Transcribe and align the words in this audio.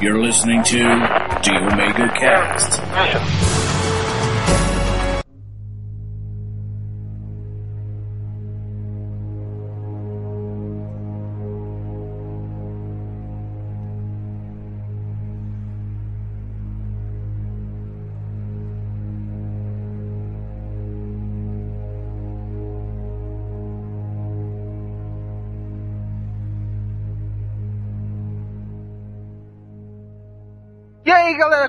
You're 0.00 0.20
listening 0.22 0.62
to 0.64 0.78
the 0.78 1.68
Omega 1.72 2.08
Cast. 2.14 3.63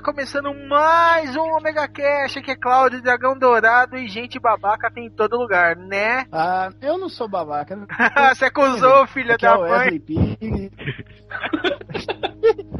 Começando 0.06 0.54
mais 0.68 1.34
um 1.34 1.56
Omega 1.56 1.88
Cash, 1.88 2.36
aqui 2.36 2.52
é 2.52 2.54
Cláudio, 2.54 3.02
Dragão 3.02 3.36
Dourado 3.36 3.96
e 3.96 4.06
gente 4.06 4.38
babaca 4.38 4.88
tem 4.88 5.06
em 5.06 5.10
todo 5.10 5.36
lugar, 5.36 5.74
né? 5.74 6.26
Ah, 6.30 6.70
eu 6.80 6.96
não 6.96 7.08
sou 7.08 7.28
babaca. 7.28 7.76
Você 8.32 8.44
acusou, 8.44 9.04
filha 9.10 9.34
Aqui 9.34 9.44
da 9.44 9.54
é 9.54 9.58
mãe. 9.58 10.02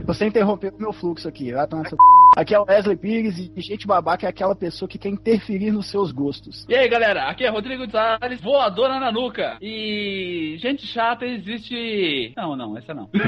Você 0.06 0.27
interrompeu 0.27 0.70
o 0.70 0.80
meu 0.80 0.92
fluxo 0.92 1.28
aqui. 1.28 1.52
Vai 1.52 1.66
tomar 1.66 1.88
seu 1.88 1.98
c****. 1.98 2.16
Aqui 2.37 2.55
é 2.55 2.60
o 2.60 2.65
Wesley 2.65 2.96
Pires 2.96 3.38
e 3.38 3.60
gente 3.60 3.87
babaca 3.87 4.27
é 4.27 4.29
aquela 4.29 4.55
pessoa 4.55 4.88
que 4.88 4.98
quer 4.98 5.09
interferir 5.09 5.73
nos 5.73 5.91
seus 5.91 6.12
gostos. 6.12 6.66
E 6.69 6.74
aí, 6.74 6.87
galera, 6.88 7.30
aqui 7.30 7.45
é 7.45 7.48
Rodrigo 7.48 7.91
Salles, 7.91 8.41
voadora 8.41 9.01
na 9.01 9.10
nuca. 9.10 9.56
E 9.60 10.56
gente 10.59 10.87
chata 10.87 11.24
existe. 11.24 12.34
Não, 12.37 12.55
não, 12.55 12.77
essa 12.77 12.95
não. 12.95 13.09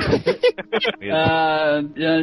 Ah, 1.11 1.81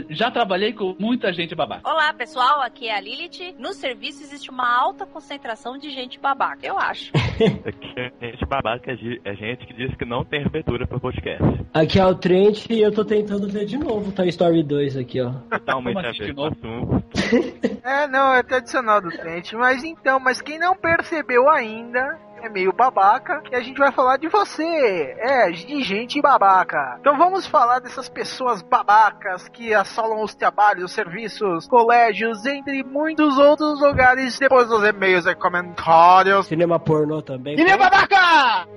já 0.10 0.30
trabalhei 0.30 0.74
com 0.74 0.96
muita 1.00 1.34
gente 1.34 1.56
babaca. 1.56 1.90
Olá, 1.90 2.14
pessoal, 2.14 2.62
aqui 2.62 2.88
é 2.88 2.96
a 2.96 3.02
Lilith. 3.02 3.56
No 3.58 3.74
serviço 3.74 4.22
existe 4.22 4.50
uma 4.50 4.68
alta 4.80 5.06
concentração 5.06 5.78
de 5.78 5.90
gente 5.90 6.20
babaca, 6.20 6.66
eu 6.66 6.78
acho. 6.78 7.12
Aqui 7.66 7.94
é 8.22 8.28
gente 8.28 8.46
babaca, 8.46 8.92
é 8.92 8.96
é 9.24 9.36
gente 9.36 9.66
que 9.66 9.74
diz 9.74 9.96
que 9.96 10.06
não 10.06 10.24
tem 10.24 10.46
abertura 10.46 10.86
para 10.86 11.00
podcast. 11.00 11.44
Aqui 11.74 12.00
é 12.00 12.06
o 12.06 12.16
Trent 12.16 12.70
e 12.70 12.82
eu 12.82 12.92
tô 12.92 13.04
tentando 13.04 13.48
ver 13.48 13.66
de 13.66 13.78
novo 13.78 14.12
Toy 14.12 14.30
Story 14.30 14.55
2 14.64 14.98
aqui, 14.98 15.22
ó. 15.22 15.32
Totalmente 15.50 16.24
de 16.24 16.34
novo? 16.34 16.56
É, 17.84 18.08
não, 18.08 18.34
é 18.34 18.42
tradicional 18.42 19.00
do 19.00 19.10
Trent. 19.10 19.54
Mas 19.54 19.84
então, 19.84 20.20
mas 20.20 20.42
quem 20.42 20.58
não 20.58 20.76
percebeu 20.76 21.48
ainda 21.48 22.20
é 22.42 22.50
meio 22.50 22.74
babaca 22.74 23.42
e 23.52 23.56
a 23.56 23.62
gente 23.62 23.78
vai 23.78 23.92
falar 23.92 24.18
de 24.18 24.28
você. 24.28 24.64
É, 25.20 25.52
de 25.52 25.84
gente 25.84 26.22
babaca. 26.22 26.98
Então 27.00 27.18
vamos 27.18 27.46
falar 27.46 27.80
dessas 27.80 28.10
pessoas 28.10 28.62
babacas 28.62 29.48
que 29.50 29.74
assolam 29.74 30.24
os 30.24 30.34
trabalhos, 30.34 30.86
os 30.86 30.92
serviços, 30.92 31.68
colégios, 31.68 32.46
entre 32.46 32.84
muitos 32.84 33.38
outros 33.38 33.80
lugares 33.82 34.38
depois 34.40 34.68
dos 34.68 34.84
e-mails 34.84 35.26
e 35.26 35.36
comentários. 35.36 36.48
Cinema 36.48 36.80
pornô 36.80 37.22
também. 37.22 37.56
Filha 37.56 37.78
babaca! 37.78 38.68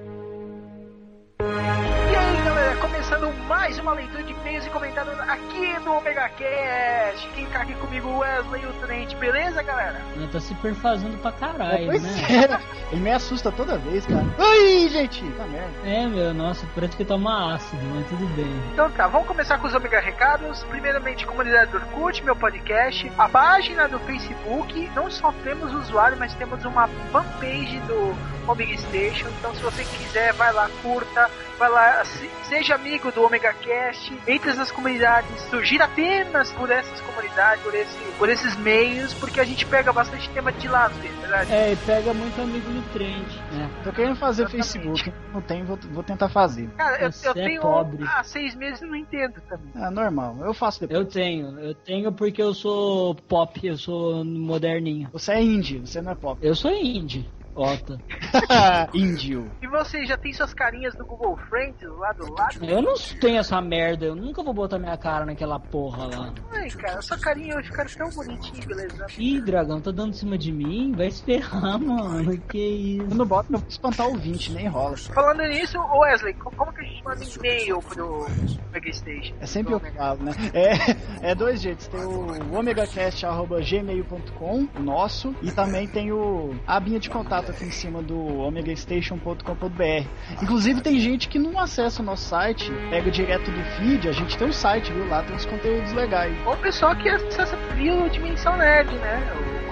Começando 2.81 3.33
mais 3.47 3.77
uma 3.79 3.93
leitura 3.93 4.23
de 4.23 4.33
e-mails 4.33 4.65
e 4.65 4.71
comentários 4.71 5.19
aqui 5.21 5.79
no 5.85 5.97
Omega 5.97 6.29
Cast. 6.29 7.29
Quem 7.35 7.47
tá 7.47 7.63
aqui 7.63 7.75
comigo, 7.75 8.09
o 8.09 8.19
Wesley 8.19 8.63
e 8.63 8.67
o 8.67 8.73
Trent, 8.75 9.15
beleza, 9.17 9.63
galera? 9.63 9.99
Né, 10.17 10.29
Tá 10.31 10.39
se 10.41 10.55
perfazendo 10.57 11.19
pra 11.19 11.33
caralho, 11.33 11.87
pois 11.87 12.03
né? 12.03 12.11
é. 12.31 12.93
Ele 12.93 13.01
me 13.01 13.11
assusta 13.13 13.51
toda 13.51 13.77
vez, 13.79 14.07
cara. 14.07 14.25
Ai, 14.39 14.89
gente! 14.91 15.29
Tá 15.33 15.45
merda. 15.45 15.71
É, 15.85 16.07
meu, 16.07 16.33
nossa, 16.33 16.67
parece 16.75 16.97
que 16.97 17.05
toma 17.05 17.55
ácido, 17.55 17.83
mas 17.95 18.07
tudo 18.07 18.27
bem. 18.37 18.63
Então 18.73 18.89
tá, 18.93 19.09
vamos 19.09 19.27
começar 19.27 19.59
com 19.59 19.67
os 19.67 19.75
Omega 19.75 20.01
Recados. 20.01 20.63
Primeiramente, 20.65 21.27
comunidade 21.27 21.71
do 21.73 21.79
Orkut, 21.79 22.23
meu 22.25 22.37
podcast, 22.37 23.11
a 23.19 23.29
página 23.29 23.89
do 23.89 23.99
Facebook. 24.01 24.89
Não 24.95 25.11
só 25.11 25.33
temos 25.43 25.73
usuário, 25.75 26.17
mas 26.17 26.33
temos 26.35 26.65
uma 26.65 26.87
fanpage 27.11 27.81
do 27.81 28.17
Omega 28.47 28.77
Station. 28.79 29.29
Então, 29.39 29.55
se 29.55 29.63
você 29.63 29.85
quiser, 29.85 30.33
vai 30.35 30.53
lá, 30.53 30.69
curta, 30.83 31.29
vai 31.59 31.69
lá, 31.69 32.05
se- 32.05 32.31
seja 32.69 32.75
amigo 32.75 33.11
do 33.11 33.23
Omega 33.25 33.53
Cast. 33.55 34.13
Entre 34.27 34.51
essas 34.51 34.71
comunidades, 34.71 35.41
surgir 35.49 35.81
apenas 35.81 36.53
por 36.53 36.71
essas 36.71 37.01
comunidades, 37.01 37.63
por, 37.63 37.75
esse, 37.75 37.99
por 38.19 38.29
esses 38.29 38.57
meios, 38.57 39.15
porque 39.15 39.41
a 39.41 39.45
gente 39.45 39.65
pega 39.65 39.91
bastante 39.93 40.29
tema 40.31 40.53
de 40.53 40.69
vezes, 40.69 41.19
verdade? 41.19 41.53
É, 41.53 41.73
e 41.73 41.77
pega 41.77 42.13
muito 42.13 42.41
amigo 42.41 42.69
no 42.69 42.83
Trent, 42.93 43.29
né? 43.53 43.71
Tô 43.83 43.93
querendo 43.93 44.17
fazer 44.17 44.43
Exatamente. 44.43 44.73
Facebook. 44.73 45.13
Não 45.33 45.41
tenho, 45.41 45.65
vou, 45.65 45.79
vou 45.93 46.03
tentar 46.03 46.29
fazer. 46.29 46.69
Cara, 46.77 47.01
eu, 47.01 47.11
Você 47.11 47.29
eu 47.29 47.33
é 47.33 47.35
tenho 47.35 47.63
pobre. 47.63 48.05
há 48.07 48.23
seis 48.23 48.55
meses 48.55 48.83
e 48.83 48.87
não 48.87 48.97
entendo 48.97 49.41
também. 49.49 49.71
É 49.75 49.91
normal, 49.91 50.37
eu 50.41 50.53
faço 50.53 50.81
depois. 50.81 50.99
Eu 50.99 51.07
tenho, 51.07 51.59
eu 51.61 51.75
tenho 51.75 52.13
porque 52.13 52.43
eu 52.43 52.53
sou 52.53 53.15
pop, 53.15 53.67
eu 53.67 53.79
sou 53.79 54.25
moderninho. 54.25 55.09
Você 55.13 55.33
é 55.33 55.43
indie, 55.43 55.79
você 55.79 56.03
não 56.03 56.13
é 56.13 56.15
pop. 56.15 56.39
Eu 56.43 56.55
sou 56.55 56.71
indie, 56.71 57.27
Ota. 57.59 57.99
Índio. 58.95 59.51
E 59.61 59.67
você 59.67 60.07
já 60.07 60.17
tem 60.17 60.33
suas 60.33 60.55
carinhas 60.55 60.95
do 60.95 61.05
Google 61.05 61.37
Friends 61.49 61.83
lá 61.99 62.13
do 62.13 62.33
lado? 62.33 62.65
Eu 62.65 62.81
não 62.83 62.95
tenho 63.21 63.39
essa 63.39 63.61
merda, 63.61 64.07
eu 64.07 64.15
nunca 64.15 64.41
vou 64.43 64.55
botar 64.55 64.79
minha 64.79 64.97
cara 64.97 65.27
naquela 65.27 65.59
porra 65.59 66.07
lá. 66.07 66.33
Ai, 66.53 66.71
cara, 66.71 67.03
sua 67.03 67.19
carinha 67.19 67.57
hoje 67.57 67.69
ficaram 67.69 67.91
tão 67.91 68.11
bonitinho, 68.11 68.65
beleza? 68.67 69.07
Ih, 69.19 69.41
dragão, 69.41 69.81
tá 69.81 69.91
dando 69.91 70.11
em 70.11 70.17
cima 70.17 70.39
de 70.39 70.53
mim? 70.53 70.93
Vai 70.97 71.11
se 71.11 71.23
ferrar, 71.25 71.79
mano. 71.81 72.39
Que 72.49 72.99
Eu 72.99 73.07
isso? 73.07 73.17
não 73.17 73.27
boto 73.27 73.49
pra 73.51 73.61
espantar 73.69 74.09
o 74.09 74.17
20, 74.17 74.53
nem 74.53 74.69
rola. 74.69 74.97
Falando 74.97 75.43
nisso, 75.43 75.77
Wesley, 75.79 76.35
co- 76.35 76.53
como 76.57 76.73
que 76.73 76.81
a 76.81 76.85
gente 76.85 77.03
manda 77.05 77.25
e-mail 77.25 77.81
pro 77.83 78.27
Mega 78.73 78.93
Station? 78.93 79.35
É 79.41 79.47
sempre 79.47 79.75
eu 79.75 79.81
que 79.81 79.91
falo, 79.93 80.23
né? 80.23 80.33
É, 80.53 81.31
é 81.31 81.35
dois 81.35 81.61
jeitos. 81.61 81.89
Tem 81.89 82.01
o 82.05 82.55
omegacast.gmail.com, 82.57 84.69
o 84.79 84.83
nosso, 84.83 85.35
e 85.43 85.51
também 85.51 85.89
tem 85.89 86.13
o 86.13 86.55
a 86.67 86.77
abinha 86.77 87.01
de 87.01 87.09
contato 87.11 87.48
aqui 87.51 87.65
em 87.65 87.71
cima 87.71 88.03
do 88.03 88.41
omegastation.com.br. 88.41 90.07
Inclusive 90.43 90.81
tem 90.81 90.99
gente 90.99 91.29
que 91.29 91.39
não 91.39 91.59
acessa 91.59 92.03
o 92.03 92.05
nosso 92.05 92.29
site, 92.29 92.71
pega 92.91 93.11
direto 93.11 93.51
do 93.51 93.63
feed, 93.77 94.09
a 94.09 94.13
gente 94.13 94.37
tem 94.37 94.49
um 94.49 94.53
site, 94.53 94.93
viu? 94.93 95.09
Lá 95.09 95.23
tem 95.23 95.35
uns 95.35 95.47
conteúdos 95.47 95.93
legais. 95.93 96.35
Ou 96.47 96.55
o 96.55 96.57
pessoal 96.59 96.95
que 96.97 97.09
acessa 97.09 97.57
via 97.75 98.09
Dimensão 98.11 98.57
Nerd, 98.57 98.93
né? 98.97 99.23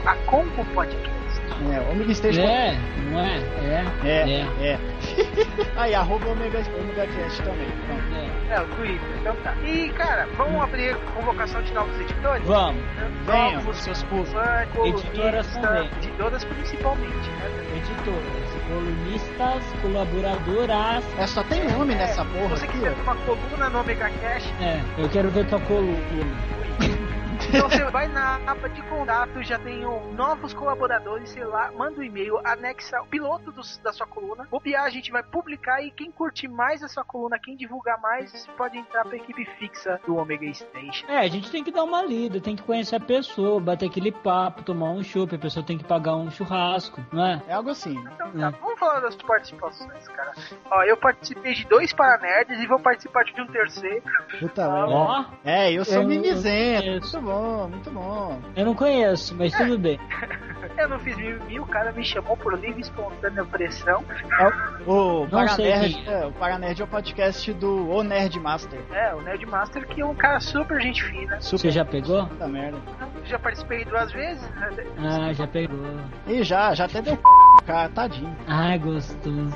A 0.04 0.14
Combo 0.26 0.64
Podcast. 0.74 1.16
É, 1.72 1.80
omegastation. 1.90 2.42
É, 2.42 2.76
não 3.10 3.20
é? 3.20 3.38
É, 3.64 3.84
É, 4.04 4.40
é. 4.40 4.72
é. 4.72 4.78
Aí, 5.76 5.94
arroba 5.94 6.28
omega, 6.28 6.62
omegacast 6.78 7.42
também. 7.42 7.68
Pronto. 7.86 8.15
É. 8.50 8.54
É, 8.54 8.60
o 8.60 8.66
Twitter, 8.76 9.00
então 9.20 9.34
tá. 9.42 9.54
E, 9.64 9.88
cara, 9.90 10.26
vamos 10.36 10.62
abrir 10.62 10.96
convocação 11.14 11.62
de 11.62 11.72
novos 11.74 11.98
editores? 12.00 12.46
Vamos. 12.46 12.82
Venham, 13.26 13.52
Novos 13.54 13.76
seus 13.78 14.02
fãs, 14.04 14.28
Editoras 14.84 15.46
também. 15.58 15.90
editoras 15.98 16.44
principalmente, 16.44 17.30
né? 17.30 17.66
editoras, 17.76 18.62
colunistas, 18.68 19.64
colaboradoras. 19.82 21.04
É, 21.18 21.26
só 21.26 21.42
tem 21.44 21.64
nome 21.70 21.94
nessa 21.94 22.24
Se 22.24 22.30
porra 22.30 22.48
você 22.48 22.64
aqui, 22.64 22.72
quiser 22.74 22.90
ó. 22.92 22.94
ter 22.94 23.02
uma 23.02 23.16
coluna 23.16 23.68
no 23.70 23.80
Omega 23.80 24.10
Cash, 24.22 24.52
É, 24.60 24.80
eu 24.98 25.08
quero 25.08 25.28
ver 25.30 25.46
tua 25.46 25.60
coluna. 25.60 25.96
Então 27.48 27.68
você 27.70 27.84
vai 27.90 28.08
na 28.08 28.36
aba 28.46 28.68
de 28.68 28.82
contato, 28.82 29.42
já 29.42 29.58
tem 29.58 29.86
um, 29.86 30.12
novos 30.12 30.52
colaboradores, 30.52 31.30
sei 31.30 31.44
lá, 31.44 31.70
manda 31.72 32.00
um 32.00 32.02
e-mail, 32.02 32.38
anexa 32.44 33.00
o 33.00 33.06
piloto 33.06 33.50
dos- 33.52 33.78
da 33.78 33.92
sua 33.92 34.06
coluna. 34.06 34.46
Bobear, 34.50 34.84
a 34.84 34.90
gente 34.90 35.10
vai 35.10 35.22
publicar 35.22 35.82
e 35.82 35.90
quem 35.90 36.10
curtir 36.10 36.48
mais 36.48 36.82
a 36.82 36.88
sua 36.88 37.04
coluna, 37.04 37.38
quem 37.42 37.56
divulgar 37.56 38.00
mais, 38.00 38.46
pode 38.56 38.76
entrar 38.76 39.04
pra 39.04 39.16
equipe 39.16 39.44
fixa 39.58 40.00
do 40.06 40.16
Omega 40.16 40.52
Station. 40.52 41.06
É, 41.08 41.18
a 41.18 41.28
gente 41.28 41.50
tem 41.50 41.62
que 41.64 41.70
dar 41.70 41.84
uma 41.84 42.02
lida, 42.02 42.40
tem 42.40 42.56
que 42.56 42.62
conhecer 42.62 42.96
a 42.96 43.00
pessoa, 43.00 43.60
bater 43.60 43.86
aquele 43.88 44.12
papo, 44.12 44.62
tomar 44.62 44.90
um 44.90 45.02
chopp, 45.02 45.34
a 45.34 45.38
pessoa 45.38 45.64
tem 45.64 45.78
que 45.78 45.84
pagar 45.84 46.16
um 46.16 46.30
churrasco, 46.30 47.00
não 47.12 47.24
é? 47.24 47.42
É 47.48 47.54
algo 47.54 47.70
assim. 47.70 47.96
Então 47.96 48.30
tá, 48.32 48.48
É. 48.48 48.50
vamos 48.60 48.78
falar 48.78 49.00
das 49.00 49.16
participações, 49.16 50.08
cara. 50.08 50.32
Ó, 50.70 50.82
eu 50.82 50.96
participei 50.96 51.54
de 51.54 51.64
dois 51.66 51.92
Paranerds 51.92 52.58
e 52.60 52.66
vou 52.66 52.78
participar 52.80 53.24
de 53.24 53.40
um 53.40 53.46
terceiro. 53.46 54.02
Puta 54.38 54.64
Ah, 54.66 54.70
merda. 54.74 54.92
Ó, 54.94 55.24
É, 55.44 55.72
eu 55.72 55.84
sou 55.84 56.02
Eu- 56.02 56.08
mimizento. 56.08 56.86
eu- 56.86 57.00
Muito 57.06 57.20
bom, 57.20 57.35
muito 57.70 57.90
bom. 57.90 58.40
eu 58.54 58.64
não 58.66 58.74
conheço, 58.74 59.34
mas 59.36 59.52
tudo 59.52 59.78
bem. 59.78 59.98
Eu 60.78 60.90
não 60.90 60.98
fiz 60.98 61.16
mil, 61.16 61.62
o 61.62 61.66
cara 61.66 61.90
me 61.92 62.04
chamou 62.04 62.36
por 62.36 62.52
livre 62.58 62.78
e 62.78 62.82
espontânea 62.82 63.44
pressão. 63.46 64.04
O 64.86 65.26
Não 65.26 65.48
sei 65.48 65.70
Paranerd, 65.70 65.94
quem 65.94 66.12
é, 66.12 66.26
o 66.26 66.32
Paranerd 66.32 66.80
é 66.82 66.84
o 66.84 66.88
podcast 66.88 67.52
do 67.54 67.88
O 67.88 68.02
Nerd 68.02 68.38
Master. 68.38 68.78
É, 68.92 69.14
o 69.14 69.22
Nerdmaster, 69.22 69.86
que 69.86 70.02
é 70.02 70.04
um 70.06 70.14
cara 70.14 70.38
super 70.38 70.78
gente 70.80 71.02
fina. 71.04 71.40
Super 71.40 71.58
Você 71.58 71.70
já 71.70 71.84
pegou? 71.84 72.26
puta 72.26 72.46
merda. 72.46 72.78
Já 73.24 73.38
participei 73.38 73.84
duas 73.86 74.12
vezes, 74.12 74.42
né? 74.50 74.70
Ah, 74.98 75.32
já 75.32 75.46
pegou. 75.46 75.78
E 76.26 76.42
já, 76.42 76.74
já 76.74 76.84
até 76.84 77.00
deu 77.00 77.16
c... 77.16 77.22
cara, 77.66 77.88
tadinho. 77.88 78.36
Ai, 78.46 78.78
gostoso. 78.78 79.54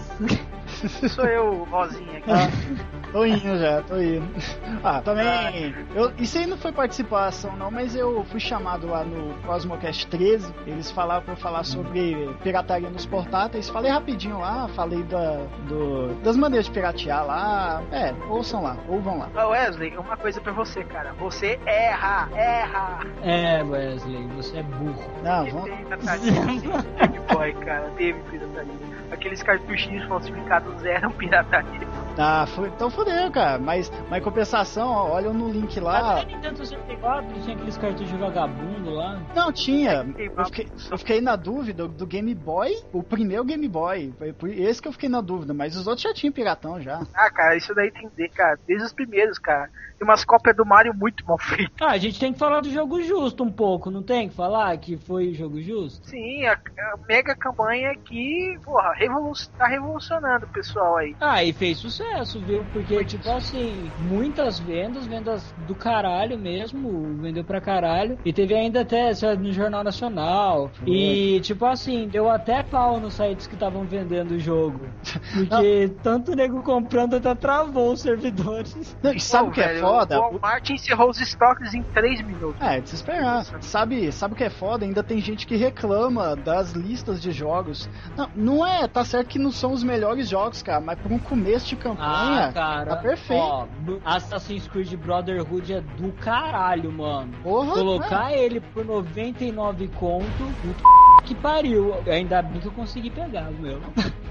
Sou 1.11 1.26
eu, 1.26 1.65
Rosinha 1.65 2.19
aqui. 2.19 2.31
Ah, 2.31 2.49
tô 3.12 3.25
indo 3.25 3.59
já, 3.59 3.83
tô 3.83 4.01
indo. 4.01 4.29
Ah, 4.83 5.03
também. 5.03 5.75
Eu, 5.95 6.11
isso 6.17 6.39
aí 6.39 6.47
não 6.47 6.57
foi 6.57 6.73
participação, 6.73 7.55
não, 7.55 7.71
mas 7.71 7.95
eu 7.95 8.25
fui 8.25 8.41
chamado 8.41 8.87
lá 8.87 9.05
no 9.05 9.35
Cosmocast 9.43 10.07
13. 10.07 10.55
Eles 10.67 10.91
falaram 10.91 11.23
pra 11.23 11.35
eu 11.35 11.37
falar 11.37 11.65
sobre 11.65 12.35
pirataria 12.43 12.89
nos 12.89 13.05
portáteis. 13.05 13.69
Falei 13.69 13.91
rapidinho 13.91 14.39
lá, 14.39 14.69
falei 14.69 15.03
da, 15.03 15.45
do, 15.69 16.15
das 16.23 16.35
maneiras 16.37 16.65
de 16.67 16.73
piratear 16.73 17.27
lá. 17.27 17.83
É, 17.93 18.15
ouçam 18.29 18.62
lá, 18.62 18.77
ou 18.89 19.03
vão 19.03 19.19
lá. 19.19 19.29
Wesley, 19.49 19.97
uma 19.99 20.17
coisa 20.17 20.41
pra 20.41 20.53
você, 20.53 20.83
cara. 20.85 21.12
Você 21.15 21.59
erra, 21.67 22.29
erra. 22.35 23.01
É, 23.23 23.62
Wesley, 23.62 24.27
você 24.29 24.59
é 24.59 24.62
burro. 24.62 25.11
Não, 25.23 25.47
vamos. 25.51 25.65
Game 25.65 25.85
Boy, 27.33 27.53
cara. 27.55 27.91
Teve 27.97 28.19
pirataria. 28.31 28.75
Aqueles 29.11 29.43
cartuchinhos 29.43 30.07
falsificados 30.07 30.85
eram 30.85 31.11
pirataria. 31.11 31.89
Ah, 32.19 32.47
foi, 32.47 32.69
então 32.69 32.91
fodeu, 32.91 33.31
cara. 33.31 33.59
Mas, 33.59 33.91
mas 34.09 34.21
em 34.21 34.25
compensação, 34.25 34.89
ó, 34.89 35.11
olha 35.12 35.33
no 35.33 35.51
link 35.51 35.79
lá. 35.81 36.21
Até 36.21 36.35
Nintendo 36.35 36.57
64 36.59 37.43
tinha 37.43 37.57
aqueles 37.57 37.79
cartuchos 37.79 38.09
de 38.09 38.17
vagabundo 38.17 38.91
lá. 38.91 39.21
Não, 39.35 39.53
tinha. 39.53 40.05
Tem 40.05 40.31
Eu 40.37 40.45
fiquei, 40.47 40.69
eu 40.91 40.99
fiquei 40.99 41.21
na 41.21 41.37
dúvida 41.37 41.87
do 41.87 42.07
Game 42.07 42.35
Boy, 42.35 42.77
o 42.93 43.03
primeiro 43.03 43.45
Game 43.45 43.67
Boy. 43.69 44.12
Esse 44.57 44.83
que 44.83 44.89
eu 44.89 44.93
fiquei 44.93 45.09
na 45.09 45.21
dúvida, 45.21 45.55
mas 45.55 45.77
os 45.77 45.87
outros 45.87 46.03
já 46.03 46.12
tinham 46.12 46.33
piratão 46.33 46.81
já. 46.81 47.03
Ah, 47.15 47.31
cara, 47.31 47.57
isso 47.57 47.75
daí 47.75 47.91
tem 47.91 48.09
que 48.09 48.17
ver, 48.17 48.29
cara. 48.31 48.59
Desde 48.67 48.85
os 48.85 48.93
primeiros, 48.93 49.39
cara. 49.39 49.71
Tem 50.01 50.09
umas 50.09 50.25
cópias 50.25 50.57
do 50.57 50.65
Mario 50.65 50.95
muito 50.95 51.27
mal 51.27 51.37
feitas. 51.37 51.75
Ah, 51.79 51.91
a 51.91 51.99
gente 51.99 52.19
tem 52.19 52.33
que 52.33 52.39
falar 52.39 52.62
do 52.62 52.71
jogo 52.71 53.03
justo 53.03 53.45
um 53.45 53.53
pouco, 53.53 53.91
não 53.91 54.03
tem 54.03 54.31
que 54.31 54.35
falar 54.35 54.75
que 54.79 54.97
foi 54.97 55.29
o 55.29 55.35
jogo 55.35 55.61
justo? 55.61 56.09
Sim, 56.09 56.47
a, 56.47 56.55
a 56.55 56.97
mega 57.07 57.37
campanha 57.37 57.95
que, 57.95 58.59
porra, 58.65 58.95
revolu 58.95 59.33
tá 59.59 59.67
revolucionando 59.67 60.47
o 60.47 60.49
pessoal 60.49 60.97
aí. 60.97 61.15
Ah, 61.21 61.45
e 61.45 61.53
fez 61.53 61.77
sucesso, 61.77 62.01
viu? 62.41 62.65
Porque, 62.73 63.05
tipo 63.05 63.29
assim, 63.31 63.91
muitas 63.99 64.59
vendas, 64.59 65.07
vendas 65.07 65.55
do 65.67 65.75
caralho 65.75 66.39
mesmo, 66.39 67.17
vendeu 67.21 67.45
pra 67.45 67.61
caralho. 67.61 68.19
E 68.25 68.33
teve 68.33 68.55
ainda 68.55 68.83
até 68.83 69.15
sabe, 69.15 69.47
no 69.47 69.53
Jornal 69.53 69.85
Nacional. 69.85 70.71
E, 70.87 71.41
tipo 71.41 71.65
assim, 71.65 72.09
deu 72.09 72.29
até 72.29 72.62
pau 72.62 73.01
nos 73.01 73.15
sites 73.15 73.47
que 73.47 73.55
estavam 73.55 73.85
vendendo 73.85 74.33
o 74.33 74.39
jogo. 74.39 74.81
Porque 75.49 75.91
tanto 76.03 76.35
nego 76.35 76.62
comprando 76.62 77.15
até 77.15 77.35
travou 77.35 77.93
os 77.93 78.01
servidores. 78.01 78.97
Não, 79.03 79.12
e 79.12 79.21
sabe 79.21 79.45
Pô, 79.45 79.51
o 79.51 79.55
que 79.55 79.61
é 79.61 79.69
velho, 79.69 79.81
foda? 79.81 80.19
O 80.19 80.23
Walmart 80.23 80.71
encerrou 80.71 81.11
os 81.11 81.21
estoques 81.21 81.75
em 81.75 81.83
3 81.83 82.23
minutos. 82.23 82.61
É, 82.61 82.81
de 82.81 82.89
se 82.89 82.95
esperar. 82.97 83.45
Sabe, 83.61 84.11
sabe 84.12 84.35
o 84.35 84.37
que 84.37 84.45
é 84.45 84.51
foda? 84.51 84.85
Ainda 84.85 85.03
tem 85.03 85.21
gente 85.21 85.47
que 85.47 85.57
reclama 85.57 86.37
das 86.37 86.73
listas 86.73 87.21
de 87.21 87.33
jogos. 87.33 87.89
Não, 88.17 88.31
não 88.35 88.67
é, 88.67 88.87
tá 88.87 89.05
certo 89.05 89.29
que 89.29 89.39
não 89.39 89.51
são 89.51 89.73
os 89.73 89.83
melhores 89.83 90.29
jogos, 90.29 90.62
cara, 90.62 90.81
mas 90.81 90.99
por 90.99 91.12
um 91.12 91.19
começo 91.19 91.69
de 91.69 91.77
campanha, 91.77 91.89
Ah, 91.98 92.50
cara. 92.52 92.90
tá 92.90 92.96
perfeito. 92.96 93.42
Ó, 93.42 93.66
Assassin's 94.04 94.66
Creed 94.69 94.94
Brotherhood 94.96 95.72
é 95.72 95.81
do 95.81 96.12
caralho, 96.12 96.92
mano. 96.92 97.32
Porra, 97.42 97.72
Colocar 97.72 98.32
ele 98.32 98.60
por 98.60 98.84
99 98.84 99.88
conto, 99.88 100.26
puta 100.62 101.10
que 101.31 101.35
pariu. 101.37 101.94
Ainda 102.09 102.43
bem 102.43 102.61
que 102.61 102.67
eu 102.67 102.73
consegui 102.73 103.09
pegar 103.09 103.49
o 103.50 103.53
meu. 103.53 103.81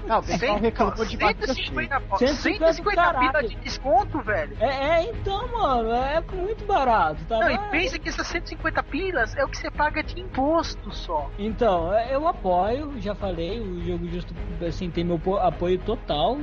Não, 0.06 0.18
o 0.18 0.22
pessoal 0.22 0.58
reclamou 0.58 1.04
de 1.06 1.16
bacana. 1.16 1.54
150, 1.54 2.00
pô, 2.00 2.16
150 2.18 2.72
150 2.72 3.14
pila 3.14 3.42
de 3.42 3.54
desconto, 3.56 4.20
velho. 4.22 4.56
É, 4.60 4.66
é, 4.66 5.10
então, 5.10 5.48
mano, 5.48 5.90
é 5.92 6.20
muito 6.34 6.64
barato, 6.66 7.24
tá? 7.26 7.38
Não, 7.38 7.50
e 7.50 7.58
pensa 7.70 7.98
que 7.98 8.08
essas 8.08 8.26
150 8.26 8.82
pilas 8.82 9.34
é 9.36 9.44
o 9.44 9.48
que 9.48 9.56
você 9.56 9.70
paga 9.70 10.02
de 10.02 10.20
imposto 10.20 10.92
só. 10.92 11.30
Então, 11.38 11.92
eu 12.10 12.28
apoio, 12.28 12.92
já 13.00 13.14
falei, 13.14 13.60
o 13.60 13.80
Jogo 13.82 14.06
Justo 14.08 14.34
assim, 14.66 14.90
tem 14.90 15.04
meu 15.04 15.18
po- 15.18 15.38
apoio 15.38 15.78
total. 15.78 16.36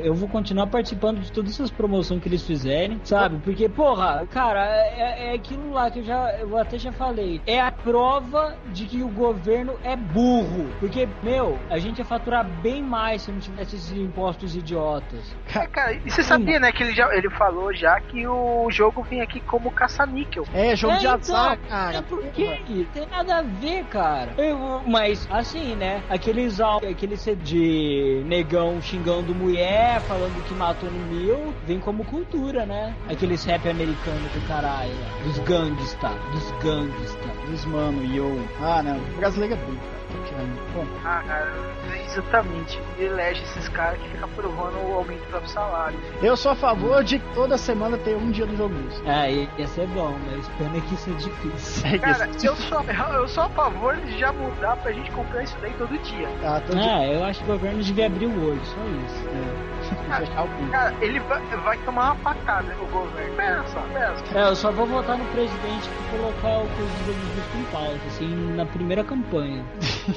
Eu 0.00 0.14
vou 0.14 0.28
continuar 0.28 0.66
participando 0.66 1.20
de 1.20 1.32
todas 1.32 1.52
essas 1.52 1.70
promoções 1.70 2.20
que 2.20 2.28
eles 2.28 2.42
fizerem, 2.42 3.00
sabe? 3.04 3.38
Porque, 3.42 3.68
porra, 3.70 4.26
cara, 4.30 4.66
é, 4.66 5.30
é 5.30 5.34
aquilo 5.34 5.72
lá 5.72 5.90
que 5.90 6.00
eu 6.00 6.04
já 6.04 6.30
eu 6.38 6.58
até 6.58 6.78
já 6.78 6.92
falei. 6.92 7.40
É 7.46 7.58
a 7.60 7.70
prova 7.70 8.54
de 8.72 8.84
que 8.86 9.02
o 9.02 9.08
governo 9.08 9.74
é 9.82 9.93
burro. 9.96 10.68
Porque, 10.80 11.08
meu, 11.22 11.58
a 11.70 11.78
gente 11.78 11.98
ia 11.98 12.04
faturar 12.04 12.44
bem 12.44 12.82
mais 12.82 13.22
se 13.22 13.32
não 13.32 13.38
tivesse 13.38 13.76
esses 13.76 13.92
impostos 13.92 14.54
idiotas. 14.56 15.34
É, 15.54 15.66
cara, 15.66 15.92
e 15.94 16.10
você 16.10 16.22
sabia, 16.22 16.58
né, 16.58 16.72
que 16.72 16.82
ele, 16.82 16.94
já, 16.94 17.08
ele 17.14 17.30
falou 17.30 17.72
já 17.74 18.00
que 18.00 18.26
o 18.26 18.68
jogo 18.70 19.02
vem 19.02 19.20
aqui 19.20 19.40
como 19.40 19.70
caça-níquel. 19.70 20.44
É, 20.52 20.74
jogo 20.76 20.94
É, 20.94 20.98
de 20.98 21.06
azar, 21.06 21.54
então, 21.54 21.68
cara. 21.68 21.96
É 21.98 22.02
porque 22.02 22.86
tem 22.92 23.06
nada 23.08 23.38
a 23.38 23.42
ver, 23.42 23.84
cara. 23.84 24.34
Eu- 24.36 24.82
mas, 24.86 25.26
assim, 25.30 25.74
né? 25.76 26.02
Aqueles 26.08 26.60
áudios, 26.60 26.90
aquele 26.92 27.16
CD 27.16 27.42
de 27.44 28.22
negão 28.26 28.80
xingando 28.80 29.34
mulher, 29.34 30.00
falando 30.02 30.42
que 30.44 30.54
matou 30.54 30.90
no 30.90 30.98
mil, 31.06 31.54
vem 31.66 31.78
como 31.78 32.04
cultura, 32.04 32.64
né? 32.66 32.94
Aqueles 33.08 33.44
rap 33.44 33.68
americano 33.68 34.20
do 34.28 34.48
caralho, 34.48 34.90
lá, 35.00 35.24
dos 35.24 35.38
gangsta, 35.40 36.08
dos 36.32 36.50
gangsta. 36.62 37.28
Dos 37.48 37.64
mano, 37.66 38.04
e 38.04 38.16
eu. 38.16 38.40
Ah, 38.60 38.82
não. 38.82 38.96
O 38.96 39.16
brasileiro 39.16 39.54
é 39.54 39.56
burro. 39.58 39.78
Bom, 40.74 40.84
Ah, 41.04 41.22
cara, 41.26 41.52
é 41.92 42.04
exatamente. 42.06 42.80
Ele 42.98 43.06
elege 43.08 43.42
esses 43.42 43.68
caras 43.68 44.00
que 44.00 44.08
ficam 44.08 44.28
provando 44.30 44.76
o 44.88 44.94
aumento 44.94 45.20
do 45.20 45.26
próprio 45.28 45.50
salário. 45.50 45.98
eu 46.22 46.36
sou 46.36 46.52
a 46.52 46.56
favor 46.56 47.04
de 47.04 47.18
que 47.18 47.34
toda 47.34 47.56
semana 47.56 47.96
ter 47.98 48.16
um 48.16 48.30
dia 48.30 48.44
do 48.46 48.56
jogo 48.56 48.74
isso. 48.90 49.02
É, 49.06 49.30
ia 49.30 49.66
ser 49.68 49.86
bom, 49.88 50.16
mas 50.30 50.48
pena 50.58 50.80
que 50.80 50.94
isso 50.94 51.10
é 51.10 51.12
difícil. 51.14 52.00
Cara, 52.00 52.26
eu 52.42 52.56
sou, 52.56 52.84
eu 53.14 53.28
sou 53.28 53.44
a 53.44 53.48
favor 53.50 53.96
de 53.96 54.18
já 54.18 54.32
mudar 54.32 54.76
pra 54.78 54.92
gente 54.92 55.10
comprar 55.12 55.42
isso 55.44 55.56
daí 55.60 55.72
todo 55.74 55.96
dia. 56.02 56.28
Ah, 56.42 56.60
todo 56.66 56.78
dia. 56.78 57.04
É, 57.04 57.16
eu 57.16 57.24
acho 57.24 57.40
que 57.44 57.50
o 57.50 57.52
governo 57.52 57.82
devia 57.82 58.06
abrir 58.06 58.26
o 58.26 58.48
olho, 58.50 58.60
só 58.64 58.80
isso. 59.06 59.28
É. 59.28 59.73
O. 59.84 60.70
Cara, 60.70 60.94
ele 61.00 61.20
vai, 61.20 61.40
vai 61.56 61.78
tomar 61.78 62.12
uma 62.12 62.16
facada 62.16 62.74
o 62.80 62.86
governo. 62.86 63.36
Pensa, 63.36 63.80
pensa. 63.92 64.38
É, 64.38 64.48
eu 64.48 64.56
só 64.56 64.72
vou 64.72 64.86
votar 64.86 65.18
no 65.18 65.24
presidente 65.26 65.88
pra 65.88 66.18
colocar 66.18 66.58
o 66.58 66.68
coisa 66.68 66.94
do 67.04 67.12
justo 67.12 67.56
em 67.56 67.64
pauta, 67.72 68.06
assim, 68.06 68.54
na 68.54 68.66
primeira 68.66 69.04
campanha. 69.04 69.64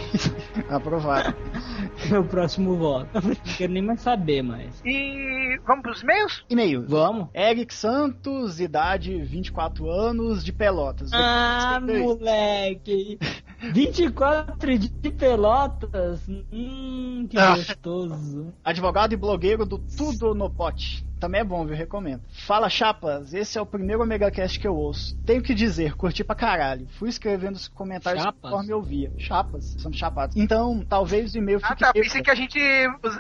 Aprovado. 0.69 1.35
Meu 2.09 2.23
próximo 2.23 2.75
voto. 2.75 3.09
Não 3.13 3.35
quero 3.57 3.73
nem 3.73 3.81
mais 3.81 4.01
saber 4.01 4.41
mais. 4.41 4.81
E 4.85 5.59
vamos 5.65 5.81
pros 5.81 6.03
e-mails? 6.03 6.45
E-mail. 6.49 6.85
Vamos? 6.87 7.27
Eric 7.33 7.73
Santos, 7.73 8.59
idade 8.59 9.21
24 9.23 9.89
anos, 9.89 10.43
de 10.43 10.53
Pelotas. 10.53 11.11
Ah, 11.13 11.79
86. 11.81 12.01
moleque! 12.03 13.19
24 13.59 14.77
de 14.77 15.11
pelotas? 15.11 16.21
Hum, 16.51 17.27
que 17.29 17.37
Ah. 17.37 17.55
gostoso. 17.55 18.53
Advogado 18.63 19.13
e 19.13 19.17
blogueiro 19.17 19.65
do 19.65 19.77
Tudo 19.79 20.33
no 20.35 20.49
Pote. 20.49 21.05
Também 21.19 21.41
é 21.41 21.43
bom, 21.43 21.65
viu? 21.65 21.75
Recomendo. 21.75 22.21
Fala, 22.45 22.69
chapas. 22.69 23.33
Esse 23.33 23.57
é 23.57 23.61
o 23.61 23.65
primeiro 23.65 24.05
Megacast 24.05 24.59
que 24.59 24.67
eu 24.67 24.75
ouço. 24.75 25.17
Tenho 25.25 25.41
que 25.41 25.55
dizer, 25.55 25.95
curti 25.95 26.23
pra 26.23 26.35
caralho. 26.35 26.87
Fui 26.99 27.09
escrevendo 27.09 27.55
os 27.55 27.67
comentários 27.67 28.21
Chapas? 28.23 28.39
conforme 28.41 28.71
eu 28.71 28.81
via. 28.83 29.11
Chapas, 29.17 29.75
são 29.79 29.91
chapados. 29.91 30.35
Então, 30.37 30.85
talvez 30.87 31.33
o 31.33 31.37
e-mail 31.39 31.59
Ah, 31.63 31.69
fique. 31.69 31.79
tá. 31.81 31.91
Pensei 31.93 32.21
que 32.21 32.29
a 32.29 32.35
gente 32.35 32.59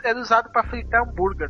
era 0.03 0.19
usado 0.19 0.51
pra 0.51 0.63
fritar 0.63 1.01
hambúrguer. 1.09 1.49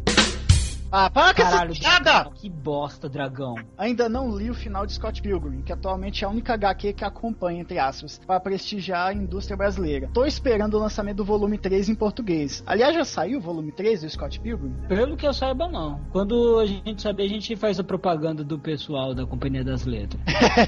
Ah, 0.91 1.09
para 1.09 1.33
com 1.33 1.41
essa 1.41 1.65
piada! 1.65 2.31
que 2.33 2.49
bosta, 2.49 3.09
dragão. 3.09 3.55
Ainda 3.77 4.07
não 4.07 4.35
li 4.35 4.49
o 4.49 4.53
final 4.53 4.85
de 4.85 4.93
Scott 4.93 5.21
Pilgrim, 5.21 5.61
que 5.61 5.73
atualmente 5.73 6.23
é 6.23 6.27
a 6.27 6.29
única 6.29 6.53
HQ 6.53 6.93
que 6.93 7.03
acompanha, 7.03 7.61
entre 7.61 7.77
aspas, 7.77 8.19
para 8.25 8.39
prestigiar 8.39 9.07
a 9.07 9.13
indústria 9.13 9.57
brasileira. 9.57 10.09
Tô 10.13 10.25
esperando 10.25 10.75
o 10.75 10.79
lançamento 10.79 11.17
do 11.17 11.25
volume 11.25 11.57
3 11.57 11.89
em 11.89 11.95
português. 11.95 12.63
Aliás, 12.65 12.95
já 12.95 13.03
saiu 13.03 13.39
o 13.39 13.41
volume 13.41 13.71
3 13.71 14.01
do 14.01 14.09
Scott 14.09 14.39
Pilgrim? 14.39 14.73
Pelo 14.87 15.17
que 15.17 15.27
eu 15.27 15.33
saiba, 15.33 15.67
não. 15.67 15.99
Quando 16.11 16.59
a 16.59 16.65
gente 16.65 17.01
saber, 17.01 17.23
a 17.23 17.29
gente 17.29 17.55
faz 17.55 17.79
a 17.79 17.83
propaganda 17.83 18.43
do 18.43 18.57
pessoal 18.57 19.13
da 19.13 19.25
Companhia 19.25 19.63
das 19.63 19.85
Letras. 19.85 20.21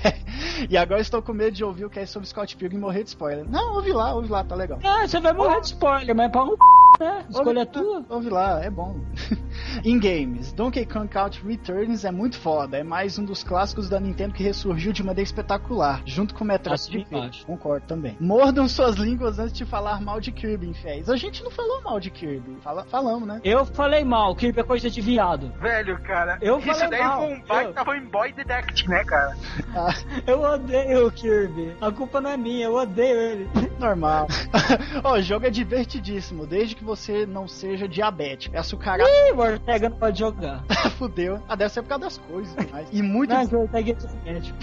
e 0.69 0.77
agora 0.77 1.01
estou 1.01 1.21
com 1.21 1.33
medo 1.33 1.55
de 1.55 1.63
ouvir 1.63 1.85
o 1.85 1.89
que 1.89 1.99
é 1.99 2.05
sobre 2.05 2.27
Scott 2.27 2.57
Pilgrim 2.57 2.77
e 2.77 2.81
morrer 2.81 3.03
de 3.03 3.09
spoiler. 3.09 3.49
Não, 3.49 3.75
ouve 3.75 3.93
lá, 3.93 4.13
ouve 4.13 4.29
lá, 4.29 4.43
tá 4.43 4.55
legal. 4.55 4.79
Ah, 4.83 5.07
você 5.07 5.19
vai 5.19 5.33
morrer 5.33 5.61
de 5.61 5.67
spoiler, 5.67 6.15
mas 6.15 6.31
pau 6.31 6.45
no 6.45 6.51
c, 6.51 7.03
né? 7.03 7.25
Escolha 7.29 7.59
ouve, 7.59 7.71
tua. 7.71 8.05
Ouve 8.09 8.29
lá, 8.29 8.63
é 8.63 8.69
bom. 8.69 8.99
em 9.83 9.99
games, 10.09 10.51
Donkey 10.51 10.85
Kong 10.85 11.07
Country 11.07 11.41
Returns 11.47 12.03
é 12.03 12.11
muito 12.11 12.39
foda. 12.39 12.77
É 12.77 12.83
mais 12.83 13.19
um 13.19 13.23
dos 13.25 13.43
clássicos 13.43 13.87
da 13.87 13.99
Nintendo 13.99 14.33
que 14.33 14.41
ressurgiu 14.41 14.91
de 14.91 15.03
maneira 15.03 15.21
espetacular, 15.27 16.01
junto 16.05 16.33
com 16.33 16.43
Metroid 16.43 16.81
Prime. 16.89 17.05
embaixo. 17.11 17.45
Concordo 17.45 17.85
também. 17.85 18.17
Mordam 18.19 18.67
suas 18.67 18.95
línguas 18.95 19.37
antes 19.37 19.53
de 19.53 19.65
falar 19.65 20.01
mal 20.01 20.19
de 20.19 20.31
Kirby, 20.31 20.67
infiéis. 20.67 21.09
A 21.09 21.15
gente 21.15 21.43
não 21.43 21.51
falou 21.51 21.81
mal 21.83 21.99
de 21.99 22.09
Kirby. 22.09 22.57
Fala, 22.61 22.83
falamos, 22.85 23.27
né? 23.27 23.39
Eu 23.43 23.65
falei 23.65 24.03
mal, 24.03 24.35
Kirby 24.35 24.59
é 24.61 24.63
coisa 24.63 24.89
de 24.89 24.99
viado. 24.99 25.51
Velho, 25.59 26.01
cara. 26.01 26.39
Eu 26.41 26.57
Isso 26.57 26.67
falei 26.67 26.89
daí 26.89 27.03
mal. 27.03 27.19
foi 27.21 27.33
um 27.35 27.41
baita 27.43 27.85
foi 27.85 27.99
um 27.99 28.09
boy 28.09 28.33
detect, 28.33 28.89
né, 28.89 29.03
cara? 29.03 29.37
Ah, 29.75 29.93
Eu 30.25 30.41
odeio 30.41 31.07
o 31.07 31.11
Kirby. 31.11 31.75
A 31.79 31.91
culpa 31.91 32.19
não 32.19 32.31
é 32.31 32.37
minha, 32.37 32.65
eu 32.65 32.73
odeio 32.75 33.19
ele. 33.19 33.49
normal. 33.79 34.27
Ó, 35.03 35.13
o 35.13 35.21
jogo 35.21 35.45
é 35.45 35.49
divertidíssimo, 35.49 36.47
desde 36.47 36.75
que 36.75 36.83
você 36.83 37.25
não 37.25 37.47
seja 37.47 37.87
diabético. 37.87 38.55
É 38.55 38.59
açucarado, 38.59 39.07
Ih, 39.09 39.31
o 39.33 39.39
Ortega 39.39 39.89
não 39.89 39.97
pode 39.99 40.19
jogar. 40.19 40.63
fudeu. 40.99 41.41
Ah, 41.47 41.55
deve 41.55 41.71
ser 41.71 41.81
por 41.81 41.89
causa 41.89 42.03
das 42.05 42.17
coisas. 42.17 42.55
Mas... 42.71 42.87
E 42.91 43.01
muito 43.01 43.33
Não, 43.33 43.39
é 43.73 44.31
médico. 44.31 44.59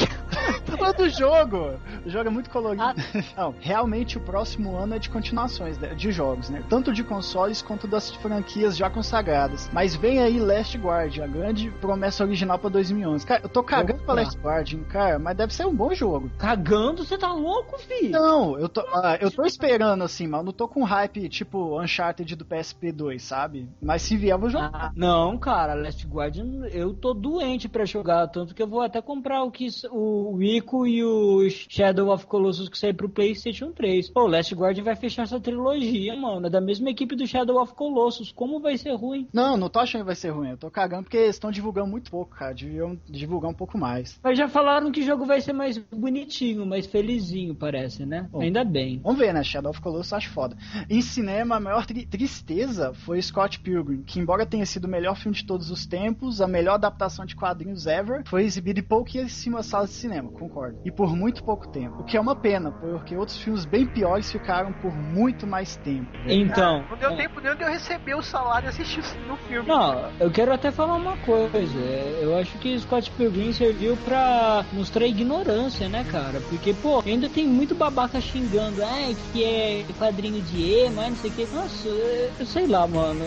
Tô 0.67 0.93
do 0.93 1.09
jogo. 1.09 1.75
O 2.05 2.11
jogo 2.11 2.29
é 2.29 2.31
muito 2.31 2.51
colorido. 2.51 2.83
Ah. 2.83 2.95
Não, 3.37 3.55
realmente 3.59 4.19
o 4.19 4.21
próximo 4.21 4.77
ano 4.77 4.95
é 4.95 4.99
de 4.99 5.09
continuações 5.09 5.79
né, 5.79 5.95
de 5.95 6.13
jogos, 6.13 6.51
né? 6.51 6.63
Tanto 6.69 6.93
de 6.93 7.03
consoles 7.03 7.63
quanto 7.63 7.87
das 7.87 8.11
franquias 8.11 8.77
já 8.77 8.91
consagradas. 8.91 9.71
Mas 9.73 9.97
vem 9.97 10.21
aí 10.21 10.39
Last 10.39 10.77
Guardian, 10.77 11.25
a 11.25 11.27
grande 11.27 11.71
promessa 11.81 12.25
original 12.25 12.59
pra 12.59 12.69
2011. 12.69 13.27
Cara, 13.27 13.43
eu 13.43 13.49
tô 13.49 13.63
cagando 13.63 14.03
pra 14.03 14.15
Opa. 14.15 14.23
Last 14.23 14.39
Guardian, 14.39 14.83
cara, 14.85 15.19
mas 15.19 15.37
deve 15.37 15.55
ser 15.55 15.67
um 15.67 15.75
bom 15.75 15.95
jogo. 15.95 16.31
Cagando, 16.39 17.05
você 17.05 17.17
tá 17.17 17.33
louco, 17.33 17.79
filho? 17.79 18.11
Não, 18.11 18.59
eu 18.59 18.69
tô, 18.69 18.81
ah, 18.93 19.17
eu 19.21 19.31
tô 19.31 19.45
esperando 19.45 20.05
assim, 20.05 20.27
mas 20.27 20.41
eu 20.41 20.45
não 20.45 20.53
tô 20.53 20.69
com 20.69 20.85
hype 20.85 21.29
tipo 21.29 21.81
Uncharted 21.81 22.37
do 22.37 22.45
PSP2, 22.45 23.19
sabe? 23.21 23.69
Mas 23.81 24.03
se 24.03 24.17
vier, 24.17 24.35
eu 24.35 24.39
vou 24.39 24.51
jogar. 24.51 24.71
Ah, 24.73 24.93
não, 24.95 25.26
cara, 25.39 25.73
Last 25.75 26.07
Guardian, 26.07 26.67
eu 26.73 26.93
tô 26.93 27.15
doente 27.15 27.69
pra 27.69 27.87
jogar, 27.87 28.29
tanto 28.29 28.55
que 28.55 28.63
eu 28.63 28.67
vou 28.69 28.83
até 28.83 29.01
comprar 29.01 29.43
o 29.43 29.51
que 29.51 29.67
o 29.91 30.43
Ico 30.43 30.87
e 30.87 31.03
o 31.03 31.49
Shadow 31.49 32.11
of 32.13 32.27
Colossus 32.27 32.69
que 32.69 32.77
sair 32.77 32.93
pro 32.93 33.09
PlayStation 33.09 33.73
3. 33.73 34.11
Pô, 34.11 34.27
Last 34.27 34.55
Guardian 34.55 34.85
vai 34.85 34.95
fechar 34.95 35.23
essa 35.23 35.41
trilogia, 35.41 36.15
mano. 36.15 36.47
É 36.47 36.51
da 36.51 36.61
mesma 36.61 36.91
equipe 36.91 37.17
do 37.17 37.27
Shadow 37.27 37.61
of 37.63 37.73
Colossus. 37.75 38.31
Como 38.31 38.61
vai 38.61 38.77
ser 38.77 38.93
ruim? 38.95 39.27
Não, 39.33 39.57
não 39.57 39.69
tô 39.71 39.79
achando 39.79 40.03
que 40.03 40.07
vai 40.07 40.15
ser 40.15 40.31
ruim. 40.31 40.51
Eu 40.51 40.59
tô 40.59 40.71
cagando 40.71 41.05
porque 41.05 41.17
eles 41.17 41.37
estão 41.37 41.51
divulgando 41.51 41.89
muito 41.89 42.11
pouco, 42.11 42.37
cara. 42.37 42.53
Deviam 42.55 42.99
divulgar 43.09 43.51
um 43.51 43.55
pouco 43.55 43.79
mais. 43.79 44.21
Mas 44.23 44.37
já 44.37 44.49
falaram 44.49 44.93
que 44.93 45.01
o 45.01 45.05
jogo 45.05 45.25
vai 45.25 45.41
ser 45.41 45.55
mais 45.55 45.79
bonitinho, 45.79 46.67
mais 46.67 46.87
felizinho, 46.87 47.55
parece, 47.55 48.05
né? 48.05 48.29
Bom. 48.31 48.41
Ainda 48.43 48.65
bem. 48.65 49.01
Vamos 49.03 49.19
ver, 49.19 49.33
né? 49.33 49.43
Shadow 49.43 49.71
of 49.71 49.81
Colossus 49.81 50.13
acho 50.13 50.31
foda. 50.31 50.57
Em 50.91 51.01
cinema, 51.01 51.57
a 51.57 51.61
maior 51.61 51.87
tri- 51.87 52.05
tristeza 52.07 52.93
foi 52.93 53.21
Scott 53.23 53.61
Pilgrim, 53.61 54.03
que 54.03 54.19
embora 54.21 54.45
tenha 54.47 54.67
sido 54.67 54.85
o 54.85 54.89
melhor 54.91 55.16
filme 55.17 55.37
de 55.37 55.45
todos 55.45 55.71
os 55.71 55.87
tempos, 55.87 56.41
a 56.41 56.47
melhor 56.47 56.75
adaptação 56.75 57.25
de 57.25 57.35
quadrinhos 57.35 57.87
ever, 57.87 58.23
foi 58.27 58.45
exibido 58.45 58.81
em 58.81 58.83
pouquíssimas 58.83 59.67
salas 59.67 59.91
de 59.91 59.97
cinema, 59.97 60.31
concordo. 60.31 60.79
E 60.85 60.91
por 60.91 61.15
muito 61.15 61.43
pouco 61.43 61.69
tempo. 61.69 62.01
O 62.01 62.05
que 62.05 62.17
é 62.17 62.21
uma 62.21 62.37
pena, 62.37 62.71
porque 62.71 63.17
outros 63.17 63.39
filmes 63.39 63.65
bem 63.65 63.87
piores 63.87 64.31
ficaram 64.31 64.73
por 64.73 64.93
muito 64.93 65.47
mais 65.47 65.77
tempo. 65.77 66.11
Então. 66.27 66.85
Não 66.91 66.97
deu 66.97 67.11
é. 67.11 67.17
tempo 67.17 67.41
nem 67.41 67.57
de 67.57 67.63
eu 67.63 67.69
receber 67.69 68.15
o 68.15 68.23
salário 68.23 68.67
e 68.67 68.69
assistir 68.69 69.03
no 69.27 69.37
filme. 69.37 69.69
Não, 69.69 70.11
eu 70.21 70.31
quero 70.31 70.53
até 70.53 70.71
falar 70.71 70.95
uma 70.95 71.17
coisa. 71.19 71.79
Eu 72.21 72.37
acho 72.39 72.59
que 72.59 72.79
Scott 72.79 73.11
Pilgrim 73.13 73.53
serviu 73.53 73.97
pra 73.99 74.65
mostrar 74.73 75.07
ignorância, 75.07 75.89
né, 75.89 76.05
cara? 76.05 76.41
Porque, 76.49 76.75
pô, 76.75 77.03
ainda 77.05 77.29
tem 77.29 77.47
muito 77.47 77.75
babaca 77.75 78.21
xingando, 78.21 78.83
ai, 78.85 79.17
que 79.33 79.45
é 79.45 79.85
quadrinho 79.99 80.43
de 80.43 80.71
ema, 80.81 81.09
não 81.09 81.17
sei 81.17 81.31
o 81.31 81.35
que. 81.35 81.47
Nossa, 81.47 81.89
eu, 81.89 82.31
eu 82.39 82.47
sei 82.47 82.67
lá, 82.67 82.87
mano. 82.87 83.25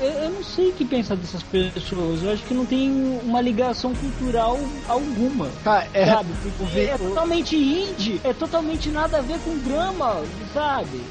Eu, 0.00 0.10
eu 0.10 0.30
não 0.30 0.42
sei 0.42 0.70
o 0.70 0.72
que 0.72 0.84
pensar 0.84 1.16
dessas 1.26 1.42
pessoas. 1.42 2.22
Eu 2.22 2.32
acho 2.32 2.42
que 2.44 2.54
não 2.54 2.64
tem 2.64 2.90
uma 3.24 3.40
ligação 3.40 3.92
cultural 3.94 4.58
alguma. 4.88 5.48
Cara, 5.64 5.88
é, 5.92 6.06
Sabe? 6.06 6.32
Porque 6.56 6.80
é 6.80 6.96
totalmente 6.96 7.56
indie, 7.56 8.20
é 8.22 8.32
totalmente 8.32 8.88
nada 8.90 9.18
a 9.18 9.22
ver 9.22 9.38
com 9.40 9.58
drama, 9.58 10.22
sabe? 10.54 11.02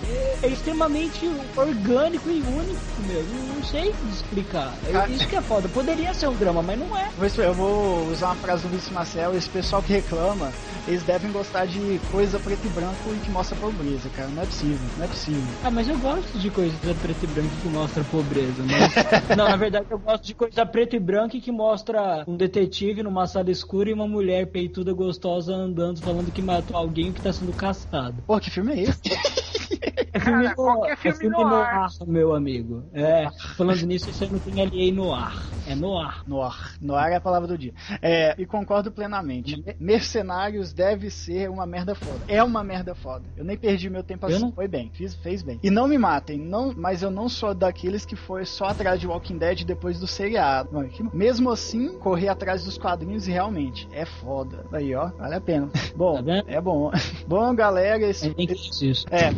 É, 0.42 0.48
extremamente 0.48 1.30
orgânico 1.56 2.30
e 2.30 2.42
único, 2.42 2.82
meu. 3.06 3.24
Não, 3.24 3.64
sei 3.66 3.94
explicar. 4.12 4.74
É 4.88 4.92
Cara- 4.92 5.10
Isso 5.10 5.28
que 5.28 5.36
é 5.36 5.42
foda. 5.42 5.68
Poderia 5.68 6.14
ser 6.14 6.28
um 6.28 6.36
drama, 6.36 6.62
mas 6.62 6.80
não 6.80 6.96
é. 6.96 7.10
Eu 7.38 7.54
vou 7.54 8.08
usar 8.08 8.28
uma 8.28 8.36
frase 8.36 8.64
do 8.64 8.70
Vice 8.70 8.94
Marcel, 8.94 9.36
esse 9.36 9.50
pessoal 9.50 9.82
que 9.82 9.92
reclama, 9.92 10.52
eles 10.88 11.04
devem 11.04 11.32
gostar 11.32 11.66
de 11.66 12.00
coisa 12.12 12.40
preto 12.40 12.66
e 12.66 12.70
branco 12.70 12.96
e 13.14 13.18
que 13.20 13.30
mostra 13.32 13.56
pobreza, 13.58 14.08
cara. 14.16 14.30
Não 14.30 14.44
é 14.44 14.46
possível, 14.46 14.78
não 14.98 15.06
é 15.06 15.08
possível. 15.08 15.44
Ah, 15.64 15.72
mas 15.72 15.88
eu 15.88 15.98
gosto 15.98 16.38
de 16.38 16.50
coisa 16.52 16.76
preto 17.02 17.24
e 17.24 17.28
branco 17.28 17.50
que 17.62 17.68
mostra 17.70 18.04
pobreza, 18.04 18.64
mas... 18.64 18.94
não, 19.36 19.50
na 19.50 19.56
verdade 19.56 19.88
eu 19.90 19.98
gosto 20.06 20.24
de 20.24 20.36
coisa 20.36 20.66
preto 20.66 20.96
e 20.96 21.00
branca 21.00 21.40
que 21.40 21.52
mostra 21.52 22.24
um 22.28 22.38
detetive 22.38 23.02
numa 23.02 23.26
sala 23.26 23.50
escura 23.50 23.90
e 23.90 23.94
uma 23.94 24.08
mulher 24.08 24.46
peituda 24.52 24.94
gostosa 24.94 25.54
andando 25.54 26.02
falando 26.02 26.32
que 26.32 26.42
matou 26.42 26.78
alguém 26.78 27.12
que 27.12 27.22
tá 27.22 27.34
sendo 27.34 27.54
caçado. 27.54 28.22
Pô, 28.22 28.40
que 28.40 28.52
filme 28.52 28.74
é 28.74 28.84
esse? 28.84 29.02
É 30.14 30.20
filme, 30.20 30.44
Cara, 30.44 30.50
no, 30.50 30.56
qualquer 30.56 30.94
é 30.94 30.96
filme 30.96 31.18
filme 31.20 31.36
no 31.38 31.44
no 31.50 31.56
ar. 31.56 31.74
ar, 31.86 31.90
meu 32.08 32.34
amigo. 32.34 32.84
É, 32.94 33.30
falando 33.58 33.86
nisso, 33.86 34.10
isso 34.10 34.24
aí 34.24 34.32
não 34.32 34.40
tem 34.40 34.62
LA 34.62 34.94
no 34.94 35.14
ar. 35.14 35.36
É 35.66 35.76
no 35.76 35.98
ar. 35.98 36.22
Noir. 36.26 36.54
Noir 36.80 37.12
é 37.12 37.16
a 37.16 37.22
palavra 37.22 37.48
do 37.48 37.58
dia. 37.58 37.74
É, 38.02 38.34
e 38.38 38.46
concordo 38.46 38.92
plenamente. 38.92 39.62
Me- 39.66 39.76
Mercenários 39.80 40.72
deve 40.72 41.10
ser 41.10 41.50
uma 41.50 41.66
merda 41.66 41.96
foda. 41.96 42.24
É 42.28 42.42
uma 42.44 42.64
merda 42.64 42.94
foda. 42.96 43.26
Eu 43.36 43.44
nem 43.44 43.58
perdi 43.58 43.90
meu 43.90 44.04
tempo 44.04 44.26
assim. 44.28 44.40
não- 44.40 44.52
Foi 44.54 44.68
bem, 44.68 44.90
fiz, 44.94 45.16
fez 45.16 45.42
bem. 45.42 45.60
E 45.64 45.70
não 45.70 45.88
me 45.88 45.98
matem, 45.98 46.38
não, 46.40 46.74
mas 46.78 47.02
eu 47.02 47.10
não 47.12 47.28
sou 47.28 47.54
daqueles 47.54 48.06
que 48.06 48.16
foi 48.16 48.46
só 48.46 48.66
atrás 48.66 49.00
de 49.02 49.08
Walking 49.08 49.38
Dead 49.38 49.64
depois 49.66 50.00
do 50.00 50.08
seriado. 50.08 50.70
Mesmo 51.14 51.50
assim, 51.50 51.98
corri 52.00 52.30
atrás 52.30 52.64
dos 52.64 52.78
quadrinhos 52.78 53.28
e 53.28 53.32
realmente 53.32 53.88
é 53.92 54.06
foda. 54.06 54.66
Aí, 54.72 54.94
ó, 54.96 55.08
vale 55.18 55.36
a 55.36 55.42
pena. 55.42 55.70
Bom, 55.96 56.24
Tá 56.24 56.44
é 56.48 56.62
bom. 56.62 56.92
Bom, 57.28 57.56
galera, 57.56 57.98
esse, 58.08 58.28
Aí 58.28 58.34
tem 58.36 58.48
que 58.48 58.54
isso. 58.54 59.06
é, 59.10 59.32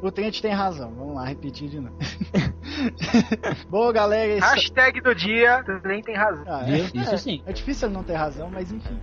o 0.00 0.10
Trent 0.10 0.40
tem 0.40 0.52
razão. 0.52 0.92
Vamos 0.94 1.14
lá, 1.14 1.24
repetir 1.24 1.68
de 1.68 1.80
novo. 1.80 1.96
Bom, 3.68 3.92
galera, 3.92 4.32
esse... 4.32 4.40
Hashtag 4.40 5.00
do 5.00 5.14
dia, 5.14 5.62
também 5.64 6.02
tem 6.02 6.14
razão. 6.14 6.44
Ah, 6.46 6.64
é, 6.66 6.78
Isso 6.78 7.14
é, 7.14 7.16
sim. 7.16 7.42
É 7.46 7.52
difícil 7.52 7.88
ele 7.88 7.94
não 7.94 8.02
ter 8.02 8.14
razão, 8.14 8.50
mas 8.50 8.70
enfim. 8.72 8.98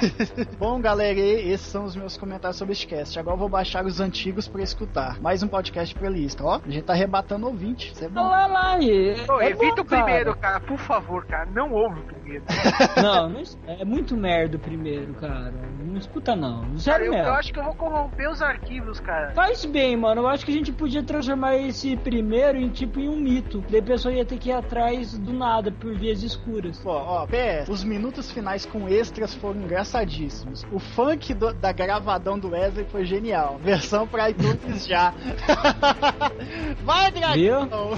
Bom, 0.58 0.80
galera, 0.80 1.18
esses 1.18 1.66
são 1.66 1.84
os 1.84 1.96
meus 1.96 2.16
comentários 2.16 2.56
sobre 2.56 2.72
este 2.72 2.86
cast. 2.86 3.18
Agora 3.18 3.34
eu 3.34 3.38
vou 3.40 3.48
baixar 3.48 3.84
os 3.84 4.00
antigos 4.00 4.48
pra 4.48 4.62
escutar. 4.62 5.20
Mais 5.20 5.42
um 5.42 5.48
podcast 5.48 5.94
playlist. 5.94 6.40
Ó, 6.40 6.60
a 6.64 6.70
gente 6.70 6.84
tá 6.84 6.94
rebatando 6.94 7.46
ouvinte. 7.46 7.92
Isso 7.92 8.04
é 8.04 8.08
bom. 8.08 8.22
Lá, 8.22 8.46
lá. 8.46 8.78
e- 8.80 9.14
Ô, 9.28 9.40
é 9.40 9.50
evita 9.50 9.76
bom, 9.76 9.82
o 9.82 9.84
primeiro, 9.84 10.36
cara. 10.36 10.60
cara. 10.60 10.60
por 10.60 10.78
favor, 10.78 11.24
cara. 11.26 11.48
Não 11.50 11.72
ouve 11.72 12.00
o 12.00 12.04
primeiro. 12.04 12.44
Não, 12.96 13.28
não 13.28 13.42
é 13.66 13.84
muito 13.84 14.16
merda 14.16 14.56
o 14.56 14.60
primeiro, 14.60 15.14
cara. 15.14 15.52
Não 15.84 15.96
escuta 15.96 16.34
não. 16.34 16.62
Cara, 16.62 16.78
Sério 16.78 17.06
eu, 17.06 17.14
eu 17.14 17.32
acho 17.34 17.52
que 17.52 17.58
eu 17.58 17.64
vou 17.64 17.74
corromper 17.74 18.28
os 18.30 18.42
arquivos, 18.42 19.00
cara. 19.00 19.30
Faz 19.32 19.64
bem, 19.64 19.96
mano. 19.96 20.22
Eu 20.22 20.26
acho 20.28 20.44
que 20.44 20.50
a 20.50 20.54
gente 20.54 20.72
podia 20.72 21.02
transformar 21.02 21.56
esse 21.56 21.96
primeiro 21.96 22.58
em 22.58 22.68
tipo 22.68 22.98
em 23.00 23.08
um 23.08 23.15
mito. 23.16 23.64
Daí 23.70 23.80
a 23.80 23.82
pessoa 23.82 24.12
ia 24.14 24.24
ter 24.24 24.38
que 24.38 24.48
ir 24.50 24.52
atrás 24.52 25.16
do 25.18 25.32
nada 25.32 25.70
por 25.72 25.94
vias 25.94 26.22
escuras. 26.22 26.78
Pô, 26.78 26.90
ó, 26.92 27.26
PS, 27.26 27.68
os 27.68 27.82
minutos 27.84 28.30
finais 28.30 28.64
com 28.66 28.88
extras 28.88 29.34
foram 29.34 29.60
engraçadíssimos. 29.62 30.64
O 30.72 30.78
funk 30.78 31.34
do- 31.34 31.52
da 31.54 31.72
gravadão 31.72 32.38
do 32.38 32.50
Wesley 32.50 32.86
foi 32.90 33.04
genial. 33.04 33.58
Versão 33.62 34.06
pra 34.06 34.30
iTunes 34.30 34.86
já. 34.86 35.12
Vai, 36.84 37.10
Viu? 37.34 37.66
dragão! 37.66 37.90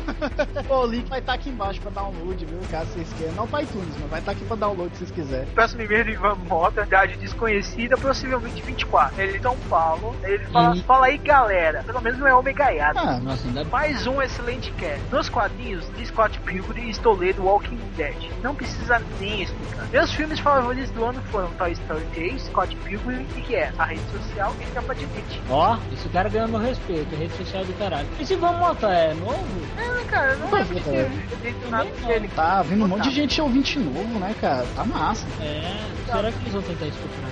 O 0.69 0.87
link 0.87 1.09
vai 1.09 1.19
estar 1.21 1.35
aqui 1.35 1.51
embaixo 1.51 1.81
pra 1.81 1.91
download, 1.91 2.45
viu? 2.45 2.59
Caso 2.71 2.91
vocês 2.93 3.13
queiram. 3.15 3.35
Não 3.35 3.47
pra 3.47 3.63
iTunes, 3.63 3.95
mas 4.01 4.11
vai 4.11 4.21
estar 4.21 4.33
aqui 4.33 4.45
pra 4.45 4.57
download 4.57 4.91
se 4.93 4.99
vocês 4.99 5.11
quiserem. 5.11 5.47
Próximo 5.55 5.83
e-mail 5.83 6.05
do 6.05 6.11
Ivan 6.11 6.35
Mota, 6.49 6.83
idade 6.83 7.17
desconhecida, 7.17 7.97
possivelmente 7.97 8.63
24. 8.63 9.21
Ele 9.21 9.37
é 9.37 9.41
São 9.41 9.57
Paulo. 9.69 10.15
Ele 10.23 10.45
fala, 10.47 10.77
Ih. 10.77 10.83
fala 10.83 11.07
aí, 11.07 11.19
galera. 11.19 11.83
Pelo 11.85 12.01
menos 12.01 12.19
não 12.19 12.27
é 12.27 12.35
homegaiado. 12.35 12.99
Ah, 12.99 13.19
Nossa, 13.21 13.47
ainda 13.47 13.63
bem. 13.63 13.73
Mais 13.73 14.07
um 14.07 14.21
excelente 14.23 14.71
cast. 14.73 14.98
Nos 15.11 15.29
quadrinhos 15.29 15.89
de 15.97 16.07
Scott 16.07 16.39
Pilgrim 16.41 16.89
estou 16.91 17.15
lendo 17.17 17.43
Walking 17.45 17.79
Dead. 17.97 18.15
Não 18.43 18.55
precisa 18.55 19.03
nem 19.21 19.43
explicar. 19.43 19.87
Meus 19.91 20.13
filmes 20.13 20.39
favoritos 20.41 20.91
do 20.91 21.05
ano 21.05 21.21
foram 21.31 21.49
Toy 21.53 21.73
Story 21.73 22.05
3, 22.15 22.43
Scott 22.43 22.77
Pilgrim 22.77 23.27
e 23.37 23.41
que 23.41 23.55
é 23.57 23.73
a 23.79 23.85
rede 23.85 24.03
social 24.13 24.55
e 24.61 24.65
capa 24.73 24.95
de 24.95 25.07
leite. 25.07 25.41
Ó, 25.49 25.79
esse 25.93 26.09
cara 26.11 26.29
ganhou 26.29 26.49
meu 26.49 26.61
respeito. 26.61 27.15
Rede 27.17 27.33
social 27.37 27.65
do 27.65 27.73
caralho. 27.79 28.07
Esse 28.21 28.37
Vamos 28.37 28.61
Motar 28.61 28.93
é 28.93 29.15
novo? 29.15 29.45
É, 29.79 30.05
cara, 30.05 30.37
não 30.37 30.57
é 30.57 30.65
porque 30.65 30.91
É. 30.91 31.11
nada 31.71 31.91
dele. 32.07 32.29
Tá 32.35 32.63
vindo 32.63 32.85
um 32.85 32.89
monte 32.89 33.09
de 33.09 33.15
gente 33.15 33.41
ouvinte 33.41 33.79
novo, 33.79 34.19
né, 34.19 34.35
cara? 34.41 34.67
Tá 34.77 34.85
massa. 34.85 35.27
É. 35.41 35.77
Será 36.07 36.31
que 36.33 36.39
eles 36.41 36.53
vão 36.53 36.63
tentar 36.63 36.87
estuprar 36.87 37.31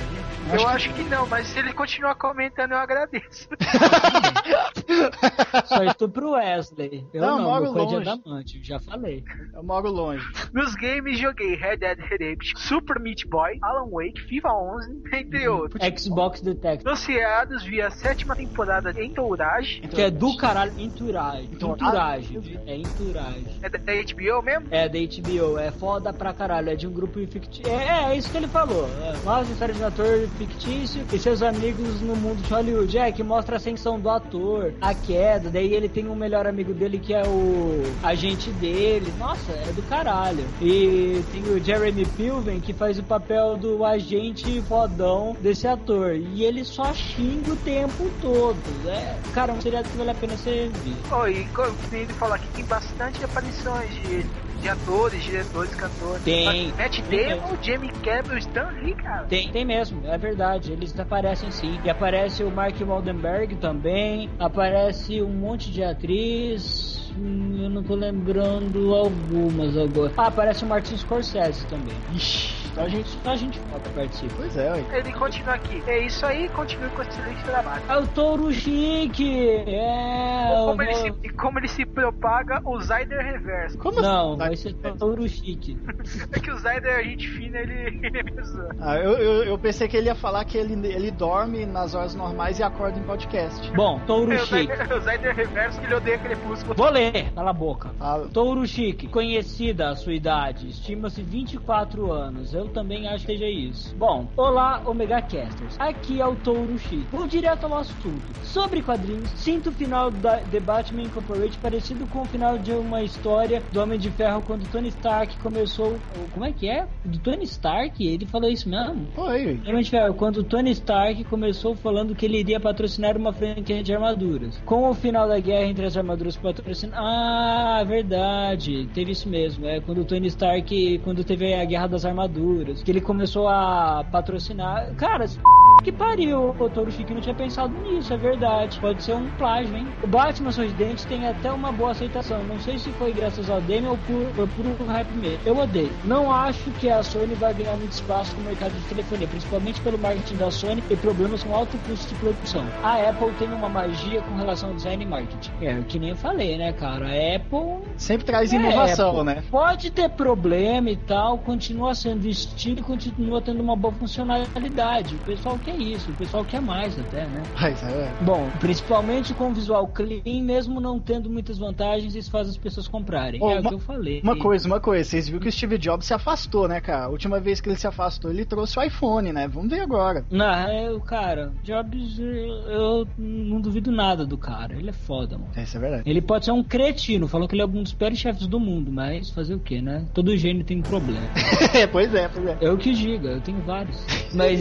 Eu 0.53 0.69
acho 0.69 0.93
que 0.95 1.03
não, 1.05 1.27
mas 1.27 1.47
se 1.49 1.59
ele 1.59 1.73
continuar 1.73 2.15
comentando, 2.15 2.73
eu 2.73 2.79
agradeço. 2.79 3.49
Só 5.67 5.83
estupro 5.85 6.33
Wesley. 6.33 7.07
Eu 7.13 7.23
Não, 7.23 7.39
não, 7.39 7.45
moro 7.45 7.65
é 7.65 7.69
longe. 7.69 7.97
adamante, 8.09 8.61
já 8.63 8.79
falei. 8.79 9.25
Eu 9.53 9.63
moro 9.63 9.91
longe. 9.91 10.25
Nos 10.53 10.75
games 10.75 11.19
joguei 11.19 11.55
Red 11.57 11.79
Dead 11.79 11.99
Redemption, 11.99 12.57
Super 12.59 13.01
Meat 13.01 13.27
Boy, 13.29 13.59
Alan 13.63 13.89
Wake, 13.91 14.21
FIFA 14.29 14.53
11, 14.53 15.03
entre 15.13 15.49
outros. 15.49 16.01
Xbox 16.01 16.41
Detect. 16.41 16.87
Anunciados 16.87 17.65
via 17.65 17.91
sétima 17.91 18.37
temporada 18.37 18.93
de 18.93 19.05
Entourage. 19.05 19.81
Que 19.81 20.03
é 20.03 20.11
do 20.11 20.37
caralho. 20.37 20.73
Entourage. 20.79 21.49
Entourage? 21.53 22.37
Entourage. 22.37 22.61
É 22.67 22.77
Entourage. 22.77 23.47
É 23.63 23.69
da 23.69 23.79
da 23.79 23.93
HBO 23.93 24.43
mesmo? 24.43 24.67
É 24.71 24.89
da 24.89 24.99
HBO, 24.99 25.59
é 25.59 25.71
foda 25.71 26.13
pra 26.13 26.33
caralho, 26.33 26.71
é 26.71 26.77
de 26.77 26.87
um 26.87 26.93
grupo 26.93 27.19
fictício. 27.27 27.71
É, 27.73 28.13
é 28.13 28.17
isso 28.17 28.31
que 28.31 28.37
ele 28.37 28.49
falou. 28.49 28.89
É, 29.01 29.29
a 29.29 29.43
história 29.43 29.75
de 29.75 29.83
ator 29.83 30.07
fictício 30.37 31.05
e 31.13 31.19
seus 31.19 31.43
amigos 31.43 32.01
no 32.01 32.17
mundo 32.17 32.43
de 32.43 32.53
Hollywood. 32.53 32.99
É, 32.99 33.13
que 33.13 33.23
mostra 33.23 33.57
a 33.57 33.59
ascensão 33.59 33.99
do 33.99 34.09
ator, 34.09 34.73
a 34.81 34.95
queda, 34.95 35.51
daí 35.51 35.73
ele 35.73 35.89
tem 35.89 36.09
um 36.09 36.15
melhor 36.15 36.47
amigo 36.47 36.73
dele 36.73 36.99
que 36.99 37.15
é 37.15 37.23
o 37.27 37.83
agente 38.03 38.51
dele. 38.51 39.13
Nossa, 39.19 39.53
é 39.53 39.73
do 39.73 39.83
caralho. 39.83 40.45
E 40.61 41.23
tem 41.33 41.43
o 41.43 41.63
Jeremy 41.63 42.07
Pilven 42.07 42.61
que 42.61 42.73
faz 42.73 42.99
o 42.99 43.03
papel 43.03 43.57
do 43.57 43.85
agente 43.85 44.61
fodão 44.63 45.37
desse 45.41 45.67
ator. 45.67 46.15
E 46.15 46.45
ele 46.45 46.65
só 46.65 46.93
xinga 46.93 47.53
o 47.53 47.57
tempo 47.57 48.11
todo. 48.21 48.57
É, 48.87 49.17
cara, 49.33 49.53
um 49.53 49.61
seriado 49.61 49.89
que 49.89 49.97
vale 49.97 50.11
a 50.11 50.15
pena 50.15 50.37
ser 50.37 50.71
visto. 50.71 51.15
Oh, 51.15 51.27
e 51.27 51.45
como 51.47 51.75
ele 51.93 52.13
falou 52.15 52.35
aqui, 52.35 52.47
tem 52.49 52.65
bastante 52.65 53.25
aparições 53.25 53.91
de, 53.95 54.25
de 54.61 54.69
atores, 54.69 55.23
diretores, 55.25 55.75
cantores. 55.75 56.23
Tem. 56.23 56.73
Matt 56.73 57.01
Damon, 57.03 57.57
Jamie 57.63 57.93
Cameron, 58.03 58.39
Stan 58.39 58.71
Lee, 58.83 58.95
cara. 58.95 59.25
Tem, 59.25 59.51
tem 59.51 59.65
mesmo, 59.65 60.01
é 60.05 60.19
verdade. 60.19 60.26
Eles 60.71 60.99
aparecem 60.99 61.51
sim. 61.51 61.79
E 61.85 61.91
aparece 61.91 62.43
o 62.43 62.51
Mark 62.51 62.75
Waldenberg 62.81 63.57
também. 63.57 64.29
Aparece 64.39 65.23
um 65.23 65.29
monte 65.29 65.71
de 65.71 65.83
atriz. 65.83 67.11
Hum, 67.19 67.63
Eu 67.63 67.71
não 67.71 67.83
tô 67.83 67.95
lembrando 67.95 68.95
algumas 68.95 69.77
agora. 69.77 70.13
Ah, 70.17 70.27
aparece 70.27 70.65
o 70.65 70.69
Martin 70.69 70.97
Scorsese 70.97 71.67
também. 71.67 71.95
Ixi, 72.15 72.56
Só 72.77 72.83
a 72.83 72.89
gente, 72.91 73.09
só 73.25 73.31
a 73.31 73.37
gente 73.37 73.59
foda 73.59 73.89
participa. 73.95 74.35
pois 74.37 74.55
é, 74.55 74.71
ué. 74.71 74.85
Ele 74.99 75.13
continua 75.15 75.55
aqui. 75.55 75.83
É 75.87 75.99
isso 76.05 76.27
aí, 76.27 76.47
continue 76.51 76.91
com 76.91 77.01
esse 77.01 77.11
excelente 77.13 77.43
trabalho. 77.45 77.83
É 77.89 77.97
o 77.97 78.07
Touro 78.09 78.53
Chique! 78.53 79.49
É. 79.67 80.53
Como 80.67 80.83
eu 80.83 80.89
ele, 80.91 80.95
vou- 80.95 81.03
se, 81.23 81.27
e 81.27 81.31
como 81.31 81.59
ele 81.59 81.69
se 81.69 81.87
propaga, 81.87 82.61
o 82.67 82.79
Zyder 82.79 83.19
reverso. 83.25 83.79
Como 83.79 84.03
Não, 84.03 84.29
assim? 84.31 84.39
vai 84.39 84.57
ser 84.57 84.75
Touro 84.99 85.27
Chique. 85.27 85.79
É 86.33 86.39
que 86.39 86.51
o 86.51 86.57
Zyder, 86.59 86.99
a 86.99 87.03
gente 87.03 87.29
fina, 87.29 87.59
ele. 87.59 88.01
Ah, 88.79 88.97
eu, 88.99 89.13
eu, 89.13 89.45
eu 89.45 89.59
pensei 89.59 89.89
que 89.89 89.97
ele 89.97 90.07
ia 90.09 90.15
falar 90.15 90.45
que 90.45 90.59
ele, 90.59 90.75
ele 90.87 91.11
dorme 91.11 91.65
nas 91.65 91.95
horas 91.95 92.15
normais 92.15 92.59
e 92.59 92.63
acorda 92.63 92.99
em 92.99 93.03
podcast. 93.03 93.71
Bom, 93.73 93.99
Touro 94.07 94.33
É, 94.33 94.37
o 94.37 94.47
Chique. 94.47 94.73
O 94.95 95.01
Zyder 95.01 95.35
reverso 95.35 95.81
que 95.81 95.87
ele 95.87 95.95
odeia 95.95 96.19
crepúsculo. 96.19 96.75
Vou 96.75 96.91
ler, 96.91 97.33
cala 97.35 97.51
a 97.51 97.55
boca. 97.55 97.89
Fala. 97.99 98.29
Touro 98.29 98.67
Chique, 98.67 99.09
conhecida 99.09 99.89
a 99.89 99.97
sua 99.97 100.13
idade, 100.13 100.69
estima-se 100.69 101.23
24 101.23 102.13
anos. 102.13 102.55
Eu 102.67 102.73
também 102.73 103.07
acho 103.07 103.25
que 103.25 103.33
seja 103.33 103.49
isso. 103.49 103.95
Bom, 103.97 104.27
olá, 104.37 104.83
Omega 104.85 105.23
Casters. 105.23 105.77
Aqui 105.79 106.21
é 106.21 106.27
o 106.27 106.35
Touro 106.35 106.77
Chique. 106.79 107.07
Vou 107.13 107.27
direto 107.27 107.65
ao 107.65 107.79
assunto. 107.79 108.21
Sobre 108.43 108.83
quadrinhos, 108.83 109.31
sinto 109.37 109.71
o 109.71 109.73
final 109.73 110.11
da 110.11 110.39
The 110.39 110.59
Batman 110.59 111.03
Incorporated 111.03 111.57
parecido 111.59 112.07
com 112.09 112.23
o 112.23 112.25
final 112.25 112.59
de 112.59 112.73
uma 112.73 113.03
história 113.03 113.63
do 113.73 113.81
Homem 113.81 113.99
de 113.99 114.11
Ferro 114.11 114.43
quando 114.45 114.69
Tony 114.71 114.89
Stark 114.89 115.39
começou. 115.39 115.97
Como 116.33 116.45
é 116.45 116.53
que 116.53 116.69
é? 116.69 116.89
Do 117.05 117.19
Tony 117.21 117.45
Stark? 117.45 118.05
Ele 118.05 118.27
falou 118.27 118.51
isso 118.51 118.69
mesmo? 118.69 119.07
Foi. 119.15 119.61
Homem 119.67 119.83
de 119.83 119.91
Ferro, 119.91 120.15
quando 120.15 120.43
Tony 120.43 120.73
Stark 120.73 121.23
começou 121.25 121.77
falando 121.77 122.17
que 122.17 122.27
ele 122.27 122.41
iria 122.41 122.59
patrocinar 122.59 123.17
uma 123.17 123.33
franquia 123.33 123.83
de 123.83 123.95
armaduras. 123.95 124.61
Com 124.65 124.91
o 124.91 124.95
final 124.95 125.29
da 125.29 125.39
guerra 125.39 125.67
entre 125.67 125.87
as 125.87 125.97
armaduras 125.97 126.37
patrocinadas. 126.37 126.99
Ah, 126.99 127.85
verdade. 127.87 128.89
Teve 128.93 129.13
isso 129.13 129.29
mesmo. 129.29 129.67
É 129.67 129.81
quando 129.81 129.99
o 130.01 130.05
Tony 130.05 130.27
Stark, 130.27 130.99
quando 131.05 131.23
teve 131.23 131.55
a 131.55 131.65
guerra 131.65 131.87
das 131.87 132.05
armaduras, 132.05 132.56
que 132.85 132.91
ele 132.91 133.01
começou 133.01 133.49
a 133.49 134.05
patrocinar. 134.11 134.93
Cara, 134.97 135.27
que 135.83 135.93
pariu, 135.93 136.55
o 136.59 136.71
Toro 136.71 136.91
Chique 136.91 137.15
não 137.15 137.21
tinha 137.21 137.35
pensado 137.35 137.73
nisso, 137.83 138.13
é 138.13 138.17
verdade. 138.17 138.79
Pode 138.81 139.03
ser 139.03 139.15
um 139.15 139.29
plágio, 139.39 139.77
hein? 139.77 139.87
O 140.03 140.07
Batman 140.07 140.51
Sorridente 140.51 141.07
tem 141.07 141.27
até 141.27 141.53
uma 141.53 141.71
boa 141.71 141.93
aceitação. 141.93 142.43
Não 142.45 142.59
sei 142.59 142.79
se 142.79 142.91
foi 142.93 143.13
graças 143.13 143.49
ao 143.49 143.61
Demi 143.61 143.87
ou 143.87 143.99
por, 143.99 144.27
por 144.35 144.49
puro 144.49 144.85
hype 144.87 145.13
mesmo. 145.13 145.41
Eu 145.45 145.57
odeio. 145.59 145.93
Não 146.05 146.33
acho 146.33 146.71
que 146.73 146.91
a 146.91 147.03
Sony 147.03 147.35
vai 147.35 147.55
ganhar 147.55 147.77
muito 147.77 147.93
espaço 147.93 148.35
no 148.37 148.43
mercado 148.43 148.73
de 148.73 148.89
telefonia, 148.89 149.29
principalmente 149.29 149.81
pelo 149.81 149.99
marketing 149.99 150.37
da 150.37 150.51
Sony 150.51 150.83
e 150.91 150.97
problemas 150.97 151.43
com 151.43 151.55
alto 151.55 151.77
custo 151.87 152.15
de 152.15 152.21
produção. 152.21 152.65
A 152.83 153.09
Apple 153.09 153.33
tem 153.39 153.49
uma 153.49 153.69
magia 153.69 154.23
com 154.23 154.37
relação 154.37 154.71
ao 154.71 154.75
design 154.75 155.05
e 155.05 155.07
marketing. 155.07 155.51
É, 155.61 155.81
que 155.83 155.99
nem 155.99 156.11
eu 156.11 156.17
falei, 156.17 156.59
né, 156.59 156.73
cara? 156.73 157.07
A 157.07 157.37
Apple 157.37 157.87
Sempre 157.97 158.27
traz 158.27 158.53
é, 158.53 158.57
inovação, 158.57 159.25
né? 159.25 159.43
Pode 159.51 159.91
ter 159.91 160.09
problema 160.11 160.91
e 160.91 160.97
tal, 160.97 161.39
continua 161.39 161.95
sendo 161.95 162.27
estilo 162.37 162.79
e 162.81 162.83
continua 162.83 163.41
tendo 163.41 163.63
uma 163.63 163.77
boa 163.77 163.93
funcionalidade. 163.95 165.17
O 165.17 165.19
pessoal 165.19 165.59
quer 165.59 165.77
isso, 165.77 166.11
o 166.11 166.15
pessoal 166.15 166.45
quer 166.45 166.61
mais 166.61 166.99
até, 166.99 167.27
né? 167.27 167.43
Mas 167.61 167.83
é. 167.83 168.13
Bom, 168.21 168.51
principalmente 168.59 169.35
com 169.35 169.53
visual 169.53 169.87
clean, 169.89 170.43
mesmo 170.43 170.81
não 170.81 170.99
tendo 170.99 171.31
muitas 171.31 171.59
vantagens, 171.59 172.15
isso 172.15 172.31
faz 172.31 172.49
as 172.49 172.57
pessoas 172.57 172.87
comprarem. 172.89 173.43
Ô, 173.43 173.51
é 173.51 173.57
o 173.57 173.61
uma- 173.61 173.69
que 173.71 173.75
eu 173.75 173.79
falei. 173.79 174.21
Uma 174.23 174.37
coisa, 174.37 174.67
uma 174.67 174.81
coisa, 174.81 175.09
vocês 175.09 175.27
viram 175.27 175.41
que 175.41 175.49
o 175.49 175.53
Steve 175.53 175.79
Jobs 175.79 176.07
se 176.07 176.15
afastou, 176.15 176.69
né, 176.69 176.81
cara? 176.81 177.05
A 177.05 177.09
última 177.09 177.41
vez 177.41 177.61
que 177.61 177.69
ele 177.69 177.77
se 177.77 177.87
afastou, 177.87 178.31
ele 178.31 178.45
trouxe 178.45 178.79
o 178.79 178.83
iPhone, 178.83 179.33
né? 179.33 179.49
Vamos 179.49 179.71
ver 179.71 179.81
agora. 179.81 180.25
Não, 180.31 180.45
é, 180.47 180.91
o 180.91 181.01
cara, 181.01 181.53
Jobs, 181.63 182.19
eu, 182.19 182.27
eu 182.71 183.09
não 183.19 183.61
duvido 183.61 183.91
nada 183.91 184.25
do 184.27 184.37
cara. 184.37 184.75
Ele 184.77 184.91
é 184.91 184.93
foda, 184.93 185.37
mano. 185.39 185.51
É, 185.57 185.63
Isso 185.63 185.77
é 185.77 185.81
verdade. 185.81 186.03
Ele 186.07 186.21
pode 186.21 186.45
ser 186.45 186.53
um 186.53 186.63
cretino, 186.63 187.29
falou 187.29 187.49
que 187.49 187.55
ele 187.55 187.63
é 187.63 187.67
um 187.67 187.83
dos 187.83 187.93
piores 187.93 188.19
chefes 188.19 188.47
do 188.47 188.59
mundo, 188.61 188.91
mas 188.93 189.31
fazer 189.31 189.55
o 189.55 189.59
que, 189.59 189.81
né? 189.81 190.05
Todo 190.15 190.37
gênio 190.37 190.65
tem 190.65 190.81
problema. 190.83 191.21
pois 191.93 192.13
é, 192.15 192.26
pois 192.29 192.47
é. 192.47 192.59
Eu 192.61 192.77
que 192.77 192.93
diga, 192.93 193.29
eu 193.29 193.41
tenho 193.41 193.61
vários. 193.63 193.97
Mas 194.33 194.61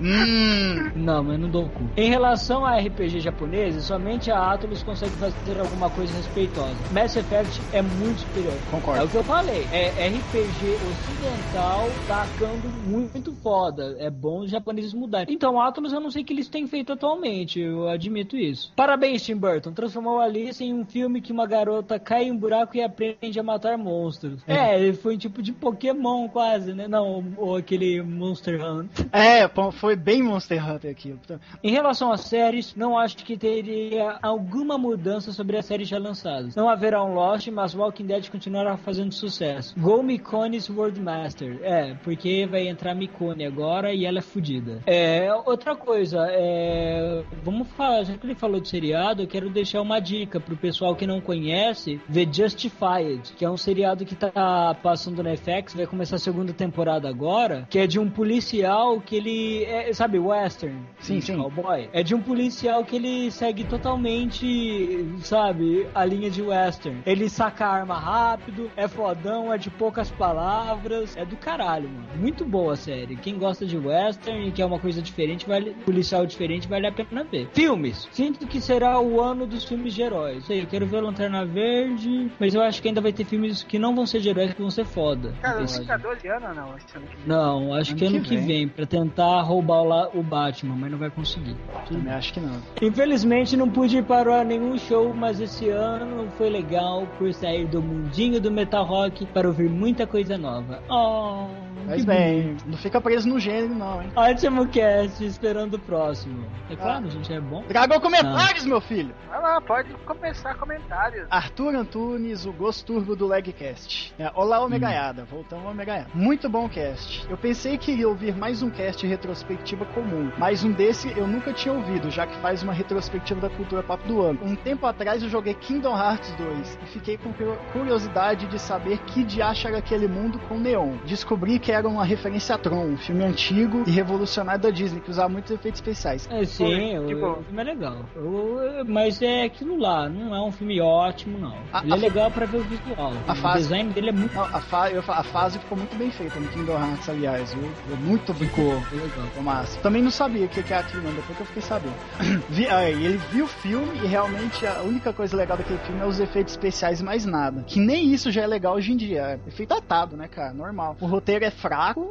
Hum. 0.00 0.90
não, 0.94 1.22
mas 1.22 1.38
não 1.38 1.48
dou 1.48 1.64
o 1.64 1.68
cu. 1.68 1.90
Em 1.96 2.10
relação 2.10 2.64
a 2.64 2.76
RPG 2.78 3.20
japoneses, 3.20 3.84
somente 3.84 4.30
a 4.30 4.52
Atlus 4.52 4.82
consegue 4.82 5.12
fazer 5.12 5.60
alguma 5.60 5.90
coisa 5.90 6.14
respeitosa. 6.14 6.76
Mass 6.90 7.16
Effect 7.16 7.62
é 7.72 7.82
muito 7.82 8.20
superior. 8.22 8.54
Concordo. 8.70 9.02
É 9.02 9.04
o 9.04 9.08
que 9.08 9.16
eu 9.16 9.24
falei. 9.24 9.68
É 9.70 10.08
RPG 10.08 10.78
ocidental 10.90 11.90
tacando 12.06 12.68
muito 12.68 13.32
foda. 13.42 13.96
É 13.98 14.10
bom 14.10 14.40
os 14.40 14.50
japoneses 14.50 14.92
mudarem. 14.92 15.34
Então, 15.34 15.60
Atlus 15.60 15.92
eu 15.92 16.00
não 16.00 16.10
sei 16.10 16.22
o 16.22 16.24
que 16.24 16.32
eles 16.32 16.48
têm 16.48 16.66
feito 16.66 16.92
atualmente. 16.92 17.60
Eu 17.60 17.88
admito 17.88 18.36
isso. 18.36 18.72
Parabéns, 18.74 19.22
Tim 19.22 19.36
Burton. 19.36 19.72
Transformou 19.72 20.18
Alice 20.18 20.62
em 20.62 20.74
um 20.74 20.84
filme 20.84 21.20
que 21.20 21.32
uma 21.32 21.46
garota 21.46 21.98
cai 21.98 22.24
em 22.24 22.32
um 22.32 22.36
buraco 22.36 22.76
e 22.76 22.82
aprende 22.82 23.38
a 23.38 23.42
matar 23.42 23.76
monstros. 23.76 24.42
É, 24.46 24.80
ele 24.80 24.94
foi 24.94 25.14
um 25.14 25.18
tipo 25.18 25.42
de 25.42 25.52
Pokémon 25.52 26.28
quase, 26.28 26.72
né? 26.72 26.88
Não, 26.88 27.24
ou 27.36 27.56
aquele 27.56 28.02
Monster 28.02 28.64
Hunt. 28.64 28.90
É, 29.12 29.46
foi 29.76 29.94
bem 29.94 30.22
Monster 30.22 30.68
Hunter 30.68 30.90
aquilo. 30.90 31.18
Em 31.62 31.70
relação 31.70 32.12
às 32.12 32.22
séries, 32.22 32.74
não 32.74 32.98
acho 32.98 33.18
que 33.18 33.36
teria 33.36 34.18
alguma 34.22 34.76
mudança 34.76 35.32
sobre 35.32 35.56
as 35.56 35.66
séries 35.66 35.88
já 35.88 35.98
lançadas. 35.98 36.54
Não 36.56 36.68
haverá 36.68 37.02
um 37.04 37.14
Lost, 37.14 37.48
mas 37.48 37.74
Walking 37.74 38.06
Dead 38.06 38.28
continuará 38.28 38.76
fazendo 38.76 39.12
sucesso. 39.12 39.74
Go 39.78 40.02
Mikone's 40.02 40.68
World 40.68 41.00
Master. 41.00 41.58
É, 41.62 41.94
porque 42.02 42.46
vai 42.46 42.66
entrar 42.68 42.94
Mikone 42.94 43.44
agora 43.44 43.92
e 43.92 44.04
ela 44.04 44.18
é 44.18 44.22
fodida. 44.22 44.80
É, 44.86 45.32
outra 45.44 45.76
coisa, 45.76 46.26
é, 46.30 47.22
vamos 47.44 47.68
falar, 47.68 48.04
já 48.04 48.16
que 48.16 48.26
ele 48.26 48.34
falou 48.34 48.60
de 48.60 48.68
seriado, 48.68 49.22
eu 49.22 49.26
quero 49.26 49.50
deixar 49.50 49.80
uma 49.80 50.00
dica 50.00 50.40
pro 50.40 50.56
pessoal 50.56 50.96
que 50.96 51.06
não 51.06 51.20
conhece, 51.20 52.00
The 52.12 52.26
Justified, 52.32 53.32
que 53.36 53.44
é 53.44 53.50
um 53.50 53.56
seriado 53.56 54.04
que 54.04 54.14
tá 54.14 54.76
passando 54.82 55.22
na 55.22 55.36
FX, 55.36 55.74
vai 55.74 55.86
começar 55.86 56.16
a 56.16 56.18
segunda 56.18 56.52
temporada 56.52 57.08
agora, 57.08 57.66
que 57.68 57.78
é 57.78 57.86
de 57.86 57.98
um 57.98 58.08
policial 58.08 59.00
que 59.00 59.16
ele, 59.16 59.65
é, 59.66 59.92
sabe, 59.92 60.18
western, 60.18 60.76
Sim, 61.00 61.20
sim. 61.20 61.36
cowboy. 61.36 61.88
É 61.92 62.02
de 62.02 62.14
um 62.14 62.20
policial 62.20 62.84
que 62.84 62.96
ele 62.96 63.30
segue 63.30 63.64
totalmente, 63.64 65.04
sabe, 65.20 65.86
a 65.94 66.04
linha 66.04 66.30
de 66.30 66.42
western. 66.42 67.00
Ele 67.06 67.28
saca 67.28 67.66
a 67.66 67.70
arma 67.72 67.98
rápido, 67.98 68.70
é 68.76 68.86
fodão, 68.88 69.52
é 69.52 69.58
de 69.58 69.70
poucas 69.70 70.10
palavras, 70.10 71.16
é 71.16 71.24
do 71.24 71.36
caralho, 71.36 71.88
mano. 71.88 72.06
Muito 72.16 72.44
boa 72.44 72.74
a 72.74 72.76
série. 72.76 73.16
Quem 73.16 73.38
gosta 73.38 73.66
de 73.66 73.76
western 73.76 74.48
e 74.48 74.52
quer 74.52 74.64
uma 74.64 74.78
coisa 74.78 75.00
diferente, 75.02 75.46
vale, 75.46 75.70
policial 75.84 76.26
diferente, 76.26 76.68
vale 76.68 76.86
a 76.86 76.92
pena 76.92 77.24
ver. 77.24 77.48
Filmes. 77.52 78.08
Sinto 78.12 78.46
que 78.46 78.60
será 78.60 79.00
o 79.00 79.20
ano 79.20 79.46
dos 79.46 79.64
filmes 79.64 79.94
de 79.94 80.02
heróis. 80.02 80.44
Sei, 80.46 80.62
eu 80.62 80.66
quero 80.66 80.86
ver 80.86 81.00
Lanterna 81.00 81.44
Verde, 81.44 82.30
mas 82.38 82.54
eu 82.54 82.62
acho 82.62 82.80
que 82.80 82.88
ainda 82.88 83.00
vai 83.00 83.12
ter 83.12 83.24
filmes 83.24 83.62
que 83.62 83.78
não 83.78 83.94
vão 83.94 84.06
ser 84.06 84.20
de 84.20 84.28
heróis, 84.28 84.52
que 84.54 84.60
vão 84.60 84.70
ser 84.70 84.84
foda. 84.84 85.34
Cara, 85.42 85.60
Eu 85.60 85.64
os. 85.64 85.76
Vingadores 85.78 86.24
ano 86.24 86.46
ou 86.48 86.54
não? 86.54 86.76
Esse 86.76 86.96
ano 86.96 87.06
que 87.06 87.16
vem. 87.16 87.26
Não, 87.26 87.74
acho 87.74 87.90
Ano 87.92 87.98
que 87.98 88.04
ano 88.06 88.20
que 88.20 88.28
que 88.28 88.36
vem. 88.36 88.46
vem, 88.46 88.68
pra 88.68 88.86
tentar 88.86 89.40
roubar 89.56 90.08
o, 90.14 90.20
o 90.20 90.22
Batman, 90.22 90.76
mas 90.76 90.90
não 90.90 90.98
vai 90.98 91.10
conseguir. 91.10 91.56
Também 91.88 92.12
acho 92.12 92.34
que 92.34 92.40
não. 92.40 92.60
Infelizmente 92.82 93.56
não 93.56 93.68
pude 93.68 93.98
ir 93.98 94.04
para 94.04 94.44
nenhum 94.44 94.76
show, 94.78 95.14
mas 95.14 95.40
esse 95.40 95.68
ano 95.68 96.28
foi 96.36 96.50
legal 96.50 97.06
por 97.18 97.32
sair 97.32 97.66
do 97.66 97.80
mundinho 97.82 98.40
do 98.40 98.50
metal 98.50 98.84
rock 98.84 99.26
para 99.26 99.48
ouvir 99.48 99.70
muita 99.70 100.06
coisa 100.06 100.36
nova. 100.36 100.82
Oh, 100.90 101.46
Mas 101.86 102.00
que 102.00 102.06
bem, 102.06 102.56
não 102.66 102.76
fica 102.78 103.00
preso 103.00 103.28
no 103.28 103.38
gênero, 103.38 103.74
não, 103.74 104.02
hein? 104.02 104.10
Ótimo 104.16 104.66
cast, 104.68 105.24
esperando 105.24 105.74
o 105.74 105.78
próximo. 105.78 106.44
É 106.70 106.76
claro, 106.76 107.06
a 107.06 107.10
gente 107.10 107.32
é 107.32 107.40
bom. 107.40 107.62
Traga 107.62 108.00
comentários, 108.00 108.64
meu 108.66 108.80
filho! 108.80 109.14
Vai 109.28 109.40
lá, 109.40 109.60
pode 109.60 109.92
começar 110.04 110.54
comentários. 110.54 111.26
Arthur 111.30 111.74
Antunes, 111.74 112.46
o 112.46 112.52
Ghost 112.52 112.84
Turbo 112.84 113.14
do 113.14 113.26
Legcast. 113.26 114.14
É, 114.18 114.30
Olá, 114.34 114.60
Omegaiada. 114.64 115.24
Voltamos 115.24 115.64
ao 115.64 115.70
Omegaiada. 115.72 116.08
Muito 116.14 116.48
bom 116.48 116.68
cast. 116.68 117.26
Eu 117.30 117.36
pensei 117.36 117.76
que 117.78 117.92
iria 117.92 118.08
ouvir 118.08 118.34
mais 118.34 118.62
um 118.62 118.70
cast 118.70 119.06
retrospectiva 119.06 119.84
comum, 119.86 120.30
mas 120.38 120.64
um 120.64 120.72
desse 120.72 121.08
eu 121.16 121.26
nunca 121.26 121.52
tinha 121.52 121.72
ouvido, 121.74 122.10
já 122.10 122.26
que 122.26 122.36
faz 122.38 122.62
uma 122.62 122.72
retrospectiva 122.72 123.40
da 123.40 123.50
cultura 123.50 123.82
pop 123.82 124.06
do 124.06 124.22
ano. 124.22 124.38
Um 124.42 124.54
tempo 124.56 124.86
atrás 124.86 125.22
eu 125.22 125.28
joguei 125.28 125.54
Kingdom 125.54 125.96
Hearts 125.96 126.30
2 126.36 126.78
e 126.82 126.86
fiquei 126.86 127.16
com 127.18 127.32
cu- 127.32 127.56
curiosidade 127.72 128.46
de 128.46 128.58
saber 128.58 128.98
que 128.98 129.22
diacho 129.22 129.68
era 129.68 129.78
aquele 129.78 130.08
mundo 130.08 130.38
com 130.48 130.58
neon. 130.58 130.96
Descobri 131.04 131.58
que 131.58 131.70
era 131.76 131.88
uma 131.88 132.04
referência 132.04 132.54
a 132.54 132.58
Tron, 132.58 132.84
um 132.86 132.96
filme 132.96 133.24
antigo 133.24 133.84
e 133.86 133.90
revolucionário 133.90 134.60
da 134.62 134.70
Disney, 134.70 135.00
que 135.00 135.10
usava 135.10 135.28
muitos 135.28 135.50
efeitos 135.50 135.78
especiais. 135.80 136.28
É, 136.30 136.44
sim, 136.44 137.06
tipo- 137.06 137.26
o 137.26 137.42
filme 137.42 137.60
é 137.60 137.64
legal. 137.64 137.96
O- 138.16 138.84
mas 138.86 139.20
é 139.22 139.44
aquilo 139.44 139.78
lá, 139.78 140.08
não 140.08 140.34
é 140.34 140.40
um 140.42 140.52
filme 140.52 140.80
ótimo, 140.80 141.38
não. 141.38 141.56
A- 141.72 141.82
Ele 141.82 141.90
é 141.90 141.94
a- 141.94 141.96
legal 141.96 142.30
pra 142.30 142.46
ver 142.46 142.58
o 142.58 142.64
visual. 142.64 143.12
a 143.26 143.32
o 143.32 143.36
fase- 143.36 143.58
design 143.64 143.92
dele 143.92 144.08
é 144.08 144.12
muito 144.12 144.34
Não, 144.34 144.42
a, 144.44 144.60
fa- 144.60 144.90
eu 144.90 145.02
a 145.06 145.22
fase 145.22 145.58
ficou 145.58 145.76
muito 145.78 145.96
bem 145.96 146.10
feita 146.10 146.38
no 146.40 146.48
Kingdom 146.48 146.72
Hearts, 146.78 147.08
aliás, 147.08 147.52
viu? 147.54 147.68
Ficou 147.70 147.96
muito 147.98 148.34
bem. 148.34 148.48
Ficou, 148.48 148.74
legal. 148.92 149.42
máximo. 149.42 149.82
Também 149.82 150.02
não 150.02 150.10
sabia 150.10 150.46
o 150.46 150.48
que 150.48 150.62
que 150.62 150.72
é 150.72 150.78
aquilo, 150.78 151.02
não, 151.02 151.12
depois 151.12 151.36
que 151.36 151.42
eu 151.42 151.46
fiquei 151.46 151.62
sabendo. 151.62 151.94
Vi- 152.48 152.68
aí, 152.68 153.04
ele 153.04 153.18
viu 153.32 153.44
o 153.44 153.48
filme 153.48 153.98
e 154.02 154.06
realmente 154.06 154.66
a 154.66 154.82
única 154.82 155.12
coisa 155.12 155.36
legal 155.36 155.56
daquele 155.56 155.78
filme 155.80 156.00
é 156.00 156.06
os 156.06 156.18
efeitos 156.20 156.52
especiais 156.54 157.00
e 157.00 157.04
mais 157.04 157.24
nada. 157.24 157.62
Que 157.66 157.78
nem 157.80 158.12
isso 158.12 158.30
já 158.30 158.42
é 158.42 158.46
legal 158.46 158.74
hoje 158.74 158.92
em 158.92 158.96
dia. 158.96 159.40
É 159.44 159.48
efeito 159.48 159.68
datado, 159.70 160.16
né, 160.16 160.28
cara? 160.28 160.52
Normal. 160.54 160.96
O 161.00 161.06
roteiro 161.06 161.44
é 161.44 161.50
fraco, 161.50 161.65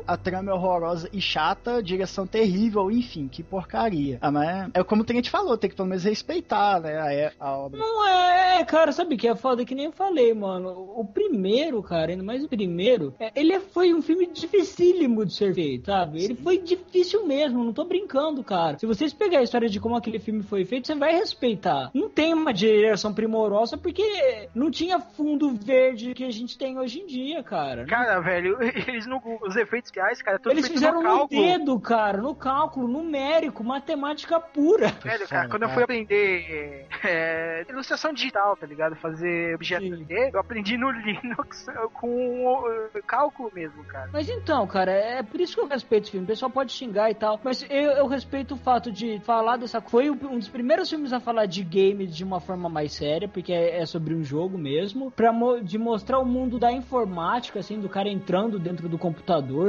a 0.08 0.18
trama 0.18 0.52
é 0.52 0.54
horrorosa 0.54 1.10
e 1.12 1.22
chata, 1.22 1.82
direção 1.82 2.28
terrível, 2.28 2.92
enfim, 2.92 3.28
que 3.28 3.44
porcaria. 3.44 4.18
Ah, 4.22 4.32
mas 4.32 4.70
é 4.74 4.84
como 4.84 5.02
o 5.02 5.06
Tenente 5.06 5.30
falou, 5.30 5.58
tem 5.58 5.70
que 5.70 5.76
pelo 5.76 5.88
menos 5.88 6.04
respeitar, 6.04 6.80
né, 6.80 7.32
a, 7.40 7.46
a 7.46 7.58
obra. 7.58 7.80
Não 7.80 8.08
é, 8.08 8.64
cara, 8.66 8.92
sabe 8.92 9.16
o 9.16 9.18
que 9.18 9.28
é 9.28 9.36
foda? 9.36 9.66
Que 9.66 9.76
nem 9.76 9.86
eu 9.86 9.92
falei, 9.92 10.34
mano. 10.34 10.70
O 10.96 11.06
primeiro, 11.06 11.82
cara, 11.82 12.12
ainda 12.12 12.24
mais 12.24 12.44
o 12.44 12.48
primeiro, 12.48 13.14
é, 13.20 13.32
ele 13.36 13.60
foi 13.60 13.94
um 13.94 14.02
filme 14.02 14.28
dificílimo 14.28 15.26
de 15.26 15.34
ser 15.34 15.54
feito, 15.54 15.86
sabe? 15.86 16.24
Ele 16.24 16.36
foi 16.36 16.58
difícil 16.58 17.26
mesmo, 17.26 17.64
não 17.64 17.74
tô 17.74 17.86
brincando, 17.86 18.44
cara. 18.44 18.78
Se 18.78 18.86
vocês 18.86 19.14
pegarem 19.14 19.40
a 19.40 19.44
história 19.44 19.70
de 19.70 19.80
como 19.80 19.96
aquele 19.96 20.20
filme 20.20 20.44
foi 20.44 20.66
feito, 20.66 20.88
você 20.88 20.96
vai 20.96 21.14
respeitar. 21.14 21.92
Não 21.94 22.10
tem 22.10 22.34
uma 22.34 22.54
direção 22.54 23.14
primorosa 23.14 23.78
porque 23.78 24.50
não 24.54 24.72
tinha 24.72 25.00
fundo 25.00 25.54
verde 25.56 26.14
que 26.14 26.24
a 26.24 26.32
gente 26.32 26.58
tem 26.58 26.78
hoje 26.78 27.00
em 27.00 27.08
dia, 27.08 27.44
cara. 27.44 27.86
Cara, 27.86 28.20
velho, 28.20 28.58
eles 28.88 29.06
não. 29.06 29.22
Os 29.46 29.56
efeitos 29.56 29.90
especiais, 29.90 30.22
cara, 30.22 30.40
tudo 30.40 30.52
Eles 30.54 30.68
fizeram 30.68 31.02
no 31.02 31.16
no 31.20 31.28
dedo, 31.28 31.80
cara, 31.80 32.18
no 32.22 32.34
cálculo, 32.36 32.88
numérico, 32.88 33.64
matemática 33.64 34.40
pura. 34.40 34.88
Velho, 35.04 35.28
cara, 35.28 35.48
quando 35.50 35.64
eu 35.64 35.70
cara. 35.70 35.74
fui 35.74 35.84
aprender 35.84 36.88
é, 37.04 37.66
ilustração 37.70 38.12
digital, 38.14 38.56
tá 38.58 38.66
ligado? 38.66 38.96
Fazer 38.96 39.56
objeto 39.56 39.84
Sim. 39.84 40.06
3D, 40.06 40.32
eu 40.34 40.40
aprendi 40.40 40.78
no 40.78 40.90
Linux 40.92 41.66
com 41.94 42.48
uh, 42.58 43.04
cálculo 43.06 43.52
mesmo, 43.54 43.84
cara. 43.86 44.10
Mas 44.12 44.30
então, 44.30 44.66
cara, 44.68 44.92
é 44.92 45.22
por 45.24 45.40
isso 45.40 45.56
que 45.56 45.62
eu 45.62 45.68
respeito 45.68 46.04
esse 46.04 46.12
filme. 46.12 46.26
O 46.26 46.28
pessoal 46.28 46.50
pode 46.52 46.72
xingar 46.72 47.10
e 47.12 47.16
tal, 47.16 47.40
mas 47.44 47.66
eu, 47.70 47.92
eu 47.92 48.08
respeito 48.08 48.56
o 48.56 48.58
fato 48.58 48.92
de 48.92 49.20
falar 49.22 49.58
dessa. 49.58 49.82
Foi 49.82 50.10
o- 50.10 50.18
um 50.24 50.40
dos 50.40 50.48
primeiros 50.50 50.90
filmes 50.90 51.14
a 51.14 51.20
falar 51.20 51.46
de 51.46 51.64
games 51.64 52.16
de 52.16 52.24
uma 52.24 52.40
forma 52.40 52.68
mais 52.70 52.94
séria, 52.94 53.28
porque 53.28 53.54
é, 53.54 53.80
é 53.82 53.86
sobre 53.86 54.14
um 54.16 54.24
jogo 54.24 54.58
mesmo, 54.58 55.12
pra 55.12 55.32
mo- 55.32 55.62
de 55.62 55.78
mostrar 55.78 56.20
o 56.20 56.26
mundo 56.26 56.58
da 56.58 56.72
informática, 56.72 57.60
assim, 57.60 57.80
do 57.80 57.90
cara 57.90 58.10
entrando 58.10 58.58
dentro 58.60 58.88
do 58.90 58.98
computador, 58.98 59.25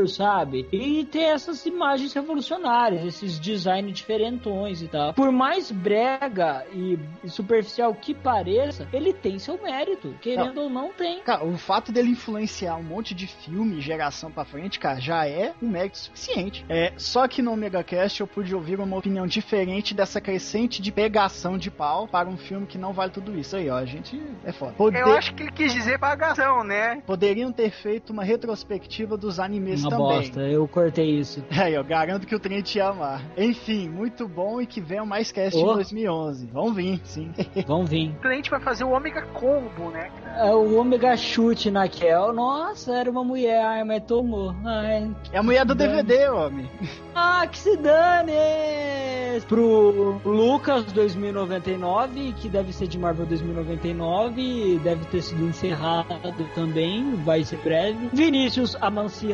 sabe? 0.09 0.67
E 0.73 1.05
ter 1.05 1.23
essas 1.25 1.65
imagens 1.67 2.13
revolucionárias, 2.13 3.05
esses 3.05 3.39
designs 3.39 3.93
diferentões 3.93 4.83
e 4.83 4.89
tal. 4.89 5.15
Por 5.15 5.31
mais 5.33 5.71
brega 5.71 6.65
e, 6.73 6.99
superficial 7.29 7.95
que 7.95 8.15
pareça, 8.15 8.89
ele 8.93 9.13
tem 9.13 9.39
seu 9.39 9.61
mérito. 9.63 10.15
Querendo 10.21 10.63
ou 10.63 10.71
não, 10.71 10.93
tem. 10.93 11.21
Cara, 11.21 11.45
o 11.45 11.57
fato 11.57 11.93
dele 11.93 12.11
influenciar 12.11 12.77
um 12.77 12.83
monte 12.83 13.15
de 13.15 13.27
filme, 13.27 13.81
geração 13.81 14.31
pra 14.31 14.45
frente, 14.45 14.79
cara, 14.79 15.01
já 15.01 15.27
é 15.27 15.53
um 15.63 15.69
mérito 15.69 15.99
suficiente. 15.99 16.65
É, 16.69 16.93
só 16.97 17.27
que 17.29 17.43
no 17.43 17.53
Omega 17.53 17.83
Cast 17.83 18.21
eu 18.21 18.27
pude 18.27 18.55
ouvir 18.55 18.79
uma 18.81 18.97
opinião 18.97 19.27
diferente 19.27 19.95
dessa 19.95 20.21
crescente 20.21 20.81
de 20.83 20.93
pegação 20.93 21.57
de 21.59 21.71
pau 21.71 22.07
para 22.09 22.29
um 22.29 22.37
filme 22.37 22.67
que 22.67 22.79
não 22.79 22.93
vale 22.93 23.11
tudo 23.13 23.39
isso. 23.39 23.57
Aí, 23.57 23.69
ó, 23.71 23.77
a 23.77 23.85
gente 23.85 24.21
é 24.45 24.53
foda. 24.53 24.73
Poder- 24.73 25.01
Eu 25.01 25.13
acho 25.13 25.35
que 25.35 25.43
ele 25.43 25.53
quis 25.53 25.73
dizer 25.73 25.99
bagação, 25.99 26.65
né? 26.65 27.03
Poderiam 27.07 27.53
ter 27.53 27.71
feito 27.71 28.13
uma 28.13 28.25
retrospectiva 28.25 29.17
dos 29.17 29.39
animes 29.47 29.81
Uma 29.83 29.91
também. 29.91 30.07
bosta, 30.07 30.41
eu 30.43 30.69
cortei 30.69 31.19
isso. 31.19 31.43
Aí, 31.51 31.73
eu 31.75 31.85
garanto 31.85 32.27
que 32.27 32.35
o 32.35 32.39
trem 32.41 32.61
te 32.63 32.79
ia 32.79 32.89
amar. 32.89 33.23
Enfim, 33.37 33.89
muito 33.89 34.27
bom 34.29 34.61
e 34.61 34.67
que 34.67 34.81
venham 34.81 35.07
mais 35.07 35.33
cast 35.33 35.59
em 35.59 35.65
Oh. 35.65 35.75
2011. 35.75 36.47
Vão 36.47 36.73
vir, 36.75 37.01
sim. 37.05 37.33
Vão 37.67 37.85
vir. 37.85 38.15
A 38.23 38.33
gente 38.35 38.51
vai 38.51 38.61
fazer 38.61 38.85
o 38.85 38.91
Omega 38.91 39.23
Combo, 39.33 39.91
né? 39.91 40.11
É 40.39 40.53
o 40.53 40.79
Omega 40.79 41.17
Chute 41.17 41.71
na 41.71 41.89
Kel. 41.89 42.33
Nossa, 42.33 42.95
era 42.95 43.11
uma 43.11 43.25
mulher, 43.25 43.65
ai, 43.65 43.85
mas 43.85 44.03
tomou. 44.05 44.55
Ai. 44.65 45.11
É 45.33 45.39
a 45.39 45.43
mulher 45.43 45.65
do 45.65 45.75
Dane. 45.75 46.03
DVD, 46.03 46.29
homem. 46.29 46.69
Ah, 47.19 47.47
que 47.47 47.59
se 47.59 47.75
dane! 47.79 49.41
Pro 49.49 50.21
Lucas 50.23 50.85
2099, 50.93 52.35
que 52.35 52.47
deve 52.49 52.73
ser 52.75 52.87
de 52.87 52.99
Marvel 52.99 53.25
2099, 53.25 54.79
deve 54.83 55.05
ter 55.07 55.23
sido 55.23 55.45
encerrado 55.47 56.07
também, 56.55 57.15
vai 57.25 57.43
ser 57.45 57.57
breve. 57.59 58.11
Vinícius 58.13 58.77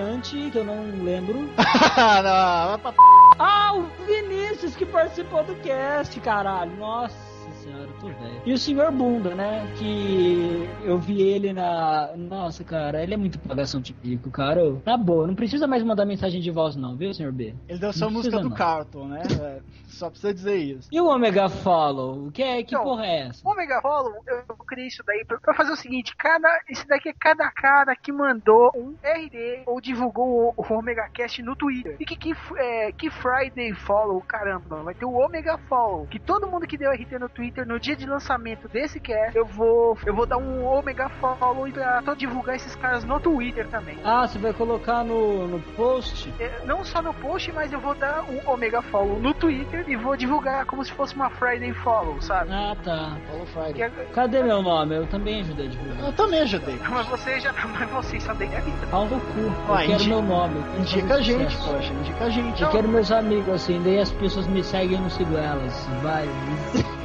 Amanciante, 0.03 0.51
que 0.51 0.59
eu 0.59 0.65
não 0.65 0.83
lembro. 1.05 1.39
não, 1.57 2.79
pra 2.79 2.95
Ah, 3.39 3.73
o 3.75 3.83
Vinícius 4.05 4.75
que 4.75 4.85
participou 4.85 5.45
do 5.45 5.55
cast, 5.57 6.19
caralho. 6.21 6.73
Nossa 6.77 7.32
senhora, 7.63 7.85
eu 7.85 7.93
tô 8.01 8.07
velho. 8.09 8.43
E 8.45 8.53
o 8.53 8.59
Senhor 8.59 8.91
Bunda, 8.91 9.35
né? 9.35 9.73
Que 9.79 10.69
eu 10.85 10.99
vi 10.99 11.23
ele 11.23 11.53
na. 11.53 12.11
Nossa, 12.17 12.65
cara, 12.65 13.03
ele 13.03 13.15
é 13.15 13.17
muito 13.17 13.39
pagação 13.39 13.81
de 13.81 13.93
pico, 13.93 14.31
cara. 14.31 14.61
Na 14.85 14.97
boa, 14.97 15.27
não 15.27 15.35
precisa 15.35 15.67
mais 15.67 15.83
mandar 15.83 16.05
mensagem 16.05 16.41
de 16.41 16.51
voz, 16.51 16.77
não, 16.77 16.97
viu, 16.97 17.15
Senhor 17.15 17.33
B? 17.33 17.55
Ele 17.69 17.79
deu 17.79 17.93
sua 17.93 18.07
Não 18.09 18.15
música 18.15 18.39
do 18.39 18.49
não. 18.49 18.57
Carlton, 18.57 19.07
né? 19.07 19.23
É, 19.41 19.61
Só 19.87 20.11
precisa 20.11 20.35
dizer 20.35 20.57
isso. 20.57 20.89
E 20.91 21.01
o 21.01 21.07
Omega 21.07 21.49
Follow? 21.49 22.31
Que, 22.33 22.43
é, 22.43 22.63
que 22.63 22.75
Então, 22.75 22.85
porra 22.85 23.07
é 23.07 23.29
essa? 23.29 23.47
O 23.47 23.53
Omega 23.53 23.81
Follow, 23.81 24.13
eu 24.27 24.57
criei 24.67 24.89
isso 24.89 25.03
daí 25.07 25.25
pra, 25.25 25.39
pra 25.39 25.55
fazer 25.55 25.73
o 25.73 25.77
seguinte: 25.77 26.15
cada, 26.17 26.49
esse 26.69 26.87
daqui 26.87 27.09
é 27.09 27.15
cada 27.19 27.51
cara 27.51 27.95
que 27.95 28.11
mandou 28.13 28.71
um 28.75 28.95
RD 29.03 29.63
ou 29.67 29.81
divulgou 29.81 30.55
o, 30.57 30.63
o 30.63 30.75
Omega 30.75 31.09
Cast 31.13 31.43
no 31.43 31.55
Twitter. 31.55 31.97
E 32.01 32.05
que, 32.05 32.17
que, 32.17 32.33
é, 32.57 32.93
que 32.93 33.11
Friday 33.11 33.73
Follow, 33.75 34.21
caramba, 34.23 34.83
vai 34.83 34.95
ter 34.95 35.05
o 35.05 35.15
Omega 35.15 35.59
Follow. 35.69 36.07
Que 36.07 36.19
todo 36.19 36.47
mundo 36.47 36.67
que 36.67 36.77
deu 36.77 36.91
RT 36.91 37.19
no 37.21 37.29
Twitter 37.29 37.52
no 37.67 37.79
dia 37.79 37.95
de 37.97 38.07
lançamento 38.07 38.69
desse 38.69 38.99
cast, 38.99 39.37
eu 39.37 39.45
vou, 39.45 39.97
eu 40.07 40.15
vou 40.15 40.27
dar 40.27 40.39
um 40.39 40.65
Omega 40.65 41.09
Follow 41.21 41.69
e 41.69 41.73
pra 41.73 42.03
tô 42.03 42.15
divulgar 42.15 42.57
esses 42.57 42.75
caras 42.77 43.05
no 43.05 43.21
Twitter 43.21 43.67
também. 43.69 43.99
Ah, 44.05 44.27
você 44.27 44.39
vai 44.39 44.53
colocar 44.53 45.05
no, 45.05 45.47
no 45.47 45.61
post? 45.77 46.33
É, 46.41 46.61
Não 46.65 46.85
só 46.85 47.03
no 47.03 47.13
post, 47.15 47.51
mas 47.53 47.73
eu 47.73 47.81
vou 47.81 47.95
dar 47.95 48.25
um 48.25 48.41
Omega 48.51 48.81
Follow 48.83 49.19
no 49.21 49.35
Twitter 49.35 49.85
e 49.89 49.97
vou 49.97 50.17
divulgar 50.17 50.65
como 50.67 50.85
se 50.85 50.93
fosse 50.93 51.15
uma 51.15 51.29
Friday 51.31 51.73
Follow, 51.75 52.21
sabe? 52.23 52.51
Ah, 52.53 52.77
tá. 52.83 53.17
Follow 53.31 53.47
Que 53.47 53.53
Friday. 53.53 53.83
é- 53.83 54.05
Cadê 54.15 54.43
meu 54.43 54.63
nome? 54.63 54.97
Eu 54.97 55.07
também 55.07 55.41
ajudei 55.41 55.67
a 55.67 55.71
divulgar. 55.71 56.05
Eu 56.07 56.13
também 56.13 56.41
ajudei. 56.41 56.79
Mas 56.89 57.07
vocês 57.09 57.43
já. 57.43 57.53
Mas 57.79 57.91
vocês 57.91 58.23
são 58.23 58.35
bem 58.35 58.49
vida. 58.49 58.87
Pau 58.91 59.05
no 59.07 59.21
cu. 59.21 59.39
Eu 59.69 59.75
Ué, 59.75 59.87
quero 59.87 60.05
meu 60.07 60.23
nome. 60.23 60.63
eu 60.75 60.81
Indica 60.81 61.15
a 61.15 61.21
gente, 61.21 61.53
sucesso. 61.55 61.73
poxa, 61.73 61.93
indica 61.93 62.25
a 62.25 62.31
gente. 62.31 62.63
Eu 62.63 62.71
quero 62.71 62.89
meus 62.89 63.11
amigos 63.11 63.49
assim, 63.55 63.81
daí 63.83 63.99
as 63.99 64.11
pessoas 64.13 64.47
me 64.47 64.63
seguem 64.63 64.93
e 64.93 64.95
eu 64.95 65.01
não 65.01 65.11
sigo 65.11 65.37
elas. 65.37 65.87
Vai. 66.03 66.29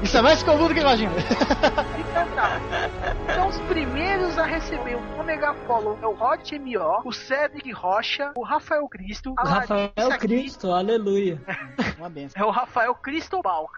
Isso 0.04 0.16
é 0.18 0.22
mais 0.22 0.37
comum 0.44 0.68
do 0.68 0.74
que 0.74 0.80
imagina. 0.80 1.14
Então 2.00 2.28
tá. 2.36 2.60
Então 3.32 3.48
os 3.48 3.58
primeiros 3.62 4.38
a 4.38 4.46
receber 4.46 4.96
o 4.96 5.20
Omega 5.20 5.54
Follow 5.66 5.98
é 6.02 6.08
o 6.08 6.12
Hot 6.12 6.60
MO, 6.60 7.02
o 7.04 7.12
Cedric 7.12 7.72
Rocha, 7.72 8.32
o 8.36 8.44
Rafael 8.44 8.88
Cristo, 8.88 9.34
a 9.38 9.48
Rafael 9.48 9.92
Larissa 9.98 10.18
Cristo, 10.18 10.72
aleluia. 10.72 11.42
Uma 11.98 12.10
benção. 12.10 12.42
É 12.42 12.46
o 12.46 12.52
Rafael 12.52 12.94
Cristobal. 12.96 13.70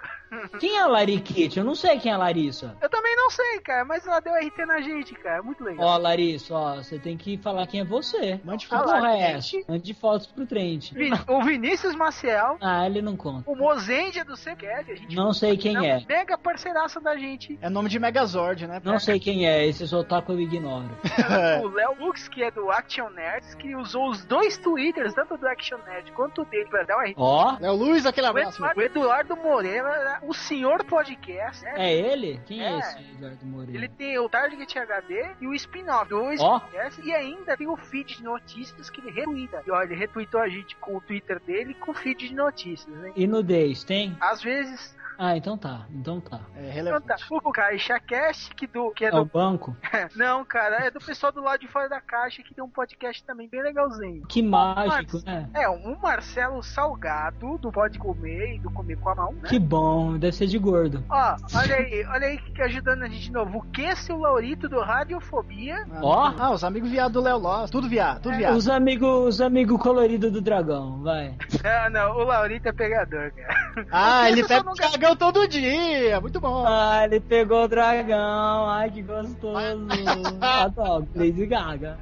Quem 0.59 0.77
é 0.77 0.81
a 0.81 0.87
Lariquete? 0.87 1.59
Eu 1.59 1.65
não 1.65 1.75
sei 1.75 1.99
quem 1.99 2.11
é 2.11 2.15
a 2.15 2.17
Larissa. 2.17 2.75
Eu 2.81 2.89
também 2.89 3.15
não 3.15 3.29
sei, 3.29 3.59
cara, 3.61 3.83
mas 3.85 4.05
ela 4.05 4.19
deu 4.19 4.33
RT 4.33 4.65
na 4.65 4.81
gente, 4.81 5.13
cara. 5.15 5.37
É 5.37 5.41
muito 5.41 5.63
legal. 5.63 5.85
Ó, 5.87 5.97
Larissa, 5.97 6.53
ó, 6.53 6.75
você 6.75 6.99
tem 6.99 7.17
que 7.17 7.37
falar 7.37 7.65
quem 7.67 7.81
é 7.81 7.83
você. 7.85 8.39
Mande 8.43 8.67
Ah, 8.71 8.79
foto. 8.79 9.05
é 9.05 9.31
essa? 9.33 9.57
Mande 9.67 9.93
fotos 9.93 10.27
pro 10.27 10.45
Trent. 10.45 10.91
Vi- 10.93 11.09
O 11.27 11.43
Vinícius 11.43 11.95
Maciel, 11.95 12.57
Ah, 12.61 12.85
ele 12.85 13.01
não 13.01 13.15
conta. 13.15 13.49
o 13.49 13.55
Mozendia 13.55 14.23
do 14.23 14.35
CQF, 14.37 14.91
a 14.91 14.95
gente 14.95 15.15
Não 15.15 15.33
sei 15.33 15.57
quem 15.57 15.75
é 15.75 15.79
um 15.79 15.83
é. 15.83 16.05
mega 16.07 16.37
parceiraço 16.37 16.99
da 16.99 17.15
gente. 17.17 17.57
É 17.61 17.69
nome 17.69 17.89
de 17.89 17.99
Megazord, 17.99 18.67
né? 18.67 18.81
Não 18.83 18.99
sei 18.99 19.19
quem 19.19 19.47
é, 19.47 19.65
esse 19.65 19.83
otaku 19.95 20.31
eu 20.33 20.39
ignoro. 20.41 20.89
o 21.63 21.67
Léo 21.69 21.95
Lux, 21.99 22.27
que 22.27 22.43
é 22.43 22.51
do 22.51 22.69
Action 22.71 23.09
Nerds, 23.09 23.55
que 23.55 23.75
usou 23.75 24.09
os 24.09 24.23
dois 24.25 24.57
twitters, 24.57 25.13
tanto 25.13 25.37
do 25.37 25.47
Action 25.47 25.77
Nerd 25.85 26.11
quanto 26.11 26.41
o 26.41 26.45
dele, 26.45 26.65
pra 26.69 26.83
dar 26.83 26.97
um 26.97 27.01
RT. 27.01 27.15
Ó, 27.17 27.57
Léo 27.59 27.75
Luiz, 27.75 28.05
aquele 28.05 28.27
O 28.27 28.29
abraço. 28.29 28.57
Eduardo, 28.59 28.79
o 28.79 28.83
Eduardo 28.83 29.35
Moreira, 29.37 30.18
o 30.21 30.33
senhor 30.33 30.83
podcast, 30.85 31.63
né? 31.63 31.73
é 31.77 31.93
ele? 31.93 32.39
Quem 32.45 32.63
é, 32.63 32.71
É. 32.73 32.79
esse 32.79 32.99
Eduardo 33.11 33.45
Moreira? 33.45 33.77
Ele 33.77 33.87
tem 33.89 34.17
o 34.19 34.29
Target 34.29 34.77
HD 34.79 35.35
e 35.41 35.47
o 35.47 35.53
spin-off, 35.53 36.09
dois 36.09 36.39
Ó. 36.39 36.59
podcasts, 36.59 37.05
e 37.05 37.13
ainda 37.13 37.55
tem 37.57 37.67
o 37.67 37.75
feed 37.77 38.17
de 38.17 38.23
notícias 38.23 38.89
que 38.89 39.01
ele 39.01 39.11
retweeta. 39.11 39.63
E 39.65 39.71
olha, 39.71 39.85
ele 39.85 39.95
retweetou 39.95 40.39
a 40.41 40.47
gente 40.49 40.75
com 40.77 40.97
o 40.97 41.01
Twitter 41.01 41.39
dele 41.41 41.71
e 41.71 41.75
com 41.75 41.91
o 41.91 41.93
feed 41.93 42.27
de 42.29 42.35
notícias, 42.35 42.95
né? 42.97 43.11
E 43.15 43.27
nudez, 43.27 43.83
tem? 43.83 44.15
Às 44.19 44.41
vezes, 44.41 44.95
Ah, 45.21 45.35
então 45.35 45.57
tá, 45.57 45.85
então 45.91 46.21
tá. 46.21 46.39
É 46.55 46.61
então 46.61 46.73
relevante. 46.73 47.07
tá. 47.07 47.17
O 47.29 47.51
Caixa 47.51 47.99
Cast, 47.99 48.55
que, 48.55 48.65
do, 48.65 48.89
que 48.91 49.03
é 49.03 49.09
É 49.09 49.13
o 49.15 49.25
do. 49.25 49.25
banco? 49.25 49.75
Não, 50.15 50.45
cara, 50.45 50.85
é 50.85 50.89
do 50.89 50.99
pessoal 50.99 51.29
do 51.33 51.41
lado 51.41 51.59
de 51.59 51.67
fora 51.67 51.89
da 51.89 51.99
caixa 51.99 52.41
que 52.41 52.53
tem 52.53 52.63
um 52.63 52.69
podcast 52.69 53.21
também 53.25 53.49
bem 53.49 53.61
legalzinho. 53.61 54.25
Que 54.27 54.41
mágico, 54.41 55.19
né? 55.25 55.49
É, 55.53 55.69
um 55.69 55.97
Marcelo 56.01 56.63
Salgado, 56.63 57.57
do 57.57 57.69
Pode 57.69 57.99
Comer 57.99 58.55
e 58.55 58.59
do 58.59 58.71
Comer 58.71 58.97
com 58.97 59.09
a 59.09 59.15
Mão, 59.15 59.33
né? 59.33 59.49
Que 59.49 59.59
bom, 59.59 60.17
deve 60.17 60.35
ser 60.37 60.47
de 60.47 60.57
gordo. 60.57 61.03
Ó, 61.09 61.35
olha 61.55 61.75
aí, 61.75 62.05
olha 62.05 62.27
aí 62.27 62.37
que 62.37 62.61
ajudando 62.61 63.03
a 63.03 63.07
gente 63.09 63.23
de 63.23 63.31
novo. 63.33 63.57
O 63.57 63.61
que 63.71 63.93
seu 63.97 64.17
Laurito 64.17 64.69
do 64.69 64.79
Radiofobia? 64.79 65.85
Ah, 65.91 65.99
Ó. 66.01 66.33
Ah, 66.39 66.51
os 66.51 66.63
amigos 66.63 66.89
viados 66.89 67.11
do 67.13 67.21
Léo 67.21 67.37
Loss. 67.37 67.69
Tudo 67.69 67.89
viado, 67.89 68.21
tudo 68.21 68.37
viado. 68.37 68.55
Os 68.55 68.69
amigos 68.69 69.09
os 69.27 69.41
amigo 69.41 69.77
coloridos 69.77 70.31
do 70.31 70.41
dragão, 70.41 71.01
vai. 71.03 71.35
Ah, 71.63 71.89
não, 71.89 72.11
o 72.15 72.23
Laurito 72.23 72.69
é 72.69 72.71
pegador, 72.71 73.31
cara. 73.33 73.85
Ah, 73.91 74.29
ele 74.29 74.43
pega 74.47 74.63
não 74.63 74.71
o 74.71 74.75
dragão 74.75 75.08
dragão 75.09 75.15
todo 75.15 75.47
dia, 75.47 76.19
muito 76.19 76.39
bom. 76.39 76.63
Ah, 76.65 77.03
ele 77.05 77.19
pegou 77.19 77.63
o 77.63 77.67
dragão. 77.67 78.69
Ai, 78.69 78.89
que 78.91 79.01
gostoso. 79.01 79.87
Adoro, 80.41 81.07
Lady 81.15 81.45
Gaga. 81.45 81.97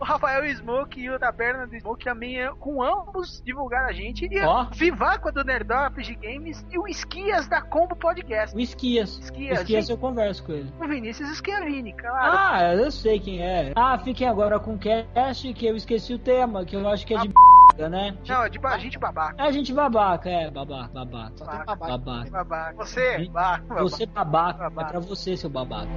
o, 0.00 0.04
Rafael 0.04 0.44
Smoke 0.56 1.00
e 1.00 1.10
o 1.10 1.18
da 1.18 1.30
Berna 1.30 1.66
do 1.66 1.78
Smoke 1.78 2.04
também 2.04 2.40
é- 2.40 2.50
com 2.58 2.82
ambos 2.82 3.42
divulgaram 3.44 3.88
a 3.88 3.92
gente. 3.92 4.26
E 4.30 4.40
Ó. 4.40 4.60
a 4.62 4.64
Vivaco 4.64 5.30
do 5.32 5.44
Nerdor 5.44 5.86
RPG 5.88 6.16
Games 6.16 6.64
e 6.70 6.78
o 6.78 6.86
Esquias 6.86 7.46
da 7.48 7.60
Combo 7.60 7.94
Podcast. 7.96 8.56
O 8.56 8.60
Esquias. 8.60 9.18
Esquias, 9.18 9.60
Esquias 9.60 9.88
eu 9.88 9.96
converso 9.98 10.44
com 10.44 10.52
ele. 10.52 10.72
O 10.80 10.86
Vinícius 10.86 11.36
Schiavini, 11.38 11.92
claro. 11.92 12.38
Ah, 12.38 12.74
eu 12.74 12.90
sei 12.90 13.18
quem 13.20 13.42
é. 13.42 13.72
Ah, 13.76 13.98
fiquem 13.98 14.28
agora 14.28 14.58
com 14.58 14.74
o 14.74 14.78
cast 14.78 15.52
que 15.54 15.66
eu 15.66 15.76
esqueci 15.76 16.14
o 16.14 16.18
tema, 16.18 16.64
que 16.64 16.76
eu 16.76 16.86
acho 16.88 17.06
que 17.06 17.14
é 17.14 17.18
de 17.18 17.30
b, 17.76 17.88
né? 17.88 18.14
Não, 18.28 18.44
é 18.44 18.48
de 18.48 18.58
ba- 18.58 18.78
gente 18.78 18.98
babaca. 18.98 19.34
É 19.42 19.52
gente 19.52 19.72
babaca, 19.72 20.28
é, 20.28 20.50
babaca, 20.50 20.90
babaca. 20.92 21.32
Só 21.36 21.44
tem 21.46 21.58
babaca. 21.64 21.86
Babaca. 21.98 22.30
Babaca. 22.30 22.74
Você, 22.76 23.28
babaca. 23.28 23.82
Você 23.82 24.06
babaca, 24.06 24.58
Babaca. 24.70 24.88
é 24.88 24.90
pra 24.92 25.00
você, 25.00 25.36
seu 25.36 25.50
babaca. 25.50 25.88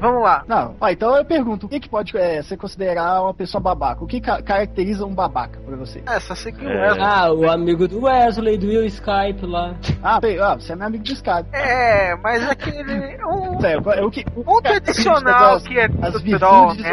Vamos 0.00 0.22
lá. 0.22 0.44
Não, 0.46 0.76
ó, 0.80 0.88
então 0.90 1.16
eu 1.16 1.24
pergunto, 1.24 1.66
o 1.66 1.68
que, 1.68 1.80
que 1.80 1.88
pode 1.88 2.16
é, 2.16 2.40
você 2.40 2.56
considerar 2.56 3.20
uma 3.20 3.34
pessoa 3.34 3.60
babaca? 3.60 4.04
O 4.04 4.06
que 4.06 4.20
ca- 4.20 4.40
caracteriza 4.40 5.04
um 5.04 5.12
babaca 5.12 5.58
pra 5.58 5.74
você? 5.76 6.00
É, 6.06 6.20
só 6.20 6.36
sei 6.36 6.52
que 6.52 6.64
o 6.64 6.68
É. 6.68 6.82
Wesley. 6.90 7.02
Ah, 7.04 7.32
o 7.32 7.50
amigo 7.50 7.88
do 7.88 8.04
Wesley, 8.04 8.56
do 8.58 8.68
Will 8.68 8.84
Skype 8.86 9.44
lá. 9.44 9.74
Ah, 10.00 10.20
ah, 10.40 10.54
você 10.54 10.72
é 10.72 10.76
meu 10.76 10.86
amigo 10.86 11.02
de 11.02 11.14
escada. 11.14 11.48
É, 11.52 12.14
mas 12.14 12.48
aquele. 12.48 13.18
Um 13.26 13.58
É, 13.66 13.72
é 13.98 14.04
o 14.04 14.08
que. 14.08 14.24
o 14.36 14.44
ponto 14.44 14.62
característica 14.62 15.10
adicional 15.10 15.54
das- 15.54 15.66
que 15.66 15.76
é 15.80 15.84
As 15.86 16.12
do 16.22 16.38
troll, 16.38 16.68
virtudes 16.74 16.84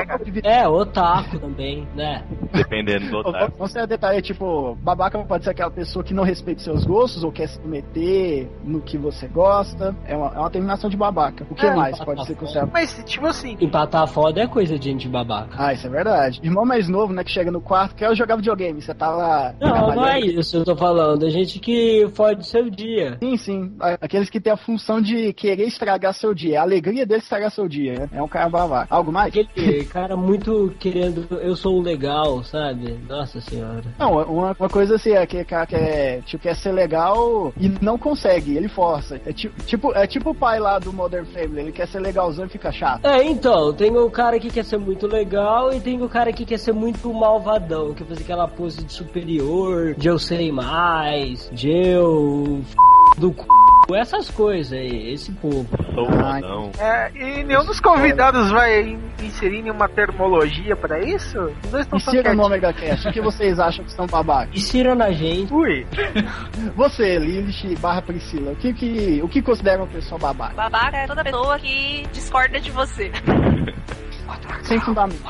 né? 0.43 0.51
É, 0.61 0.67
otaku 0.67 1.37
também, 1.37 1.87
né? 1.95 2.23
Dependendo 2.55 3.09
do 3.09 3.17
otário. 3.17 3.53
Vamos 3.57 3.71
ser 3.71 3.85
detalhe, 3.87 4.21
tipo, 4.21 4.75
babaca 4.81 5.17
pode 5.25 5.43
ser 5.43 5.51
aquela 5.51 5.71
pessoa 5.71 6.03
que 6.03 6.13
não 6.13 6.23
respeita 6.23 6.61
seus 6.61 6.83
gostos 6.85 7.23
ou 7.23 7.31
quer 7.31 7.47
se 7.47 7.59
meter 7.67 8.49
no 8.63 8.81
que 8.81 8.97
você 8.97 9.27
gosta. 9.27 9.95
É 10.05 10.15
uma, 10.15 10.27
é 10.35 10.39
uma 10.39 10.49
terminação 10.49 10.89
de 10.89 10.97
babaca. 10.97 11.45
O 11.49 11.55
que 11.55 11.65
É, 11.65 11.75
mais 11.75 11.97
pode 11.99 12.25
ser 12.25 12.35
considerado? 12.35 12.71
Mas, 12.71 13.01
tipo 13.05 13.25
assim, 13.25 13.57
Empatar 13.59 14.07
foda 14.07 14.41
é 14.41 14.47
coisa 14.47 14.77
de 14.77 14.85
gente 14.89 15.07
babaca. 15.07 15.55
Ah, 15.57 15.73
isso 15.73 15.87
é 15.87 15.89
verdade. 15.89 16.39
Irmão 16.43 16.65
mais 16.65 16.87
novo, 16.87 17.13
né, 17.13 17.23
que 17.23 17.31
chega 17.31 17.51
no 17.51 17.61
quarto, 17.61 17.95
quer 17.95 18.13
jogar 18.15 18.35
videogame. 18.35 18.81
Você 18.81 18.93
tá 18.93 19.09
lá. 19.09 19.53
Não, 19.59 19.95
não 19.95 20.07
é 20.07 20.19
isso, 20.19 20.57
eu 20.57 20.63
tô 20.65 20.75
falando. 20.75 21.25
É 21.25 21.29
gente 21.29 21.59
que 21.59 22.07
fode 22.13 22.45
seu 22.45 22.69
dia. 22.69 23.17
Sim, 23.21 23.37
sim. 23.37 23.75
Aqueles 24.01 24.29
que 24.29 24.39
têm 24.39 24.53
a 24.53 24.57
função 24.57 25.01
de 25.01 25.33
querer 25.33 25.65
estragar 25.65 26.13
seu 26.13 26.33
dia. 26.33 26.59
A 26.59 26.63
alegria 26.63 27.05
deles 27.05 27.23
estragar 27.23 27.51
seu 27.51 27.67
dia. 27.67 27.93
né? 27.99 28.09
É 28.13 28.21
um 28.21 28.27
cara 28.27 28.49
babaca. 28.49 28.93
Algo 28.93 29.11
mais? 29.11 29.27
Aquele 29.29 29.83
cara 29.85 30.15
muito 30.15 30.73
querendo. 30.79 31.27
Eu 31.39 31.55
sou 31.55 31.77
o 31.77 31.81
legal, 31.81 32.43
sabe? 32.45 32.97
Nossa 33.07 33.41
senhora. 33.41 33.83
Não, 33.97 34.11
uma, 34.23 34.55
uma 34.57 34.69
coisa 34.69 34.95
assim, 34.95 35.11
é 35.11 35.21
aquele 35.21 35.45
cara 35.45 35.65
que 35.65 35.75
é, 35.75 36.21
tipo, 36.21 36.43
quer 36.43 36.55
ser 36.55 36.71
legal 36.71 37.53
e 37.59 37.69
não 37.81 37.97
consegue, 37.97 38.55
ele 38.55 38.67
força. 38.67 39.19
É 39.25 39.33
tipo, 39.33 39.63
tipo, 39.63 39.93
é 39.93 40.07
tipo 40.07 40.31
o 40.31 40.35
pai 40.35 40.59
lá 40.59 40.79
do 40.79 40.93
Modern 40.93 41.25
Family, 41.25 41.61
ele 41.61 41.71
quer 41.71 41.87
ser 41.87 41.99
legalzão 41.99 42.45
e 42.45 42.49
fica 42.49 42.71
chato. 42.71 43.05
É, 43.05 43.23
então, 43.23 43.73
tem 43.73 43.95
o 43.95 44.09
cara 44.09 44.39
que 44.39 44.49
quer 44.49 44.63
ser 44.63 44.77
muito 44.77 45.07
legal 45.07 45.73
e 45.73 45.79
tem 45.79 46.01
o 46.01 46.09
cara 46.09 46.31
que 46.31 46.45
quer 46.45 46.59
ser 46.59 46.73
muito 46.73 47.13
malvadão, 47.13 47.93
que 47.93 48.03
fazer 48.03 48.23
aquela 48.23 48.47
pose 48.47 48.83
de 48.83 48.93
superior, 48.93 49.95
de 49.95 50.07
eu 50.07 50.19
sei 50.19 50.51
mais, 50.51 51.49
de 51.51 51.69
eu 51.69 52.61
f... 52.61 52.75
do 53.19 53.29
c... 53.29 53.64
essas 53.93 54.29
coisas 54.31 54.73
aí, 54.73 55.13
esse 55.13 55.31
povo. 55.33 55.67
Sou 55.93 56.07
Ai. 56.23 56.41
fodão. 56.41 56.71
é, 56.79 57.11
e 57.13 57.43
nenhum 57.43 57.65
dos 57.65 57.79
convidados 57.79 58.49
vai 58.51 58.81
in- 58.81 58.99
inserir 59.21 59.61
nenhuma 59.61 59.87
termologia 59.89 60.75
pra 60.75 60.99
isso? 61.03 61.37
Os 61.65 61.69
dois 61.71 61.83
estão 61.85 61.97
Insira 61.97 62.17
no 62.17 62.23
quietinhos. 62.23 62.45
Omega 62.47 62.73
Cast, 62.73 63.07
o 63.07 63.11
que 63.13 63.21
vocês 63.21 63.59
acham 63.59 63.85
que 63.85 63.91
são 63.91 64.07
babacas? 64.07 64.55
Insira 64.55 64.95
na 64.95 65.11
gente. 65.11 65.53
Ui, 65.53 65.85
Você, 66.75 67.19
Lilith 67.19 67.75
barra 67.79 68.01
Priscila, 68.01 68.53
o 68.53 68.55
que, 68.55 68.73
que, 68.73 69.19
o 69.23 69.27
que 69.27 69.41
considera 69.41 69.81
uma 69.83 69.87
pessoa 69.87 70.17
babaca? 70.19 70.53
Babaca 70.55 70.97
é 70.97 71.07
toda 71.07 71.23
pessoa 71.23 71.59
que 71.59 72.07
discorda 72.11 72.59
de 72.59 72.71
você. 72.71 73.11
Sem 74.63 74.79
fundamento. 74.79 75.21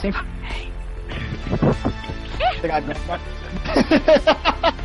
Sem 0.00 0.12
Dragão. 2.60 2.94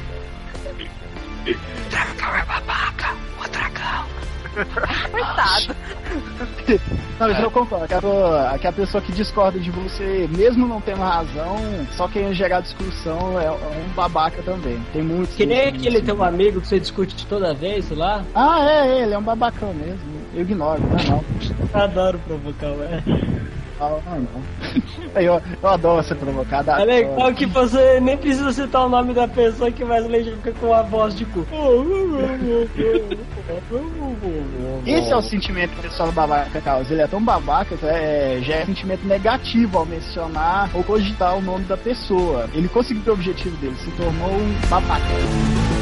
Coitado. 5.11 5.75
Não, 7.19 7.31
isso 7.31 7.41
eu 7.41 7.51
concordo. 7.51 7.85
Aquela, 7.85 8.51
aquela 8.51 8.73
pessoa 8.73 9.01
que 9.01 9.11
discorda 9.11 9.59
de 9.59 9.71
você, 9.71 10.27
mesmo 10.35 10.67
não 10.67 10.81
tendo 10.81 11.01
razão, 11.01 11.57
só 11.91 12.07
querendo 12.07 12.33
gerar 12.33 12.61
discussão, 12.61 13.39
é, 13.39 13.45
é 13.45 13.51
um 13.51 13.93
babaca 13.95 14.41
também. 14.43 14.79
Tem 14.93 15.01
muitos. 15.01 15.35
Que 15.35 15.45
nem 15.45 15.67
aquele 15.67 16.01
teu 16.01 16.23
amigo 16.23 16.61
que 16.61 16.67
você 16.67 16.79
discute 16.79 17.25
toda 17.27 17.53
vez, 17.53 17.89
lá. 17.91 18.23
Ah, 18.35 18.59
é, 18.69 19.03
ele 19.03 19.13
é 19.13 19.17
um 19.17 19.23
babacão 19.23 19.73
mesmo. 19.73 20.17
Eu 20.33 20.41
ignoro, 20.41 20.81
não 20.81 20.99
é 20.99 21.03
não. 21.05 21.23
Adoro 21.73 22.19
provocar, 22.19 22.71
ué. 22.71 23.03
Não, 23.79 24.01
não, 24.01 24.19
não. 24.19 24.43
Eu, 25.21 25.41
eu 25.63 25.69
adoro 25.69 26.03
ser 26.03 26.15
provocado. 26.15 26.69
É 26.71 26.85
legal 26.85 27.33
que 27.33 27.45
você 27.47 27.99
nem 27.99 28.15
precisa 28.17 28.51
citar 28.51 28.85
o 28.85 28.89
nome 28.89 29.13
da 29.15 29.27
pessoa 29.27 29.71
que 29.71 29.83
mais 29.83 30.05
já 30.05 30.31
fica 30.31 30.51
com 30.53 30.73
a 30.73 30.83
voz 30.83 31.15
de 31.15 31.25
cu. 31.25 31.45
Esse 34.85 35.11
é 35.11 35.15
o 35.15 35.21
sentimento 35.21 35.71
que 35.71 35.79
o 35.79 35.83
pessoal 35.83 36.11
babaca 36.11 36.61
causa. 36.61 36.93
Ele 36.93 37.01
é 37.01 37.07
tão 37.07 37.23
babaca 37.23 37.75
que 37.75 37.85
é, 37.85 38.39
já 38.43 38.55
é 38.55 38.65
sentimento 38.65 39.07
negativo 39.07 39.79
ao 39.79 39.85
mencionar 39.85 40.69
ou 40.73 40.83
cogitar 40.83 41.35
o 41.35 41.41
nome 41.41 41.65
da 41.65 41.77
pessoa. 41.77 42.47
Ele 42.53 42.67
conseguiu 42.67 43.13
o 43.13 43.15
objetivo 43.15 43.55
dele, 43.57 43.75
se 43.77 43.89
tornou 43.91 44.29
um 44.29 44.69
babaca. 44.69 45.76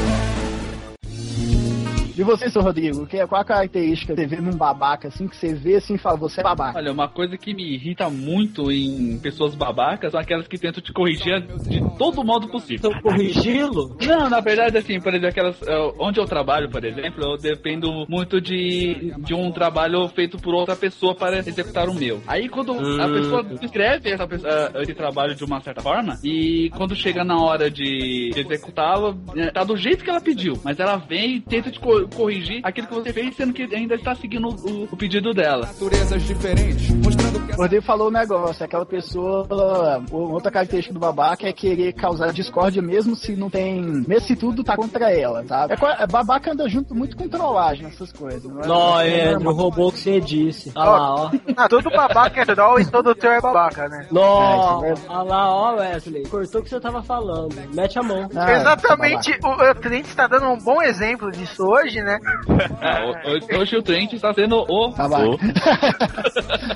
E 2.18 2.22
você, 2.22 2.48
seu 2.48 2.62
Rodrigo, 2.62 3.06
que, 3.06 3.24
qual 3.26 3.42
a 3.42 3.44
característica 3.44 4.14
que 4.14 4.20
você 4.22 4.26
vê 4.26 4.40
num 4.40 4.56
babaca, 4.56 5.08
assim, 5.08 5.28
que 5.28 5.36
você 5.36 5.52
vê 5.52 5.74
assim 5.76 5.96
e 5.96 5.98
fala, 5.98 6.16
você 6.16 6.40
é 6.40 6.44
babaca? 6.44 6.78
Olha, 6.78 6.90
uma 6.90 7.08
coisa 7.08 7.36
que 7.36 7.52
me 7.52 7.74
irrita 7.74 8.08
muito 8.08 8.72
em 8.72 9.18
pessoas 9.18 9.54
babacas 9.54 10.12
são 10.12 10.20
aquelas 10.20 10.48
que 10.48 10.56
tentam 10.56 10.82
te 10.82 10.92
corrigir 10.94 11.42
de 11.68 11.82
todo 11.98 12.24
modo 12.24 12.48
possível. 12.48 12.90
Então 12.90 13.02
corrigi-lo? 13.02 13.96
Não, 14.00 14.30
na 14.30 14.40
verdade, 14.40 14.78
assim, 14.78 14.98
por 14.98 15.10
exemplo, 15.12 15.28
aquelas. 15.28 15.60
eh, 15.62 15.92
Onde 15.98 16.18
eu 16.18 16.24
trabalho, 16.24 16.70
por 16.70 16.84
exemplo, 16.84 17.22
eu 17.22 17.36
dependo 17.36 18.06
muito 18.08 18.40
de, 18.40 19.12
de 19.18 19.34
um 19.34 19.50
trabalho 19.52 20.08
feito 20.08 20.38
por 20.38 20.54
outra 20.54 20.74
pessoa 20.74 21.14
para 21.14 21.38
executar 21.40 21.86
o 21.88 21.94
meu. 21.94 22.22
Aí 22.26 22.48
quando 22.48 22.72
a 22.72 23.06
Hum. 23.06 23.12
pessoa 23.12 23.42
descreve 23.42 24.10
essa 24.10 24.26
pessoa- 24.26 24.70
eh, 24.74 24.82
esse 24.82 24.94
trabalho 24.94 25.34
de 25.34 25.44
uma 25.44 25.60
certa 25.60 25.82
forma, 25.82 26.18
e 26.24 26.70
quando 26.76 26.94
chega 26.94 27.22
na 27.24 27.38
hora 27.38 27.70
de, 27.70 28.30
executá-lo, 28.34 29.14
tá 29.52 29.64
do 29.64 29.76
jeito 29.76 30.02
que 30.02 30.08
ela 30.10 30.20
pediu, 30.20 30.58
mas 30.64 30.78
ela 30.80 30.96
vem 30.96 31.36
e 31.36 31.40
tenta 31.40 31.70
te 31.70 31.78
corrigir 32.08 32.60
aquilo 32.62 32.86
que 32.86 32.94
você 32.94 33.12
fez, 33.12 33.36
sendo 33.36 33.52
que 33.52 33.62
ainda 33.74 33.94
está 33.94 34.14
seguindo 34.14 34.48
o, 34.48 34.84
o 34.90 34.96
pedido 34.96 35.32
dela. 35.34 35.68
O 37.56 37.62
Rodrigo 37.62 37.82
falou 37.84 38.08
o 38.08 38.10
negócio, 38.10 38.64
aquela 38.64 38.84
pessoa, 38.86 39.46
outra 40.12 40.50
característica 40.50 40.92
do 40.94 41.00
babaca 41.00 41.46
é 41.48 41.52
querer 41.52 41.92
causar 41.92 42.32
discórdia 42.32 42.82
mesmo 42.82 43.16
se 43.16 43.34
não 43.36 43.48
tem, 43.48 43.80
mesmo 43.82 44.26
se 44.26 44.36
tudo 44.36 44.62
tá 44.62 44.76
contra 44.76 45.10
ela, 45.12 45.44
sabe? 45.46 45.72
É, 45.74 45.76
co- 45.76 45.86
é, 45.86 46.06
babaca 46.06 46.52
anda 46.52 46.68
junto 46.68 46.94
muito 46.94 47.16
com 47.16 47.28
trollagem, 47.28 47.86
essas 47.86 48.12
coisas. 48.12 48.44
Não 48.44 48.60
é, 48.62 48.66
Não, 48.66 49.00
é 49.00 49.32
é, 49.32 49.36
o 49.38 49.52
robô 49.52 49.90
que 49.90 49.98
você 50.00 50.20
disse. 50.20 50.72
Olha 50.76 50.90
lá, 50.90 51.14
ó. 51.14 51.30
ah, 51.56 51.68
todo 51.68 51.90
babaca 51.90 52.40
é 52.42 52.44
troll 52.44 52.80
e 52.80 52.86
todo 52.86 53.14
teu 53.14 53.30
é 53.32 53.40
babaca, 53.40 53.88
né? 53.88 54.06
Não, 54.10 54.84
É, 54.84 54.90
é 54.90 54.94
olha 55.08 55.22
lá, 55.22 55.50
ó, 55.50 55.74
Wesley. 55.76 56.22
Cortou 56.28 56.60
o 56.60 56.64
que 56.64 56.70
você 56.70 56.80
tava 56.80 57.02
falando. 57.02 57.54
Mete 57.74 57.98
a 57.98 58.02
mão. 58.02 58.28
Ah, 58.34 58.52
Exatamente, 58.52 59.38
o, 59.42 59.48
o 59.70 59.74
Trent 59.74 60.06
está 60.06 60.26
dando 60.26 60.46
um 60.48 60.58
bom 60.58 60.82
exemplo 60.82 61.30
disso 61.30 61.62
hoje, 61.64 61.95
né? 62.02 62.18
Ah, 62.80 63.04
ho- 63.04 63.58
hoje 63.58 63.76
o 63.76 63.82
Trent 63.82 64.12
está 64.12 64.32
sendo 64.32 64.56
o. 64.68 64.88
Ô. 64.88 64.94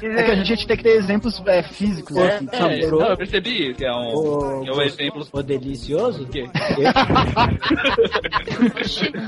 É 0.02 0.22
que 0.22 0.30
a 0.30 0.34
gente 0.44 0.66
tem 0.66 0.76
que 0.76 0.82
ter 0.82 0.96
exemplos 0.96 1.42
é, 1.46 1.62
físicos, 1.62 2.16
É, 2.16 2.36
assim. 2.36 2.48
É, 2.52 2.56
sabe? 2.56 2.86
não, 2.86 3.06
eu 3.08 3.16
percebi 3.16 3.74
que 3.74 3.84
é 3.84 3.92
um, 3.92 4.14
Ô, 4.14 4.62
que 4.62 4.70
é 4.70 4.72
um 4.72 4.82
exemplo. 4.82 5.26
O 5.32 5.42
delicioso? 5.42 6.26
quê? 6.26 6.48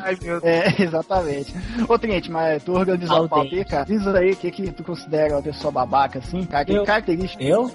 Ai, 0.04 0.16
meu 0.22 0.40
Deus. 0.40 0.44
É, 0.44 0.82
exatamente. 0.82 1.54
Ô, 1.88 1.98
Trent, 1.98 2.28
mas 2.28 2.62
tu 2.64 2.72
organizou 2.72 3.16
o 3.16 3.20
Autêntico. 3.22 3.36
pauta 3.42 3.56
aí, 3.56 3.64
cara. 3.64 3.84
Diz 3.84 4.06
aí 4.06 4.30
o 4.32 4.36
que, 4.36 4.50
que 4.50 4.72
tu 4.72 4.82
considera 4.84 5.34
uma 5.34 5.42
pessoa 5.42 5.70
babaca, 5.72 6.18
assim, 6.18 6.44
cara. 6.44 6.64
Que 6.64 6.72
Eu- 6.74 6.84
característica. 6.84 7.42
Eu? 7.42 7.70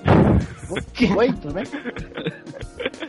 Oi, 1.18 1.34
tudo 1.34 1.54
bem? 1.54 1.64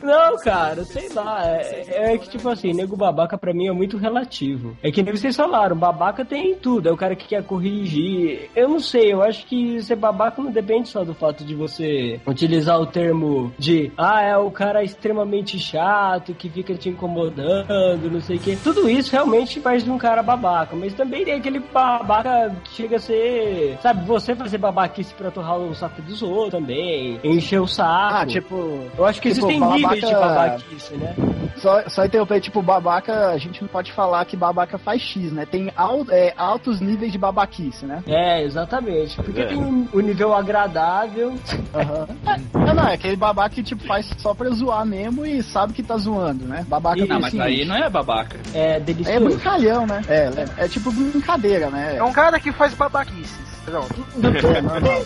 Não, 0.02 0.36
cara, 0.38 0.84
sei 0.84 1.08
lá. 1.14 1.44
É, 1.46 2.12
é 2.14 2.18
que, 2.18 2.28
tipo 2.28 2.48
assim, 2.48 2.72
nego 2.72 2.96
babaca 2.96 3.36
pra 3.36 3.52
mim 3.52 3.68
é 3.68 3.72
muito 3.72 3.96
relativo. 3.96 4.76
É 4.82 4.90
que 4.90 5.02
nem 5.02 5.14
vocês 5.14 5.36
falaram, 5.36 5.76
babaca 5.76 6.24
tem 6.24 6.54
tudo. 6.54 6.88
É 6.88 6.92
o 6.92 6.96
cara 6.96 7.14
que 7.16 7.26
quer 7.28 7.42
corrigir. 7.42 8.50
Eu 8.54 8.68
não 8.68 8.80
sei, 8.80 9.12
eu 9.12 9.22
acho 9.22 9.46
que 9.46 9.80
ser 9.82 9.96
babaca 9.96 10.42
não 10.42 10.50
depende 10.50 10.88
só 10.88 11.04
do 11.04 11.14
fato 11.14 11.44
de 11.44 11.54
você 11.54 12.20
utilizar 12.26 12.80
o 12.80 12.86
termo 12.86 13.52
de, 13.58 13.92
ah, 13.96 14.22
é 14.22 14.36
o 14.36 14.50
cara 14.50 14.82
extremamente 14.82 15.58
chato 15.58 16.34
que 16.34 16.48
fica 16.48 16.74
te 16.74 16.88
incomodando, 16.88 18.10
não 18.10 18.20
sei 18.20 18.36
o 18.36 18.40
quê. 18.40 18.58
Tudo 18.62 18.88
isso 18.88 19.12
realmente 19.12 19.60
faz 19.60 19.84
de 19.84 19.90
um 19.90 19.98
cara 19.98 20.22
babaca. 20.22 20.74
Mas 20.76 20.94
também 20.94 21.24
tem 21.24 21.34
aquele 21.34 21.60
babaca 21.60 22.54
que 22.64 22.70
chega 22.74 22.96
a 22.96 23.00
ser, 23.00 23.78
sabe, 23.82 24.04
você 24.06 24.34
fazer 24.34 24.58
babaquice 24.58 25.14
pra 25.14 25.30
torrar 25.30 25.58
o 25.58 25.74
saco 25.74 26.00
dos 26.02 26.22
outros 26.22 26.60
também, 26.60 27.18
encher 27.22 27.60
o 27.60 27.66
saco. 27.66 28.14
Ah, 28.14 28.26
tipo. 28.26 28.56
Eu 28.96 29.04
acho 29.04 29.20
que 29.20 29.28
Tipo, 29.32 29.46
existem 29.46 29.60
babaca- 29.68 29.94
níveis 29.94 30.08
de 30.08 30.14
babaquice, 30.14 30.94
né? 30.94 31.14
Só, 31.58 31.88
só 31.88 32.04
interromper, 32.04 32.40
tipo, 32.40 32.62
babaca, 32.62 33.28
a 33.30 33.38
gente 33.38 33.60
não 33.62 33.68
pode 33.68 33.92
falar 33.92 34.24
que 34.24 34.36
babaca 34.36 34.78
faz 34.78 35.02
X, 35.02 35.32
né? 35.32 35.44
Tem 35.44 35.72
al, 35.76 36.04
é, 36.10 36.32
altos 36.36 36.80
níveis 36.80 37.10
de 37.10 37.18
babaquice, 37.18 37.84
né? 37.84 38.02
É, 38.06 38.42
exatamente. 38.44 39.16
Porque 39.16 39.40
É. 39.40 39.46
tem 39.46 39.56
um- 39.58 39.88
o 39.92 40.00
nível 40.00 40.32
agradável. 40.34 41.34
Aham. 41.74 42.06
Não, 42.54 42.74
não, 42.74 42.88
é 42.88 42.94
aquele 42.94 43.16
babaca 43.16 43.54
que, 43.54 43.62
tipo, 43.62 43.84
faz 43.86 44.08
só 44.18 44.34
pra 44.34 44.48
zoar 44.50 44.84
mesmo 44.86 45.26
e 45.26 45.42
sabe 45.42 45.72
que 45.72 45.82
tá 45.82 45.96
zoando, 45.96 46.44
né? 46.44 46.64
Babaca 46.68 47.04
Não, 47.06 47.20
mas 47.20 47.38
aí 47.38 47.64
não 47.64 47.74
é 47.76 47.88
babaca. 47.90 48.36
É 48.54 48.76
É 48.76 48.80
delicioso. 48.80 49.24
brincalhão, 49.24 49.86
né? 49.86 50.02
É, 50.08 50.16
é, 50.60 50.64
é 50.64 50.68
tipo 50.68 50.92
brincadeira, 50.92 51.70
né? 51.70 51.96
É 51.96 52.02
um 52.04 52.12
cara 52.12 52.38
que 52.38 52.52
faz 52.52 52.72
babaquices. 52.74 53.36
Pronto. 53.64 53.94
É, 54.48 54.60
normal. 54.62 55.02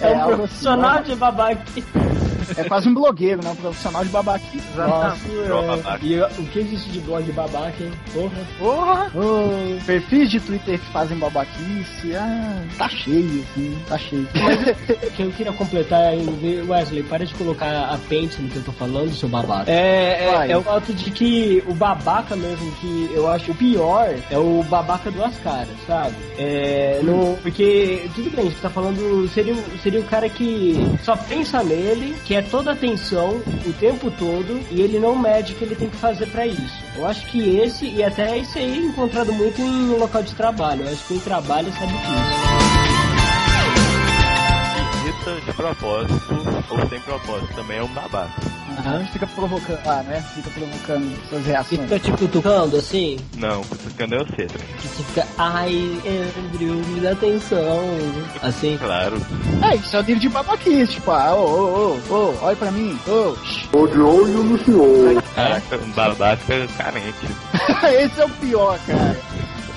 É 0.00 0.12
um 0.16 0.20
algo 0.22 0.36
profissional 0.38 0.90
assim, 0.98 1.02
de 1.12 1.16
babaca. 1.16 1.62
É 2.56 2.64
quase 2.64 2.88
um 2.88 2.94
blogueiro, 2.94 3.42
né? 3.42 3.50
Um 3.50 3.56
profissional 3.56 4.04
de 4.04 4.10
babaquice. 4.10 4.66
Nossa, 4.76 5.16
é. 5.28 5.98
E 6.02 6.20
o 6.20 6.46
que 6.46 6.58
existe 6.60 6.90
de 6.90 7.00
blog 7.00 7.30
babaca, 7.32 7.74
hein? 7.82 7.92
Porra. 8.12 8.46
Porra! 8.58 9.10
Ô, 9.14 9.78
perfis 9.84 10.30
de 10.30 10.40
Twitter 10.40 10.78
que 10.78 10.86
fazem 10.92 11.18
babaquice, 11.18 12.14
ah, 12.14 12.62
tá 12.76 12.88
cheio, 12.88 13.44
assim, 13.50 13.78
tá 13.88 13.98
cheio. 13.98 14.26
O 14.26 15.10
que 15.12 15.22
eu 15.22 15.30
queria 15.32 15.52
completar 15.52 16.00
aí, 16.00 16.26
Wesley, 16.68 17.02
para 17.02 17.24
de 17.26 17.34
colocar 17.34 17.90
apêndice 17.92 18.40
no 18.42 18.48
que 18.48 18.56
eu 18.56 18.62
tô 18.64 18.72
falando, 18.72 19.12
seu 19.14 19.28
babaca. 19.28 19.70
É, 19.70 20.24
é, 20.24 20.50
é 20.52 20.56
o 20.56 20.62
fato 20.62 20.92
de 20.92 21.10
que 21.10 21.62
o 21.66 21.74
babaca 21.74 22.34
mesmo, 22.36 22.70
que 22.80 23.10
eu 23.14 23.28
acho 23.30 23.52
o 23.52 23.54
pior, 23.54 24.14
é 24.30 24.38
o 24.38 24.62
babaca 24.68 25.10
duas 25.10 25.36
caras, 25.38 25.68
sabe? 25.86 26.14
É, 26.38 27.00
no, 27.02 27.36
porque, 27.42 28.08
tudo 28.14 28.30
bem, 28.30 28.46
a 28.46 28.48
gente 28.50 28.60
tá 28.60 28.70
falando, 28.70 29.28
seria, 29.32 29.54
o- 29.54 29.78
seria 29.82 30.00
o 30.00 30.04
cara 30.04 30.28
que 30.28 30.76
só 31.02 31.16
pensa 31.16 31.62
nele, 31.62 32.14
quer 32.38 32.48
toda 32.50 32.72
atenção 32.72 33.42
o 33.66 33.72
tempo 33.80 34.10
todo, 34.12 34.60
e 34.70 34.80
ele 34.80 35.00
não 35.00 35.18
mede 35.18 35.52
o 35.52 35.56
que 35.56 35.64
ele 35.64 35.74
tem 35.74 35.90
que 35.90 35.96
fazer 35.96 36.26
pra 36.26 36.46
isso. 36.46 36.84
Eu 36.94 37.06
acho 37.06 37.26
que 37.26 37.56
esse, 37.56 37.86
e 37.86 38.02
até 38.02 38.38
esse 38.38 38.58
aí 38.58 38.78
é 38.78 38.86
encontrado 38.86 39.32
muito 39.32 39.60
em 39.60 39.96
local 39.96 40.22
de 40.22 40.34
trabalho, 40.34 40.84
eu 40.84 40.92
acho 40.92 41.04
que 41.06 41.14
em 41.14 41.20
trabalho 41.20 41.72
sabe 41.72 41.92
disso. 41.92 42.08
Irrita 45.04 45.40
de 45.46 45.52
propósito 45.52 46.64
ou 46.70 46.88
sem 46.88 47.00
propósito, 47.00 47.54
também 47.54 47.78
é 47.78 47.82
um 47.82 47.88
babaca. 47.88 48.67
A 48.84 48.98
gente 48.98 49.12
fica 49.12 49.26
provocando, 49.26 49.80
ah, 49.86 50.02
né? 50.04 50.24
Fica 50.34 50.50
provocando 50.50 51.28
suas 51.28 51.46
reações. 51.46 51.80
Fica 51.82 51.98
te 51.98 52.12
cutucando 52.12 52.76
assim, 52.76 53.18
Não, 53.36 53.62
cutucando 53.64 54.14
é 54.14 54.22
o 54.22 54.26
Cedro. 54.36 54.58
que 54.58 54.88
você 54.88 55.02
fica, 55.02 55.26
ai, 55.36 56.00
Andrew, 56.52 56.74
me 56.74 57.00
dá 57.00 57.12
atenção. 57.12 57.80
Assim. 58.42 58.78
Claro. 58.78 59.16
É, 59.70 59.76
isso 59.76 59.96
é 59.96 60.00
o 60.00 60.02
nível 60.02 60.20
de 60.20 60.28
babaquice, 60.28 60.92
tipo, 60.94 61.10
ah, 61.10 61.34
ô, 61.34 61.40
ô, 61.44 61.98
ô, 62.08 62.14
ô, 62.14 62.34
olha 62.42 62.56
pra 62.56 62.70
mim, 62.70 62.98
ô, 63.06 63.34
Caraca, 65.34 65.76
um 65.76 65.90
babaca 65.90 66.68
carente. 66.76 67.26
Esse 68.04 68.20
é 68.20 68.24
o 68.24 68.30
pior, 68.30 68.78
cara. 68.86 69.16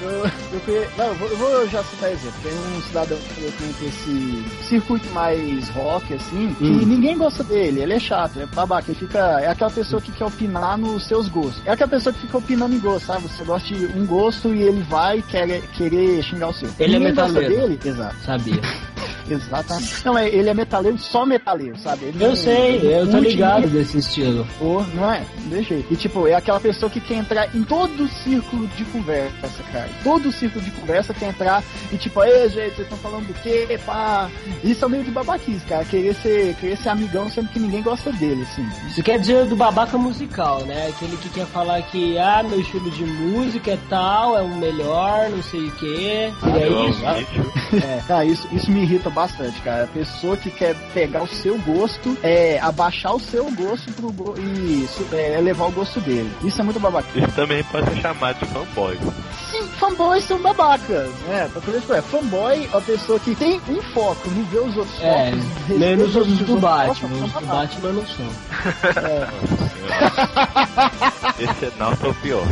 Eu, 0.02 0.74
eu, 0.74 0.88
não, 0.98 1.06
eu 1.08 1.16
vou, 1.16 1.28
eu 1.30 1.38
vou 1.38 1.68
já 1.70 1.84
citar 1.84 2.12
exemplo. 2.12 2.34
Tem 2.44 2.52
um 2.54 2.82
cidadão 2.82 3.18
que 3.18 3.42
eu 3.44 3.52
conheço 3.52 3.86
esse 3.86 4.44
circuito 4.68 5.08
mais 5.12 5.70
rock, 5.70 6.14
assim, 6.14 6.56
que 6.58 6.64
ninguém 6.64 7.18
gosta 7.18 7.44
dele. 7.44 7.82
Ele 7.82 7.94
é 7.94 8.00
chato, 8.00 8.40
é 8.40 8.46
babaca. 8.48 8.90
Ele 8.92 9.00
fica. 9.00 9.20
É 9.42 9.48
aquela 9.50 9.72
pessoa 9.72 10.02
que 10.02 10.12
quer 10.12 10.26
opinar 10.26 10.78
nos 10.78 11.06
seus 11.08 11.28
gostos. 11.30 11.62
É 11.66 11.72
aquela 11.72 11.90
pessoa 11.90 12.12
que 12.14 12.22
fica 12.22 12.38
opinando 12.38 12.74
em 12.76 12.80
gosto, 12.80 13.06
sabe? 13.06 13.24
Você 13.28 13.44
gosta 13.44 13.68
de 13.74 13.86
um 13.86 14.06
gosto 14.06 14.54
e 14.54 14.62
ele 14.64 14.82
vai 14.84 15.22
querer, 15.22 15.62
querer 15.74 16.24
xingar 16.24 16.50
o 16.50 16.54
seu. 16.54 16.70
Ele 16.80 16.96
é 16.96 17.00
ninguém 17.00 17.16
gosta 17.16 17.32
metaleiro. 17.40 17.68
dele? 17.70 17.80
Exato. 17.86 18.16
Sabia. 18.26 18.62
Exatamente. 19.30 20.06
Não, 20.06 20.18
é, 20.18 20.28
ele 20.28 20.50
é 20.50 20.54
metaleiro, 20.54 20.98
só 20.98 21.26
metaleiro, 21.26 21.78
sabe? 21.80 22.06
Ele 22.06 22.22
Eu 22.22 22.30
não- 22.30 22.36
sei, 22.36 22.80
eu 22.84 23.10
tô 23.10 23.18
ligado 23.20 23.62
ninguém. 23.62 23.80
desse 23.80 23.98
estilo. 24.00 24.46
Pô, 24.60 24.84
não 24.94 25.10
é? 25.14 25.24
Deixa 25.46 25.74
aí. 25.76 25.86
E 25.90 25.96
tipo, 25.96 26.28
é 26.28 26.34
aquela 26.34 26.60
pessoa 26.60 26.90
que 26.90 27.00
quer 27.00 27.16
entrar 27.16 27.56
em 27.56 27.64
todo 27.64 28.04
o 28.04 28.08
círculo 28.10 28.68
de 28.76 28.84
conversa, 28.86 29.64
cara. 29.72 29.90
Todo 30.04 30.30
o 30.30 30.32
círculo 30.32 30.64
de 30.64 30.72
conversa 30.72 31.14
quer 31.14 31.30
entrar 31.30 31.64
e 31.92 31.98
tipo, 31.98 32.24
ei, 32.24 32.50
gente, 32.50 32.76
vocês 32.76 32.80
estão 32.80 32.98
falando 32.98 33.28
do 33.28 33.34
quê? 33.42 33.80
Pá. 33.86 34.30
Isso 34.64 34.86
é 34.86 34.88
meio 34.88 35.04
de 35.04 35.12
babaquice, 35.12 35.66
cara. 35.66 35.84
Querer 35.86 36.14
ser, 36.16 36.56
querer 36.56 36.78
ser 36.78 36.90
amigão 36.90 37.30
sendo 37.30 37.50
que 37.50 37.60
ninguém 37.60 37.82
gosta 37.82 38.12
dele, 38.12 38.44
assim. 38.44 38.68
Isso 38.88 39.04
quer 39.04 39.20
dizer 39.20 39.46
do 39.46 39.56
babaca 39.56 39.98
musical, 39.98 40.62
né? 40.66 40.88
Aquele 40.88 41.18
que 41.18 41.30
quer 41.30 41.46
falar 41.48 41.82
que, 41.84 42.18
ah, 42.18 42.44
meu 42.44 42.60
estilo 42.60 42.90
de 42.92 43.04
música 43.06 43.72
é 43.72 43.80
tal, 43.90 44.38
é 44.38 44.42
o 44.42 44.56
melhor, 44.56 45.30
não 45.30 45.44
sei 45.44 45.68
o 45.68 45.72
quê. 45.74 46.34
Seria 46.42 46.66
Eu 46.66 46.90
isso? 46.90 47.06
amo 47.06 47.18
bicho. 47.20 47.52
É, 47.86 48.02
cara, 48.08 48.26
isso, 48.26 48.48
isso 48.52 48.70
me 48.72 48.82
irrita 48.82 49.10
bastante, 49.10 49.60
cara. 49.62 49.84
A 49.86 49.88
pessoa 49.88 50.36
que 50.38 50.50
quer 50.50 50.76
pegar 50.94 51.24
o 51.24 51.28
seu 51.28 51.58
gosto, 51.60 52.18
é, 52.22 52.60
abaixar 52.60 53.16
o 53.16 53.20
seu 53.20 53.50
gosto 53.52 53.92
pro 53.94 54.12
go 54.12 54.36
e 54.38 54.88
é, 55.14 55.38
elevar 55.38 55.68
o 55.68 55.72
gosto 55.72 56.00
dele. 56.02 56.32
Isso 56.44 56.60
é 56.62 56.64
muito 56.64 56.80
babaquice. 56.80 57.20
Isso 57.20 57.32
também 57.32 57.64
pode 57.66 57.90
ser 57.90 58.02
chamado 58.02 58.40
de 58.40 58.46
fanboy. 58.46 58.98
Sim, 59.62 59.68
fanboys 59.80 60.24
são 60.26 60.40
babacas, 60.42 61.10
né? 61.28 61.50
Pra 61.52 61.62
poder 61.62 61.80
tipo, 61.82 61.94
é, 61.94 62.02
fanboy 62.02 62.70
é 62.74 62.78
a 62.78 62.82
pessoa 62.82 63.20
que 63.20 63.36
tem 63.36 63.60
um 63.70 63.82
foco, 63.94 64.30
não 64.30 64.44
vê 64.46 64.60
os 64.60 64.78
outros 64.78 65.02
É, 65.02 65.32
focos. 65.32 65.78
menos 65.80 66.16
os 66.16 66.28
do 66.40 66.60
Batman. 66.60 67.10
Os 67.26 67.32
do. 67.32 67.46
Batman 67.48 67.92
não 67.94 68.06
são. 68.06 68.26
Esse 71.40 71.66
é 71.66 71.72
nosso 71.78 72.06
é 72.06 72.10
o 72.10 72.14
pior. 72.16 72.46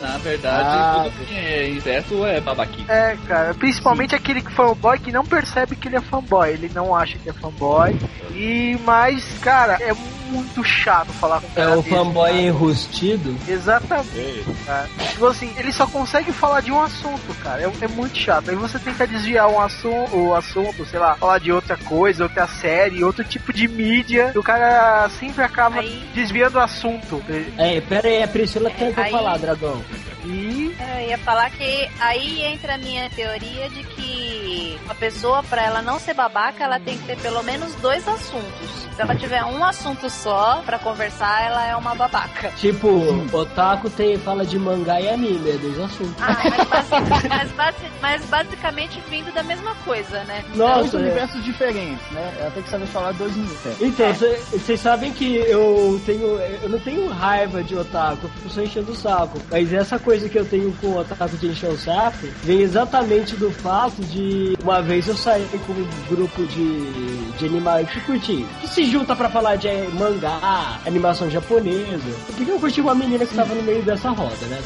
Na 0.00 0.18
verdade, 0.18 0.68
Ah, 0.68 1.04
tudo 1.12 1.26
que 1.26 1.34
é 1.34 1.68
excesso 1.70 2.24
é 2.26 2.40
babaquice. 2.40 2.90
É, 2.90 3.16
cara, 3.26 3.54
principalmente 3.54 4.14
aquele 4.14 4.42
que 4.42 4.52
fanboy 4.52 4.98
que 4.98 5.12
não 5.12 5.24
percebe 5.24 5.76
que 5.76 5.86
ele 5.88 5.96
é 5.96 6.00
fanboy, 6.00 6.50
ele 6.50 6.70
não 6.74 6.94
acha 6.94 7.16
que 7.18 7.28
é 7.28 7.32
fanboy. 7.32 7.96
E 8.32 8.76
mas, 8.84 9.24
cara, 9.40 9.78
é 9.80 9.94
muito 10.32 10.64
chato 10.64 11.12
falar 11.12 11.40
com 11.40 11.46
um 11.46 11.62
É 11.62 11.68
o 11.68 11.76
desse, 11.82 11.90
fanboy 11.90 12.30
cara. 12.30 12.42
enrustido. 12.42 13.36
Exatamente, 13.48 14.44
cara. 14.66 14.88
Tipo 15.10 15.26
assim, 15.26 15.52
ele 15.56 15.72
só 15.72 15.86
consegue 15.86 16.32
falar 16.32 16.60
de 16.60 16.72
um 16.72 16.80
assunto, 16.80 17.34
cara. 17.42 17.62
É, 17.62 17.84
é 17.84 17.88
muito 17.88 18.16
chato. 18.16 18.50
Aí 18.50 18.56
você 18.56 18.78
tenta 18.78 19.06
desviar 19.06 19.48
um 19.48 19.60
assunto, 19.60 20.16
o 20.16 20.34
assunto, 20.34 20.84
sei 20.86 20.98
lá, 20.98 21.14
falar 21.16 21.38
de 21.38 21.52
outra 21.52 21.76
coisa, 21.76 22.24
outra 22.24 22.46
série, 22.46 23.04
outro 23.04 23.24
tipo 23.24 23.52
de 23.52 23.68
mídia. 23.68 24.32
E 24.34 24.38
o 24.38 24.42
cara 24.42 25.08
sempre 25.20 25.42
acaba 25.44 25.80
Aí- 25.80 26.08
desviando 26.14 26.56
o 26.58 26.60
assunto. 26.60 27.22
É, 27.58 27.80
pera 27.80 28.08
aí, 28.08 28.22
a 28.22 28.28
Priscila 28.28 28.70
tenta 28.70 29.02
Aí- 29.02 29.10
falar, 29.10 29.38
dragão. 29.38 29.82
E 30.24 30.74
Eu 30.96 31.08
ia 31.08 31.18
falar 31.18 31.50
que 31.50 31.90
aí 31.98 32.42
entra 32.44 32.74
a 32.74 32.78
minha 32.78 33.10
teoria 33.10 33.68
de 33.70 33.82
que 33.82 34.78
a 34.88 34.94
pessoa, 34.94 35.42
pra 35.42 35.62
ela 35.64 35.82
não 35.82 35.98
ser 35.98 36.14
babaca, 36.14 36.62
ela 36.62 36.78
tem 36.78 36.96
que 36.96 37.04
ter 37.04 37.16
pelo 37.18 37.42
menos 37.42 37.74
dois 37.76 38.06
assuntos. 38.06 38.88
Se 39.02 39.08
ela 39.10 39.16
tiver 39.16 39.44
um 39.44 39.64
assunto 39.64 40.08
só 40.08 40.62
pra 40.64 40.78
conversar, 40.78 41.42
ela 41.44 41.66
é 41.66 41.74
uma 41.74 41.92
babaca. 41.92 42.50
Tipo, 42.56 42.88
otaku 43.32 43.90
tem, 43.90 44.16
fala 44.18 44.46
de 44.46 44.56
mangá 44.60 45.00
e 45.00 45.08
anime, 45.08 45.50
é 45.50 45.56
dois 45.56 45.76
assuntos. 45.80 46.14
Ah, 46.20 46.36
mas, 46.70 46.88
basi- 46.88 47.28
mas 47.28 47.52
basi- 47.52 47.92
mas 48.00 48.24
basicamente 48.26 49.02
vindo 49.10 49.32
da 49.34 49.42
mesma 49.42 49.74
coisa, 49.84 50.22
né? 50.22 50.44
Dois 50.54 50.56
Nossa, 50.56 50.96
é. 50.96 51.00
universos 51.00 51.44
diferentes, 51.44 52.10
né? 52.12 52.32
Ela 52.38 52.50
tem 52.52 52.62
que 52.62 52.68
saber 52.70 52.86
falar 52.86 53.10
dois 53.14 53.34
universos. 53.34 53.80
Então, 53.82 54.06
vocês 54.52 54.80
sabem 54.80 55.12
que 55.12 55.34
eu 55.36 56.00
tenho. 56.06 56.38
Eu 56.62 56.68
não 56.68 56.78
tenho 56.78 57.08
raiva 57.08 57.62
de 57.64 57.74
otaku, 57.76 58.20
eu 58.26 58.30
fico 58.30 58.50
só 58.50 58.60
enchendo 58.62 58.92
o 58.92 58.94
saco. 58.94 59.36
Mas 59.50 59.72
essa 59.72 59.98
coisa 59.98 60.28
que 60.28 60.38
eu 60.38 60.44
tenho 60.44 60.72
com 60.80 60.86
o 60.88 60.98
otaku 60.98 61.36
de 61.38 61.48
encher 61.48 61.70
o 61.70 61.76
saco 61.76 62.18
vem 62.44 62.60
exatamente 62.60 63.34
do 63.34 63.50
fato 63.50 64.00
de 64.02 64.56
uma 64.62 64.80
vez 64.80 65.08
eu 65.08 65.16
saí 65.16 65.44
com 65.66 65.72
um 65.72 65.88
grupo 66.08 66.46
de, 66.46 67.32
de 67.38 67.46
animais 67.46 67.90
que 67.90 68.00
curti. 68.02 68.46
Que 68.60 68.68
se 68.68 68.91
junta 68.92 69.16
pra 69.16 69.30
falar 69.30 69.56
de 69.56 69.68
mangá, 69.94 70.78
animação 70.86 71.30
japonesa. 71.30 72.02
Por 72.26 72.36
que 72.36 72.48
eu 72.50 72.58
curti 72.60 72.80
uma 72.82 72.94
menina 72.94 73.24
que 73.24 73.34
tava 73.34 73.54
no 73.54 73.62
meio 73.62 73.82
dessa 73.82 74.10
roda, 74.10 74.36
né? 74.48 74.60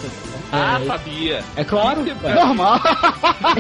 Ah, 0.53 0.81
É, 0.83 0.87
sabia. 0.87 1.45
é 1.55 1.65
claro, 1.65 2.05
É. 2.25 2.35
Normal. 2.35 2.81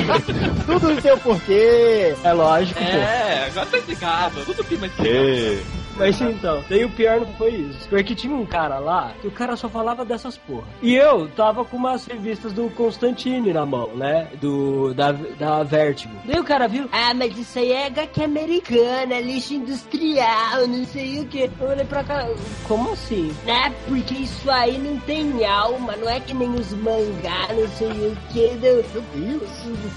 Tudo 0.66 1.00
tem 1.00 1.12
o 1.12 1.18
porquê. 1.18 2.14
é 2.24 2.32
lógico, 2.32 2.78
pô. 2.80 2.84
É, 2.86 3.46
agora 3.46 3.66
tá 3.66 3.78
explicado. 3.78 4.44
Tudo 4.44 4.64
que 4.64 4.76
mais 4.76 4.92
ei. 5.00 5.64
Mas 5.96 6.20
então, 6.20 6.62
daí 6.68 6.84
o 6.84 6.90
pior 6.90 7.20
não 7.20 7.32
foi 7.34 7.50
isso. 7.50 7.88
Porque 7.88 8.14
tinha 8.14 8.34
um 8.34 8.46
cara 8.46 8.78
lá 8.78 9.12
que 9.20 9.26
o 9.26 9.30
cara 9.30 9.56
só 9.56 9.68
falava 9.68 10.04
dessas 10.04 10.36
porra. 10.36 10.66
E 10.82 10.94
eu 10.94 11.28
tava 11.28 11.64
com 11.64 11.76
umas 11.76 12.06
revistas 12.06 12.52
do 12.52 12.68
Constantine 12.70 13.52
na 13.52 13.64
mão, 13.64 13.94
né? 13.94 14.28
Do. 14.40 14.94
Da, 14.94 15.12
da 15.12 15.62
Vertigo. 15.62 16.14
Daí 16.24 16.38
o 16.38 16.44
cara 16.44 16.68
viu, 16.68 16.88
ah, 16.92 17.14
mas 17.14 17.36
isso 17.36 17.58
aí 17.58 17.72
é 17.72 17.86
HQ 17.86 18.22
americana, 18.22 19.20
lixo 19.20 19.54
industrial, 19.54 20.66
não 20.68 20.84
sei 20.84 21.20
o 21.20 21.26
que. 21.26 21.50
Eu 21.60 21.68
olhei 21.68 21.84
pra 21.84 22.04
cá, 22.04 22.26
como 22.66 22.92
assim? 22.92 23.32
Ah, 23.48 23.70
porque 23.88 24.14
isso 24.14 24.50
aí 24.50 24.78
não 24.78 24.98
tem 25.00 25.44
alma, 25.44 25.96
não 25.96 26.08
é 26.08 26.20
que 26.20 26.34
nem 26.34 26.50
os 26.54 26.72
mangá, 26.72 27.48
não 27.54 27.68
sei 27.68 27.88
o 27.88 28.16
que. 28.32 28.56
Meu 28.56 28.82
Deus. 29.14 29.46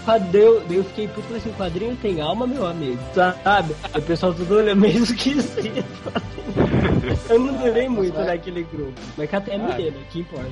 Quadril, 0.05 0.61
daí 0.67 0.77
eu 0.77 0.83
fiquei 0.83 1.07
puto, 1.07 1.21
falei 1.23 1.37
assim, 1.37 1.53
quadrinho 1.53 1.95
tem 1.97 2.21
alma, 2.21 2.47
meu 2.47 2.65
amigo, 2.65 2.99
sabe? 3.13 3.75
O 3.95 4.01
pessoal 4.01 4.33
tudo 4.33 4.55
olhando 4.55 4.81
meio 4.81 5.03
esquisito. 5.03 5.88
Eu 7.29 7.39
não 7.39 7.53
durei 7.53 7.87
muito 7.89 8.19
naquele 8.19 8.63
grupo. 8.63 8.99
Mas 9.17 9.29
catei 9.29 9.55
a 9.55 9.57
menina, 9.57 9.97
que 10.09 10.19
importa. 10.19 10.49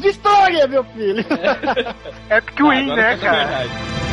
Vitória, 0.00 0.66
meu 0.66 0.84
filho. 0.84 1.24
é 2.30 2.38
Epic 2.38 2.58
Win, 2.58 2.90
Agora 2.90 2.96
né, 2.96 3.14
fica 3.16 3.30
a 3.30 3.32
cara? 3.32 3.44
verdade. 3.44 4.06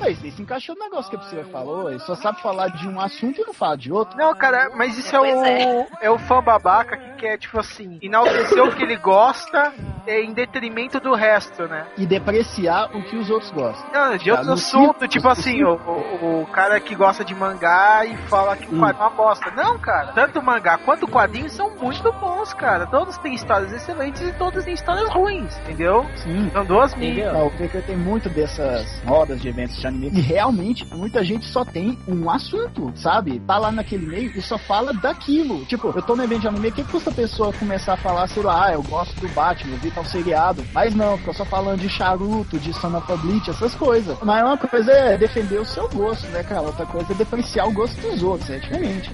Mas 0.00 0.24
isso 0.24 0.42
encaixou 0.42 0.74
no 0.74 0.82
negócio 0.82 1.10
que 1.10 1.16
a 1.16 1.20
pessoa 1.20 1.44
falou. 1.44 1.88
Ele 1.88 2.00
só 2.00 2.16
sabe 2.16 2.42
falar 2.42 2.68
de 2.68 2.88
um 2.88 3.00
assunto 3.00 3.40
e 3.40 3.44
não 3.46 3.54
fala 3.54 3.76
de 3.76 3.92
outro. 3.92 4.18
Não, 4.18 4.34
cara, 4.34 4.70
mas 4.74 4.98
isso 4.98 5.14
é 5.14 5.20
o, 5.20 5.44
é. 5.44 5.88
é 6.02 6.10
o 6.10 6.18
fã 6.18 6.42
babaca 6.42 6.96
que 6.96 7.12
quer, 7.20 7.38
tipo 7.38 7.60
assim, 7.60 7.98
enaltecer 8.02 8.62
o 8.64 8.74
que 8.74 8.82
ele 8.82 8.96
gosta 8.96 9.72
é, 10.06 10.22
em 10.22 10.32
detrimento 10.32 10.98
do 11.00 11.14
resto, 11.14 11.66
né? 11.68 11.86
E 11.96 12.06
depreciar 12.06 12.90
o 12.94 13.02
que 13.02 13.16
os 13.16 13.30
outros 13.30 13.50
gostam. 13.50 13.86
Não, 13.92 14.16
de 14.16 14.30
Tá, 14.32 14.40
assuntos, 14.40 14.62
círculo, 14.64 15.08
tipo 15.08 15.28
assim, 15.28 15.62
o, 15.64 15.74
o, 15.74 16.42
o 16.42 16.46
cara 16.46 16.80
que 16.80 16.94
gosta 16.94 17.24
de 17.24 17.34
mangá 17.34 18.04
e 18.04 18.16
fala 18.28 18.56
que 18.56 18.66
o 18.66 18.76
Hum. 18.76 18.80
quadrinho 18.80 19.02
é 19.02 19.06
uma 19.06 19.10
bosta. 19.10 19.50
Não, 19.52 19.78
cara, 19.78 20.12
tanto 20.12 20.42
mangá 20.42 20.78
quanto 20.78 21.04
o 21.04 21.08
quadrinho 21.08 21.48
são 21.50 21.70
muito 21.76 22.10
bons, 22.12 22.52
cara. 22.54 22.86
Todos 22.86 23.16
têm 23.18 23.34
histórias 23.34 23.72
excelentes 23.72 24.22
e 24.22 24.32
todos 24.32 24.64
têm 24.64 24.74
histórias 24.74 25.08
ruins, 25.10 25.56
entendeu? 25.58 26.04
Sim. 26.16 26.50
São 26.52 26.64
duas 26.64 26.94
mídias. 26.94 27.32
O 27.36 27.50
PQ 27.50 27.82
tem 27.82 27.96
muito 27.96 28.28
dessas 28.28 29.00
rodas 29.04 29.40
de 29.40 29.48
eventos 29.48 29.76
de 29.76 29.86
anime. 29.86 30.18
E 30.18 30.20
realmente, 30.20 30.86
muita 30.94 31.22
gente 31.24 31.44
só 31.46 31.64
tem 31.64 31.98
um 32.08 32.30
assunto, 32.30 32.92
sabe? 32.96 33.38
Tá 33.40 33.58
lá 33.58 33.70
naquele 33.70 34.06
meio 34.06 34.30
e 34.36 34.42
só 34.42 34.58
fala 34.58 34.92
daquilo. 34.92 35.64
Tipo, 35.66 35.92
eu 35.94 36.02
tô 36.02 36.16
no 36.16 36.24
evento 36.24 36.40
de 36.42 36.48
anime, 36.48 36.68
o 36.68 36.72
que 36.72 36.84
custa 36.84 37.10
a 37.10 37.12
pessoa 37.14 37.52
começar 37.52 37.94
a 37.94 37.96
falar, 37.96 38.26
sei 38.28 38.42
lá, 38.42 38.66
ah, 38.66 38.72
eu 38.72 38.82
gosto 38.82 39.14
do 39.20 39.28
Batman, 39.28 39.72
eu 39.74 39.78
vi 39.78 39.90
tal 39.94 40.04
seriado. 40.04 40.64
Mas 40.72 40.94
não, 40.94 41.16
fica 41.18 41.32
só 41.32 41.44
falando 41.44 41.80
de 41.80 41.88
charuto, 41.88 42.58
de 42.58 42.72
Son 42.74 42.96
of 42.96 43.10
a 43.12 43.16
Bleach, 43.16 43.50
essas 43.50 43.74
coisas. 43.74 44.16
Mas 44.22 44.42
uma 44.42 44.56
coisa 44.56 44.90
é 44.92 45.16
defender 45.16 45.60
o 45.60 45.64
seu 45.64 45.88
gosto, 45.88 46.26
né, 46.28 46.42
cara? 46.42 46.62
Outra 46.62 46.86
coisa 46.86 47.12
é 47.12 47.14
depreciar 47.16 47.66
o 47.66 47.72
gosto 47.72 48.00
dos 48.00 48.22
outros, 48.22 48.50
é 48.50 48.58
diferente. 48.58 49.10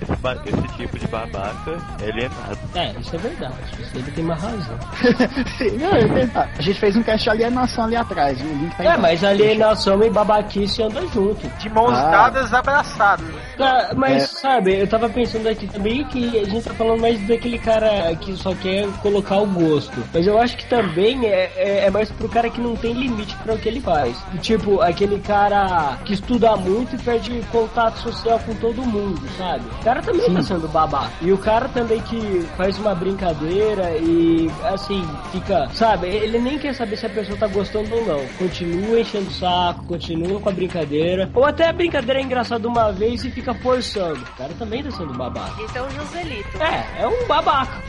Esse, 0.47 0.77
tipo 0.77 0.99
de 0.99 1.07
babaca, 1.09 1.77
ele 2.01 2.25
é 2.25 2.29
nada. 2.29 2.59
É, 2.75 3.01
isso 3.01 3.15
é 3.15 3.19
verdade. 3.19 3.55
Isso 3.81 3.97
ele 3.97 4.11
tem 4.13 4.25
uma 4.25 4.35
razão. 4.35 4.79
Não, 5.79 6.19
é 6.19 6.49
a 6.59 6.63
gente 6.63 6.79
fez 6.79 6.97
um 6.97 7.03
cast 7.03 7.25
de 7.25 7.31
alienação 7.31 7.85
ali 7.85 7.97
atrás, 7.97 8.41
viu? 8.41 8.51
o 8.51 8.55
link 8.59 8.77
tá 8.77 8.85
É, 8.85 8.97
mas 8.97 9.23
alienação 9.25 10.03
e 10.03 10.11
babaquice 10.11 10.83
andam 10.83 11.07
junto. 11.09 11.49
De 11.59 11.69
mãos 11.71 11.93
Ah. 11.93 12.11
dadas, 12.11 12.53
abraçadas. 12.55 13.27
Cara, 13.57 13.93
mas 13.95 14.23
É. 14.23 14.27
sabe, 14.27 14.79
eu 14.81 14.87
tava 14.87 15.09
pensando 15.09 15.49
aqui 15.49 15.67
também 15.67 16.05
que 16.05 16.39
a 16.39 16.45
gente 16.45 16.65
tá 16.65 16.75
falando 16.75 17.01
mais 17.01 17.21
daquele 17.27 17.59
cara 17.59 18.15
que 18.17 18.37
só 18.37 18.55
quer 18.55 18.87
colocar 19.03 19.37
o 19.39 19.47
gosto. 19.47 20.03
Mas 20.13 20.27
eu 20.27 20.39
acho 20.41 20.57
que 20.57 20.67
também 20.69 21.27
é, 21.27 21.53
é, 21.57 21.85
é 21.87 21.91
mais 21.91 22.11
pro 22.11 22.29
cara 22.29 22.51
que 22.51 22.61
não 22.61 22.77
tem 22.77 22.93
limite 22.93 23.35
pra 23.37 23.55
o 23.55 23.59
que 23.59 23.69
ele 23.69 23.81
faz. 23.81 24.17
Tipo, 24.41 24.81
aquele 24.81 25.19
cara 25.21 25.99
que 26.05 26.13
estuda 26.13 26.57
muito 26.57 26.95
e 26.95 26.99
perde 26.99 27.43
contato 27.51 27.99
social 27.99 28.39
com 28.41 28.55
todo 28.55 28.83
mundo, 28.85 29.21
sabe? 29.37 29.65
O 29.81 29.85
cara 29.85 30.03
também 30.03 30.33
tá 30.33 30.43
sendo 30.43 30.69
babaca. 30.69 31.11
E 31.21 31.33
o 31.33 31.39
cara 31.39 31.69
também 31.69 32.01
que 32.03 32.43
faz 32.57 32.79
uma 32.79 32.95
brincadeira 32.95 33.91
e 33.99 34.51
assim, 34.65 35.07
fica, 35.33 35.69
sabe, 35.73 36.09
ele 36.09 36.39
nem 36.39 36.59
quer 36.59 36.75
saber 36.75 36.97
se 36.97 37.07
a 37.07 37.11
pessoa 37.11 37.39
tá 37.39 37.47
gostando 37.47 37.95
ou 37.95 38.05
não. 38.05 38.27
Continua 38.39 39.01
enchendo 39.01 39.29
o 39.29 39.33
saco, 39.33 39.85
continua 39.85 40.41
com 40.41 40.49
a 40.49 40.53
brincadeira. 40.53 41.31
Ou 41.35 41.45
até 41.45 41.69
a 41.69 41.73
brincadeira 41.73 42.21
é 42.21 42.23
engraçada 42.23 42.69
uma 42.69 42.93
vez 42.93 43.25
e 43.25 43.31
fica 43.31 43.55
forçando. 43.55 44.21
O 44.21 44.37
cara 44.37 44.53
também 44.59 44.83
tá 44.83 44.91
sendo 44.91 45.15
babaca. 45.15 45.63
Esse 45.63 45.79
é 45.79 45.83
o 45.83 45.91
Joselito. 45.91 46.63
É, 46.63 47.03
é 47.03 47.07
um 47.09 47.27
babaca. 47.27 47.83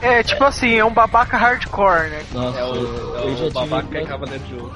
É, 0.00 0.22
tipo 0.24 0.44
assim, 0.44 0.74
é 0.74 0.84
um 0.84 0.92
babaca 0.92 1.11
hardcore, 1.20 2.10
né? 2.10 2.24
Nossa, 2.32 2.58
É 2.58 2.64
o, 2.64 2.74
eu 2.74 3.32
é 3.32 3.36
já 3.36 3.44
o 3.44 3.48
tive 3.48 3.50
babaca 3.52 3.88
que 3.88 3.98
acaba 3.98 4.26
dentro 4.26 4.46
de 4.46 4.58
jogo. 4.58 4.74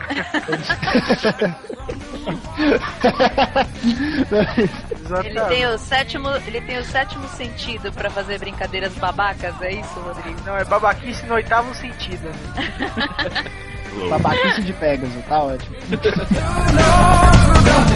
Ele 5.25 5.41
tem 5.43 5.67
o 5.67 5.79
sétimo, 5.79 6.29
ele 6.47 6.61
tem 6.61 6.79
o 6.79 6.85
sétimo 6.85 7.29
sentido 7.29 7.93
pra 7.93 8.11
fazer 8.11 8.39
brincadeiras 8.39 8.95
babacas, 8.95 9.55
é 9.63 9.73
isso, 9.73 10.01
Rodrigo? 10.01 10.41
Não, 10.45 10.57
é 10.57 10.65
babaquice 10.65 11.25
no 11.27 11.35
oitavo 11.35 11.75
sentido. 11.75 12.29
Né? 14.05 14.09
Babaquice 14.11 14.63
de 14.63 14.73
Pegasus, 14.75 15.25
tá 15.29 15.43
ótimo. 15.43 15.77
um 15.77 15.95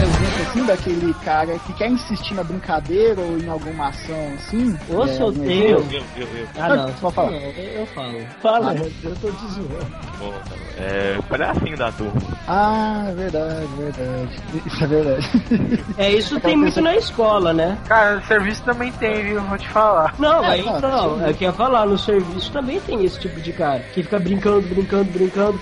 exemplo 0.01 0.43
assim 0.51 0.65
daquele 0.65 1.15
cara 1.25 1.59
que 1.61 1.73
quer 1.75 1.89
insistir 1.91 2.35
na 2.35 2.43
brincadeira 2.45 3.21
ou 3.21 3.39
em 3.39 3.49
alguma 3.49 3.89
ação 3.89 4.33
assim. 4.37 4.77
Ô, 4.89 5.05
é, 5.05 5.09
solteiro. 5.15 5.81
no 5.81 5.87
evento. 5.87 6.05
Eu, 6.17 6.23
eu, 6.27 6.37
eu. 6.41 6.47
Ah, 6.59 6.69
Não, 6.69 6.77
não. 6.77 6.87
você 6.89 7.01
vai 7.01 7.13
falar. 7.13 7.31
Não, 7.31 7.39
eu 7.41 7.87
falo. 7.87 8.21
Fala, 8.43 8.71
Ah. 8.73 8.75
eu 9.05 9.17
tô 9.17 9.31
te 9.31 9.47
zoando. 9.53 9.87
Bom, 10.19 10.35
é, 10.79 11.17
o 11.19 11.23
palhacinho 11.25 11.77
da 11.77 11.93
turma. 11.93 12.13
Ah, 12.49 13.07
é 13.09 13.15
verdade, 13.15 13.67
verdade. 13.79 14.39
Isso 14.67 14.85
é 14.85 14.87
verdade. 14.87 15.85
É, 15.99 16.13
isso 16.13 16.41
tem 16.41 16.57
muito 16.57 16.81
na 16.81 16.97
escola, 16.97 17.53
né? 17.53 17.79
Cara, 17.87 18.17
no 18.17 18.25
serviço 18.25 18.63
também 18.63 18.91
tem, 18.93 19.23
viu? 19.25 19.41
Vou 19.43 19.59
te 19.59 19.69
falar. 19.69 20.15
Não, 20.19 20.45
É, 20.45 20.49
aí 20.49 20.65
não, 20.65 20.81
não, 20.81 21.19
sim. 21.19 21.25
é 21.25 21.33
que 21.33 21.45
ia 21.45 21.53
falar, 21.53 21.87
no 21.87 21.99
serviço 21.99 22.51
também 22.53 22.81
tem 22.81 23.05
esse 23.05 23.19
tipo 23.21 23.41
de 23.41 23.53
cara, 23.53 23.81
que 23.95 24.03
fica 24.03 24.19
brincando, 24.19 24.63
brincando, 24.63 25.05
brincando, 25.11 25.61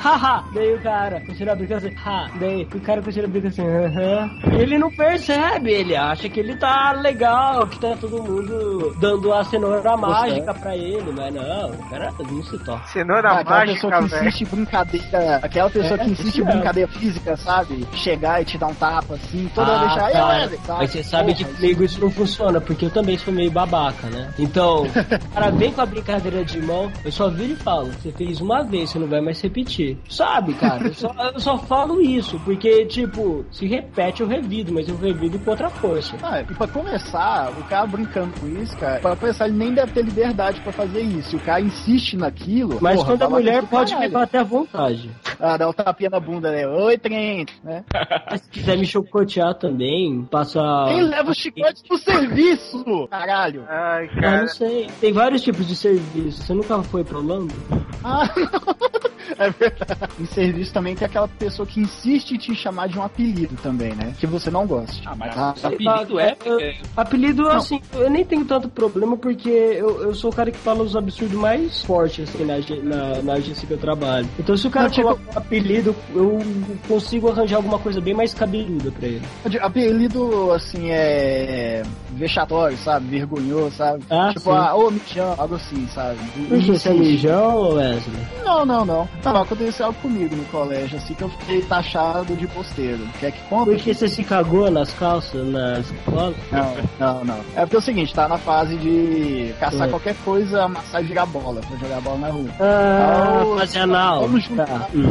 haha, 0.00 0.44
daí 0.52 0.74
o 0.74 0.80
cara 0.80 1.20
continua 1.20 1.54
brincando 1.54 1.86
assim, 1.86 1.94
ha, 2.04 2.30
daí 2.34 2.68
o 2.74 2.80
cara 2.80 3.02
continua 3.02 3.28
brincando 3.28 3.48
assim, 3.48 3.66
aham, 3.66 4.30
ele 4.58 4.78
não 4.78 4.90
percebe, 4.90 5.70
ele 5.72 5.96
acha 5.96 6.28
que 6.28 6.40
ele 6.40 6.56
tá 6.56 6.92
legal, 6.92 7.66
que 7.66 7.78
tá 7.80 7.96
todo 7.96 8.22
mundo 8.22 8.94
dando 8.98 9.32
a 9.32 9.44
cenoura 9.44 9.96
mágica 9.96 10.54
pra 10.54 10.76
ele, 10.76 11.12
mas 11.12 11.32
não, 11.34 11.70
o 11.74 11.88
cara 11.88 12.12
não 12.20 12.42
se 12.42 12.58
toca. 12.58 12.86
Cenoura 12.86 13.28
Ah, 13.30 13.38
aquela 13.40 13.58
mágica, 13.58 13.74
pessoa 13.88 13.92
que 13.92 14.04
insiste 14.26 14.40
em 14.42 14.46
brincadeira, 14.46 15.36
aquela 15.42 15.70
pessoa 15.70 16.00
É, 16.00 16.04
que 16.04 16.10
insiste 16.10 16.38
em 16.40 16.44
brincadeira 16.44 16.90
física, 16.90 17.36
sabe? 17.36 17.86
Chegar 17.92 18.40
e 18.42 18.44
te 18.44 18.58
dar 18.58 18.66
um 18.68 18.74
tapa 18.74 19.14
assim, 19.14 19.48
toda 19.54 19.72
Ah, 19.74 19.78
vez 19.78 19.92
deixar. 19.92 20.10
cara, 20.12 20.34
"Ei, 20.34 20.40
Wesley", 20.42 20.60
Mas 20.68 20.90
você 20.90 21.02
sabe 21.02 21.34
que 21.34 21.44
Porra, 21.44 21.56
comigo 21.56 21.84
isso 21.84 22.00
não 22.00 22.10
funciona, 22.10 22.60
porque 22.60 22.84
eu 22.86 22.90
também 22.90 23.16
sou 23.18 23.32
meio 23.32 23.50
babaca, 23.50 24.08
né? 24.08 24.30
Então, 24.38 24.82
o 25.28 25.34
cara 25.34 25.50
vem 25.50 25.72
com 25.72 25.80
a 25.80 25.86
brincadeira 25.86 26.44
de 26.44 26.60
mão, 26.60 26.90
eu 27.04 27.12
só 27.12 27.28
viro 27.30 27.52
e 27.52 27.56
falo, 27.56 27.92
você 27.92 28.12
fez 28.12 28.40
uma 28.40 28.62
vez, 28.62 28.90
você 28.90 28.98
não 28.98 29.06
vai 29.08 29.20
mais 29.20 29.40
repetir. 29.40 29.67
Sabe, 30.08 30.54
cara? 30.54 30.86
Eu 30.88 30.94
só, 30.94 31.14
eu 31.34 31.40
só 31.40 31.58
falo 31.58 32.00
isso, 32.00 32.38
porque, 32.44 32.86
tipo, 32.86 33.44
se 33.50 33.66
repete, 33.66 34.22
eu 34.22 34.26
revido, 34.28 34.72
mas 34.72 34.88
eu 34.88 34.96
revido 34.96 35.38
com 35.38 35.50
outra 35.50 35.68
força. 35.70 36.16
Ah, 36.22 36.40
e 36.40 36.44
pra 36.44 36.66
começar, 36.66 37.50
o 37.58 37.64
cara 37.64 37.86
brincando 37.86 38.32
com 38.40 38.46
isso, 38.62 38.76
cara, 38.78 39.00
pra 39.00 39.16
começar, 39.16 39.46
ele 39.48 39.56
nem 39.58 39.72
deve 39.74 39.92
ter 39.92 40.02
liberdade 40.04 40.60
pra 40.60 40.72
fazer 40.72 41.02
isso. 41.02 41.36
O 41.36 41.40
cara 41.40 41.60
insiste 41.60 42.16
naquilo. 42.16 42.78
Mas 42.80 42.96
porra, 42.96 43.06
quando 43.08 43.22
a 43.22 43.30
mulher 43.30 43.62
pode 43.64 43.92
caralho. 43.92 44.08
me 44.10 44.14
bater 44.14 44.38
à 44.38 44.44
vontade. 44.44 45.10
Ah, 45.40 45.56
dá 45.56 45.68
um 45.68 45.72
tapinha 45.72 46.10
na 46.10 46.18
bunda, 46.20 46.50
né? 46.50 46.66
Oi, 46.66 46.98
Trent, 46.98 47.50
né? 47.62 47.84
Mas 48.30 48.40
se 48.42 48.50
quiser 48.50 48.76
me 48.78 48.86
chocotear 48.86 49.54
também, 49.54 50.26
passa. 50.30 50.60
Quem 50.88 51.02
leva 51.02 51.30
o 51.30 51.34
chicote 51.34 51.82
pro 51.86 51.96
serviço? 51.98 53.06
Caralho. 53.10 53.64
Ai, 53.68 54.08
Ah, 54.16 54.20
cara. 54.20 54.40
não 54.42 54.48
sei. 54.48 54.88
Tem 55.00 55.12
vários 55.12 55.42
tipos 55.42 55.66
de 55.66 55.76
serviço. 55.76 56.42
Você 56.42 56.54
nunca 56.54 56.82
foi 56.82 57.04
pro 57.04 57.24
Lando? 57.24 57.54
Ah, 58.02 58.28
é 59.38 59.47
verdade. 59.50 60.12
Em 60.20 60.26
serviço 60.26 60.72
também 60.72 60.94
tem 60.94 61.06
aquela 61.06 61.28
pessoa 61.28 61.66
que 61.66 61.80
insiste 61.80 62.32
em 62.32 62.38
te 62.38 62.54
chamar 62.54 62.88
de 62.88 62.98
um 62.98 63.02
apelido 63.02 63.56
também, 63.62 63.94
né? 63.94 64.14
Que 64.18 64.26
você 64.26 64.50
não 64.50 64.66
goste. 64.66 65.02
Ah, 65.06 65.14
mas 65.16 65.36
Ah, 65.36 65.54
apelido 65.62 66.18
é, 66.20 66.36
Eu- 66.44 66.60
é- 66.60 66.76
Apelido, 66.96 67.48
assim, 67.48 67.80
eu 67.94 68.10
nem 68.10 68.24
tenho 68.24 68.44
tanto 68.44 68.68
problema 68.68 69.16
porque 69.16 69.48
eu, 69.48 70.02
eu 70.02 70.14
sou 70.14 70.30
o 70.30 70.34
cara 70.34 70.50
que 70.50 70.58
fala 70.58 70.82
os 70.82 70.96
absurdos 70.96 71.36
mais 71.38 71.82
fortes, 71.82 72.28
assim, 72.28 72.44
na, 72.44 72.56
na, 72.82 73.22
na 73.22 73.32
agência 73.34 73.66
que 73.66 73.72
eu 73.72 73.78
trabalho. 73.78 74.28
Então, 74.38 74.56
se 74.56 74.66
o 74.66 74.70
cara 74.70 74.86
Não, 74.86 74.90
tipo- 74.90 75.02
coloca 75.08 75.22
um 75.34 75.38
apelido, 75.38 75.96
eu 76.14 76.38
consigo 76.86 77.28
arranjar 77.30 77.56
alguma 77.56 77.78
coisa 77.78 78.00
bem 78.00 78.14
mais 78.14 78.34
cabeluda 78.34 78.90
pra 78.90 79.06
ele. 79.06 79.22
Apelido, 79.60 80.52
assim, 80.52 80.90
é. 80.90 81.82
vexatório, 82.12 82.76
sabe? 82.78 83.06
Vergonhoso, 83.06 83.76
sabe? 83.76 84.02
Ah, 84.10 84.28
tipo, 84.32 84.50
sim. 84.50 84.56
ah, 84.56 84.74
ô, 84.74 84.90
mijão, 84.90 85.34
algo 85.38 85.54
assim, 85.54 85.86
sabe? 85.94 86.18
Por 86.48 86.58
que 86.58 86.72
você 86.72 86.88
é 86.88 86.94
mijão, 86.94 87.74
Wesley? 87.74 88.26
Não, 88.44 88.66
não, 88.66 88.84
não. 88.84 89.08
Não, 89.24 89.32
não, 89.38 89.42
aconteceu 89.44 89.86
algo 89.86 89.98
comigo 90.00 90.34
no 90.34 90.44
colégio, 90.46 90.96
assim, 90.98 91.14
que 91.14 91.22
eu 91.22 91.28
fiquei 91.28 91.62
taxado 91.62 92.34
de 92.34 92.46
posteiro. 92.48 93.00
Quer 93.20 93.32
que 93.32 93.40
conta? 93.48 93.70
Por 93.70 93.76
que 93.80 93.94
você 93.94 94.08
se 94.08 94.24
cagou 94.24 94.70
nas 94.70 94.92
calças 94.94 95.46
na 95.46 95.78
escola? 95.80 96.34
Não, 96.50 96.76
não, 96.98 97.24
não. 97.24 97.40
É 97.54 97.60
porque 97.60 97.76
é 97.76 97.78
o 97.78 97.82
seguinte, 97.82 98.14
tá 98.14 98.28
na 98.28 98.38
fase 98.38 98.76
de 98.76 99.54
caçar 99.60 99.86
É. 99.86 99.90
qualquer 99.90 100.14
coisa, 100.24 100.64
amassar 100.64 101.02
e 101.02 101.06
virar 101.06 101.26
bola, 101.26 101.60
pra 101.60 101.76
jogar 101.76 102.00
bola 102.00 102.18
na 102.18 102.28
rua. 102.28 102.48
Ah, 102.60 103.42
Ah, 103.54 103.58
fazer 103.60 103.78
anal. 103.80 104.20
vamos 104.22 104.44
juntar. 104.44 104.66
Tá. 104.66 104.88
Hum. 104.94 105.08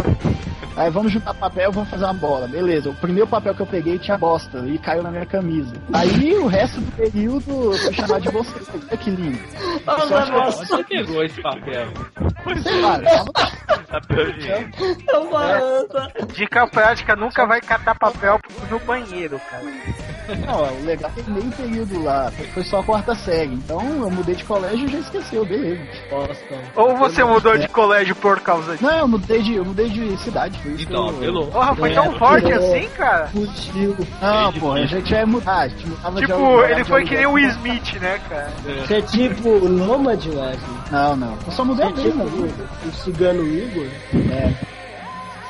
Aí 0.75 0.91
vamos 0.91 1.11
juntar 1.11 1.33
papel, 1.33 1.71
vamos 1.71 1.89
fazer 1.89 2.03
uma 2.03 2.13
bola. 2.13 2.47
Beleza, 2.47 2.91
o 2.91 2.93
primeiro 2.93 3.27
papel 3.27 3.55
que 3.55 3.61
eu 3.61 3.65
peguei 3.65 3.97
tinha 3.97 4.15
bosta 4.15 4.59
e 4.67 4.77
caiu 4.77 5.01
na 5.01 5.09
minha 5.09 5.25
camisa. 5.25 5.73
Aí 5.91 6.35
o 6.35 6.45
resto 6.45 6.79
do 6.79 6.91
período 6.91 7.49
eu 7.49 7.73
fui 7.73 7.93
chamar 7.93 8.19
de 8.21 8.29
você. 8.29 8.53
Olha 8.87 8.97
que 8.97 9.09
lindo. 9.09 9.39
Só 9.85 9.95
que- 10.23 10.31
nossa. 10.31 10.59
Onde 10.59 10.67
você 10.67 10.83
pegou 10.83 11.23
esse 11.23 11.41
papel? 11.41 11.87
Sei 12.61 12.81
lá, 12.81 12.99
tava- 12.99 13.31
Não, 15.11 15.31
mano. 15.31 15.87
Dica 16.33 16.67
prática, 16.67 17.15
nunca 17.15 17.45
vai 17.45 17.61
catar 17.61 17.95
papel 17.95 18.39
no 18.69 18.79
banheiro, 18.79 19.39
cara. 19.49 19.63
Não, 20.45 20.73
o 20.81 20.85
legal 20.85 21.11
é 21.17 21.29
meio 21.29 21.51
período 21.51 22.03
lá. 22.03 22.31
Foi- 22.53 22.63
só 22.63 22.79
a 22.79 22.83
quarta 22.83 23.15
série. 23.15 23.53
Então 23.53 23.79
eu 23.81 24.09
mudei 24.09 24.35
de 24.35 24.43
colégio 24.43 24.85
e 24.87 24.91
já 24.91 24.99
esqueceu. 24.99 25.45
Bosta. 26.09 26.55
Ou 26.75 26.95
você 26.97 27.23
mudou 27.23 27.57
de 27.57 27.67
colégio 27.69 28.15
por 28.15 28.39
causa 28.41 28.73
disso? 28.73 28.83
Não, 28.83 28.97
eu 28.99 29.07
mudei 29.07 29.41
de, 29.41 29.55
eu 29.55 29.65
mudei 29.65 29.89
de 29.89 30.17
cidade. 30.17 30.59
Foi 30.59 30.71
isso 30.73 30.83
Então, 30.83 31.05
que 31.07 31.11
eu... 31.13 31.17
apelou. 31.17 31.47
Porra, 31.47 31.75
foi 31.75 31.91
É, 31.91 31.93
tão 31.93 32.13
forte 32.17 32.51
é. 32.51 32.55
assim, 32.55 32.89
cara? 32.89 33.27
Fugiu. 33.27 33.95
Não, 34.21 34.53
pô, 34.53 34.71
a 34.73 34.85
gente 34.85 35.11
ia 35.11 35.25
mudar. 35.25 35.59
A 35.59 35.67
gente 35.67 35.87
mudava 35.87 36.19
Tipo, 36.19 36.37
lugar 36.37 36.71
ele 36.71 36.83
foi 36.83 37.05
que 37.05 37.15
nem 37.15 37.25
o 37.25 37.31
Will 37.33 37.49
Smith, 37.49 37.93
né, 38.01 38.19
cara? 38.29 38.51
Você 38.85 38.95
é 38.95 39.01
tipo 39.01 39.49
Nômade, 39.69 40.29
Wesley? 40.29 40.57
Não, 40.91 41.15
não. 41.15 41.37
Eu 41.45 41.51
só 41.51 41.63
mudei 41.65 41.85
a 41.85 41.89
é 41.89 41.93
tipo 41.93 42.17
mesma. 42.17 42.49
o 42.85 42.91
cigano 42.91 43.43
Igor? 43.47 43.87
É. 44.31 44.76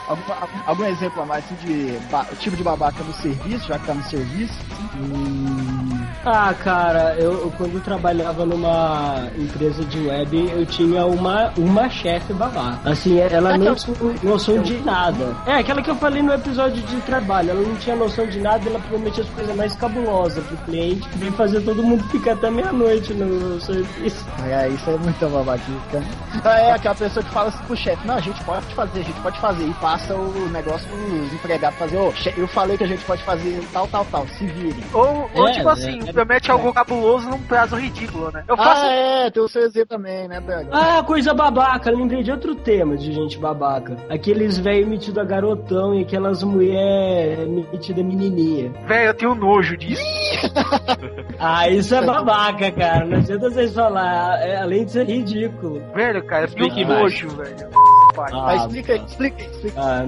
algum, 0.08 0.24
algum 0.66 0.86
exemplo 0.86 1.22
a 1.22 1.26
mais 1.26 1.44
assim, 1.46 1.56
de 1.66 1.98
ba- 2.10 2.26
tipo 2.40 2.56
de 2.56 2.64
babaca 2.64 3.04
no 3.04 3.14
serviço, 3.14 3.68
já 3.68 3.78
que 3.80 3.86
tá 3.88 3.94
no 3.94 4.04
serviço? 4.04 4.54
Hum, 4.96 6.06
Ah, 6.26 6.54
cara, 6.54 7.16
eu, 7.18 7.32
eu 7.34 7.54
quando 7.58 7.82
trabalhava 7.84 8.46
numa 8.46 9.28
empresa 9.38 9.84
de 9.86 10.08
web, 10.08 10.50
eu 10.52 10.66
tinha 10.66 11.06
uma, 11.06 11.52
uma 11.58 11.90
chefe 11.90 12.34
babaca. 12.34 12.90
Assim, 12.90 13.18
ela 13.20 13.58
não 13.58 13.76
tinha 13.76 13.96
noção 14.24 14.62
de 14.62 14.78
nada. 14.80 15.36
É, 15.46 15.54
aquela 15.56 15.82
que 15.82 15.90
eu 15.90 15.96
falei 15.96 16.22
no 16.22 16.34
episódio 16.34 16.82
de 16.84 16.96
trabalho, 17.02 17.52
ela 17.52 17.62
não 17.62 17.76
tinha 17.76 17.96
noção 17.96 18.26
de 18.28 18.40
nada, 18.40 18.68
ela 18.70 18.80
prometia 18.80 19.24
as 19.24 19.30
coisas 19.30 19.56
mais 19.56 19.76
cabulosas 19.76 20.44
pro 20.46 20.58
cliente, 20.58 21.08
que 21.08 21.18
vem 21.18 21.32
fazer 21.32 21.62
todo 21.62 21.82
mundo 21.84 22.04
ficar 22.10 22.34
até 22.34 22.50
meia-noite 22.50 23.14
no 23.14 23.60
serviço. 23.62 24.26
É, 24.46 24.68
isso 24.70 24.90
é 24.90 24.98
muita 24.98 25.28
babaquica. 25.30 26.04
Ah, 26.44 26.58
É 26.68 26.72
aquela 26.72 26.96
pessoa 26.96 27.24
que 27.24 27.32
fala 27.32 27.50
assim 27.50 27.64
pro 27.66 27.76
chefe, 27.78 28.06
não, 28.08 28.16
a 28.16 28.20
gente 28.20 28.44
pode 28.44 28.66
fazer, 28.74 29.00
a 29.00 29.04
gente 29.04 29.20
pode 29.22 29.40
fazer. 29.40 29.64
E 29.66 29.74
passa 29.98 30.14
o 30.14 30.50
negócio 30.50 30.88
pros 30.88 31.34
empregados 31.34 31.80
fazer, 31.80 31.98
ô, 31.98 32.12
chefe, 32.12 32.40
eu 32.40 32.48
falei 32.48 32.78
que 32.78 32.84
a 32.84 32.88
gente 32.88 33.04
pode 33.04 33.24
fazer 33.24 33.60
tal, 33.74 33.88
tal, 33.88 34.06
tal, 34.06 34.28
se 34.28 34.46
virem. 34.46 34.84
Ou, 34.94 35.30
ou 35.34 35.48
É, 35.48 35.54
tipo 35.54 35.70
é, 35.70 35.72
assim, 35.72 36.00
é, 36.08 36.14
promete 36.14 36.50
é. 36.50 36.54
algo 36.54 36.72
cabuloso 36.72 37.28
num 37.28 37.42
prazo 37.42 37.76
ridículo, 37.76 38.32
né? 38.32 38.44
Eu 38.48 38.56
faço. 38.56 38.86
Ah, 38.86 38.94
é, 38.94 39.32
tem 39.32 39.42
o 39.42 39.48
seu 39.48 39.68
Z 39.70 39.86
também, 39.86 40.28
né, 40.28 40.40
Braga? 40.40 40.70
Ah, 40.72 41.04
coisa 41.04 41.34
babaca, 41.34 41.90
lembrei 41.90 42.22
de 42.22 42.32
outro 42.32 42.54
tema 42.54 42.96
de 42.96 43.12
gente 43.12 43.40
babaca. 43.40 43.98
Aqueles 44.10 44.60
velhos 44.60 44.88
metidos 44.88 45.18
a 45.18 45.24
garotão 45.24 45.96
e 45.96 46.04
aquelas 46.04 46.44
mulher 46.44 47.48
metidas 47.48 48.06
menininha. 48.06 48.72
Velho, 48.88 49.08
eu 49.08 49.14
tenho 49.14 49.36
nojo 49.36 49.76
disso. 49.76 50.04
Ah, 51.40 51.70
isso 51.70 51.94
é 51.94 52.04
babaca, 52.04 52.72
cara. 52.72 53.06
Não 53.06 53.18
adianta 53.18 53.50
vocês 53.52 53.74
falar, 53.74 54.42
é, 54.42 54.58
além 54.58 54.86
de 54.86 54.92
ser 54.92 55.06
ridículo. 55.06 55.84
Velho, 55.94 56.26
cara, 56.26 56.50
eu 56.56 56.68
mais. 56.68 56.88
nojo, 56.88 57.30
velho. 57.30 57.87
Pai. 58.18 58.32
Ah, 58.34 58.42
Mas 58.46 58.62
explica 58.64 58.94
aí, 58.94 59.06
explica 59.06 59.44
aí, 59.44 59.50
explica 59.52 59.82
Ah, 59.82 60.06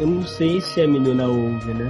eu 0.00 0.06
não 0.06 0.22
sei 0.26 0.60
se 0.60 0.82
a 0.82 0.88
menina 0.88 1.26
ouve, 1.28 1.72
né? 1.72 1.88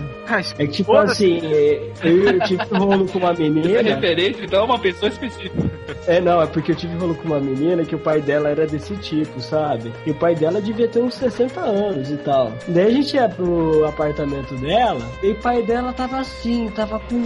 É 0.63 0.67
que 0.67 0.73
tipo 0.73 0.97
assim, 0.97 1.41
é, 1.45 1.91
eu, 2.03 2.25
eu 2.25 2.41
tive 2.41 2.65
rolo 2.73 3.07
com 3.07 3.19
uma 3.19 3.33
Essa 3.33 3.43
menina. 3.43 3.83
referência, 3.83 4.45
então, 4.45 4.61
é 4.61 4.65
uma 4.65 4.79
pessoa 4.79 5.09
específica. 5.09 5.71
É, 6.07 6.21
não, 6.21 6.41
é 6.41 6.47
porque 6.47 6.73
eu 6.73 6.77
tive 6.77 6.97
rolo 6.97 7.15
com 7.15 7.25
uma 7.29 7.41
menina 7.41 7.85
que 7.85 7.95
o 7.95 7.99
pai 7.99 8.21
dela 8.21 8.49
era 8.49 8.67
desse 8.67 8.97
tipo, 8.97 9.41
sabe? 9.41 9.93
E 10.07 10.11
o 10.11 10.15
pai 10.15 10.35
dela 10.35 10.61
devia 10.61 10.89
ter 10.89 11.01
uns 11.01 11.15
60 11.15 11.61
anos 11.61 12.11
e 12.11 12.17
tal. 12.19 12.53
Daí 12.69 12.87
a 12.87 12.91
gente 12.91 13.15
ia 13.15 13.29
pro 13.29 13.85
apartamento 13.87 14.55
dela 14.57 15.01
e 15.23 15.31
o 15.33 15.35
pai 15.37 15.63
dela 15.63 15.93
tava 15.93 16.19
assim, 16.19 16.69
tava 16.71 16.99
com. 17.01 17.21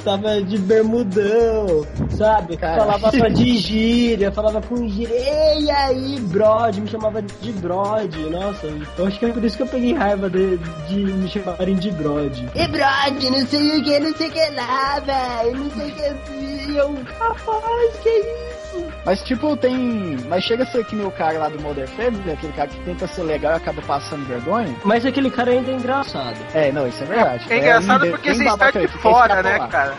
Tava 0.00 0.42
de 0.42 0.58
bermudão, 0.58 1.86
sabe? 2.10 2.56
Cara. 2.56 2.78
Falava 2.78 3.10
só 3.10 3.28
de 3.28 3.56
gíria, 3.56 4.32
falava 4.32 4.60
com 4.60 4.88
gíria. 4.88 5.14
E 5.58 5.70
aí, 5.70 6.20
brode, 6.20 6.80
me 6.80 6.88
chamava 6.88 7.22
de 7.22 7.52
brode. 7.52 8.18
Nossa, 8.30 8.66
eu 8.98 9.06
acho 9.06 9.18
que 9.18 9.26
é 9.26 9.32
por 9.32 9.44
isso 9.44 9.56
que 9.56 9.62
eu 9.62 9.66
peguei 9.68 9.92
raiva 9.94 10.28
de, 10.30 10.56
de 10.88 10.96
me 10.96 11.28
chamarem 11.42 11.76
de 11.76 11.90
brode. 11.90 12.48
E 12.54 12.68
brode, 12.68 13.30
não 13.30 13.46
sei 13.46 13.78
o 13.78 13.84
que, 13.84 14.00
não 14.00 14.14
sei 14.14 14.28
o 14.28 14.32
que 14.32 14.50
lá, 14.50 15.00
velho. 15.00 15.58
Não 15.58 15.70
sei 15.70 15.90
o 15.90 15.94
que 15.94 16.02
assim. 16.02 16.76
Eu, 16.76 16.94
rapaz, 17.18 17.96
que 18.02 18.08
isso? 18.08 18.86
Mas 19.04 19.22
tipo, 19.22 19.56
tem. 19.56 20.16
Mas 20.28 20.44
chega 20.44 20.62
a 20.62 20.66
ser 20.66 20.84
que 20.84 20.96
o 20.96 21.10
cara 21.10 21.38
lá 21.38 21.48
do 21.48 21.60
Modern 21.60 21.88
Family, 21.88 22.32
aquele 22.32 22.52
cara 22.52 22.68
que 22.68 22.80
tenta 22.80 23.06
ser 23.06 23.22
legal 23.24 23.52
e 23.52 23.56
acaba 23.56 23.82
passando 23.82 24.26
vergonha. 24.26 24.74
Mas 24.84 25.04
aquele 25.04 25.30
cara 25.30 25.50
ainda 25.50 25.70
é 25.70 25.74
engraçado. 25.74 26.36
É, 26.54 26.72
não, 26.72 26.86
isso 26.86 27.02
é 27.02 27.06
verdade. 27.06 27.46
É 27.50 27.58
engraçado 27.58 28.06
um 28.06 28.10
porque 28.10 28.34
você 28.34 28.44
está 28.44 28.70
de 28.70 28.88
fora, 28.88 29.42
né, 29.42 29.58
cara? 29.68 29.94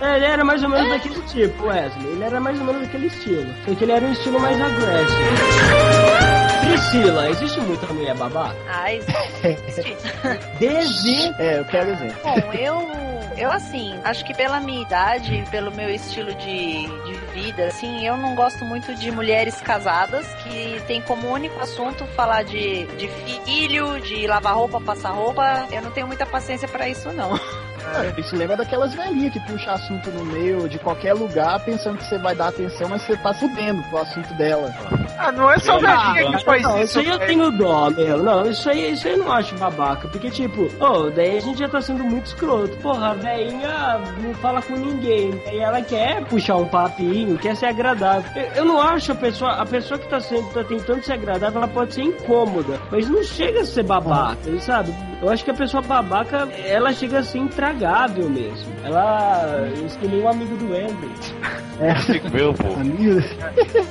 É. 0.00 0.06
É, 0.06 0.16
ele 0.16 0.24
era 0.26 0.44
mais 0.44 0.62
ou 0.62 0.68
menos 0.68 0.88
daquele 0.88 1.20
tipo, 1.22 1.66
Wesley. 1.66 2.06
Ele 2.06 2.24
era 2.24 2.40
mais 2.40 2.58
ou 2.58 2.66
menos 2.66 2.82
daquele 2.82 3.06
estilo. 3.06 3.54
Só 3.64 3.74
que 3.74 3.84
ele 3.84 3.92
era 3.92 4.04
um 4.04 4.12
estilo 4.12 4.40
mais 4.40 4.60
agressivo. 4.60 6.23
Priscila, 6.64 7.28
existe 7.30 7.60
muita 7.60 7.86
mulher 7.92 8.14
babaca? 8.14 8.56
Ai, 8.68 8.96
existe. 8.96 9.96
Desde. 10.58 11.34
É, 11.38 11.60
eu 11.60 11.64
quero 11.64 11.90
exemplo. 11.90 12.16
Bom, 12.22 12.52
eu. 12.52 13.14
Eu, 13.36 13.50
assim, 13.50 13.98
acho 14.04 14.24
que 14.24 14.32
pela 14.32 14.60
minha 14.60 14.82
idade, 14.82 15.44
pelo 15.50 15.72
meu 15.72 15.90
estilo 15.90 16.32
de, 16.34 16.86
de 16.86 17.14
vida, 17.32 17.66
assim, 17.66 18.06
eu 18.06 18.16
não 18.16 18.36
gosto 18.36 18.64
muito 18.64 18.94
de 18.94 19.10
mulheres 19.10 19.60
casadas 19.60 20.24
que 20.34 20.80
tem 20.86 21.02
como 21.02 21.28
único 21.28 21.58
assunto 21.60 22.06
falar 22.14 22.44
de, 22.44 22.86
de 22.96 23.08
filho, 23.08 24.00
de 24.00 24.28
lavar 24.28 24.54
roupa, 24.54 24.80
passar 24.80 25.10
roupa. 25.10 25.66
Eu 25.72 25.82
não 25.82 25.90
tenho 25.90 26.06
muita 26.06 26.24
paciência 26.24 26.68
pra 26.68 26.88
isso, 26.88 27.12
não. 27.12 27.32
Ah, 27.86 28.12
Isso 28.18 28.36
lembra 28.36 28.56
daquelas 28.56 28.94
velhinhas 28.94 29.32
que 29.32 29.40
puxa 29.40 29.72
assunto 29.72 30.10
no 30.10 30.24
meio 30.24 30.68
de 30.68 30.78
qualquer 30.78 31.14
lugar 31.14 31.60
pensando 31.64 31.98
que 31.98 32.04
você 32.04 32.18
vai 32.18 32.34
dar 32.34 32.48
atenção, 32.48 32.88
mas 32.88 33.02
você 33.02 33.16
tá 33.16 33.32
fudendo 33.34 33.82
pro 33.84 33.98
assunto 33.98 34.32
dela. 34.34 34.72
Ah, 35.18 35.30
não 35.32 35.50
é 35.50 35.58
só 35.58 35.78
velhinha 35.78 36.36
que 36.38 36.44
faz 36.44 36.62
Não, 36.62 36.76
isso. 36.76 36.84
isso 36.84 36.98
aí 37.00 37.08
eu 37.08 37.18
tenho 37.20 37.50
dó, 37.50 37.90
meu. 37.90 38.22
Não, 38.22 38.46
isso 38.50 38.68
aí, 38.68 38.92
isso 38.92 39.06
aí 39.06 39.14
eu 39.14 39.18
não 39.24 39.32
acho 39.32 39.54
babaca. 39.56 40.08
Porque, 40.08 40.30
tipo, 40.30 40.68
ô, 40.82 41.10
daí 41.10 41.38
a 41.38 41.40
gente 41.40 41.58
já 41.58 41.68
tá 41.68 41.80
sendo 41.80 42.02
muito 42.04 42.26
escroto. 42.26 42.76
Porra, 42.78 43.10
a 43.10 43.14
velhinha 43.14 44.00
não 44.22 44.34
fala 44.34 44.60
com 44.62 44.74
ninguém. 44.74 45.40
E 45.52 45.58
ela 45.58 45.80
quer 45.82 46.24
puxar 46.24 46.56
um 46.56 46.66
papinho, 46.66 47.38
quer 47.38 47.56
ser 47.56 47.66
agradável. 47.66 48.30
Eu, 48.34 48.50
eu 48.56 48.64
não 48.64 48.80
acho 48.80 49.12
a 49.12 49.14
pessoa, 49.14 49.52
a 49.52 49.66
pessoa 49.66 49.98
que 49.98 50.08
tá, 50.08 50.20
sendo, 50.20 50.48
tá 50.52 50.64
tentando 50.64 51.02
ser 51.02 51.12
agradável, 51.14 51.58
ela 51.58 51.68
pode 51.68 51.94
ser 51.94 52.02
incômoda. 52.02 52.80
Mas 52.90 53.08
não 53.08 53.22
chega 53.22 53.60
a 53.60 53.64
ser 53.64 53.82
babaca, 53.84 54.58
sabe? 54.60 54.92
Eu 55.22 55.30
acho 55.30 55.44
que 55.44 55.50
a 55.50 55.54
pessoa 55.54 55.82
babaca, 55.82 56.48
ela 56.64 56.92
chega 56.92 57.20
a 57.20 57.22
ser 57.24 57.38
intragável 57.38 58.28
mesmo. 58.28 58.72
Ela. 58.84 59.68
Nem 60.02 60.22
um 60.22 60.28
amigo 60.28 60.56
do 60.56 60.66
Andrew. 60.74 61.10
Meu, 62.32 62.54
pô. 62.54 62.72
Amigo. 62.74 63.20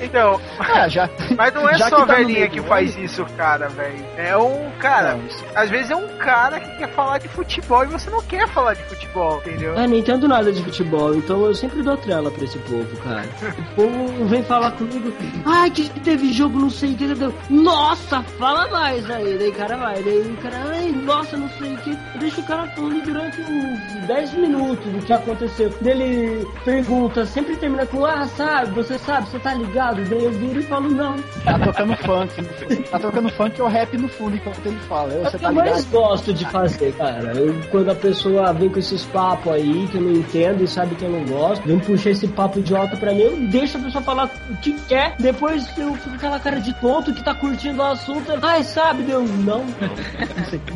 Então, 0.01 0.39
Ah, 0.59 0.87
já. 0.87 1.09
mas 1.35 1.53
não 1.53 1.67
é 1.69 1.75
Já 1.75 1.89
só 1.89 2.01
que 2.01 2.07
tá 2.07 2.15
velhinha 2.15 2.47
que 2.47 2.61
faz 2.61 2.95
ano. 2.95 3.05
isso, 3.05 3.25
cara, 3.35 3.67
velho. 3.69 4.05
É 4.17 4.37
um 4.37 4.69
cara. 4.79 5.15
Não, 5.15 5.21
Às 5.55 5.69
vezes 5.69 5.91
é 5.91 5.95
um 5.95 6.07
cara 6.17 6.59
que 6.59 6.77
quer 6.77 6.89
falar 6.93 7.17
de 7.17 7.27
futebol 7.27 7.83
e 7.83 7.87
você 7.87 8.09
não 8.09 8.21
quer 8.21 8.47
falar 8.49 8.73
de 8.75 8.83
futebol, 8.83 9.37
entendeu? 9.45 9.73
Ah, 9.77 9.87
não 9.87 9.95
entendo 9.97 10.27
nada 10.27 10.51
de 10.51 10.63
futebol, 10.63 11.13
então 11.15 11.45
eu 11.45 11.53
sempre 11.53 11.81
dou 11.81 11.97
trela 11.97 12.31
pra 12.31 12.43
esse 12.43 12.57
povo, 12.59 12.95
cara. 13.03 13.23
O 13.71 13.75
povo 13.75 14.25
vem 14.25 14.43
falar 14.43 14.71
comigo, 14.71 15.11
ai, 15.45 15.69
que 15.69 15.89
teve 16.01 16.31
jogo, 16.31 16.59
não 16.59 16.69
sei 16.69 16.93
o 16.93 16.95
que. 16.95 17.03
Nossa, 17.49 18.21
fala 18.39 18.67
mais 18.69 19.09
aí. 19.09 19.37
Daí 19.37 19.49
o 19.49 19.53
cara 19.53 19.75
vai, 19.77 20.01
daí 20.01 20.19
o 20.21 20.37
cara, 20.41 20.55
ai, 20.71 20.91
nossa, 20.91 21.12
não 21.37 21.49
sei 21.57 21.73
o 21.73 21.77
que. 21.77 21.97
Deixa 22.19 22.41
o 22.41 22.43
cara 22.43 22.67
falando 22.69 23.03
durante 23.03 23.41
uns 23.41 24.07
10 24.07 24.33
minutos 24.33 24.85
do 24.91 24.99
que 25.05 25.13
aconteceu. 25.13 25.73
Daí 25.81 25.91
ele 26.01 26.47
pergunta, 26.65 27.25
sempre 27.25 27.55
termina 27.57 27.85
com, 27.85 28.05
ah, 28.05 28.25
sabe, 28.27 28.71
você 28.71 28.97
sabe, 28.97 29.29
você 29.29 29.39
tá 29.39 29.53
ligado? 29.53 30.03
Daí 30.05 30.23
eu 30.23 30.31
viro 30.31 30.59
e 30.59 30.63
falo, 30.63 30.89
não. 30.89 31.15
Tá 31.43 31.59
tocando 31.59 31.95
funk. 31.97 32.43
Tá 32.89 32.99
tocando 32.99 33.29
funk 33.29 33.61
ou 33.61 33.67
rap 33.67 33.97
no 33.97 34.07
fundo 34.07 34.35
enquanto 34.35 34.65
ele 34.65 34.79
fala. 34.87 35.13
Eu, 35.13 35.23
É 35.23 35.27
o 35.27 35.31
você 35.31 35.37
que 35.37 35.43
tá 35.43 35.49
eu 35.49 35.55
mais 35.55 35.69
ligado? 35.85 35.91
gosto 35.91 36.33
de 36.33 36.45
fazer, 36.49 36.93
cara. 36.93 37.33
Eu, 37.35 37.55
quando 37.71 37.89
a 37.91 37.95
pessoa 37.95 38.53
vem 38.53 38.69
com 38.69 38.79
esses 38.79 39.03
papos 39.05 39.53
aí 39.53 39.87
que 39.91 39.97
eu 39.97 40.01
não 40.01 40.11
entendo 40.13 40.63
e 40.63 40.67
sabe 40.67 40.95
que 40.95 41.03
eu 41.03 41.09
não 41.11 41.23
gosto, 41.25 41.63
vem 41.67 41.79
puxar 41.79 42.11
esse 42.11 42.27
papo 42.27 42.59
idiota 42.59 42.95
pra 42.97 43.13
mim, 43.13 43.21
eu 43.21 43.37
deixo 43.47 43.77
a 43.77 43.81
pessoa 43.81 44.03
falar 44.03 44.29
o 44.49 44.55
que 44.57 44.73
quer. 44.87 45.15
Depois 45.19 45.65
eu 45.77 45.93
fico 45.95 46.09
com 46.09 46.15
aquela 46.15 46.39
cara 46.39 46.59
de 46.59 46.73
tonto 46.75 47.13
que 47.13 47.23
tá 47.23 47.33
curtindo 47.33 47.81
o 47.81 47.85
assunto. 47.85 48.31
Ai, 48.41 48.63
sabe, 48.63 49.03
Deus, 49.03 49.29
não. 49.39 49.63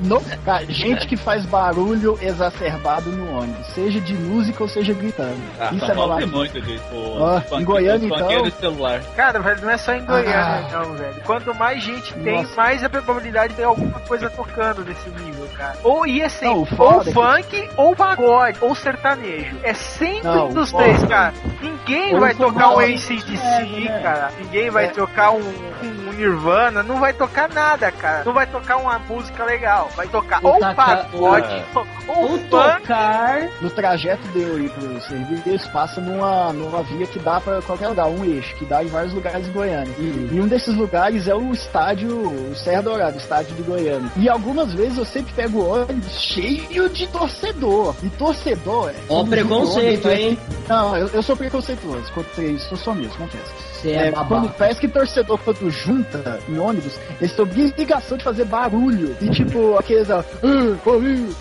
Não, 0.03 0.21
cara, 0.43 0.65
gente 0.67 1.07
que 1.07 1.15
faz 1.15 1.45
barulho 1.45 2.17
exacerbado 2.21 3.09
no 3.11 3.37
ônibus, 3.39 3.65
seja 3.67 3.99
de 4.01 4.13
música 4.13 4.63
ou 4.63 4.69
seja 4.69 4.93
gritando. 4.93 5.37
Ah, 5.59 5.69
Isso 5.73 5.85
São 5.85 6.13
é 6.13 6.17
tem 6.19 6.27
muito 6.27 6.61
disso. 6.61 6.83
pô. 6.89 7.17
Ó, 7.19 7.41
Funk- 7.41 7.61
em 7.61 7.65
Goiânia, 7.65 8.05
então? 8.07 8.51
celular. 8.51 9.01
Cara, 9.15 9.39
velho, 9.39 9.61
não 9.61 9.69
é 9.69 9.77
só 9.77 9.93
em 9.93 10.03
Goiânia, 10.05 10.35
Ah. 10.37 10.67
não, 10.71 10.93
velho. 10.93 11.15
Quanto 11.25 11.53
mais 11.55 11.83
gente 11.83 12.13
tem, 12.15 12.41
Nossa. 12.43 12.55
mais 12.55 12.83
a 12.83 12.89
probabilidade 12.89 13.49
de 13.49 13.55
ter 13.57 13.63
alguma 13.63 13.99
coisa 14.01 14.29
tocando 14.29 14.83
nesse 14.83 15.09
nível, 15.09 15.47
cara. 15.57 15.77
Ou 15.83 16.05
ia 16.05 16.29
sempre, 16.29 16.47
Não, 16.47 16.55
o 16.55 16.59
ou 16.59 16.65
foda 16.65 17.01
é 17.01 17.03
que- 17.43 17.57
funk, 17.61 17.69
ou 17.77 17.95
pagode, 17.95 18.57
ou 18.61 18.75
sertanejo. 18.75 19.57
É 19.63 19.73
sempre 19.73 20.23
Não, 20.23 20.49
um 20.49 20.53
dos 20.53 20.73
o 20.73 20.77
três, 20.77 20.97
foda- 20.97 21.07
cara. 21.07 21.33
Ninguém 21.61 22.13
Ou 22.15 22.19
vai 22.19 22.33
tocar 22.33 22.69
um 22.69 22.79
ACDC, 22.79 23.37
é, 23.43 23.61
né? 23.89 23.99
cara. 24.03 24.31
Ninguém 24.39 24.69
vai 24.69 24.85
É. 24.85 24.87
tocar 24.89 25.31
um, 25.31 25.39
um 25.39 26.06
Nirvana, 26.17 26.83
não 26.83 26.99
vai 26.99 27.13
tocar 27.13 27.47
nada, 27.49 27.91
cara. 27.91 28.23
Não 28.25 28.33
vai 28.33 28.45
tocar 28.47 28.77
uma 28.77 28.97
música 28.99 29.43
legal. 29.45 29.89
Vai 29.95 30.07
tocar 30.07 30.39
Ou 30.43 30.53
ou 30.55 30.59
pagode, 30.75 31.47
É. 31.53 31.63
ou, 31.75 31.87
Ou 32.07 32.27
funk. 32.29 32.49
tocar. 32.49 33.47
No 33.61 33.69
trajeto 33.69 34.27
de 34.29 34.41
eu 34.41 34.59
ir 34.59 34.69
pro 34.71 34.99
serviço, 35.01 35.69
passa 35.71 36.01
numa, 36.01 36.51
numa 36.53 36.81
via 36.83 37.05
que 37.07 37.19
dá 37.19 37.39
pra 37.39 37.61
qualquer 37.61 37.87
lugar, 37.89 38.07
um 38.07 38.25
eixo, 38.25 38.55
que 38.55 38.65
dá 38.65 38.83
em 38.83 38.87
vários 38.87 39.13
lugares 39.13 39.47
em 39.47 39.51
Goiânia. 39.51 39.93
E 39.99 40.39
um 40.39 40.47
desses 40.47 40.75
lugares 40.75 41.27
é 41.27 41.35
o 41.35 41.51
estádio, 41.53 42.09
o 42.09 42.55
Serra 42.55 42.81
Dourada, 42.81 43.15
o 43.15 43.19
estádio 43.19 43.55
de 43.55 43.61
Goiânia. 43.63 44.09
E 44.15 44.27
algumas 44.27 44.73
vezes 44.73 44.97
eu 44.97 45.05
sempre 45.05 45.33
pego 45.33 45.59
o 45.59 45.69
ônibus 45.81 46.19
cheio 46.19 46.89
de 46.89 47.07
torcedor. 47.07 47.95
E 48.03 48.09
torcedor 48.11 48.89
é. 48.89 48.95
Ó, 49.09 49.23
preconceito, 49.23 50.05
ônibus, 50.07 50.23
hein? 50.25 50.37
Não, 50.67 50.97
eu, 50.97 51.07
eu 51.13 51.21
sou 51.23 51.35
preconceituoso 51.35 52.11
contra 52.13 52.43
isso, 52.43 52.73
eu 52.73 52.77
sou 52.77 52.95
mesmo, 52.95 53.15
confesso. 53.17 53.53
Você 53.87 53.91
é, 53.95 54.07
É, 54.07 54.11
babaca. 54.11 54.27
quando 54.27 54.53
parece 54.57 54.79
que 54.81 54.87
torcedor, 54.87 55.39
quando 55.39 55.69
junta 55.71 56.39
em 56.49 56.57
ônibus, 56.57 56.93
eles 57.21 57.33
têm 57.33 57.43
obrigação 57.43 58.17
de 58.17 58.23
fazer 58.23 58.45
barulho. 58.45 59.15
E 59.21 59.29
tipo, 59.29 59.77
aqueles, 59.77 60.09
ó, 60.09 60.19
"Ah, 60.19 60.77
Corinthians", 60.83 61.35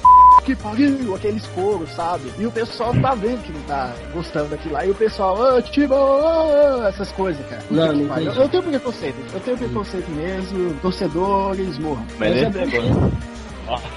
que 0.44 0.54
pariu, 0.54 1.14
aqueles 1.16 1.44
coros, 1.48 1.90
sabe? 1.96 2.30
E 2.38 2.46
o 2.46 2.52
pessoal 2.52 2.94
tá 3.02 3.14
vendo 3.16 3.42
que 3.42 3.52
não 3.52 3.60
tá 3.62 3.92
gostando 4.12 4.48
daquilo 4.50 4.74
lá. 4.74 4.86
E 4.86 4.90
o 4.90 4.94
pessoal, 4.94 5.36
ah, 5.56 5.60
tipo, 5.60 5.92
ah, 5.94 6.86
essas 6.88 7.10
coisas, 7.12 7.44
cara. 7.46 7.62
Não, 7.68 7.92
não 7.92 8.06
pariu. 8.06 8.26
entendi. 8.26 8.40
eu 8.42 8.48
tenho 8.48 8.62
preconceito, 8.62 9.16
eu 9.34 9.40
tenho 9.40 9.58
preconceito 9.58 10.08
mesmo. 10.10 10.74
Torcedores 10.80 11.78
morram. 11.78 12.06
Mas 12.18 12.30
Mas 12.42 12.56
é 12.56 12.64
esse 12.64 12.80
bom. 12.80 13.10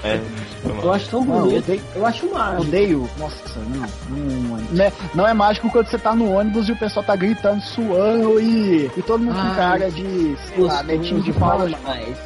É, 0.04 0.20
Eu 0.82 0.92
acho 0.92 1.08
tão 1.08 1.24
Não, 1.24 1.42
bonito. 1.42 1.58
odeio- 1.64 1.82
Eu 1.94 2.06
acho 2.06 2.30
mágico. 2.32 2.62
Odeio. 2.62 3.10
Nossa, 3.18 3.36
não. 3.68 3.86
Não, 4.16 4.56
não 4.72 4.84
é, 4.84 4.92
não 5.14 5.28
é 5.28 5.34
mágico 5.34 5.70
quando 5.70 5.86
você 5.86 5.98
tá 5.98 6.14
no 6.14 6.32
ônibus 6.32 6.68
e 6.68 6.72
o 6.72 6.76
pessoal 6.76 7.04
tá 7.04 7.14
gritando, 7.16 7.60
suando 7.62 8.40
e, 8.40 8.90
e 8.96 9.02
todo 9.02 9.22
mundo 9.22 9.34
com 9.34 9.40
Ai, 9.40 9.56
cara 9.56 9.90
de, 9.90 10.36
sei 10.48 10.58
lá, 10.64 10.82
netinho 10.82 11.22
de 11.22 11.32
fala. 11.32 11.68
mais. 11.84 12.16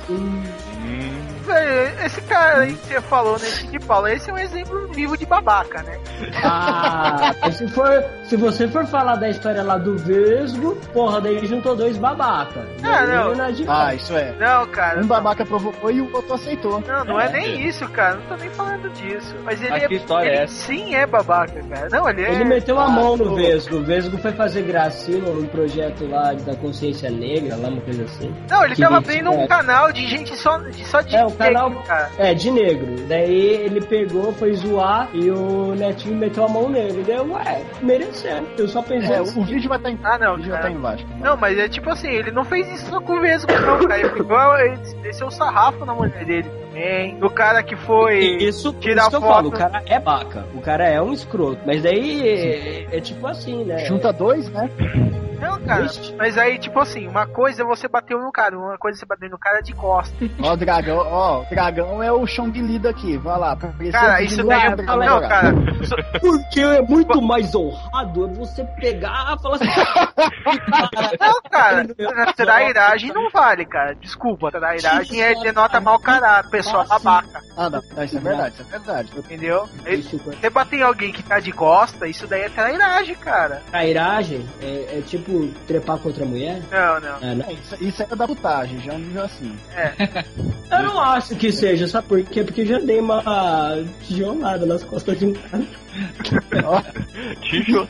Velho, 1.45 2.05
esse 2.07 2.21
cara 2.23 2.61
aí 2.61 2.75
que 2.75 2.87
você 2.87 3.01
falou, 3.03 3.39
né, 3.39 3.49
de 3.71 3.79
Paulo, 3.81 4.09
esse 4.09 4.31
é 4.31 4.33
um 4.33 4.39
exemplo 4.39 4.89
vivo 4.93 5.17
de 5.17 5.27
babaca, 5.27 5.83
né? 5.83 5.99
Ah, 6.43 7.33
se, 7.53 7.67
for, 7.69 8.05
se 8.25 8.37
você 8.37 8.69
for 8.69 8.87
falar 8.87 9.17
da 9.17 9.29
história 9.29 9.63
lá 9.63 9.77
do 9.77 9.97
Vesgo, 9.99 10.77
porra, 10.93 11.21
daí 11.21 11.45
juntou 11.47 11.75
dois 11.77 11.97
babaca. 11.97 12.67
Ah, 12.83 13.05
não. 13.07 13.45
é 13.45 13.53
de 13.53 13.65
Ah, 13.69 13.95
isso 13.95 14.17
é. 14.17 14.33
Não, 14.39 14.67
cara. 14.69 15.01
Um 15.01 15.07
babaca 15.07 15.45
provocou 15.45 15.91
e 15.91 16.01
o 16.01 16.15
outro 16.15 16.35
aceitou. 16.35 16.83
Não, 16.87 17.05
não 17.05 17.21
é, 17.21 17.27
É. 17.27 17.33
nem 17.33 17.67
isso, 17.69 17.89
cara. 17.89 18.15
Não 18.17 18.23
tô 18.27 18.37
nem 18.37 18.51
falando 18.51 18.89
disso. 18.91 19.35
Mas 19.45 19.61
ele 19.61 19.71
Mas 19.71 19.83
é. 19.83 19.89
que 19.89 19.95
história 19.95 20.29
ele 20.29 20.37
é 20.37 20.43
essa? 20.45 20.55
sim 20.55 20.95
é 20.95 21.07
babaca, 21.07 21.63
cara. 21.69 21.89
Não, 21.91 22.09
ele 22.09 22.23
é. 22.23 22.33
Ele 22.33 22.45
meteu 22.45 22.79
a 22.79 22.85
Ah, 22.85 22.89
mão 22.89 23.17
no 23.17 23.25
pô. 23.31 23.35
Vesgo. 23.37 23.77
O 23.77 23.83
Vesgo 23.85 24.19
foi 24.19 24.33
fazer 24.33 24.63
gracinha 24.63 25.19
num 25.33 25.47
projeto 25.47 26.07
lá 26.09 26.33
da 26.35 26.55
consciência 26.57 27.11
negra, 27.11 27.57
lá 27.57 27.69
uma 27.69 27.81
coisa 27.81 28.05
assim. 28.05 28.35
Não, 28.49 28.65
ele 28.65 28.75
que 28.75 28.83
tava 28.83 28.99
abrindo 28.99 29.31
um 29.31 29.43
é. 29.43 29.47
canal 29.47 29.93
de 29.93 30.07
gente 30.07 30.37
só 30.37 30.59
de, 30.59 30.85
só 30.87 31.01
de 31.01 31.17
É, 31.17 31.25
canal- 31.37 31.71
cara. 31.87 32.11
É, 32.19 32.35
de 32.35 32.51
negro. 32.51 32.95
Daí 33.09 33.41
ele 33.65 33.81
pegou, 33.81 34.33
foi 34.33 34.55
zoar 34.55 35.09
e 35.13 35.31
o 35.31 35.75
Netinho 35.75 36.17
meteu 36.17 36.45
a 36.45 36.49
mão 36.49 36.69
nele. 36.69 37.03
Daí, 37.07 37.17
eu, 37.17 37.31
ué, 37.33 37.63
merecendo. 37.83 38.47
Eu 38.59 38.69
só 38.69 38.83
pensei 38.83 39.15
É, 39.15 39.19
assim. 39.19 39.41
o 39.41 39.45
vídeo 39.45 39.69
vai 39.69 39.79
estar 39.79 39.91
em 39.91 39.99
Ah, 40.05 40.19
não, 40.19 40.35
o 40.35 40.37
vídeo 40.37 40.51
vai 40.51 40.61
estar 40.61 40.71
embaixo. 40.71 41.07
Não, 41.21 41.37
mas 41.37 41.59
é 41.59 41.69
tipo 41.69 41.91
assim, 41.91 42.09
ele 42.11 42.31
não 42.31 42.45
fez 42.45 42.69
isso 42.71 43.01
com 43.03 43.13
o 43.15 43.21
mesmo, 43.21 43.49
não, 43.53 43.79
cara. 43.87 44.01
Ele 44.01 44.11
pegou, 44.11 44.59
ele 44.59 44.77
desceu 45.03 45.27
o 45.27 45.31
sarrafo 45.31 45.85
na 45.85 45.95
mulher 45.95 46.25
dele 46.25 46.49
também. 46.75 47.19
Do 47.19 47.31
cara 47.31 47.63
que 47.63 47.77
foi. 47.77 48.19
Isso, 48.43 48.73
tirar 48.75 49.03
isso 49.03 49.11
que 49.11 49.17
eu 49.17 49.21
foto. 49.21 49.33
falo, 49.33 49.49
o 49.49 49.53
cara 49.53 49.83
é 49.87 50.01
baca, 50.01 50.45
o 50.55 50.61
cara 50.61 50.89
é 50.89 51.01
um 51.01 51.13
escroto. 51.13 51.61
Mas 51.65 51.83
daí 51.83 52.29
é, 52.29 52.97
é 52.97 53.01
tipo 53.01 53.27
assim, 53.27 53.65
né? 53.65 53.79
Junta 53.87 54.13
dois, 54.13 54.51
né? 54.51 54.69
Não, 55.41 55.61
cara. 55.61 55.85
Ixi. 55.85 56.15
Mas 56.17 56.39
aí, 56.39 56.59
tipo 56.59 56.79
assim, 56.81 57.07
uma 57.07 57.27
coisa 57.27 57.63
é 57.63 57.67
você 57.67 57.87
bater 57.87 58.17
no 58.17 58.33
cara, 58.33 58.57
uma 58.57 58.79
coisa 58.79 58.97
é 58.97 59.01
você 59.01 59.07
bater 59.07 59.29
no 59.29 59.39
cara 59.39 59.61
de 59.61 59.75
costa. 59.75 60.15
Ó, 60.43 60.53
o 60.53 60.57
dragão, 60.57 60.97
ó, 60.97 61.43
o 61.43 61.45
dragão 61.51 62.03
é 62.03 62.11
o 62.11 62.27
Chong 62.27 62.59
Li 62.61 62.79
daqui, 62.79 63.19
vai 63.19 63.39
lá. 63.39 63.55
pra 63.55 63.69
aparecer 63.69 63.93
Cara, 63.93 64.23
isso 64.23 64.43
daí 64.45 64.63
é. 64.63 64.77
Não, 64.77 64.85
galera. 64.85 65.29
cara. 65.29 65.55
Porque 66.21 66.61
é 66.61 66.81
muito 66.83 67.21
mais 67.21 67.55
honrado 67.55 68.29
você 68.35 68.65
pegar 68.81 69.37
e 69.37 69.43
falar 69.43 69.57
assim. 69.57 69.67
Não, 71.21 71.51
cara. 71.51 71.87
Trairagem 72.35 73.13
não 73.13 73.29
vale, 73.31 73.67
cara. 73.67 73.95
Desculpa. 73.97 74.51
Trairagem 74.51 75.23
é, 75.23 75.35
denota 75.35 75.81
mau 75.81 75.99
caráter, 75.99 76.64
pessoa 76.65 76.85
babaca. 76.85 77.43
Ah, 77.57 77.71
não, 77.71 77.83
não, 77.97 78.05
isso 78.05 78.17
é 78.17 78.21
verdade, 78.21 78.55
isso 78.55 78.63
é 78.63 78.79
verdade. 78.79 79.09
Eu- 79.15 79.21
Entendeu? 79.21 79.69
Você 80.41 80.51
bater 80.51 80.79
em 80.81 80.83
alguém 80.83 81.13
que 81.13 81.23
tá 81.23 81.39
de 81.41 81.53
costa, 81.53 82.07
isso 82.09 82.27
daí 82.27 82.43
é 82.43 82.49
trairagem, 82.49 83.15
cara. 83.17 83.63
trairagem 83.71 84.45
é, 84.61 84.99
é 84.99 85.03
tipo 85.07 85.49
trepar 85.67 85.99
contra 85.99 86.25
a 86.25 86.27
mulher? 86.27 86.61
Não, 86.71 87.01
não. 87.01 87.29
É, 87.31 87.35
não. 87.35 87.47
é, 87.49 87.53
isso, 87.53 87.77
isso 87.81 88.03
é 88.03 88.07
da 88.07 88.27
putagem, 88.27 88.79
já 88.81 88.93
é 88.93 88.97
um 88.97 88.99
nível 88.99 89.25
assim. 89.25 89.57
Eu 90.71 90.83
não 90.83 91.01
acho 91.01 91.35
que 91.37 91.53
seja, 91.53 91.87
sabe 91.87 92.09
por 92.09 92.23
quê? 92.25 92.43
Porque 92.43 92.63
eu 92.63 92.67
já 92.67 92.79
dei 92.79 93.01
uma 93.01 93.23
tijolada 94.03 94.67
nas 94.67 94.83
costas 94.83 95.19
de 95.19 95.27
um 95.27 95.33
cara. 95.33 95.65
Tio, 97.43 97.87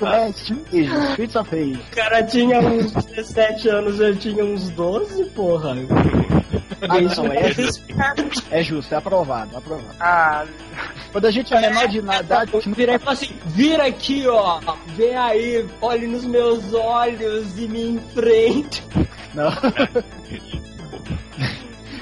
isso 1.18 1.39
é 1.39 1.43
Rage. 1.43 1.81
O 1.93 1.97
cara 1.97 2.22
tinha 2.22 2.61
uns 2.61 2.93
17 2.93 3.68
anos, 3.68 4.01
eu 4.01 4.14
tinha 4.16 4.45
uns 4.45 4.68
12, 4.70 5.25
porra. 5.31 5.75
Ah, 6.89 7.01
Isso 7.01 7.22
não, 7.22 7.33
é, 7.33 7.51
é 8.51 8.59
é 8.61 8.62
justo, 8.65 8.93
é 8.95 8.99
aprovado, 8.99 9.57
aprovado. 9.57 9.95
Ah, 10.01 10.45
Quando 11.12 11.27
a 11.27 11.31
gente 11.31 11.53
é 11.55 11.61
menor 11.61 11.87
de 11.89 11.99
idade, 11.99 12.35
a 12.35 12.47
gente 12.57 12.69
não 12.69 12.75
Virar 12.75 12.95
e 12.95 12.99
falar 12.99 13.12
assim, 13.12 13.35
vira 13.47 13.87
aqui, 13.87 14.27
ó, 14.27 14.61
vem 14.97 15.15
aí, 15.17 15.65
olhe 15.81 16.07
nos 16.07 16.25
meus 16.25 16.73
olhos 16.75 17.57
e 17.59 17.69
me 17.69 17.91
enfrente. 17.91 18.83
Não. 19.35 19.53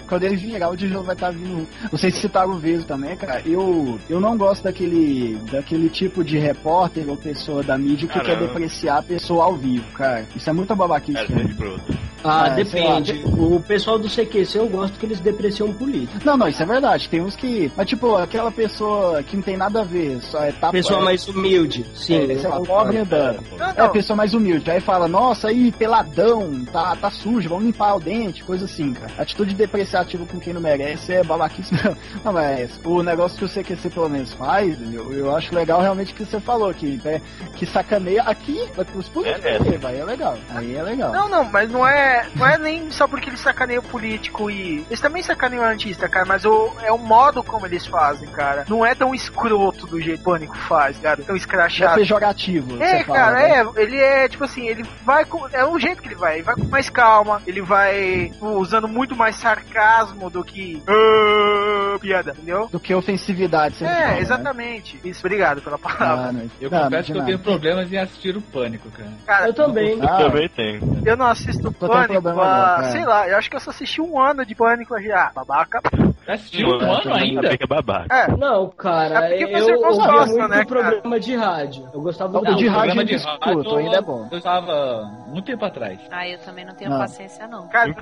Quando 0.09 0.25
ele 0.25 0.37
virar, 0.37 0.69
o 0.69 0.77
Digimon 0.77 1.03
vai 1.03 1.15
estar 1.15 1.31
vindo. 1.31 1.67
Vocês 1.91 2.15
citaram 2.17 2.51
o 2.51 2.59
Veso 2.59 2.85
também, 2.87 3.17
cara. 3.17 3.41
Eu, 3.47 3.99
eu 4.11 4.21
não 4.21 4.37
gosto 4.37 4.63
daquele, 4.65 5.37
daquele 5.51 5.89
tipo 5.89 6.23
de 6.23 6.37
repórter 6.39 7.09
ou 7.09 7.17
pessoa 7.17 7.63
da 7.63 7.79
mídia 7.79 8.07
que 8.07 8.19
Caramba. 8.19 8.39
quer 8.41 8.47
depreciar 8.47 8.99
a 8.99 9.03
pessoa 9.03 9.45
ao 9.45 9.57
vivo, 9.57 9.91
cara. 9.93 10.27
Isso 10.37 10.51
é 10.51 10.53
muita 10.53 10.75
babaquice. 10.75 11.27
Cara, 11.27 11.45
de 11.45 11.55
broto. 11.55 11.99
Ah, 12.25 12.49
É, 12.49 12.55
depende. 12.55 13.23
O 13.27 13.61
pessoal 13.61 13.99
do 13.99 14.09
CQC 14.09 14.59
eu 14.59 14.69
gosto 14.69 14.99
que 14.99 15.07
eles 15.07 15.21
depreciam 15.21 15.73
político. 15.73 16.21
Não, 16.25 16.37
não, 16.37 16.49
isso 16.49 16.63
é 16.63 16.67
verdade. 16.67 17.09
Tem 17.09 17.21
uns 17.21 17.37
que. 17.37 17.71
Mas, 17.77 17.89
tipo, 17.89 18.17
aquela 18.17 18.51
pessoa 18.51 19.23
que 19.23 19.37
não 19.37 19.43
tem 19.43 19.57
nada 19.57 19.81
a 19.81 19.85
ver, 19.85 20.21
só 20.23 20.43
é 20.43 20.53
tapa. 20.53 20.73
Pessoa 20.73 21.01
é, 21.01 21.05
mais 21.05 21.27
humilde, 21.29 21.85
sim. 21.95 22.31
é, 22.31 22.37
sei 22.37 22.49
lá, 22.49 22.57
eu 22.57 22.63
pobre 22.63 22.99
andando. 22.99 23.43
É 23.77 23.81
a 23.83 23.89
pessoa 23.89 24.17
mais 24.17 24.35
humilde. 24.35 24.71
Aí 24.71 24.81
fala, 24.81 25.09
nossa, 25.09 25.49
aí, 25.49 25.73
peladão, 25.73 26.65
tá, 26.73 26.97
tá 26.97 27.11
sujo, 27.11 27.49
vamos 27.49 27.65
limpar 27.65 27.97
o 27.97 28.01
dente, 28.01 28.45
coisa 28.45 28.65
assim, 28.65 28.93
cara. 28.93 29.13
Atitude 29.19 29.55
depreciativa 29.55 30.25
com 30.27 30.39
quem 30.39 30.53
não 30.53 30.61
merece 30.61 31.13
é 31.13 31.23
babaquice 31.23 31.75
mesmo. 31.75 31.97
Não, 32.25 32.33
mas 32.33 32.81
o 32.85 33.03
negócio 33.03 33.39
que 33.39 33.45
o 33.45 33.49
CQC 33.49 33.91
pelo 33.91 34.09
menos 34.09 34.33
faz, 34.35 34.79
eu, 34.93 35.13
eu 35.13 35.35
acho 35.35 35.55
legal 35.55 35.81
realmente 35.81 36.13
o 36.13 36.17
que 36.17 36.25
você 36.25 36.41
falou, 36.41 36.73
que, 36.73 37.01
é, 37.05 37.21
que 37.57 37.67
sacaneia 37.67 38.23
aqui, 38.23 38.61
os 38.95 39.09
políticos, 39.09 39.45
É, 39.45 39.57
aí, 39.57 39.77
vai, 39.79 39.99
é 39.99 40.05
legal. 40.05 40.37
Aí 40.51 40.77
é 40.77 40.83
legal. 40.83 41.13
Não, 41.13 41.29
não, 41.29 41.45
mas 41.45 41.71
não 41.71 41.87
é, 41.87 42.12
não 42.35 42.47
é 42.47 42.59
nem 42.59 42.91
só 42.91 43.07
porque 43.09 43.29
eles 43.31 43.41
sacaneiam 43.41 43.81
o 43.83 43.87
político 43.89 44.51
e. 44.51 44.85
Eles 44.89 45.01
também 45.01 45.23
sacaneiam 45.23 45.63
o 45.63 45.67
artista, 45.67 46.09
cara, 46.09 46.25
mas 46.27 46.45
o, 46.45 46.71
é 46.83 46.93
o 46.93 46.99
modo 46.99 47.43
como 47.43 47.67
eles 47.67 47.87
fazem, 47.87 48.29
cara. 48.29 48.65
Não 48.69 48.85
é 48.85 48.95
tão 48.95 49.15
escroto 49.15 49.87
do 49.87 50.01
jeito 50.01 50.23
que 50.23 50.29
o 50.29 50.33
Pânico 50.33 50.57
faz, 50.57 50.99
cara. 50.99 51.23
Tão 51.23 51.35
É 51.35 51.39
escrachado. 51.39 51.95
pejorativo. 51.97 52.83
É, 52.83 52.99
você 52.99 53.05
fala, 53.05 53.19
cara, 53.19 53.33
né? 53.39 53.61
é, 53.77 53.83
ele 53.83 53.97
é 53.97 54.29
tipo 54.29 54.45
assim, 54.45 54.67
ele 54.69 54.85
vai 55.05 55.25
com. 55.25 55.47
É 55.53 55.65
o 55.65 55.79
jeito 55.79 56.03
que 56.03 56.09
ele 56.09 56.15
vai, 56.15 56.35
ele 56.37 56.43
vai 56.43 56.55
com 56.55 56.65
mais 56.65 56.89
calma, 56.91 57.43
ele 57.47 57.61
vai 57.63 58.31
tipo, 58.33 58.47
usando 58.51 58.87
muito 58.89 59.15
mais 59.17 59.37
sarcasmo 59.37 60.29
do 60.31 60.43
que. 60.45 60.83
"Ah", 60.87 61.99
piada, 62.01 62.33
entendeu? 62.33 62.69
Do 62.71 62.81
que 62.81 62.95
ofensividade. 62.95 63.77
você 63.77 63.85
fala, 63.85 63.97
É, 63.97 64.07
né? 64.09 64.21
exatamente. 64.21 65.01
Isso, 65.05 65.21
obrigado 65.21 65.61
pela 65.63 65.79
palavra. 65.79 66.29
Ah, 66.29 66.33
não, 66.33 66.51
Eu 66.61 66.71
não, 66.71 66.85
confesso 66.85 67.13
que 67.13 67.19
eu 67.19 67.25
tenho 67.25 67.39
problemas 67.39 67.93
em 67.93 67.97
assistir 67.99 68.37
o 68.37 68.41
Pânico, 68.41 68.91
cara. 68.91 69.11
Cara, 69.27 69.47
Eu 69.47 69.55
também. 69.55 69.99
Ah, 70.03 70.19
Também 70.19 70.49
tem. 70.49 70.81
eu 71.05 71.17
não 71.17 71.27
assisto 71.27 71.71
Tô 71.73 71.89
tendo 71.89 72.02
Pânico 72.07 72.23
problema 72.23 72.43
agora, 72.45 72.77
cara. 72.77 72.93
sei 72.93 73.05
lá, 73.05 73.29
eu 73.29 73.37
acho 73.39 73.51
que 73.51 73.57
eu 73.57 73.61
só 73.61 73.71
assisti 73.71 74.01
um 74.01 74.21
ano 74.21 74.45
de 74.47 74.55
Pânico 74.55 75.01
já. 75.01 75.31
Babaca. 75.35 75.81
Já 76.27 76.35
assistiu 76.35 76.69
um 76.69 76.93
ano 76.93 77.15
ainda? 77.15 77.51
Fica 77.51 77.67
babaca. 77.67 78.15
É, 78.15 78.29
Não, 78.37 78.69
cara, 78.71 79.27
É 79.27 79.29
porque 79.39 79.45
eu 79.45 79.59
você 79.59 79.73
ouvia 79.75 80.07
gosta, 80.07 80.27
muito 80.33 80.49
né, 80.49 80.65
programa 80.65 81.21
de 81.21 81.37
rádio. 81.37 81.89
Eu 81.93 82.01
gostava 82.01 82.39
O 82.39 82.45
muito 82.45 82.59
de 82.59 82.69
rádio 82.69 83.05
de 83.05 83.15
escuto, 83.15 83.49
rádio 83.49 83.77
ainda 83.77 83.97
é 83.97 84.01
bom. 84.03 84.29
Eu 84.31 84.39
estava 84.39 85.03
muito 85.27 85.45
tempo 85.47 85.65
atrás. 85.65 85.99
Ah, 86.11 86.29
eu 86.29 86.39
também 86.41 86.65
não 86.65 86.75
tenho 86.75 86.91
Não. 86.91 86.99
paciência, 86.99 87.47
não. 87.49 87.67
cara, 87.69 87.93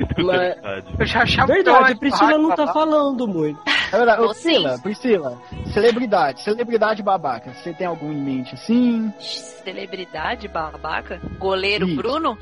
eu 0.99 1.07
já 1.07 1.23
achava 1.23 1.53
Verdade, 1.53 1.95
Priscila 1.99 2.37
não 2.39 2.51
tá 2.51 2.57
babaca. 2.67 2.73
falando 2.79 3.27
muito. 3.27 3.61
É 3.93 3.97
verdade, 3.97 4.21
ô, 4.21 4.25
Ou 4.25 4.31
Priscila. 4.31 4.79
Priscila, 4.79 5.39
celebridade, 5.73 6.43
celebridade 6.43 7.03
babaca. 7.03 7.53
Você 7.55 7.73
tem 7.73 7.87
algum 7.87 8.13
em 8.13 8.21
mente 8.23 8.55
assim? 8.55 9.13
Celebridade 9.19 10.47
babaca? 10.49 11.21
Goleiro 11.39 11.87
Isso. 11.87 11.97
Bruno? 11.97 12.37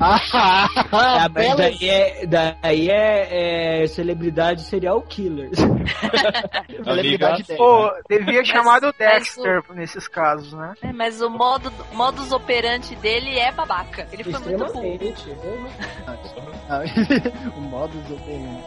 Ah, 0.00 0.68
Ah, 0.92 1.28
mas 1.32 1.56
daí 1.56 1.88
é, 1.88 2.26
daí 2.26 2.90
é, 2.90 3.82
é 3.82 3.86
celebridade 3.86 4.62
serial 4.62 5.00
killers. 5.02 5.58
celebridade. 6.84 7.44
Pô, 7.56 7.90
devia 8.08 8.44
chamar 8.44 8.78
o 8.82 8.86
mas 8.86 8.94
Dexter 8.98 9.62
nesses 9.74 10.08
casos, 10.08 10.52
né? 10.52 10.74
É, 10.82 10.92
mas 10.92 11.20
o 11.20 11.28
modo, 11.30 11.72
modus 11.92 12.32
operandi 12.32 12.94
dele 12.96 13.38
é 13.38 13.50
babaca. 13.52 14.06
Ele 14.12 14.24
foi 14.24 14.32
muito 14.40 14.58
burro. 14.58 14.82
Ah, 16.68 16.82
o 17.56 17.60
modus 17.60 18.10
operandi. 18.10 18.62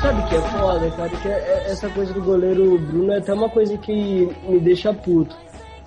Sabe 0.00 0.20
o 0.22 0.28
que 0.28 0.36
é 0.36 0.40
foda, 0.42 0.90
cara? 0.92 1.08
Que 1.08 1.28
é- 1.28 1.32
é- 1.32 1.70
essa 1.72 1.88
coisa 1.90 2.14
do 2.14 2.22
goleiro 2.22 2.78
Bruno 2.78 3.12
é 3.12 3.18
até 3.18 3.32
uma 3.34 3.48
coisa 3.50 3.76
que 3.78 4.26
me 4.48 4.60
deixa 4.60 4.94
puto. 4.94 5.36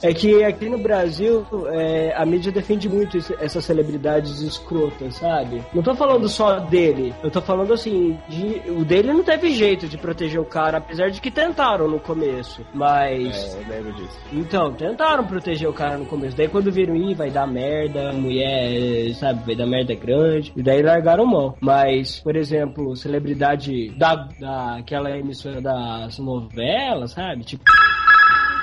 É 0.03 0.13
que 0.13 0.43
aqui 0.43 0.67
no 0.67 0.77
Brasil 0.77 1.45
é, 1.71 2.13
a 2.15 2.25
mídia 2.25 2.51
defende 2.51 2.89
muito 2.89 3.17
essas 3.39 3.63
celebridades 3.65 4.41
escrotas, 4.41 5.15
sabe? 5.15 5.61
Não 5.73 5.83
tô 5.83 5.93
falando 5.93 6.27
só 6.27 6.59
dele, 6.59 7.13
eu 7.23 7.29
tô 7.29 7.41
falando 7.41 7.73
assim, 7.73 8.17
de, 8.27 8.61
o 8.71 8.83
dele 8.83 9.13
não 9.13 9.23
teve 9.23 9.51
jeito 9.51 9.87
de 9.87 9.97
proteger 9.97 10.39
o 10.39 10.45
cara, 10.45 10.79
apesar 10.79 11.09
de 11.09 11.21
que 11.21 11.29
tentaram 11.29 11.87
no 11.87 11.99
começo. 11.99 12.65
Mas. 12.73 13.55
É, 13.55 13.61
eu 13.61 13.67
lembro 13.67 13.93
disso. 13.93 14.19
Então, 14.31 14.73
tentaram 14.73 15.25
proteger 15.25 15.69
o 15.69 15.73
cara 15.73 15.97
no 15.97 16.05
começo. 16.05 16.35
Daí 16.35 16.47
quando 16.47 16.71
viram, 16.71 16.95
ih, 16.95 17.13
vai 17.13 17.29
dar 17.29 17.47
merda, 17.47 18.11
mulher, 18.13 19.13
sabe, 19.15 19.45
vai 19.45 19.55
dar 19.55 19.67
merda 19.67 19.93
grande. 19.93 20.51
E 20.55 20.63
daí 20.63 20.81
largaram 20.81 21.25
mão. 21.25 21.55
Mas, 21.59 22.19
por 22.19 22.35
exemplo, 22.35 22.95
celebridade 22.95 23.89
da, 23.97 24.27
daquela 24.39 25.15
emissora 25.17 25.61
das 25.61 26.17
novelas, 26.17 27.11
sabe? 27.11 27.43
Tipo. 27.43 27.63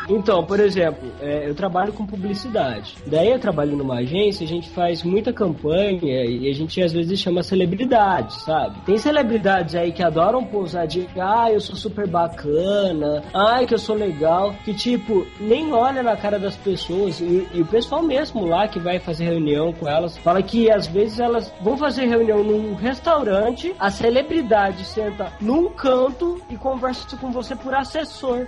Então, 0.08 0.44
por 0.44 0.58
exemplo, 0.60 1.10
é, 1.20 1.48
eu 1.48 1.54
trabalho 1.54 1.92
com 1.92 2.06
publicidade. 2.06 2.96
Daí 3.06 3.30
eu 3.30 3.38
trabalho 3.38 3.76
numa 3.76 3.96
agência, 3.96 4.44
a 4.44 4.48
gente 4.48 4.68
faz 4.70 5.02
muita 5.02 5.32
campanha 5.32 6.24
e 6.24 6.48
a 6.48 6.54
gente 6.54 6.82
às 6.82 6.92
vezes 6.92 7.20
chama 7.20 7.42
celebridades, 7.42 8.42
sabe? 8.42 8.80
Tem 8.84 8.96
celebridades 8.96 9.74
aí 9.74 9.92
que 9.92 10.02
adoram 10.02 10.44
pousar 10.44 10.86
de 10.86 11.06
ah, 11.18 11.50
eu 11.50 11.60
sou 11.60 11.76
super 11.76 12.06
bacana, 12.06 13.22
ai 13.34 13.66
que 13.66 13.74
eu 13.74 13.78
sou 13.78 13.94
legal, 13.94 14.54
que 14.64 14.72
tipo, 14.72 15.26
nem 15.40 15.72
olha 15.72 16.02
na 16.02 16.16
cara 16.16 16.38
das 16.38 16.56
pessoas 16.56 17.20
e, 17.20 17.46
e 17.52 17.60
o 17.60 17.66
pessoal 17.66 18.02
mesmo 18.02 18.46
lá 18.46 18.66
que 18.68 18.78
vai 18.78 18.98
fazer 18.98 19.24
reunião 19.24 19.72
com 19.72 19.88
elas 19.88 20.16
fala 20.18 20.42
que 20.42 20.70
às 20.70 20.86
vezes 20.86 21.20
elas 21.20 21.52
vão 21.60 21.76
fazer 21.76 22.06
reunião 22.06 22.42
num 22.42 22.74
restaurante, 22.74 23.74
a 23.78 23.90
celebridade 23.90 24.84
senta 24.84 25.32
num 25.40 25.68
canto 25.70 26.40
e 26.48 26.56
conversa 26.56 27.16
com 27.16 27.30
você 27.30 27.54
por 27.54 27.74
assessor. 27.74 28.46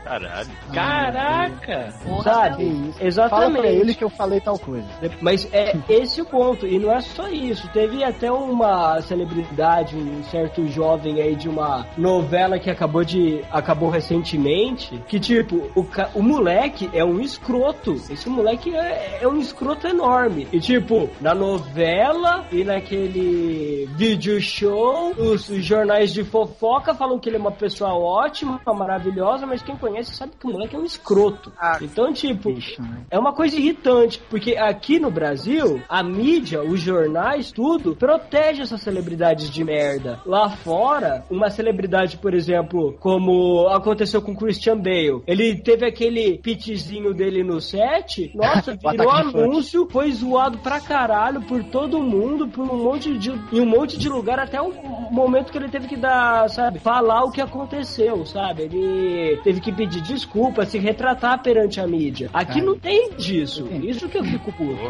Caralho. 0.73 1.50
Caraca! 1.61 1.95
Porra, 2.05 2.23
Sabe? 2.23 2.57
Que 2.57 2.63
isso. 2.65 2.93
Fala 2.93 3.07
Exatamente. 3.09 3.59
pra 3.61 3.69
ele 3.71 3.95
que 3.95 4.05
eu 4.05 4.11
falei 4.11 4.41
tal 4.41 4.59
coisa. 4.59 4.87
Mas 5.21 5.49
é 5.53 5.77
esse 5.89 6.21
o 6.21 6.25
ponto, 6.25 6.67
e 6.67 6.79
não 6.79 6.93
é 6.93 7.01
só 7.01 7.29
isso. 7.29 7.69
Teve 7.73 8.03
até 8.05 8.31
uma 8.31 9.01
celebridade, 9.03 9.97
um 9.97 10.23
certo 10.25 10.67
jovem 10.69 11.21
aí 11.21 11.35
de 11.35 11.49
uma 11.49 11.87
novela 11.97 12.59
que 12.59 12.71
acabou 12.71 13.05
de. 13.05 13.43
acabou 13.51 13.91
recentemente. 13.91 15.03
Que 15.09 15.19
tipo, 15.21 15.71
o, 15.75 15.85
ca- 15.85 16.11
o 16.15 16.23
moleque 16.23 16.89
é 16.93 17.05
um 17.05 17.21
escroto. 17.21 17.95
Esse 18.11 18.29
moleque 18.29 18.75
é, 18.75 19.19
é 19.23 19.29
um 19.29 19.39
escroto 19.39 19.87
enorme. 19.87 20.47
E 20.53 20.61
tipo, 20.61 21.09
na 21.21 21.35
novela 21.35 22.45
e 22.53 22.65
naquele 22.65 23.89
vídeo 23.97 24.41
show, 24.41 25.13
os, 25.17 25.49
os 25.49 25.65
jornais 25.65 26.13
de 26.13 26.25
fofoca 26.25 26.95
falam 26.95 27.19
que 27.19 27.29
ele 27.29 27.37
é 27.37 27.41
uma 27.41 27.53
pessoa 27.53 27.95
ótima, 27.95 28.61
maravilhosa, 28.67 29.47
mas 29.47 29.63
quem 29.63 29.77
conhece 29.77 30.15
sabe 30.15 30.33
que 30.39 30.47
o 30.47 30.51
moleque 30.53 30.75
é 30.77 30.79
um 30.79 30.85
escroto. 30.85 31.40
Ah, 31.59 31.79
Então, 31.81 32.13
tipo, 32.13 32.53
Bicho, 32.53 32.83
né? 32.83 33.03
é 33.11 33.19
uma 33.19 33.33
coisa 33.33 33.57
irritante, 33.57 34.21
porque 34.29 34.57
aqui 34.57 34.99
no 34.99 35.11
Brasil, 35.11 35.83
a 35.89 36.03
mídia, 36.03 36.63
os 36.63 36.81
jornais, 36.81 37.51
tudo, 37.53 37.95
protege 37.97 38.63
essas 38.63 38.81
celebridades 38.83 39.51
de 39.51 39.65
merda. 39.65 40.21
Lá 40.27 40.51
fora, 40.51 41.25
uma 41.31 41.51
celebridade, 41.51 42.17
por 42.17 42.35
exemplo, 42.35 42.97
como 43.01 43.69
aconteceu 43.69 44.21
com 44.21 44.35
Christian 44.35 44.77
Bale, 44.77 45.23
ele 45.27 45.57
teve 45.57 45.87
aquele 45.87 46.39
pitzinho 46.39 47.15
dele 47.15 47.43
no 47.43 47.61
set, 47.61 48.31
nossa, 48.37 48.77
virou 48.77 49.11
anúncio, 49.11 49.89
foi 49.91 50.11
zoado 50.13 50.59
pra 50.59 50.81
caralho 50.81 51.41
por 51.43 51.63
todo 51.65 52.03
mundo, 52.03 52.49
por 52.49 52.69
um 52.69 52.83
monte 52.83 53.17
de, 53.19 53.31
em 53.53 53.61
um 53.61 53.67
monte 53.67 53.99
de 53.99 54.09
lugar, 54.09 54.39
até 54.39 54.61
o 54.61 54.73
momento 55.11 55.51
que 55.53 55.59
ele 55.59 55.69
teve 55.69 55.87
que 55.89 55.97
dar, 55.97 56.49
sabe, 56.49 56.79
falar 56.79 57.25
o 57.25 57.31
que 57.31 57.41
aconteceu, 57.41 58.25
sabe? 58.27 58.63
Ele 58.63 59.41
teve 59.43 59.61
que 59.61 59.73
pedir 59.73 60.01
desculpa, 60.01 60.65
se 60.65 60.79
retratar 60.79 61.30
perante 61.39 61.81
a 61.81 61.87
mídia. 61.87 62.31
Aqui 62.33 62.61
não 62.61 62.79
tem 62.79 63.11
disso. 63.17 63.69
Isso 63.83 64.09
que 64.09 64.19
eu 64.19 64.25
fico 64.25 64.53
puto. 64.53 64.81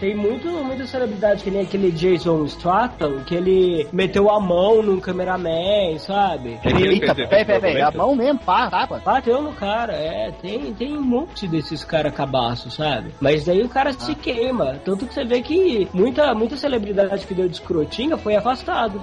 Tem 0.00 0.14
muito, 0.14 0.48
muita 0.48 0.86
celebridade 0.86 1.44
que 1.44 1.50
nem 1.50 1.62
aquele 1.62 1.90
Jason 1.92 2.46
Statham, 2.48 3.20
que 3.24 3.34
ele 3.34 3.86
meteu 3.92 4.28
a 4.28 4.40
mão 4.40 4.82
num 4.82 4.98
cameraman, 4.98 5.98
sabe? 5.98 6.58
Eita, 6.64 7.14
peraí, 7.14 7.44
peraí, 7.44 7.60
peraí. 7.60 7.80
A 7.80 7.92
mão 7.92 8.14
mesmo, 8.14 8.40
pá, 8.40 8.68
tapa. 8.68 9.00
Bateu 9.04 9.40
no 9.40 9.52
cara, 9.52 9.92
é. 9.92 10.32
Tem, 10.42 10.74
tem 10.74 10.96
um 10.96 11.02
monte 11.02 11.46
desses 11.46 11.84
caras 11.84 12.12
cabaços, 12.12 12.74
sabe? 12.74 13.12
Mas 13.20 13.44
daí 13.44 13.62
o 13.62 13.68
cara 13.68 13.92
se 13.92 14.14
queima. 14.16 14.80
Tanto 14.84 15.06
que 15.06 15.14
você 15.14 15.24
vê 15.24 15.40
que 15.40 15.88
muita, 15.94 16.34
muita 16.34 16.56
celebridade 16.56 17.26
que 17.26 17.34
deu 17.34 17.48
de 17.48 17.54
escrotinha 17.54 18.16
foi 18.16 18.34
afastado. 18.34 19.00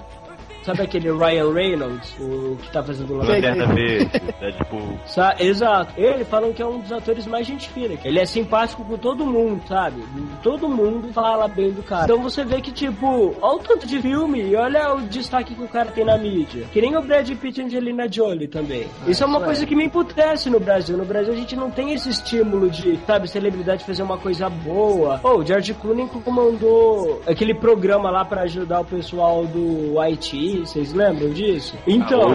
Sabe 0.63 0.83
aquele 0.83 1.11
Ryan 1.11 1.51
Reynolds, 1.53 2.15
o 2.19 2.55
que 2.61 2.71
tá 2.71 2.83
fazendo? 2.83 3.07
Sei. 3.25 3.35
Lanterna 3.41 3.65
Verde, 3.73 4.11
Deadpool. 4.39 4.99
Sa- 5.07 5.35
Exato. 5.39 5.93
Ele 5.99 6.23
falam 6.23 6.53
que 6.53 6.61
é 6.61 6.65
um 6.65 6.79
dos 6.79 6.91
atores 6.91 7.25
mais 7.25 7.47
gente 7.47 7.67
fina. 7.69 7.95
Ele 8.03 8.19
é 8.19 8.25
simpático 8.25 8.83
com 8.85 8.97
todo 8.97 9.25
mundo, 9.25 9.61
sabe? 9.67 10.03
Todo 10.43 10.69
mundo 10.69 11.11
fala 11.13 11.47
bem 11.47 11.71
do 11.71 11.81
cara. 11.81 12.03
Então 12.05 12.21
você 12.21 12.43
vê 12.45 12.61
que, 12.61 12.71
tipo, 12.71 13.35
olha 13.41 13.55
o 13.55 13.59
tanto 13.59 13.87
de 13.87 13.99
filme 14.01 14.41
e 14.41 14.55
olha 14.55 14.93
o 14.93 15.01
destaque 15.01 15.55
que 15.55 15.63
o 15.63 15.67
cara 15.67 15.89
tem 15.91 16.05
na 16.05 16.17
mídia. 16.17 16.65
Que 16.71 16.79
nem 16.81 16.95
o 16.95 17.01
Brad 17.01 17.29
Pitt 17.31 17.59
e 17.59 17.63
Angelina 17.63 18.11
Jolie 18.11 18.47
também. 18.47 18.87
isso 19.07 19.23
é 19.23 19.25
uma 19.27 19.37
isso 19.39 19.45
coisa 19.45 19.63
é. 19.63 19.65
que 19.67 19.75
me 19.75 19.85
emputece 19.85 20.49
no 20.49 20.59
Brasil. 20.59 20.95
No 20.97 21.05
Brasil 21.05 21.33
a 21.33 21.37
gente 21.37 21.55
não 21.55 21.71
tem 21.71 21.93
esse 21.93 22.09
estímulo 22.09 22.69
de, 22.69 22.99
sabe, 23.07 23.27
celebridade 23.27 23.83
fazer 23.83 24.03
uma 24.03 24.17
coisa 24.17 24.47
boa. 24.49 25.19
Oh, 25.23 25.39
o 25.39 25.45
George 25.45 25.73
Clooney 25.73 26.07
comandou 26.07 27.21
aquele 27.27 27.53
programa 27.55 28.09
lá 28.11 28.23
pra 28.25 28.41
ajudar 28.43 28.81
o 28.81 28.85
pessoal 28.85 29.45
do 29.45 29.99
Haiti. 29.99 30.50
Vocês 30.59 30.93
lembram 30.93 31.29
disso? 31.29 31.75
Então. 31.87 32.31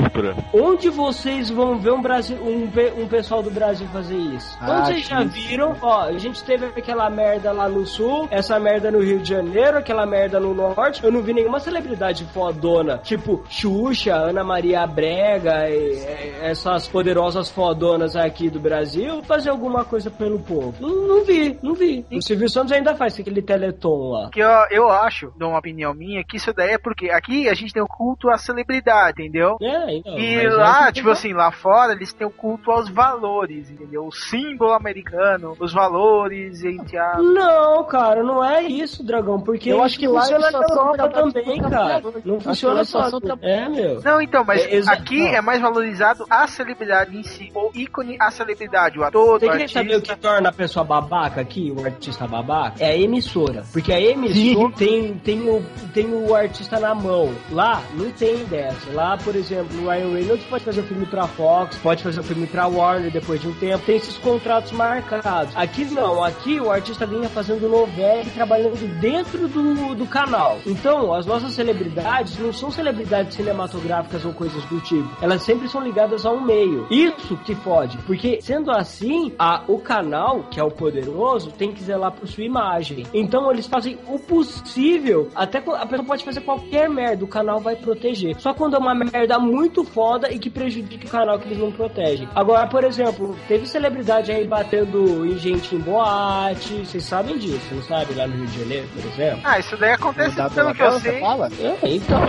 Onde 0.52 0.88
vocês 0.90 1.50
vão 1.50 1.78
ver 1.78 1.92
um, 1.92 2.00
Brasil, 2.02 2.36
um, 2.42 2.68
um 3.02 3.08
pessoal 3.08 3.42
do 3.42 3.50
Brasil 3.50 3.86
fazer 3.92 4.16
isso? 4.16 4.56
Ah, 4.60 4.78
Onde 4.78 4.86
vocês 4.88 5.06
já 5.06 5.22
viram? 5.24 5.76
Ó, 5.80 6.02
a 6.02 6.18
gente 6.18 6.42
teve 6.44 6.66
aquela 6.66 7.08
merda 7.10 7.52
lá 7.52 7.68
no 7.68 7.86
sul, 7.86 8.26
essa 8.30 8.58
merda 8.58 8.90
no 8.90 9.00
Rio 9.00 9.18
de 9.20 9.28
Janeiro, 9.28 9.78
aquela 9.78 10.06
merda 10.06 10.40
no 10.40 10.54
norte. 10.54 11.02
Eu 11.04 11.12
não 11.12 11.22
vi 11.22 11.32
nenhuma 11.32 11.60
celebridade 11.60 12.24
fodona, 12.32 12.98
tipo 12.98 13.42
Xuxa, 13.48 14.14
Ana 14.14 14.42
Maria 14.44 14.86
Brega, 14.86 15.68
e- 15.68 15.74
e- 15.94 16.34
essas 16.42 16.86
poderosas 16.88 17.50
fodonas 17.50 18.16
aqui 18.16 18.48
do 18.48 18.60
Brasil, 18.60 19.22
fazer 19.24 19.50
alguma 19.50 19.84
coisa 19.84 20.10
pelo 20.10 20.38
povo. 20.38 20.74
Não, 20.80 21.06
não 21.08 21.24
vi, 21.24 21.58
não 21.62 21.74
vi. 21.74 22.04
O 22.12 22.22
Silvio 22.22 22.48
Santos 22.48 22.72
ainda 22.72 22.94
faz 22.94 23.18
aquele 23.18 23.42
teleton 23.42 24.10
lá. 24.10 24.30
que 24.30 24.40
eu, 24.40 24.48
eu 24.70 24.88
acho, 24.90 25.32
de 25.36 25.44
uma 25.44 25.58
opinião 25.58 25.92
minha, 25.94 26.22
que 26.24 26.36
isso 26.36 26.52
daí 26.52 26.70
é 26.72 26.78
porque 26.78 27.10
aqui 27.10 27.48
a 27.48 27.54
gente 27.54 27.72
tem 27.72 27.82
o 27.82 27.86
culto 28.06 28.30
à 28.30 28.38
celebridade, 28.38 29.20
entendeu? 29.22 29.56
É, 29.60 29.96
então, 29.96 30.16
E 30.18 30.34
é 30.36 30.48
lá, 30.50 30.86
que- 30.86 30.92
tipo 30.94 31.10
assim, 31.10 31.32
lá 31.32 31.50
fora 31.50 31.92
eles 31.92 32.12
têm 32.12 32.24
o 32.26 32.30
culto 32.30 32.70
aos 32.70 32.88
valores, 32.88 33.68
entendeu? 33.68 34.06
O 34.06 34.12
símbolo 34.12 34.72
americano, 34.72 35.56
os 35.58 35.72
valores 35.72 36.62
entre 36.64 36.96
a. 36.98 37.16
Não, 37.18 37.82
cara, 37.84 38.22
não 38.22 38.44
é 38.44 38.62
isso, 38.62 39.02
Dragão, 39.04 39.40
porque 39.40 39.72
Eu 39.72 39.82
acho 39.82 39.98
que 39.98 40.06
lá 40.06 40.20
funciona 40.20 40.50
só 40.52 40.58
trabalhadores 40.94 41.32
também, 41.34 41.60
cara. 41.60 42.00
Não 42.24 42.38
que 42.38 42.44
funciona 42.44 42.84
só 42.84 43.20
tra- 43.20 43.36
É, 43.42 43.68
meu. 43.68 44.00
Não, 44.02 44.20
então, 44.20 44.44
mas 44.44 44.64
É, 44.64 44.74
exa- 44.76 44.92
aqui 44.92 45.18
não. 45.20 45.34
é 45.34 45.40
mais 45.40 45.60
valorizado 45.60 46.24
a 46.30 46.46
celebridade 46.46 47.16
em 47.16 47.22
si, 47.24 47.50
o 47.54 47.70
ícone 47.74 48.16
a 48.20 48.30
celebridade, 48.30 48.98
o 48.98 49.04
ator, 49.04 49.40
Você 49.40 49.46
o 49.46 49.50
artista. 49.50 49.80
saber 49.80 49.96
o 49.96 50.02
que 50.02 50.16
torna 50.16 50.48
a 50.48 50.52
pessoa 50.52 50.84
babaca 50.84 51.40
aqui, 51.40 51.74
o 51.76 51.84
artista 51.84 52.26
babaca? 52.26 52.76
É 52.84 52.90
a 52.90 52.96
emissora. 52.96 53.64
Porque 53.72 53.92
a 53.92 54.00
emissora 54.00 54.72
tem, 54.76 55.14
tem, 55.18 55.40
o, 55.48 55.62
tem 55.92 56.06
o 56.14 56.34
artista 56.34 56.78
na 56.78 56.94
mão. 56.94 57.34
Lá, 57.50 57.80
não 57.96 58.10
tem 58.12 58.44
dessa. 58.44 58.90
Lá, 58.92 59.16
por 59.16 59.34
exemplo, 59.34 59.82
o 59.82 59.88
Ryan 59.88 60.12
Reynolds 60.12 60.46
pode 60.46 60.64
fazer 60.64 60.80
um 60.80 60.86
filme 60.86 61.06
pra 61.06 61.26
Fox, 61.26 61.76
pode 61.78 62.02
fazer 62.02 62.20
um 62.20 62.22
filme 62.22 62.46
pra 62.46 62.66
Warner 62.66 63.10
depois 63.10 63.40
de 63.40 63.48
um 63.48 63.54
tempo. 63.54 63.84
Tem 63.84 63.96
esses 63.96 64.16
contratos 64.18 64.72
marcados. 64.72 65.56
Aqui 65.56 65.84
não. 65.86 66.22
Aqui 66.22 66.60
o 66.60 66.70
artista 66.70 67.06
vinha 67.06 67.28
fazendo 67.28 67.68
novela 67.68 68.22
e 68.22 68.30
trabalhando 68.30 68.76
dentro 69.00 69.48
do, 69.48 69.94
do 69.94 70.06
canal. 70.06 70.58
Então, 70.66 71.12
as 71.14 71.26
nossas 71.26 71.52
celebridades 71.52 72.38
não 72.38 72.52
são 72.52 72.70
celebridades 72.70 73.34
cinematográficas 73.34 74.24
ou 74.24 74.32
coisas 74.32 74.64
do 74.66 74.80
tipo. 74.80 75.08
Elas 75.20 75.42
sempre 75.42 75.68
são 75.68 75.82
ligadas 75.82 76.26
a 76.26 76.30
um 76.30 76.40
meio. 76.40 76.86
Isso 76.90 77.36
que 77.38 77.54
fode. 77.54 77.96
Porque, 77.98 78.40
sendo 78.42 78.70
assim, 78.70 79.32
a, 79.38 79.62
o 79.66 79.78
canal, 79.78 80.44
que 80.50 80.60
é 80.60 80.64
o 80.64 80.70
poderoso, 80.70 81.50
tem 81.50 81.72
que 81.72 81.82
zelar 81.82 82.12
por 82.12 82.28
sua 82.28 82.44
imagem. 82.44 83.06
Então, 83.14 83.50
eles 83.50 83.66
fazem 83.66 83.98
o 84.06 84.18
possível. 84.18 85.28
Até 85.34 85.58
a 85.58 85.86
pessoa 85.86 86.06
pode 86.06 86.24
fazer 86.24 86.40
qualquer 86.40 86.88
merda, 86.88 87.24
o 87.24 87.28
canal 87.28 87.60
vai 87.60 87.76
proteger. 87.86 88.34
Só 88.40 88.52
quando 88.52 88.74
é 88.76 88.78
uma 88.78 88.94
merda 88.94 89.38
muito 89.38 89.84
foda 89.84 90.30
e 90.32 90.38
que 90.38 90.50
prejudica 90.50 91.06
o 91.06 91.10
canal 91.10 91.38
que 91.38 91.46
eles 91.48 91.58
não 91.58 91.70
protegem. 91.70 92.28
Agora, 92.34 92.66
por 92.66 92.82
exemplo, 92.84 93.36
teve 93.46 93.66
celebridade 93.66 94.32
aí 94.32 94.46
batendo 94.46 95.24
em 95.26 95.38
gente 95.38 95.74
em 95.74 95.78
boate. 95.78 96.84
Vocês 96.84 97.04
sabem 97.04 97.38
disso, 97.38 97.74
não 97.74 97.82
sabe? 97.82 98.14
Lá 98.14 98.26
no 98.26 98.34
Rio 98.36 98.46
de 98.46 98.58
Janeiro, 98.60 98.88
por 98.94 99.04
exemplo. 99.12 99.40
Ah, 99.44 99.58
isso 99.58 99.76
daí 99.76 99.92
acontece 99.92 100.36
pelo 100.54 100.74
que 100.74 100.82
eu 100.82 101.00
sei. 101.00 101.20
fala? 101.20 101.48
É, 101.60 101.88
então. 101.88 102.20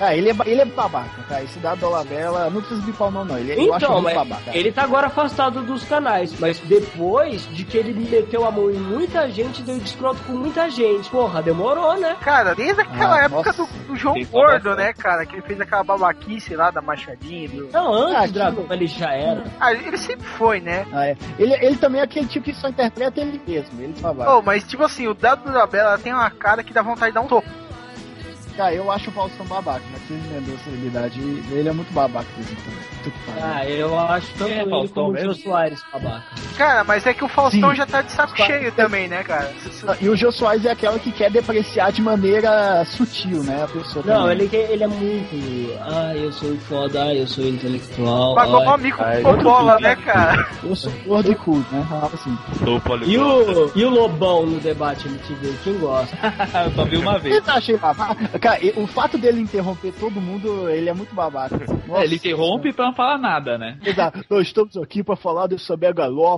Ah, 0.00 0.14
ele 0.16 0.30
é, 0.30 0.34
ele 0.46 0.60
é 0.60 0.64
babaca, 0.64 1.22
tá? 1.28 1.42
Esse 1.42 1.58
da 1.58 1.74
Dolabella, 1.74 2.50
não 2.50 2.60
precisa 2.60 2.84
me 2.86 2.92
palmar 2.92 3.24
não, 3.24 3.38
ele, 3.38 3.52
eu 3.52 3.74
acho 3.74 3.84
Então, 3.84 4.00
muito 4.02 4.04
mas 4.04 4.14
babaca. 4.28 4.56
ele 4.56 4.72
tá 4.72 4.82
agora 4.82 5.06
afastado 5.06 5.62
dos 5.62 5.84
canais. 5.84 6.38
Mas 6.40 6.58
depois 6.60 7.46
de 7.52 7.64
que 7.64 7.76
ele 7.76 7.92
meteu 7.92 8.44
a 8.44 8.50
mão 8.50 8.70
em 8.70 8.74
muita 8.78 9.28
gente, 9.30 9.62
deu 9.62 9.78
descroto 9.78 10.20
com 10.26 10.32
muita 10.32 10.68
gente. 10.70 11.08
Porra, 11.10 11.42
demorou, 11.42 11.96
né? 11.98 12.16
Cara, 12.20 12.54
desde 12.54 12.80
aquela 12.80 13.20
Ah, 13.20 13.24
época 13.24 13.52
nossa. 13.56 13.64
do, 13.64 13.86
do 13.88 13.96
João 13.96 14.14
Gordo, 14.30 14.53
gordo, 14.62 14.76
né, 14.76 14.92
cara? 14.92 15.26
Que 15.26 15.34
ele 15.36 15.42
fez 15.42 15.60
aquela 15.60 15.84
babaquice 15.84 16.54
lá 16.54 16.70
da 16.70 16.80
machadinha. 16.80 17.48
Do... 17.48 17.70
Não, 17.72 17.92
antes 17.94 18.14
Ah, 18.16 18.26
do 18.26 18.32
Dragon 18.32 18.66
ele 18.70 18.86
já 18.86 19.12
era. 19.12 19.44
Ah, 19.60 19.72
ele 19.72 19.96
sempre 19.96 20.26
foi, 20.26 20.60
né? 20.60 20.86
Ah, 20.92 21.06
é. 21.06 21.16
ele, 21.38 21.54
ele 21.54 21.76
também 21.76 22.00
é 22.00 22.04
aquele 22.04 22.26
tipo 22.26 22.44
que 22.44 22.54
só 22.54 22.68
interpreta 22.68 23.20
ele 23.20 23.40
mesmo. 23.46 23.80
Ele 23.80 23.94
só 23.98 24.12
vai. 24.12 24.28
Oh, 24.28 24.42
mas 24.42 24.64
tipo 24.64 24.82
assim, 24.84 25.06
o 25.06 25.14
Dado 25.14 25.50
da 25.52 25.66
Bela 25.66 25.98
tem 25.98 26.12
uma 26.12 26.30
cara 26.30 26.62
que 26.62 26.72
dá 26.72 26.82
vontade 26.82 27.10
de 27.10 27.14
dar 27.14 27.20
um 27.22 27.26
topo. 27.28 27.48
Cara, 28.56 28.72
eu 28.72 28.88
acho 28.88 29.10
o 29.10 29.12
Faustão 29.12 29.44
babaca, 29.46 29.82
mas 29.90 30.00
se 30.06 30.12
ele 30.12 30.22
vendeu 30.28 30.54
a 30.54 30.58
celebridade, 30.58 31.20
ele 31.20 31.68
é 31.68 31.72
muito 31.72 31.92
babaca 31.92 32.26
por 32.32 32.40
exemplo. 32.40 32.62
Puta 33.02 33.10
que 33.10 33.18
pariu. 33.26 33.42
Ah, 33.44 33.66
eu 33.68 33.98
acho 33.98 34.32
tanto 34.38 34.50
É, 34.52 34.60
ele 34.60 34.70
Faustão 34.70 34.94
como 35.04 35.08
o 35.08 35.12
mesmo? 35.12 35.34
Jô 35.34 35.40
Soares, 35.42 35.82
babaca. 35.92 36.24
Cara, 36.56 36.84
mas 36.84 37.06
é 37.06 37.12
que 37.14 37.24
o 37.24 37.28
Faustão 37.28 37.70
Sim. 37.70 37.76
já 37.76 37.86
tá 37.86 38.02
de 38.02 38.12
saco 38.12 38.36
Só- 38.36 38.46
cheio 38.46 38.70
também, 38.72 39.08
né, 39.08 39.22
cara? 39.22 39.52
E 40.00 40.08
o 40.08 40.16
Jô 40.16 40.30
Soares 40.30 40.64
é 40.64 40.70
aquela 40.70 40.98
que 40.98 41.10
quer 41.12 41.30
depreciar 41.30 41.90
de 41.92 42.00
maneira 42.00 42.84
sutil, 42.84 43.42
né? 43.42 43.64
A 43.64 43.68
pessoa 43.68 44.04
Não, 44.06 44.28
também. 44.28 44.46
ele, 44.46 44.56
ele 44.56 44.84
é 44.84 44.86
muito. 44.86 45.78
Ah, 45.80 46.14
eu 46.14 46.32
sou 46.32 46.56
foda, 46.58 47.04
ah, 47.04 47.14
eu 47.14 47.26
sou 47.26 47.44
intelectual. 47.44 48.34
Pagou 48.34 48.60
ai. 48.60 48.66
mó 48.66 48.76
mico 48.76 48.98
com 49.22 49.42
bola, 49.42 49.78
né, 49.80 49.96
cara? 49.96 50.46
Eu 50.62 50.76
sou 50.76 50.92
gordo 51.06 51.30
e 51.32 51.34
cool, 51.34 51.58
né? 51.70 51.84
Falava 51.88 52.14
assim. 52.14 52.38
Sou 52.58 52.80
E 53.06 53.18
o, 53.18 53.72
e 53.74 53.84
o 53.84 53.90
Lobão 53.90 54.46
no 54.46 54.60
debate 54.60 55.08
MTV, 55.08 55.54
quem 55.64 55.78
gosta? 55.78 56.16
Eu 56.64 56.70
só 56.72 56.84
vi 56.84 56.96
uma 56.96 57.18
vez. 57.18 57.46
Eu 57.46 57.54
achei 57.54 57.76
babaca. 57.76 58.38
Cara, 58.38 58.60
o 58.76 58.86
fato 58.86 59.18
dele 59.18 59.40
interromper 59.40 59.92
todo 59.98 60.20
mundo, 60.20 60.68
ele 60.68 60.88
é 60.88 60.94
muito 60.94 61.14
babaca. 61.14 61.58
Nossa. 61.86 62.04
Ele 62.04 62.16
interrompe 62.16 62.72
pra 62.72 62.86
não 62.86 62.94
falar 62.94 63.18
nada, 63.18 63.58
né? 63.58 63.76
Exato. 63.84 64.24
Nós 64.30 64.46
estamos 64.46 64.76
aqui 64.76 65.02
pra 65.02 65.16
falar 65.16 65.46
dessa 65.46 65.76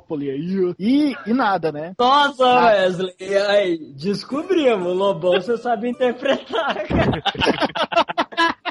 megalópole 0.07 0.31
aí. 0.31 0.75
E, 0.79 1.15
e 1.27 1.35
nada, 1.35 1.73
né? 1.73 1.95
Nossa, 1.99 2.45
Ah. 2.45 2.67
Wesley, 2.67 3.15
aí, 3.49 3.79
descobrimos, 3.97 4.87
o 4.87 4.95
Lobão 4.95 5.33
você 5.33 5.57
sabe 5.59 5.91
interpretar, 5.91 6.87
cara. 6.87 7.23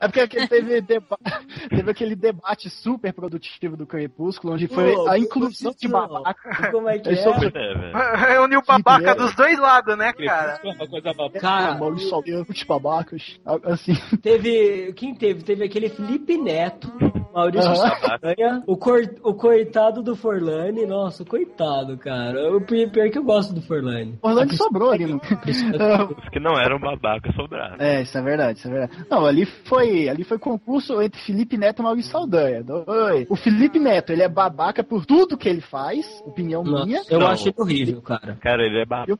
É 0.00 0.06
porque 0.08 0.20
aquele 0.20 0.46
teve, 0.48 0.80
deba- 0.80 1.18
teve 1.68 1.90
aquele 1.90 2.16
debate 2.16 2.68
super 2.70 3.12
produtivo 3.12 3.76
do 3.76 3.86
Crepúsculo, 3.86 4.54
onde 4.54 4.66
foi 4.68 4.92
Pô, 4.94 5.08
a 5.08 5.18
inclusão 5.18 5.74
de 5.78 5.88
babaca. 5.88 6.70
Como 6.70 6.88
é 6.88 6.98
que 6.98 7.08
é? 7.10 7.12
É, 7.12 7.74
velho. 7.74 7.92
Reuniu 8.16 8.60
o 8.60 8.64
babaca 8.64 9.14
dos 9.14 9.34
dois 9.34 9.58
lados, 9.58 9.96
né, 9.96 10.12
cara? 10.12 10.58
Crepúsculo 10.58 10.72
é 10.72 10.76
uma 10.76 10.88
coisa 10.88 11.12
babaca. 11.14 11.40
Cara, 11.40 11.74
Maurício 11.78 12.66
babacas. 12.66 13.40
Assim. 13.64 13.94
teve. 14.22 14.92
Quem 14.94 15.14
teve? 15.14 15.42
Teve 15.42 15.64
aquele 15.64 15.88
Felipe 15.88 16.36
Neto, 16.36 16.92
Maurício. 17.34 17.74
Saldanha, 17.76 18.62
o, 18.66 18.76
cor, 18.76 19.00
o 19.22 19.34
coitado 19.34 20.02
do 20.02 20.16
Forlani. 20.16 20.86
Nossa, 20.86 21.24
coitado, 21.24 21.96
cara. 21.98 22.54
O 22.56 22.60
pi- 22.60 22.88
pior 22.90 23.10
que 23.10 23.18
eu 23.18 23.24
gosto 23.24 23.54
do 23.54 23.62
Forlani. 23.62 24.18
Orlando 24.22 24.54
sobrou 24.56 24.90
ali, 24.92 25.06
não. 25.06 25.16
Os 26.18 26.28
que 26.30 26.40
não 26.40 26.58
eram 26.58 26.78
babaca 26.78 27.32
sobraram. 27.32 27.76
É, 27.78 28.02
isso 28.02 28.16
é 28.16 28.22
verdade, 28.22 28.58
isso 28.58 28.68
é 28.68 28.70
verdade. 28.70 29.06
Não, 29.10 29.24
ali 29.26 29.44
foi, 29.44 29.85
ali 30.08 30.24
foi 30.24 30.38
concurso 30.38 31.00
entre 31.00 31.20
Felipe 31.20 31.56
Neto 31.56 31.80
e 31.80 31.82
Maurício 31.82 32.10
Saldanha. 32.12 32.64
Oi. 32.86 33.26
O 33.28 33.36
Felipe 33.36 33.78
Neto, 33.78 34.12
ele 34.12 34.22
é 34.22 34.28
babaca 34.28 34.82
por 34.84 35.04
tudo 35.06 35.36
que 35.36 35.48
ele 35.48 35.60
faz, 35.60 36.06
opinião 36.24 36.62
minha. 36.62 36.98
Nossa, 36.98 37.12
eu 37.14 37.20
Não. 37.20 37.26
achei 37.28 37.52
horrível, 37.56 38.02
cara. 38.02 38.36
Cara, 38.40 38.62
ele 38.64 38.80
é 38.80 38.84
babaca. 38.84 39.16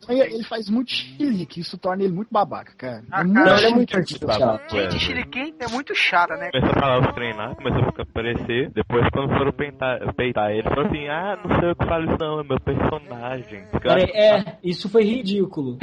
Saldanha, 0.00 0.24
Ele 0.24 0.44
faz 0.44 0.68
muito 0.68 0.90
chilique, 0.92 1.60
isso 1.60 1.76
torna 1.78 2.02
ele 2.04 2.12
muito 2.12 2.28
babaca, 2.30 2.72
cara. 2.76 3.02
Ah, 3.10 3.20
É 3.22 3.24
cara, 3.24 3.24
muito 3.24 3.34
Não, 3.34 3.42
ele 3.44 3.52
é 3.52 3.58
chilique. 3.58 3.96
muito. 3.96 4.26
Babaca, 4.26 4.68
Gente, 4.68 4.96
é. 4.96 4.98
Shuriken 4.98 5.54
é 5.60 5.68
muito 5.68 5.94
chata, 5.94 6.36
né? 6.36 6.50
Começou 6.50 6.70
a 6.76 6.80
falar 6.80 7.00
os 7.08 7.14
treinar, 7.14 7.54
começou 7.56 7.82
a 7.96 8.02
aparecer. 8.02 8.70
Depois, 8.70 9.06
quando 9.12 9.28
foram 9.36 9.52
peitar, 9.52 10.14
peitar 10.14 10.50
ele, 10.50 10.62
falou 10.62 10.86
assim: 10.86 11.08
Ah, 11.08 11.38
não 11.44 11.60
sei 11.60 11.70
o 11.70 11.76
que 11.76 11.86
falo 11.86 12.04
isso, 12.04 12.16
não, 12.18 12.40
é 12.40 12.44
meu 12.44 12.60
personagem. 12.60 13.64
Peraí, 13.82 14.10
é, 14.14 14.56
isso 14.62 14.88
foi 14.88 15.04
ridículo. 15.04 15.78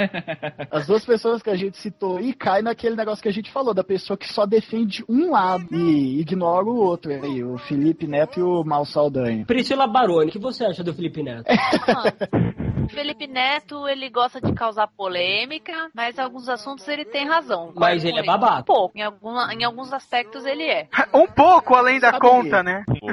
As 0.71 0.87
duas 0.87 1.05
pessoas 1.05 1.41
que 1.41 1.49
a 1.49 1.55
gente 1.55 1.77
citou 1.77 2.19
e 2.19 2.33
cai 2.33 2.61
naquele 2.61 2.95
negócio 2.95 3.21
que 3.21 3.29
a 3.29 3.33
gente 3.33 3.51
falou, 3.51 3.73
da 3.73 3.83
pessoa 3.83 4.14
que 4.17 4.27
só 4.31 4.45
defende 4.45 5.03
um 5.09 5.31
lado 5.31 5.67
e 5.75 6.19
ignora 6.21 6.65
o 6.65 6.75
outro 6.75 7.11
aí, 7.11 7.43
o 7.43 7.57
Felipe 7.57 8.07
Neto 8.07 8.39
e 8.39 8.43
o 8.43 8.63
Mal 8.63 8.85
Saldanha. 8.85 9.45
Priscila 9.45 9.87
Baroni, 9.87 10.29
o 10.29 10.31
que 10.31 10.39
você 10.39 10.65
acha 10.65 10.83
do 10.83 10.93
Felipe 10.93 11.21
Neto? 11.23 11.45
O 12.85 12.89
Felipe 12.89 13.25
Neto, 13.27 13.87
ele 13.87 14.09
gosta 14.09 14.39
de 14.39 14.53
causar 14.53 14.87
polêmica, 14.87 15.89
mas 15.93 16.17
em 16.17 16.21
alguns 16.21 16.47
assuntos 16.47 16.87
ele 16.87 17.03
tem 17.05 17.27
razão. 17.27 17.71
Mas 17.75 18.03
Concordo 18.03 18.07
ele 18.07 18.19
é 18.19 18.23
babaca. 18.23 18.59
Um 18.59 18.63
pouco. 18.63 18.97
Em, 18.97 19.01
alguma, 19.01 19.53
em 19.53 19.63
alguns 19.63 19.91
aspectos 19.91 20.45
ele 20.45 20.63
é. 20.63 20.87
Um 21.13 21.27
pouco 21.27 21.73
além 21.75 21.99
da 21.99 22.11
Sabe 22.11 22.19
conta, 22.21 22.57
que- 22.57 22.63
né? 22.63 22.83
Pô, 22.99 23.07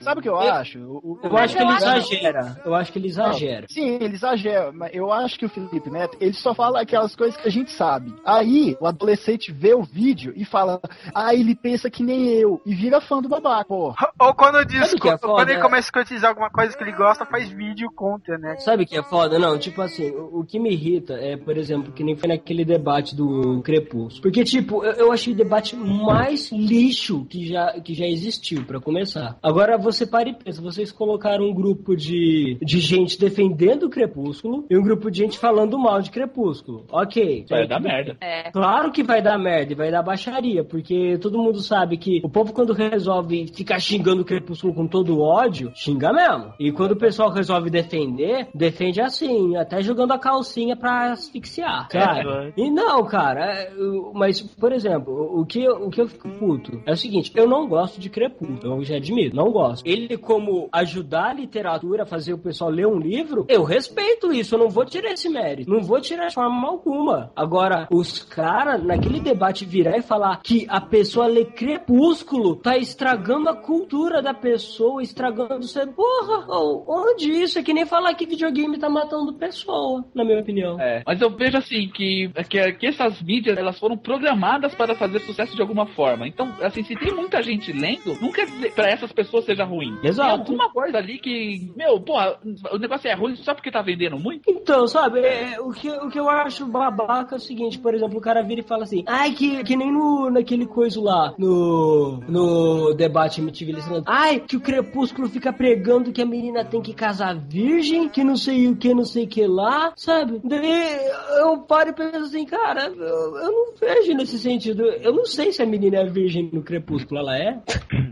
Sabe 0.00 0.20
o 0.20 0.22
que 0.22 0.28
eu, 0.28 0.34
Eu- 0.34 0.40
acho? 0.40 0.78
O- 0.80 0.98
o- 1.12 1.18
Eu 1.22 1.36
acho 1.36 1.56
que 1.56 1.62
eu 1.62 1.66
ele 1.66 1.76
acho- 1.76 1.84
exagera. 1.86 2.60
Eu 2.64 2.74
acho 2.74 2.92
que 2.92 2.98
ele 2.98 3.08
exagera. 3.08 3.66
Sim, 3.68 3.98
ele 4.00 4.14
exagera, 4.14 4.72
mas 4.72 4.90
eu 4.94 5.12
acho 5.12 5.38
que 5.38 5.46
o 5.46 5.48
Felipe 5.48 5.90
Neto, 5.90 6.16
ele 6.20 6.32
só 6.32 6.54
fala 6.54 6.80
aquelas 6.80 7.14
coisas 7.14 7.36
que 7.40 7.48
a 7.48 7.50
gente 7.50 7.70
sabe. 7.72 8.12
Aí, 8.24 8.76
o 8.80 8.86
adolescente 8.86 9.52
vê 9.52 9.74
o 9.74 9.82
vídeo 9.82 10.32
e 10.36 10.44
fala, 10.44 10.80
ah, 11.14 11.34
ele 11.34 11.54
pensa 11.54 11.88
que 11.90 12.02
nem 12.02 12.28
eu, 12.28 12.60
e 12.66 12.74
vira 12.74 13.00
fã 13.00 13.20
do 13.22 13.28
babaca, 13.28 13.64
pô. 13.66 13.94
Ou 14.20 14.34
quando 14.34 14.64
diz, 14.64 14.92
é 14.94 14.98
quando 14.98 15.18
foda? 15.20 15.50
ele 15.52 15.60
começa 15.60 15.78
a 15.86 15.88
escrotizar 15.88 16.30
alguma 16.30 16.50
coisa 16.50 16.76
que 16.76 16.82
ele 16.82 16.92
gosta, 16.92 17.24
faz 17.26 17.48
vídeo 17.48 17.90
conta, 17.94 18.36
né? 18.38 18.56
Sabe 18.58 18.82
o 18.84 18.86
que 18.86 18.96
é 18.96 19.02
foda? 19.02 19.38
Não, 19.38 19.58
tipo 19.58 19.80
assim, 19.82 20.10
o, 20.10 20.40
o 20.40 20.44
que 20.44 20.58
me 20.58 20.72
irrita 20.72 21.14
é, 21.14 21.36
por 21.36 21.56
exemplo, 21.56 21.92
que 21.92 22.02
nem 22.04 22.16
foi 22.16 22.28
naquele 22.28 22.64
debate 22.64 23.14
do 23.14 23.60
Crepúsculo. 23.62 24.22
Porque, 24.22 24.44
tipo, 24.44 24.84
eu, 24.84 24.92
eu 24.92 25.12
achei 25.12 25.32
o 25.32 25.36
debate 25.36 25.76
mais 25.76 26.50
lixo 26.52 27.24
que 27.26 27.46
já, 27.46 27.72
que 27.80 27.94
já 27.94 28.06
existiu, 28.06 28.64
pra 28.64 28.80
começar. 28.80 29.36
Agora 29.42 29.76
você 29.84 30.06
para 30.06 30.28
e 30.28 30.34
pensa, 30.34 30.60
vocês 30.62 30.90
colocaram 30.90 31.44
um 31.44 31.54
grupo 31.54 31.94
de, 31.96 32.58
de 32.62 32.78
gente 32.80 33.18
defendendo 33.18 33.84
o 33.84 33.90
Crepúsculo 33.90 34.64
e 34.70 34.76
um 34.76 34.82
grupo 34.82 35.10
de 35.10 35.18
gente 35.18 35.38
falando 35.38 35.78
mal 35.78 36.00
de 36.00 36.10
Crepúsculo. 36.10 36.84
Ok. 36.90 37.44
Vai 37.48 37.66
dar 37.68 37.80
merda. 37.80 38.16
É. 38.20 38.50
Claro 38.50 38.90
que 38.90 39.02
vai 39.02 39.20
dar 39.22 39.38
merda 39.38 39.72
e 39.72 39.76
vai 39.76 39.90
dar 39.90 40.02
baixaria, 40.02 40.64
porque 40.64 41.18
todo 41.18 41.38
mundo 41.38 41.60
sabe 41.60 41.96
que 41.96 42.20
o 42.24 42.28
povo 42.28 42.52
quando 42.52 42.72
resolve 42.72 43.46
ficar 43.54 43.78
xingando 43.78 44.22
o 44.22 44.24
Crepúsculo 44.24 44.74
com 44.74 44.86
todo 44.86 45.20
ódio, 45.20 45.70
xinga 45.74 46.12
mesmo. 46.12 46.52
E 46.58 46.72
quando 46.72 46.92
o 46.92 46.96
pessoal 46.96 47.30
resolve 47.30 47.70
defender, 47.70 48.48
defende 48.54 49.00
assim, 49.00 49.56
até 49.56 49.82
jogando 49.82 50.12
a 50.12 50.18
calcinha 50.18 50.76
pra 50.76 51.12
asfixiar, 51.12 51.88
sabe? 51.90 52.52
E 52.56 52.70
não, 52.70 53.04
cara, 53.04 53.44
é, 53.44 53.70
mas, 54.14 54.40
por 54.40 54.72
exemplo, 54.72 55.12
o 55.40 55.44
que, 55.44 55.62
eu- 55.62 55.86
o 55.86 55.90
que 55.90 56.00
eu 56.00 56.08
fico 56.08 56.28
puto 56.38 56.80
é 56.86 56.92
o 56.92 56.96
seguinte, 56.96 57.32
eu 57.34 57.46
não 57.48 57.66
gosto 57.68 58.00
de 58.00 58.08
Crepúsculo, 58.08 58.78
eu 58.78 58.84
já 58.84 58.96
admito, 58.96 59.34
não 59.36 59.50
gosto. 59.50 59.73
Ele 59.84 60.16
como 60.16 60.68
ajudar 60.72 61.30
a 61.30 61.34
literatura, 61.34 62.06
fazer 62.06 62.32
o 62.32 62.38
pessoal 62.38 62.70
ler 62.70 62.86
um 62.86 62.98
livro, 62.98 63.46
eu 63.48 63.64
respeito 63.64 64.32
isso, 64.32 64.54
eu 64.54 64.58
não 64.58 64.68
vou 64.68 64.84
tirar 64.84 65.12
esse 65.12 65.28
mérito, 65.28 65.70
não 65.70 65.82
vou 65.82 66.00
tirar 66.00 66.28
de 66.28 66.34
forma 66.34 66.68
alguma. 66.68 67.30
Agora, 67.34 67.88
os 67.90 68.22
caras, 68.22 68.82
naquele 68.82 69.20
debate 69.20 69.64
virar 69.64 69.96
e 69.96 70.02
falar 70.02 70.40
que 70.42 70.66
a 70.68 70.80
pessoa 70.80 71.26
lê 71.26 71.44
Crepúsculo 71.44 72.56
tá 72.56 72.76
estragando 72.76 73.48
a 73.48 73.56
cultura 73.56 74.20
da 74.22 74.34
pessoa, 74.34 75.02
estragando 75.02 75.66
você. 75.66 75.86
Porra, 75.86 76.46
onde 76.88 77.30
isso? 77.30 77.58
É 77.58 77.62
que 77.62 77.72
nem 77.72 77.86
falar 77.86 78.14
que 78.14 78.26
videogame 78.26 78.78
tá 78.78 78.88
matando 78.88 79.32
pessoa, 79.34 80.04
na 80.14 80.24
minha 80.24 80.40
opinião. 80.40 80.80
É, 80.80 81.02
mas 81.06 81.20
eu 81.20 81.30
vejo 81.30 81.56
assim 81.56 81.88
que, 81.88 82.30
que, 82.48 82.72
que 82.72 82.86
essas 82.86 83.20
mídias 83.22 83.56
elas 83.56 83.78
foram 83.78 83.96
programadas 83.96 84.74
para 84.74 84.94
fazer 84.94 85.20
sucesso 85.20 85.54
de 85.54 85.62
alguma 85.62 85.86
forma. 85.86 86.26
Então, 86.26 86.52
assim, 86.60 86.82
se 86.82 86.94
tem 86.96 87.14
muita 87.14 87.42
gente 87.42 87.72
lendo, 87.72 88.14
dizer 88.44 88.72
pra 88.74 88.88
essas 88.88 89.12
pessoas 89.12 89.44
seja 89.44 89.63
ruim. 89.64 89.98
Exato. 90.02 90.44
Tem 90.44 90.54
alguma 90.54 90.70
coisa 90.70 90.98
ali 90.98 91.18
que, 91.18 91.72
meu, 91.76 92.00
porra, 92.00 92.38
o 92.72 92.78
negócio 92.78 93.08
é 93.08 93.14
ruim 93.14 93.36
só 93.36 93.54
porque 93.54 93.70
tá 93.70 93.82
vendendo 93.82 94.18
muito? 94.18 94.42
Então, 94.48 94.86
sabe, 94.86 95.20
é, 95.20 95.60
o, 95.60 95.70
que, 95.70 95.90
o 95.90 96.08
que 96.08 96.18
eu 96.18 96.28
acho 96.28 96.66
babaca 96.66 97.34
é 97.34 97.38
o 97.38 97.40
seguinte, 97.40 97.78
por 97.78 97.94
exemplo, 97.94 98.18
o 98.18 98.20
cara 98.20 98.42
vira 98.42 98.60
e 98.60 98.64
fala 98.64 98.84
assim, 98.84 99.04
ai, 99.06 99.32
que, 99.32 99.62
que 99.64 99.76
nem 99.76 99.92
no, 99.92 100.30
naquele 100.30 100.66
coisa 100.66 101.00
lá, 101.00 101.34
no, 101.38 102.20
no 102.28 102.94
debate 102.94 103.40
MTV, 103.40 103.74
ai, 104.06 104.40
que 104.40 104.56
o 104.56 104.60
Crepúsculo 104.60 105.28
fica 105.28 105.52
pregando 105.52 106.12
que 106.12 106.22
a 106.22 106.26
menina 106.26 106.64
tem 106.64 106.80
que 106.80 106.94
casar 106.94 107.34
virgem, 107.34 108.08
que 108.08 108.22
não 108.22 108.36
sei 108.36 108.68
o 108.68 108.76
que, 108.76 108.94
não 108.94 109.04
sei 109.04 109.24
o 109.24 109.28
que 109.28 109.46
lá, 109.46 109.92
sabe? 109.96 110.40
Daí 110.44 110.98
eu 111.38 111.58
paro 111.58 111.90
e 111.90 111.92
penso 111.92 112.16
assim, 112.16 112.44
cara, 112.44 112.86
eu, 112.86 113.36
eu 113.36 113.52
não 113.52 113.74
vejo 113.80 114.14
nesse 114.14 114.38
sentido, 114.38 114.84
eu 114.84 115.12
não 115.12 115.24
sei 115.24 115.52
se 115.52 115.62
a 115.62 115.66
menina 115.66 115.98
é 115.98 116.04
virgem 116.04 116.50
no 116.52 116.62
Crepúsculo, 116.62 117.20
ela 117.20 117.36
é? 117.36 117.60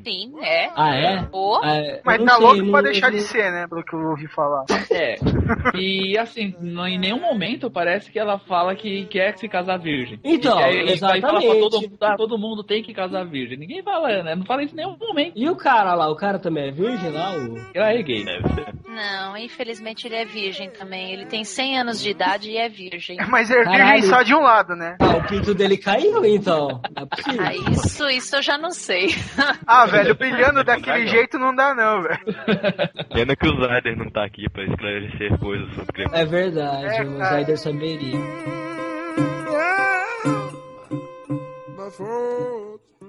Sim, 0.05 0.32
é. 0.42 0.70
Ah, 0.74 0.94
é? 0.96 1.28
Ô, 1.32 1.41
Eu 1.64 2.01
Mas 2.05 2.18
não 2.18 2.26
tá 2.26 2.34
sei, 2.36 2.45
louco 2.45 2.62
não- 2.62 2.70
pra 2.72 2.82
deixar 2.82 3.07
eu 3.09 3.11
de 3.12 3.16
não- 3.18 3.24
ser, 3.24 3.51
né? 3.53 3.66
Pelo 3.68 3.84
que 3.84 3.93
eu 3.95 4.01
ouvi 4.01 4.26
falar. 4.28 4.64
É. 4.93 5.16
E 5.74 6.18
assim, 6.18 6.55
não- 6.61 6.86
em 6.86 6.99
nenhum 6.99 7.20
momento 7.20 7.70
parece 7.70 8.11
que 8.11 8.18
ela 8.18 8.38
fala 8.38 8.74
que 8.74 9.07
quer 9.07 9.36
se 9.38 9.49
casar 9.49 9.78
virgem. 9.78 10.18
Então, 10.22 10.59
e 10.61 10.62
aí, 10.64 10.80
aí 10.90 10.99
fala 10.99 11.12
pra 11.20 11.30
exatamente. 11.38 11.61
todo 11.61 11.80
mundo, 11.80 11.97
ah, 12.01 12.16
todo 12.16 12.38
mundo 12.38 12.64
tem 12.64 12.82
que 12.82 12.93
casar 12.93 13.24
virgem. 13.24 13.57
Ninguém 13.59 13.82
fala, 13.82 14.22
né? 14.22 14.34
Não 14.34 14.45
fala 14.45 14.62
isso 14.62 14.74
em 14.74 14.76
nenhum 14.78 14.97
momento. 14.99 15.32
E 15.34 15.49
o 15.49 15.57
cara 15.57 15.95
lá, 15.95 16.11
o 16.11 16.16
cara 16.16 16.38
também 16.38 16.68
é 16.68 16.70
virgem 16.70 17.11
lá? 17.11 17.32
O... 17.36 17.57
Ela 17.74 17.93
é 17.93 18.03
gay. 18.03 18.24
ser. 18.24 18.43
não, 18.86 19.36
infelizmente 19.36 20.07
ele 20.07 20.16
é 20.16 20.24
virgem 20.24 20.70
também. 20.70 21.12
Ele 21.12 21.26
tem 21.26 21.45
100 21.45 21.78
anos 21.78 22.01
de 22.03 22.11
idade 22.11 22.51
e 22.51 22.57
é 22.57 22.68
virgem. 22.68 23.16
Mas 23.28 23.51
é 23.51 23.57
virgem 23.62 23.72
Caralho. 23.78 24.03
só 24.05 24.22
de 24.22 24.34
um 24.34 24.40
lado, 24.40 24.74
né? 24.76 24.97
Ah, 25.01 25.16
o 25.16 25.26
pinto 25.26 25.55
dele 25.55 25.76
caiu, 25.78 26.24
então. 26.24 26.80
Não 26.95 27.03
é. 27.45 27.49
Ah, 27.49 27.55
isso, 27.70 28.09
isso 28.11 28.36
eu 28.36 28.43
já 28.43 28.59
não 28.59 28.70
sei. 28.70 29.09
Ah, 29.66 29.86
velho, 29.86 30.14
brilhando 30.14 30.62
daquele 30.62 31.07
jeito 31.07 31.32
não 31.39 31.55
dá 31.55 31.74
não, 31.74 32.03
velho. 32.03 32.18
Pena 33.12 33.37
que 33.37 33.47
o 33.49 33.55
Zyder 33.57 33.97
não 33.97 34.11
tá 34.11 34.24
aqui 34.24 34.49
pra 34.49 34.64
esclarecer 34.64 35.39
coisas 35.39 35.68
sobre. 35.74 36.07
É 36.12 36.24
verdade, 36.24 36.85
É, 36.87 37.03
o. 37.05 37.24
Zyder 37.24 37.59
saberia. 37.59 38.18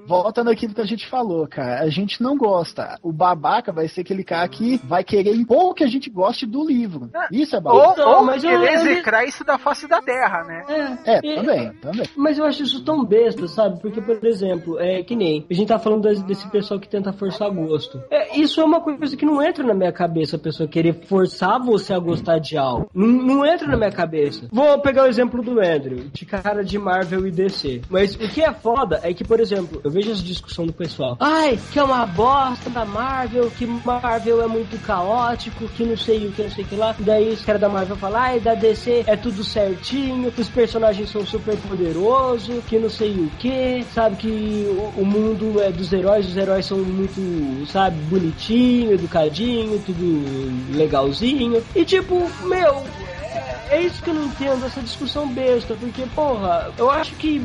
Volta 0.05 0.43
naquilo 0.43 0.74
que 0.74 0.82
a 0.82 0.86
gente 0.86 1.07
falou, 1.07 1.47
cara. 1.47 1.82
A 1.82 1.89
gente 1.89 2.21
não 2.21 2.36
gosta. 2.36 2.97
O 3.01 3.13
babaca 3.13 3.71
vai 3.71 3.88
ser 3.88 4.01
aquele 4.01 4.24
cara 4.24 4.45
que 4.49 4.78
vai 4.84 5.01
querer 5.03 5.34
impor 5.34 5.74
que 5.74 5.84
a 5.84 5.88
gente 5.88 6.09
goste 6.09 6.45
do 6.45 6.65
livro. 6.67 7.09
Isso 7.32 7.55
é 7.55 7.59
Ou, 7.59 7.63
babaca. 7.63 8.05
ou 8.05 8.26
mas 8.26 8.43
eu- 8.43 8.49
querer 8.49 8.67
eu- 8.74 8.82
execrar 8.82 9.24
isso 9.24 9.45
da 9.45 9.57
face 9.57 9.88
da 9.88 10.01
terra, 10.01 10.43
né? 10.43 10.97
É, 11.05 11.19
E- 11.24 11.36
também, 11.36 11.71
também. 11.74 12.05
Mas 12.17 12.38
eu 12.38 12.43
acho 12.43 12.63
isso 12.63 12.84
tão 12.84 13.05
besta, 13.05 13.47
sabe? 13.47 13.80
Porque, 13.80 14.01
por 14.01 14.26
exemplo, 14.26 14.78
é 14.80 15.03
que 15.03 15.15
nem 15.15 15.45
a 15.49 15.53
gente 15.53 15.67
tá 15.69 15.80
falando 15.80 16.01
das- 16.01 16.21
desse 16.24 16.49
pessoal 16.49 16.80
que 16.80 16.89
tenta 16.89 17.13
forçar 17.13 17.49
gosto. 17.51 18.01
É, 18.11 18.38
isso 18.38 18.59
é 18.59 18.65
uma 18.65 18.82
coisa 18.82 19.15
que 19.15 19.26
não 19.26 19.41
entra 19.41 19.63
na 19.65 19.74
minha 19.76 19.93
cabeça, 19.93 20.36
a 20.36 20.39
pessoa 20.39 20.67
querer 20.67 21.05
forçar 21.05 21.61
você 21.63 21.93
a 21.93 21.99
gostar 21.99 22.39
de 22.39 22.57
algo. 22.57 22.89
Não, 22.93 23.07
não 23.07 23.45
entra 23.45 23.67
na 23.67 23.78
minha 23.78 23.91
cabeça. 23.91 24.47
Vou 24.51 24.80
pegar 24.82 25.03
o 25.03 25.07
exemplo 25.07 25.41
do 25.41 25.59
Andrew, 25.61 26.09
de 26.11 26.26
cara 26.26 26.61
de 26.63 26.78
Marvel 26.78 27.26
e 27.26 27.32
DC. 27.32 27.82
Mas 27.89 28.15
o 28.15 28.19
que 28.19 28.41
é 28.41 28.51
foda 28.64 29.01
é 29.03 29.14
que, 29.14 29.26
por 29.26 29.41
exemplo, 29.41 29.82
eu 29.84 29.91
vejo 29.91 30.09
essa 30.09 30.24
discussão 30.24 30.66
do 30.66 30.72
pessoal. 30.72 31.18
Ai, 31.20 31.59
que 31.72 31.78
é 31.78 31.84
uma 31.84 32.05
bosta 32.05 32.70
da 32.70 32.86
Marvel, 32.86 33.51
que 33.51 33.66
Marvel 33.66 34.41
é 34.41 34.47
muito 34.47 34.82
caótico, 34.82 35.68
que 35.68 35.84
não 35.84 35.97
sei 35.97 36.28
o 36.28 36.32
que, 36.32 36.43
não 36.43 36.49
sei 36.49 36.64
o 36.64 36.68
que 36.68 36.76
lá. 36.76 36.95
Daí 36.97 37.34
os 37.34 37.43
caras 37.43 37.59
da 37.59 37.68
Marvel 37.68 37.97
falam, 37.97 38.22
ai, 38.22 38.39
da 38.39 38.55
DC 38.55 39.03
é 39.05 39.18
tudo 39.18 39.43
certinho, 39.43 40.32
que 40.32 40.41
os 40.41 40.47
personagens 40.47 41.09
são 41.11 41.26
super 41.26 41.57
poderosos, 41.57 42.64
que 42.66 42.80
não 42.80 42.89
sei 42.89 43.11
o 43.11 43.30
que, 43.38 43.84
sabe, 43.93 44.16
que 44.16 44.66
o, 44.70 45.01
o 45.01 45.05
mundo 45.05 45.61
é 45.61 45.70
dos 45.70 45.91
heróis, 45.91 46.26
os 46.26 46.38
heróis 46.38 46.66
são 46.66 46.78
muito, 46.78 47.70
sabe, 47.70 47.97
bonitinho, 48.03 48.93
educadinho, 48.93 49.84
tudo 49.86 50.78
legalzinho. 50.78 51.61
E 51.76 51.84
tipo, 51.84 52.30
meu, 52.43 52.82
é 53.74 53.82
isso 53.82 54.01
que 54.01 54.09
eu 54.09 54.13
não 54.13 54.26
entendo, 54.26 54.65
essa 54.65 54.82
discussão 54.82 55.28
besta, 55.28 55.76
porque, 55.80 56.05
porra, 56.15 56.71
eu 56.78 56.89
acho 56.89 57.15
que 57.15 57.41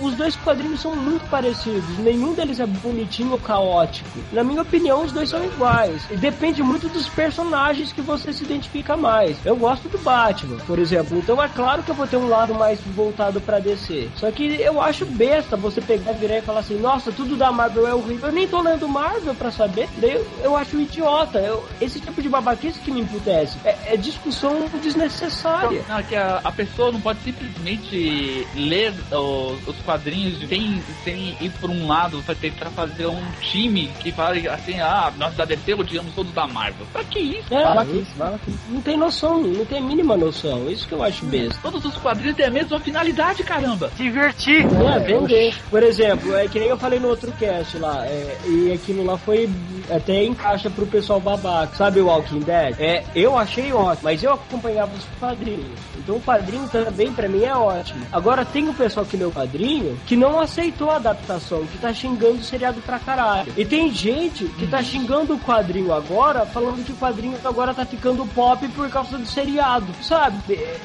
os 0.00 0.14
dois 0.14 0.34
quadrinhos 0.36 0.80
são 0.80 0.94
muito 0.96 1.28
parecidos, 1.28 1.98
nenhum 1.98 2.34
deles 2.34 2.60
é 2.60 2.66
bonitinho 2.66 3.32
ou 3.32 3.38
caótico. 3.38 4.18
Na 4.32 4.42
minha 4.42 4.62
opinião, 4.62 5.04
os 5.04 5.12
dois 5.12 5.28
são 5.28 5.44
iguais. 5.44 6.02
E 6.10 6.16
depende 6.16 6.62
muito 6.62 6.88
dos 6.88 7.08
personagens 7.08 7.92
que 7.92 8.00
você 8.00 8.32
se 8.32 8.44
identifica 8.44 8.96
mais. 8.96 9.36
Eu 9.44 9.56
gosto 9.56 9.88
do 9.88 9.98
Batman, 9.98 10.56
por 10.66 10.78
exemplo, 10.78 11.18
então 11.18 11.42
é 11.42 11.48
claro 11.48 11.82
que 11.82 11.90
eu 11.90 11.94
vou 11.94 12.06
ter 12.06 12.16
um 12.16 12.28
lado 12.28 12.54
mais 12.54 12.80
voltado 12.80 13.40
pra 13.40 13.58
DC. 13.58 14.08
Só 14.16 14.30
que 14.30 14.60
eu 14.60 14.80
acho 14.80 15.04
besta 15.04 15.56
você 15.56 15.80
pegar, 15.80 16.12
virar 16.12 16.38
e 16.38 16.42
falar 16.42 16.60
assim, 16.60 16.78
nossa, 16.78 17.12
tudo 17.12 17.36
da 17.36 17.52
Marvel 17.52 17.86
é 17.86 17.94
horrível. 17.94 18.28
Eu 18.28 18.34
nem 18.34 18.46
tô 18.48 18.60
lendo 18.60 18.88
Marvel 18.88 19.34
pra 19.34 19.50
saber. 19.50 19.88
Daí 19.98 20.12
eu, 20.14 20.26
eu 20.42 20.56
acho 20.56 20.78
idiota. 20.80 21.38
Eu- 21.38 21.64
esse 21.80 22.00
tipo 22.00 22.22
de 22.22 22.28
babaquice 22.28 22.80
que 22.80 22.90
me 22.90 23.00
emputece. 23.00 23.58
É, 23.64 23.94
é 23.94 23.96
discussão 23.96 24.66
desnecessária. 24.82 25.65
Não, 25.88 25.98
é 25.98 26.02
que 26.02 26.14
a, 26.16 26.40
a 26.42 26.52
pessoa 26.52 26.92
não 26.92 27.00
pode 27.00 27.20
simplesmente 27.20 28.46
ler 28.54 28.92
os, 29.10 29.68
os 29.68 29.76
quadrinhos 29.84 30.38
sem, 30.48 30.82
sem 31.04 31.36
ir 31.40 31.50
por 31.60 31.70
um 31.70 31.86
lado 31.86 32.22
pra 32.24 32.34
tentar 32.34 32.70
fazer 32.70 33.06
um 33.06 33.22
time 33.40 33.88
que 34.00 34.12
fale 34.12 34.48
assim, 34.48 34.80
ah, 34.80 35.12
nós 35.16 35.34
da 35.34 35.44
DC 35.44 35.74
odiamos 35.74 36.14
todos 36.14 36.32
da 36.32 36.46
Marvel. 36.46 36.86
Pra 36.92 37.04
que 37.04 37.18
isso? 37.18 37.52
É, 37.54 37.62
Fala 37.62 37.82
aqui, 37.82 38.06
fala 38.16 38.36
aqui. 38.36 38.54
não 38.68 38.80
tem 38.80 38.96
noção, 38.96 39.42
não 39.42 39.64
tem 39.64 39.78
a 39.78 39.82
mínima 39.82 40.16
noção. 40.16 40.70
Isso 40.70 40.86
que 40.86 40.94
eu 40.94 41.02
acho 41.02 41.24
besta. 41.26 41.58
Todos 41.62 41.84
os 41.84 41.96
quadrinhos 41.96 42.36
têm 42.36 42.46
a 42.46 42.50
mesma 42.50 42.78
finalidade, 42.80 43.42
caramba. 43.42 43.90
Divertir. 43.96 44.66
É, 44.66 44.98
vender. 45.00 45.54
Por 45.70 45.82
exemplo, 45.82 46.34
é 46.36 46.48
que 46.48 46.58
nem 46.58 46.68
eu 46.68 46.78
falei 46.78 46.98
no 46.98 47.08
outro 47.08 47.32
cast 47.32 47.78
lá, 47.78 48.06
é, 48.06 48.36
e 48.46 48.72
aquilo 48.72 49.04
lá 49.04 49.16
foi 49.18 49.48
até 49.90 50.24
encaixa 50.24 50.68
pro 50.70 50.86
pessoal 50.86 51.20
babaca. 51.20 51.74
Sabe 51.76 52.00
o 52.00 52.06
Walking 52.06 52.40
Dead? 52.40 52.76
É, 52.78 53.04
eu 53.14 53.36
achei 53.36 53.72
ótimo, 53.72 54.00
mas 54.02 54.22
eu 54.22 54.32
acompanhava 54.32 54.92
os 54.94 55.04
quadrinhos. 55.18 55.55
Então 55.98 56.16
o 56.16 56.20
quadrinho 56.20 56.68
também 56.68 57.12
pra 57.12 57.28
mim 57.28 57.42
é 57.42 57.54
ótimo. 57.54 58.06
Agora 58.12 58.44
tem 58.44 58.68
o 58.68 58.74
pessoal 58.74 59.04
que 59.06 59.16
leu 59.16 59.28
o 59.28 59.32
quadrinho 59.32 59.98
que 60.06 60.16
não 60.16 60.38
aceitou 60.40 60.90
a 60.90 60.96
adaptação, 60.96 61.66
que 61.66 61.78
tá 61.78 61.92
xingando 61.92 62.34
o 62.38 62.42
seriado 62.44 62.80
pra 62.82 62.98
caralho. 62.98 63.52
E 63.56 63.64
tem 63.64 63.92
gente 63.92 64.44
que 64.58 64.66
tá 64.66 64.82
xingando 64.82 65.34
o 65.34 65.38
quadrinho 65.38 65.92
agora, 65.92 66.46
falando 66.46 66.84
que 66.84 66.92
o 66.92 66.96
quadrinho 66.96 67.36
agora 67.44 67.74
tá 67.74 67.84
ficando 67.84 68.24
pop 68.26 68.66
por 68.68 68.88
causa 68.90 69.18
do 69.18 69.26
seriado. 69.26 69.86
Sabe? 70.02 70.36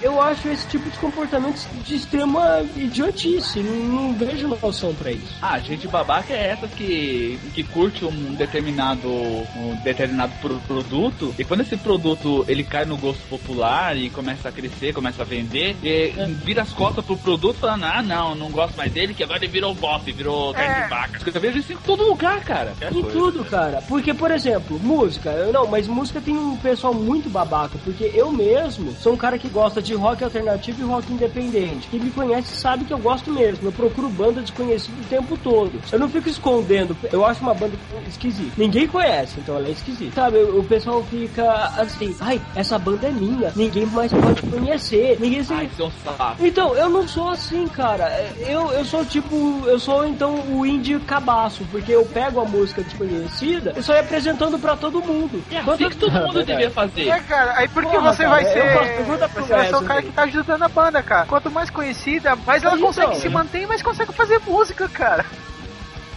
Eu 0.02 0.22
acho 0.22 0.48
esse 0.48 0.68
tipo 0.68 0.90
de 0.90 0.98
comportamento 0.98 1.68
de 1.84 1.96
extrema 1.96 2.62
idiotice. 2.76 3.60
Não, 3.60 4.14
vejo 4.14 4.48
noção 4.48 4.94
pra 4.94 5.12
isso. 5.12 5.36
Ah, 5.42 5.60
gente 5.60 5.88
babaca 5.88 6.34
é 6.34 6.48
essa 6.50 6.68
que, 6.68 7.40
que 7.54 7.64
curte 7.64 8.04
um 8.06 8.34
determinado, 8.36 9.10
um 9.10 9.76
determinado 9.84 10.34
pro- 10.42 10.60
produto 10.68 11.34
e 11.38 11.44
quando 11.44 11.62
esse 11.62 11.78
produto 11.78 12.46
ele 12.48 12.64
cai 12.64 12.86
no 12.86 12.98
gosto 12.98 13.22
popular 13.30 13.96
e 13.98 14.10
começa 14.10 14.50
a 14.50 14.51
crescer, 14.52 14.94
começa 14.94 15.22
a 15.22 15.26
vender, 15.26 15.76
e 15.84 16.12
vira 16.44 16.62
as 16.62 16.72
costas 16.74 17.04
pro 17.06 17.18
produto 17.18 17.58
falando, 17.58 17.84
ah 17.86 18.02
não, 18.02 18.36
não 18.36 18.50
gosto 18.50 18.76
mais 18.76 18.92
dele, 18.92 19.14
que 19.14 19.24
agora 19.24 19.40
ele 19.40 19.52
virou 19.52 19.74
bop, 19.74 20.10
virou 20.12 20.54
carne 20.54 20.72
É. 20.72 20.84
de 20.84 20.90
vaca. 20.90 21.20
Eu 21.34 21.42
vejo 21.42 21.60
isso 21.60 21.74
em 21.74 21.78
todo 21.78 22.04
lugar, 22.08 22.42
cara. 22.44 22.74
Em 22.92 23.04
tudo, 23.04 23.44
cara. 23.46 23.82
Porque, 23.88 24.14
por 24.14 24.32
exemplo, 24.32 24.80
música. 24.80 25.30
Eu, 25.32 25.52
não, 25.54 25.68
mas 25.68 25.88
música 25.88 26.22
tem 26.22 26.36
um 26.38 26.56
pessoal 26.58 26.94
muito 26.94 27.30
babaca. 27.30 27.78
Porque 27.84 28.12
eu 28.14 28.32
mesmo 28.32 28.94
sou 28.94 29.14
um 29.14 29.18
cara 29.18 29.38
que 29.38 29.48
gosta 29.50 29.82
de 29.82 29.94
rock 29.94 30.24
alternativo 30.24 30.82
e 30.82 30.86
rock 30.86 31.12
independente. 31.12 31.88
Quem 31.90 32.00
me 32.00 32.12
conhece 32.12 32.56
sabe 32.56 32.86
que 32.86 32.94
eu 32.94 32.98
gosto 33.00 33.32
mesmo. 33.32 33.68
Eu 33.68 33.72
procuro 33.72 34.10
banda 34.10 34.42
desconhecida 34.42 34.98
o 35.02 35.06
tempo 35.06 35.38
todo. 35.38 35.72
Eu 35.92 36.00
não 36.00 36.10
fico 36.10 36.30
escondendo. 36.30 36.96
Eu 37.12 37.26
acho 37.26 37.42
uma 37.42 37.54
banda 37.54 37.74
esquisita. 38.08 38.52
Ninguém 38.58 38.88
conhece, 38.88 39.40
então 39.40 39.56
ela 39.56 39.68
é 39.68 39.72
esquisita. 39.72 40.14
Sabe, 40.16 40.38
o 40.38 40.62
o 40.62 40.64
pessoal 40.64 41.04
fica 41.10 41.52
assim, 41.78 42.16
ai, 42.20 42.40
essa 42.56 42.78
banda 42.78 43.08
é 43.08 43.12
minha. 43.12 43.52
Ninguém 43.56 43.86
mais 43.88 44.12
pode 44.14 44.41
conhecer. 44.50 45.18
Ninguém 45.20 45.44
se... 45.44 45.54
Ai, 45.54 45.70
seu 45.76 45.92
saco. 46.04 46.46
Então, 46.46 46.76
eu 46.76 46.90
não 46.90 47.08
sou 47.08 47.30
assim, 47.30 47.68
cara. 47.68 48.10
Eu, 48.40 48.72
eu 48.72 48.86
sou 48.86 49.06
tipo, 49.06 49.64
eu 49.66 49.80
sou 49.80 50.06
então 50.06 50.36
o 50.50 50.66
indie 50.66 51.00
cabaço, 51.00 51.66
porque 51.72 51.92
eu 51.92 52.06
pego 52.06 52.40
a 52.42 52.46
música 52.46 52.84
desconhecida 52.84 53.74
e 53.78 53.82
só 53.84 53.94
ia 53.94 54.02
apresentando 54.02 54.58
pra 54.60 54.76
todo 54.76 55.02
mundo. 55.02 55.44
É 55.52 55.58
assim 55.58 55.66
Quanto- 55.66 55.90
que 55.90 55.96
todo 55.98 56.12
mundo 56.14 56.44
devia 56.44 56.70
fazer. 56.72 57.08
É, 57.10 57.20
cara, 57.20 57.54
aí 57.58 57.68
porque 57.68 57.90
Porra, 57.90 58.14
você 58.14 58.24
cara, 58.24 58.36
vai 58.36 58.46
ser. 58.46 58.74
faço 58.74 58.88
pergunta 58.92 59.30
pro 59.30 59.44
Você 59.46 59.54
vai 59.54 59.68
ser 59.68 59.76
o 59.76 59.82
cara 59.84 60.02
que 60.02 60.12
tá 60.12 60.24
ajudando 60.24 60.64
a 60.64 60.68
banda, 60.70 61.04
cara. 61.04 61.26
Quanto 61.26 61.52
mais 61.52 61.70
conhecida, 61.70 62.36
mais 62.36 62.64
ela 62.64 62.76
Então, 62.76 62.88
consegue 62.88 63.10
né? 63.14 63.16
se 63.16 63.30
manter 63.30 63.62
e 63.64 63.68
mais 63.68 63.82
consegue 63.82 64.14
fazer 64.14 64.40
música, 64.46 64.88
cara. 64.90 65.26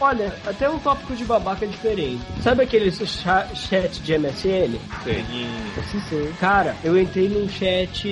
Olha, 0.00 0.38
até 0.44 0.68
um 0.68 0.78
tópico 0.78 1.14
de 1.14 1.24
babaca 1.24 1.66
diferente. 1.66 2.22
Sabe 2.40 2.64
aquele 2.64 2.90
cha- 2.90 3.48
chat 3.54 4.02
de 4.02 4.14
MSN? 4.18 4.78
Assim 5.78 5.98
sei. 6.00 6.32
Cara, 6.38 6.76
eu 6.82 6.98
entrei 6.98 7.28
num 7.28 7.48
chat 7.48 8.02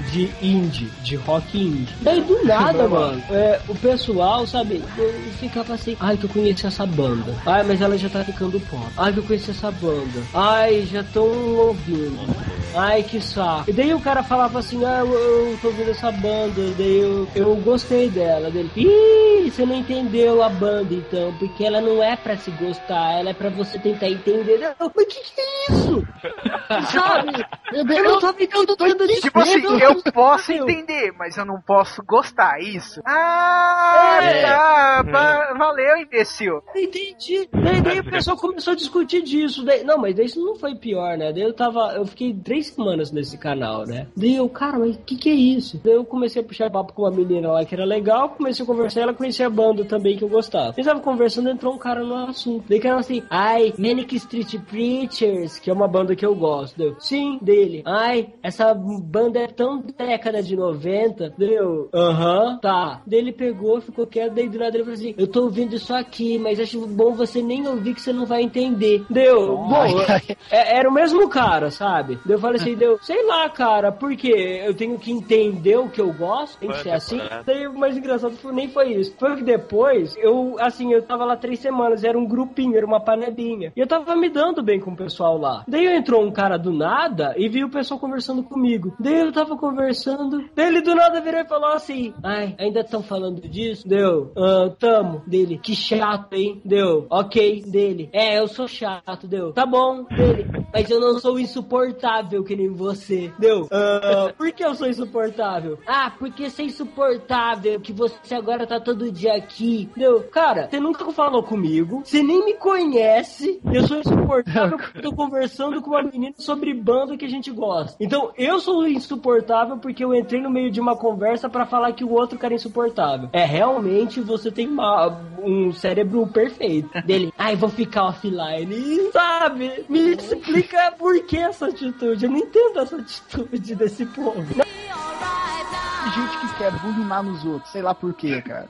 de 0.00 0.32
indie, 0.40 0.90
de 1.02 1.16
rock 1.16 1.58
indie. 1.58 1.94
Daí 2.00 2.20
do 2.22 2.42
nada, 2.44 2.88
mano, 2.88 3.22
é, 3.30 3.60
o 3.68 3.74
pessoal, 3.74 4.46
sabe, 4.46 4.82
eu 4.96 5.30
ficava 5.32 5.74
assim, 5.74 5.96
ai 6.00 6.16
que 6.16 6.24
eu 6.24 6.30
conheci 6.30 6.66
essa 6.66 6.86
banda. 6.86 7.36
Ai, 7.46 7.62
mas 7.64 7.80
ela 7.80 7.96
já 7.96 8.08
tá 8.08 8.24
ficando 8.24 8.60
pop. 8.60 8.92
Ai 8.96 9.12
que 9.12 9.18
eu 9.18 9.24
conheci 9.24 9.50
essa 9.50 9.70
banda. 9.70 10.26
Ai, 10.32 10.82
já 10.86 11.02
tão 11.02 11.26
ouvindo. 11.56 12.36
Ai, 12.74 13.02
que 13.02 13.20
saco. 13.20 13.68
E 13.70 13.72
daí 13.72 13.92
o 13.94 14.00
cara 14.00 14.22
falava 14.22 14.58
assim, 14.58 14.84
ah, 14.84 14.98
eu, 15.00 15.12
eu 15.14 15.58
tô 15.58 15.68
ouvindo 15.68 15.90
essa 15.90 16.10
banda, 16.12 16.74
daí 16.76 16.98
eu, 17.00 17.28
eu 17.34 17.56
gostei 17.56 18.10
dela. 18.10 18.50
Dele, 18.50 18.70
ih, 18.76 19.50
você 19.50 19.64
não 19.64 19.74
entendeu 19.74 20.42
a 20.42 20.48
banda 20.48 20.94
então, 21.08 21.34
porque 21.38 21.64
ela 21.64 21.80
não 21.80 22.02
é 22.02 22.16
pra 22.16 22.36
se 22.36 22.50
gostar, 22.52 23.18
ela 23.18 23.30
é 23.30 23.34
pra 23.34 23.48
você 23.50 23.78
tentar 23.78 24.08
entender. 24.08 24.62
Eu, 24.78 24.92
mas 24.94 25.06
que 25.06 25.20
que 25.20 25.40
é 25.40 25.72
isso? 25.72 26.06
Sabe? 26.92 27.44
Eu 27.72 27.84
Deus, 27.84 28.02
não 28.02 28.18
tô 28.20 28.32
ficando 28.34 28.76
doido 28.76 29.06
de 29.06 29.20
Tipo 29.20 29.40
assim, 29.40 29.60
eu 29.80 30.02
posso 30.12 30.52
entender, 30.52 31.12
mas 31.18 31.36
eu 31.36 31.44
não 31.46 31.60
posso 31.60 32.02
gostar, 32.04 32.60
isso? 32.60 33.00
Ah, 33.06 34.18
É. 34.22 34.42
tá. 34.42 35.02
va- 35.02 35.54
valeu, 35.56 35.96
imbecil. 35.96 36.62
Entendi. 36.76 37.48
Daí, 37.52 37.80
daí 37.80 38.00
o 38.00 38.04
pessoal 38.10 38.36
começou 38.36 38.72
a 38.72 38.76
discutir 38.76 39.22
disso. 39.22 39.64
Daí, 39.64 39.82
não, 39.84 39.98
mas 39.98 40.14
daí 40.14 40.26
isso 40.26 40.44
não 40.44 40.56
foi 40.56 40.74
pior, 40.74 41.16
né? 41.16 41.32
Daí 41.32 41.42
eu 41.42 41.52
tava. 41.54 41.92
Eu 41.94 42.06
fiquei 42.06 42.34
três 42.34 42.68
semanas 42.68 43.10
nesse 43.10 43.38
canal, 43.38 43.86
né? 43.86 44.06
Daí 44.16 44.36
eu, 44.36 44.48
cara, 44.48 44.78
mas 44.78 44.96
o 44.96 44.98
que, 45.00 45.16
que 45.16 45.30
é 45.30 45.34
isso? 45.34 45.80
Daí 45.82 45.94
eu 45.94 46.04
comecei 46.04 46.42
a 46.42 46.44
puxar 46.44 46.70
papo 46.70 46.92
com 46.92 47.02
uma 47.02 47.10
menina 47.10 47.50
lá 47.52 47.64
que 47.64 47.74
era 47.74 47.84
legal, 47.84 48.30
comecei 48.30 48.62
a 48.62 48.66
conversar, 48.66 49.00
ela 49.00 49.14
conhecia 49.14 49.46
a 49.46 49.50
banda 49.50 49.84
também 49.84 50.16
que 50.16 50.24
eu 50.24 50.28
gostava. 50.28 50.74
Eu 50.76 50.84
tava 50.98 51.00
conversando, 51.00 51.48
entrou 51.48 51.74
um 51.74 51.78
cara 51.78 52.02
no 52.04 52.14
assunto. 52.14 52.64
Daí 52.68 52.80
que 52.80 52.86
era 52.86 52.98
assim, 52.98 53.22
ai, 53.30 53.72
Manic 53.78 54.14
Street 54.16 54.54
Preachers, 54.68 55.58
que 55.58 55.70
é 55.70 55.72
uma 55.72 55.88
banda 55.88 56.14
que 56.14 56.26
eu 56.26 56.34
gosto. 56.34 56.76
Daí 56.76 56.88
eu, 56.88 56.96
sim, 56.98 57.38
dele. 57.40 57.82
Ai, 57.86 58.28
essa 58.42 58.74
banda 58.74 59.38
é 59.40 59.46
tão 59.46 59.82
década 59.96 60.42
de 60.42 60.56
90. 60.56 61.34
Daí 61.38 61.54
eu, 61.54 61.88
aham, 61.94 62.58
tá. 62.60 63.02
Daí 63.06 63.18
ele 63.20 63.32
pegou, 63.32 63.80
ficou 63.80 64.06
quieto, 64.06 64.34
daí 64.34 64.48
do 64.48 64.58
nada 64.58 64.76
ele 64.76 64.84
falou 64.84 64.94
assim, 64.98 65.14
eu 65.16 65.26
tô 65.26 65.44
ouvindo 65.44 65.74
isso 65.74 65.94
aqui, 65.94 66.38
mas 66.38 66.58
acho 66.60 66.86
bom 66.86 67.12
você 67.12 67.40
nem 67.42 67.66
ouvir 67.66 67.94
que 67.94 68.00
você 68.02 68.12
não 68.12 68.26
vai 68.26 68.42
entender. 68.42 69.04
Deu, 69.08 69.56
bom, 69.56 69.74
Ai, 69.76 69.94
ai. 70.08 70.36
é- 70.50 70.76
era 70.78 70.88
o 70.88 70.92
mesmo 70.92 71.28
cara, 71.28 71.70
sabe? 71.70 72.18
Daí 72.24 72.34
eu 72.36 72.40
falei 72.40 72.60
assim, 72.60 72.74
deu, 72.74 72.98
sei 73.02 73.24
lá, 73.26 73.48
cara, 73.48 73.92
porque 73.92 74.28
eu 74.28 74.74
tenho 74.74 74.98
que 74.98 75.10
entender 75.12 75.76
o 75.76 75.88
que 75.88 76.00
eu 76.00 76.12
gosto, 76.12 76.58
tem 76.58 76.70
que 76.70 76.82
ser 76.82 76.90
assim. 76.90 77.20
Daí 77.44 77.66
o 77.66 77.78
mais 77.78 77.96
engraçado 77.96 78.36
foi, 78.36 78.52
nem 78.52 78.68
foi 78.68 78.92
isso. 78.92 79.14
Foi 79.18 79.36
que 79.36 79.44
depois, 79.44 80.16
eu, 80.16 80.56
assim, 80.58 80.87
eu 80.92 81.02
tava 81.02 81.24
lá 81.24 81.36
três 81.36 81.58
semanas, 81.60 82.04
era 82.04 82.18
um 82.18 82.26
grupinho, 82.26 82.76
era 82.76 82.86
uma 82.86 83.00
panelinha. 83.00 83.72
E 83.76 83.80
eu 83.80 83.86
tava 83.86 84.14
me 84.16 84.28
dando 84.28 84.62
bem 84.62 84.80
com 84.80 84.92
o 84.92 84.96
pessoal 84.96 85.38
lá. 85.38 85.64
Daí 85.66 85.86
entrou 85.86 86.24
um 86.24 86.30
cara 86.30 86.56
do 86.56 86.72
nada 86.72 87.34
e 87.36 87.48
viu 87.48 87.66
o 87.66 87.70
pessoal 87.70 88.00
conversando 88.00 88.42
comigo. 88.42 88.94
Daí 88.98 89.20
eu 89.20 89.32
tava 89.32 89.56
conversando, 89.56 90.44
ele 90.56 90.80
do 90.80 90.94
nada 90.94 91.20
virou 91.20 91.40
e 91.40 91.48
falou 91.48 91.72
assim: 91.72 92.12
Ai, 92.22 92.54
ainda 92.58 92.80
estão 92.80 93.02
falando 93.02 93.40
disso? 93.40 93.88
Deu, 93.88 94.32
ah, 94.36 94.70
tamo, 94.78 95.22
dele, 95.26 95.58
que 95.58 95.74
chato, 95.74 96.34
hein? 96.34 96.60
Deu, 96.64 97.06
ok, 97.10 97.62
dele. 97.62 98.08
É, 98.12 98.38
eu 98.38 98.48
sou 98.48 98.68
chato, 98.68 99.26
deu. 99.26 99.52
Tá 99.52 99.66
bom, 99.66 100.04
dele. 100.04 100.46
Mas 100.72 100.90
eu 100.90 101.00
não 101.00 101.18
sou 101.18 101.38
insuportável 101.38 102.44
que 102.44 102.56
nem 102.56 102.68
você. 102.68 103.32
Deu. 103.38 103.66
Ah, 103.70 104.32
por 104.36 104.50
que 104.52 104.64
eu 104.64 104.74
sou 104.74 104.88
insuportável? 104.88 105.78
Ah, 105.86 106.12
porque 106.18 106.50
você 106.50 106.62
é 106.62 106.66
insuportável, 106.66 107.80
que 107.80 107.92
você 107.92 108.34
agora 108.34 108.66
tá 108.66 108.80
todo 108.80 109.10
dia 109.10 109.34
aqui. 109.34 109.88
Deu. 109.96 110.24
Cara, 110.24 110.68
você 110.78 110.80
nunca 110.80 111.12
falou 111.12 111.42
comigo, 111.42 112.02
você 112.04 112.22
nem 112.22 112.44
me 112.44 112.54
conhece. 112.54 113.60
Eu 113.72 113.86
sou 113.86 113.98
insuportável 113.98 114.78
porque 114.78 114.98
eu 114.98 115.02
tô 115.02 115.12
conversando 115.12 115.82
com 115.82 115.90
uma 115.90 116.02
menina 116.02 116.34
sobre 116.38 116.72
banda 116.72 117.16
que 117.16 117.24
a 117.24 117.28
gente 117.28 117.50
gosta. 117.50 117.96
Então, 117.98 118.30
eu 118.38 118.60
sou 118.60 118.86
insuportável 118.86 119.76
porque 119.78 120.04
eu 120.04 120.14
entrei 120.14 120.40
no 120.40 120.48
meio 120.50 120.70
de 120.70 120.80
uma 120.80 120.96
conversa 120.96 121.48
pra 121.48 121.66
falar 121.66 121.92
que 121.92 122.04
o 122.04 122.12
outro 122.12 122.38
cara 122.38 122.54
é 122.54 122.56
insuportável. 122.56 123.28
É, 123.32 123.44
realmente 123.44 124.20
você 124.20 124.50
tem 124.52 124.68
uma- 124.68 125.18
um 125.42 125.72
cérebro 125.72 126.26
perfeito. 126.28 126.88
Dele, 127.04 127.32
ai, 127.36 127.56
vou 127.56 127.68
ficar 127.68 128.04
offline. 128.04 128.72
E, 128.74 129.10
sabe? 129.12 129.84
Me 129.88 130.14
explica 130.14 130.92
por 130.96 131.18
que 131.24 131.36
essa 131.38 131.66
atitude. 131.66 132.24
Eu 132.24 132.30
não 132.30 132.38
entendo 132.38 132.78
essa 132.78 132.96
atitude 132.96 133.74
desse 133.74 134.06
povo. 134.06 134.44
Tem 134.54 136.12
gente 136.12 136.38
que 136.38 136.54
quer 136.58 136.70
bulinar 136.80 137.22
nos 137.22 137.44
outros, 137.44 137.70
sei 137.72 137.82
lá 137.82 137.94
por 137.94 138.14
quê, 138.14 138.40
cara. 138.42 138.66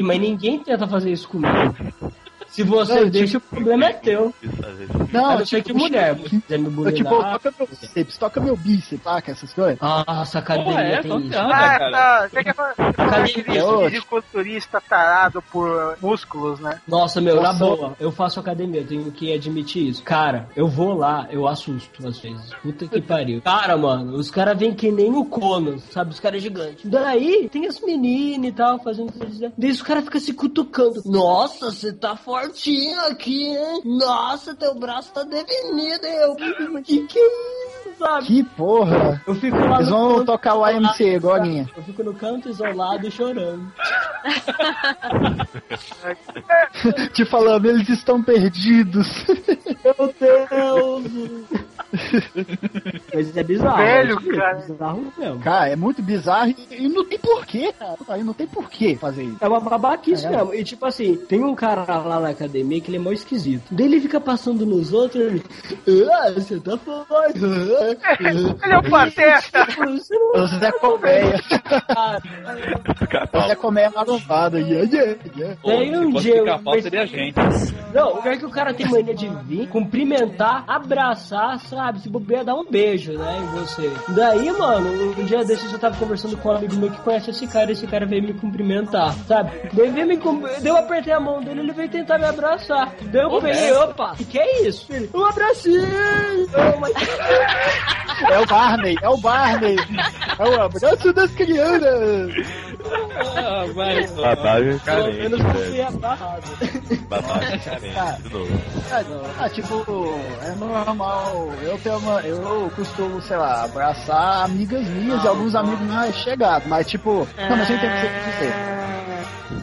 Mas 0.00 0.20
ninguém 0.20 0.58
tenta 0.58 0.86
fazer 0.88 1.12
isso 1.12 1.28
comigo. 1.28 1.74
Se 2.52 2.62
você 2.62 3.00
Não, 3.00 3.08
deixa, 3.10 3.38
o 3.38 3.40
problema 3.40 3.86
é 3.86 3.92
teu. 3.94 4.32
Não, 5.12 5.26
a 5.30 5.38
não 5.38 5.46
ser 5.46 5.62
que 5.62 5.72
mulher, 5.72 6.16
se 6.18 6.28
quiser 6.40 6.58
me 6.58 6.66
Eu, 6.66 6.92
tipo, 6.92 7.08
bulinar. 7.10 7.32
toca 7.40 7.54
meu 7.58 7.66
bíceps, 7.68 8.18
toca 8.18 8.40
meu 8.40 8.56
bíceps, 8.56 9.02
saca? 9.02 9.32
Essas 9.32 9.52
coisas. 9.54 9.78
Nossa, 9.80 10.38
academia 10.38 10.70
Porra, 10.72 10.82
é, 10.82 11.00
tem 11.02 11.18
isso. 11.26 11.38
anda, 11.38 11.54
Ah, 11.54 11.78
cara. 11.78 11.90
tá. 11.90 12.28
Você 12.28 12.44
quer 12.44 12.54
falar 12.54 12.74
é 12.78 13.90
fisiculturista 13.90 14.80
tarado 14.80 15.42
por 15.50 15.96
músculos, 16.00 16.60
né? 16.60 16.80
Nossa, 16.86 17.20
meu, 17.20 17.36
na 17.36 17.52
Nossa. 17.54 17.64
boa, 17.64 17.96
eu 17.98 18.12
faço 18.12 18.38
academia, 18.38 18.80
eu 18.82 18.86
tenho 18.86 19.10
que 19.10 19.32
admitir 19.32 19.88
isso. 19.88 20.02
Cara, 20.02 20.48
eu 20.54 20.68
vou 20.68 20.92
lá, 20.94 21.26
eu 21.30 21.46
assusto 21.48 22.06
às 22.06 22.18
vezes. 22.18 22.52
Puta 22.62 22.86
que 22.86 23.00
pariu. 23.00 23.40
Cara, 23.44 23.76
mano, 23.76 24.14
os 24.14 24.30
caras 24.30 24.58
vêm 24.58 24.74
que 24.74 24.90
nem 24.92 25.10
o 25.14 25.24
Conan, 25.24 25.78
sabe? 25.90 26.10
Os 26.10 26.20
caras 26.20 26.42
gigantes. 26.42 26.84
Daí, 26.90 27.48
tem 27.50 27.66
as 27.66 27.80
meninas 27.80 28.50
e 28.50 28.52
tal, 28.52 28.78
fazendo. 28.82 29.12
Daí 29.56 29.70
os 29.70 29.82
caras 29.82 30.04
ficam 30.04 30.20
se 30.20 30.32
cutucando. 30.34 31.02
Nossa, 31.06 31.70
você 31.70 31.92
tá 31.92 32.14
fortinho 32.42 33.00
aqui, 33.02 33.46
hein? 33.46 33.82
Nossa, 33.84 34.54
teu 34.54 34.74
braço 34.74 35.12
tá 35.12 35.22
definido, 35.22 36.06
hein? 36.06 36.14
Eu, 36.14 36.34
que 36.82 37.06
que 37.06 37.18
é 37.18 37.66
isso, 37.66 37.71
sabe? 37.98 38.26
Que 38.26 38.44
porra! 38.44 39.22
Eu 39.26 39.34
fico 39.34 39.56
lá 39.56 39.76
Eles 39.76 39.88
vão 39.88 40.14
canto 40.14 40.24
tocar 40.26 40.54
o 40.56 40.64
AMC 40.64 41.16
agorinha. 41.16 41.68
Eu 41.76 41.82
fico 41.82 42.02
no 42.02 42.14
canto 42.14 42.48
isolado 42.48 43.10
chorando. 43.10 43.72
Te 47.12 47.24
falando, 47.24 47.66
eles 47.66 47.88
estão 47.88 48.22
perdidos. 48.22 49.24
Meu 49.84 50.14
Deus! 50.18 51.02
Mas 53.12 53.36
é 53.36 53.42
bizarro. 53.42 53.76
Velho, 53.76 54.18
é 54.18 54.36
cara. 54.36 54.54
bizarro 54.54 55.12
mesmo. 55.18 55.38
Cara, 55.40 55.68
é 55.68 55.76
muito 55.76 56.02
bizarro 56.02 56.54
e, 56.70 56.88
não 56.88 57.04
tem 57.04 57.18
porquê, 57.18 57.72
cara. 57.78 57.96
Aí 58.08 58.22
não 58.22 58.32
tem 58.32 58.46
porquê 58.46 58.96
fazer 58.96 59.24
isso. 59.24 59.36
É 59.40 59.48
uma 59.48 59.60
babaquice 59.60 60.26
É. 60.26 60.30
mesmo. 60.30 60.54
E 60.54 60.64
tipo 60.64 60.86
assim, 60.86 61.16
tem 61.16 61.44
um 61.44 61.54
cara 61.54 61.84
lá 61.84 62.20
na 62.20 62.28
academia 62.30 62.80
que 62.80 62.88
ele 62.90 62.96
é 62.96 63.00
mó 63.00 63.12
esquisito. 63.12 63.64
Daí 63.70 63.86
ele 63.86 64.00
fica 64.00 64.20
passando 64.20 64.64
nos 64.64 64.92
outros 64.92 65.22
ele. 65.22 65.42
Ah, 66.12 66.30
você 66.30 66.58
tá 66.60 66.76
forte. 66.78 67.38
Ele 68.20 68.72
é 68.72 68.78
o 68.78 68.90
pateta. 68.90 69.66
Você 69.72 70.14
não 70.14 70.42
O 70.42 70.46
Zé 70.46 70.72
Colmeia. 70.72 71.40
O 73.32 73.48
Zé 73.48 73.54
Colmeia 73.54 73.90
marombado. 73.90 74.58
Yeah, 74.58 74.88
yeah, 74.92 75.18
yeah. 75.36 75.56
Pô, 75.62 75.68
Daí 75.68 75.96
um 75.96 76.12
dia 76.12 76.36
eu 76.36 76.82
seria 76.82 77.02
a 77.02 77.06
gente. 77.06 77.34
Não, 77.92 78.14
o 78.14 78.22
pior 78.22 78.32
é 78.32 78.36
que 78.38 78.46
o 78.46 78.50
cara 78.50 78.72
tem 78.74 78.86
mania 78.88 79.14
de 79.14 79.28
vir, 79.44 79.68
cumprimentar, 79.68 80.64
abraçar, 80.66 81.58
sabe? 81.60 82.00
Se 82.00 82.08
bobear, 82.08 82.44
dar 82.44 82.54
um 82.54 82.64
beijo, 82.64 83.12
né, 83.12 83.38
em 83.38 83.46
você. 83.58 83.90
Daí, 84.08 84.50
mano, 84.52 85.12
um 85.18 85.24
dia 85.24 85.44
desses 85.44 85.72
eu 85.72 85.78
tava 85.78 85.96
conversando 85.96 86.36
com 86.36 86.48
um 86.48 86.56
amigo 86.56 86.76
meu 86.76 86.90
que 86.90 87.00
conhece 87.00 87.30
esse 87.30 87.46
cara, 87.46 87.70
e 87.70 87.72
esse 87.72 87.86
cara 87.86 88.06
veio 88.06 88.22
me 88.22 88.34
cumprimentar, 88.34 89.12
sabe? 89.26 89.50
Daí 89.72 89.90
veio 89.90 90.06
me 90.06 90.16
cum... 90.16 90.40
Daí 90.40 90.66
eu 90.68 90.76
apertei 90.76 91.12
a 91.12 91.20
mão 91.20 91.42
dele, 91.42 91.60
ele 91.60 91.72
veio 91.72 91.88
tentar 91.88 92.18
me 92.18 92.24
abraçar. 92.26 92.92
Daí 93.02 93.22
eu 93.22 93.40
velho. 93.40 93.80
opa, 93.82 94.14
que 94.16 94.24
que 94.24 94.38
é 94.38 94.62
isso? 94.66 94.92
Ele, 94.92 95.10
um 95.14 95.24
abracinho! 95.24 95.82
Eu, 95.82 96.80
mas- 96.80 96.92
É 98.30 98.38
o 98.38 98.46
Barney, 98.46 98.96
é 99.02 99.08
o 99.08 99.16
Barney. 99.16 99.76
É 100.38 100.48
o 100.48 100.62
abraço 100.62 101.12
das 101.12 101.30
crianças. 101.32 102.32
Ah, 103.36 103.64
vai, 103.74 104.06
pô. 104.08 104.22
Batalha 104.22 104.80
Pelo 104.84 105.12
menos 105.12 105.42
carente, 105.42 105.78
não 105.78 105.88
abarrado. 105.88 106.42
Batalha 107.08 107.58
carente, 107.58 108.22
de 108.22 108.32
novo. 108.32 108.60
Ah, 109.38 109.48
tipo, 109.48 109.84
é 110.42 110.54
normal. 110.54 111.52
Eu 111.62 111.78
tenho 111.78 111.98
uma, 111.98 112.20
eu 112.20 112.70
costumo, 112.76 113.20
sei 113.22 113.36
lá, 113.36 113.64
abraçar 113.64 114.44
amigas 114.44 114.86
minhas 114.86 115.24
e 115.24 115.28
alguns 115.28 115.54
amigos 115.54 115.86
mais 115.88 116.14
chegados, 116.16 116.66
mas 116.68 116.86
tipo, 116.86 117.26
não, 117.36 117.56
mas 117.56 117.70
eu 117.70 117.76
entendo 117.76 117.92
o 117.92 118.00
que 118.00 118.06
você 118.06 118.30
dizer. 118.46 118.82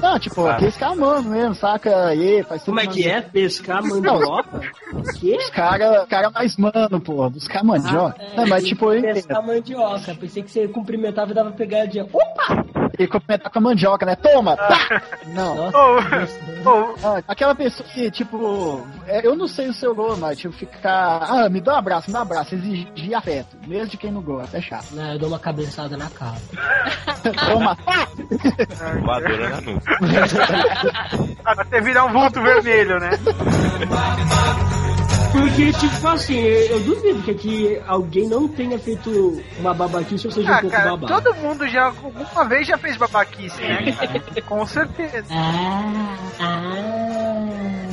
Não, 0.02 0.18
tipo, 0.20 0.46
Ah. 0.48 0.54
aqueles 0.54 0.78
caras 0.78 1.26
mesmo, 1.26 1.56
saca? 1.56 2.08
Aí, 2.08 2.42
faz 2.44 2.64
Como 2.64 2.80
é 2.80 2.88
que 2.88 3.06
é? 3.10 3.20
Pescar 3.22 3.84
mandioca? 3.84 4.62
Que? 5.20 5.36
Os 5.36 5.50
caras 5.50 6.08
cara 6.08 6.30
mais 6.30 6.58
mano, 6.58 7.00
pô, 7.02 7.30
dos 7.30 7.48
caras 7.48 7.68
mandioca. 7.68 8.22
É, 8.22 8.36
Não, 8.38 8.48
mas 8.48 8.64
tipo, 8.66 8.92
eu 8.94 9.02
pescar 9.02 9.46
mandioca. 9.46 10.16
Pensei 10.16 10.44
que 10.44 10.52
você 10.52 10.68
cumprimentava 10.68 11.32
e 11.32 11.34
dava 11.34 11.52
pegadinha. 11.52 12.06
Opa! 12.12 12.79
E 13.00 13.08
complementar 13.08 13.50
com 13.50 13.60
a 13.60 13.62
mandioca, 13.62 14.06
né? 14.06 14.16
Toma! 14.18 14.58
Pá! 14.58 15.02
Não. 15.28 15.72
Nossa, 16.62 17.08
Ah, 17.08 17.24
aquela 17.30 17.56
pessoa 17.56 17.88
que, 17.88 18.12
tipo, 18.12 18.86
é, 19.08 19.26
eu 19.26 19.38
não 19.38 19.48
sei 19.48 19.70
o 19.70 19.74
seu 19.74 19.96
nome, 19.96 20.20
mas 20.20 20.38
tipo, 20.38 20.54
ficar. 20.54 21.24
Ah, 21.24 21.50
me 21.50 21.62
dá 21.62 21.76
um 21.76 21.78
abraço, 21.78 22.10
me 22.10 22.14
dá 22.14 22.20
um 22.20 22.24
abraço, 22.24 22.56
exigir 22.56 23.16
afeto, 23.16 23.56
mesmo 23.66 23.88
de 23.88 23.98
quem 23.98 24.12
não 24.12 24.22
gosta, 24.22 24.58
é 24.58 24.62
chato. 24.62 24.92
Não, 24.92 25.14
eu 25.14 25.20
dou 25.20 25.30
uma 25.30 25.40
cabeçada 25.40 25.96
na 25.96 26.10
cara. 26.10 26.36
Toma! 27.48 27.78
Voadora 29.02 29.50
na 29.50 29.62
nuca. 29.62 30.00
até 31.46 31.82
virar 31.82 32.06
um 32.06 32.12
vulto 32.12 32.42
vermelho, 32.42 33.00
né? 33.00 33.12
Porque, 35.32 35.72
tipo 35.74 36.08
assim, 36.08 36.40
eu 36.40 36.80
duvido 36.80 37.22
que 37.22 37.32
aqui 37.32 37.82
alguém 37.88 38.28
não 38.28 38.48
tenha 38.48 38.80
feito 38.80 39.44
uma 39.60 39.74
babaquice 39.74 40.26
ou 40.26 40.34
seja 40.34 40.50
um 40.52 40.54
Ah, 40.56 40.62
pouco 40.62 40.76
cara, 40.76 40.90
babaca. 40.98 41.22
todo 41.22 41.36
mundo 41.36 41.68
já, 41.68 41.86
alguma 41.86 42.46
vez 42.48 42.66
já 42.68 42.78
fez 42.78 42.98
babaquice, 42.98 43.62
né? 43.62 43.92
cara? 43.94 44.24
Com 44.48 44.66
certeza. 44.66 45.28
Ah, 45.30 46.18
ah. 46.40 47.89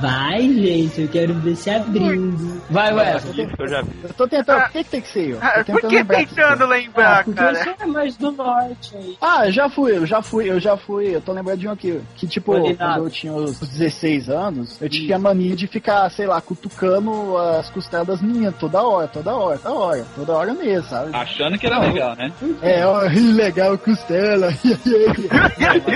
Vai, 0.00 0.42
gente, 0.42 1.02
eu 1.02 1.08
quero 1.08 1.34
ver 1.34 1.56
se 1.56 1.70
abrindo. 1.70 2.62
Vai, 2.70 2.92
ué. 2.94 3.16
Eu 3.58 3.68
já 3.68 3.82
vi. 3.82 3.90
Eu 4.04 4.14
tô 4.14 4.28
tentando. 4.28 4.62
Por 4.62 4.70
que, 4.72 4.84
que 4.84 4.90
tem 4.90 5.00
que 5.00 5.08
ser 5.08 5.30
eu? 5.30 5.38
Ah, 5.40 5.64
Tô 5.64 5.72
Por 5.72 5.80
que 5.82 5.96
lembrar 5.96 6.16
tentando 6.18 6.66
lembrar, 6.66 7.20
Ah, 7.20 7.24
porque 7.24 7.40
cara? 7.40 7.54
você 7.54 7.74
é 7.80 7.86
mais 7.86 8.16
do 8.16 8.30
norte 8.32 8.96
aí. 8.96 9.16
Ah, 9.20 9.46
eu 9.46 9.52
já 9.52 9.68
fui, 9.68 9.96
eu 9.96 10.06
já 10.06 10.22
fui, 10.22 10.50
eu 10.50 10.60
já 10.60 10.76
fui. 10.76 11.14
Eu 11.16 11.20
tô 11.20 11.32
lembrando 11.32 11.58
de 11.58 11.68
um 11.68 11.72
aqui. 11.72 12.00
Que 12.16 12.26
tipo, 12.26 12.52
quando 12.52 13.04
eu 13.04 13.10
tinha 13.10 13.32
os 13.32 13.58
16 13.58 14.28
anos, 14.28 14.80
eu 14.80 14.88
tinha 14.88 15.18
mania 15.18 15.56
de 15.56 15.66
ficar, 15.66 16.08
sei 16.10 16.26
lá, 16.26 16.40
cutucando 16.40 17.36
as 17.36 17.68
costelas 17.70 18.06
das 18.06 18.22
meninas 18.22 18.54
toda 18.58 18.82
hora, 18.82 19.08
toda 19.08 19.34
hora, 19.34 19.58
toda 19.58 19.74
hora, 19.74 20.06
toda 20.14 20.32
hora 20.32 20.54
mesmo, 20.54 20.88
sabe? 20.88 21.10
Achando 21.14 21.58
que 21.58 21.66
era 21.66 21.78
legal, 21.80 22.14
né? 22.16 22.32
É, 22.62 22.86
ó, 22.86 23.00
legal, 23.34 23.76
costela. 23.78 24.48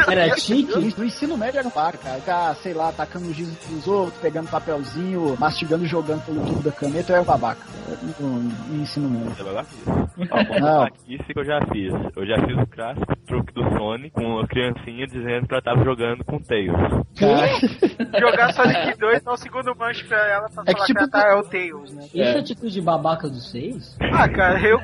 Era 0.08 0.36
chique? 0.36 0.72
No, 0.74 0.80
no 0.80 1.04
ensino 1.04 1.36
médio 1.36 1.58
era 1.58 1.68
um 1.68 1.70
par, 1.70 1.96
cara. 1.96 2.16
Ficar, 2.20 2.54
sei 2.56 2.72
lá, 2.74 2.92
tacando 2.92 3.32
giz 3.32 3.48
pros 3.66 3.86
outros, 3.92 4.20
pegando 4.20 4.48
papelzinho, 4.50 5.36
mastigando 5.38 5.84
e 5.84 5.88
jogando 5.88 6.24
pelo 6.24 6.44
tubo 6.44 6.62
da 6.62 6.72
caneta, 6.72 7.12
eu 7.12 7.16
era 7.16 7.24
babaca. 7.24 7.60
No, 8.18 8.28
no 8.28 8.82
ensino 8.82 9.08
médio. 9.08 9.30
Você 9.34 9.42
vai 9.42 9.52
lá? 9.54 9.64
Ó, 10.30 10.60
Não. 10.60 10.88
isso 11.08 11.24
que 11.24 11.38
eu 11.38 11.44
já 11.44 11.60
fiz. 11.72 11.92
Eu 12.16 12.26
já 12.26 12.36
fiz 12.46 12.56
o 12.56 12.66
clássico 12.66 13.16
truque 13.26 13.52
do 13.52 13.62
Sonic 13.76 14.10
com 14.10 14.24
uma 14.24 14.46
criancinha 14.46 15.06
dizendo 15.06 15.46
que 15.46 15.54
ela 15.54 15.62
tava 15.62 15.84
jogando 15.84 16.24
com 16.24 16.38
Tails. 16.38 16.74
Jogar 18.20 18.52
Sonic 18.54 18.98
2 18.98 19.22
dá 19.22 19.32
um 19.32 19.36
segundo 19.36 19.74
manche 19.76 20.04
pra 20.04 20.18
ela 20.28 20.48
pra 20.48 20.62
É 20.66 20.66
que 20.66 20.72
falar 20.74 20.86
tipo- 20.86 20.98
que 20.98 21.16
ela 21.16 21.24
tá 21.24 21.28
é 21.30 21.34
o 21.36 21.42
Tails, 21.42 21.92
né? 21.92 22.04
Isso 22.06 22.38
é 22.38 22.42
tipo 22.42 22.68
de 22.70 22.80
babaca 22.80 23.28
dos 23.28 23.50
seis? 23.50 23.96
Ah, 24.12 24.28
cara, 24.28 24.60
eu. 24.60 24.78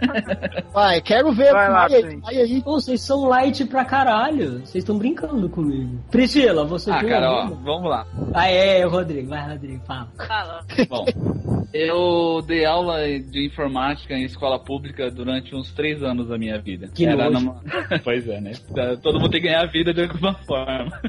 vai, 0.73 1.01
quero 1.01 1.33
ver. 1.33 1.53
Vai 1.53 1.69
lá, 1.71 1.87
aí, 1.87 2.41
aí. 2.41 2.63
Pô, 2.63 2.81
vocês 2.81 3.01
são 3.01 3.25
light 3.29 3.65
pra 3.67 3.85
caralho. 3.85 4.61
Vocês 4.61 4.77
estão 4.77 4.99
brincando 4.99 5.49
comigo. 5.49 5.99
Priscila, 6.11 6.65
você 6.65 6.91
Ah, 6.91 7.05
cara, 7.05 7.31
ó, 7.31 7.47
vamos 7.47 7.89
lá. 7.91 8.07
Ah, 8.35 8.49
é, 8.51 8.87
o 8.87 8.91
Rodrigo, 8.99 9.29
vai, 9.29 9.49
Rodrigo, 9.53 9.83
fala. 9.87 10.09
Fala. 10.27 10.61
Bom, 10.89 11.05
eu 11.73 12.43
dei 12.47 12.65
aula 12.65 12.99
de 13.21 13.47
informática 13.47 14.15
em 14.15 14.25
escola 14.25 14.59
pública 14.59 15.11
durante 15.11 15.55
uns 15.55 15.73
três 15.73 16.03
anos 16.03 16.29
da 16.29 16.39
minha 16.39 16.59
vida. 16.61 16.89
Que 16.95 17.07
Era 17.07 17.31
nojo. 17.31 17.45
numa... 17.47 17.63
Pois 18.05 18.29
é, 18.29 18.41
né? 18.41 18.53
Todo 19.03 19.19
mundo 19.21 19.31
tem 19.31 19.41
que 19.41 19.49
ganhar 19.49 19.63
a 19.65 19.71
vida 19.71 19.93
de 19.93 20.03
alguma 20.03 20.35
forma. 20.45 21.01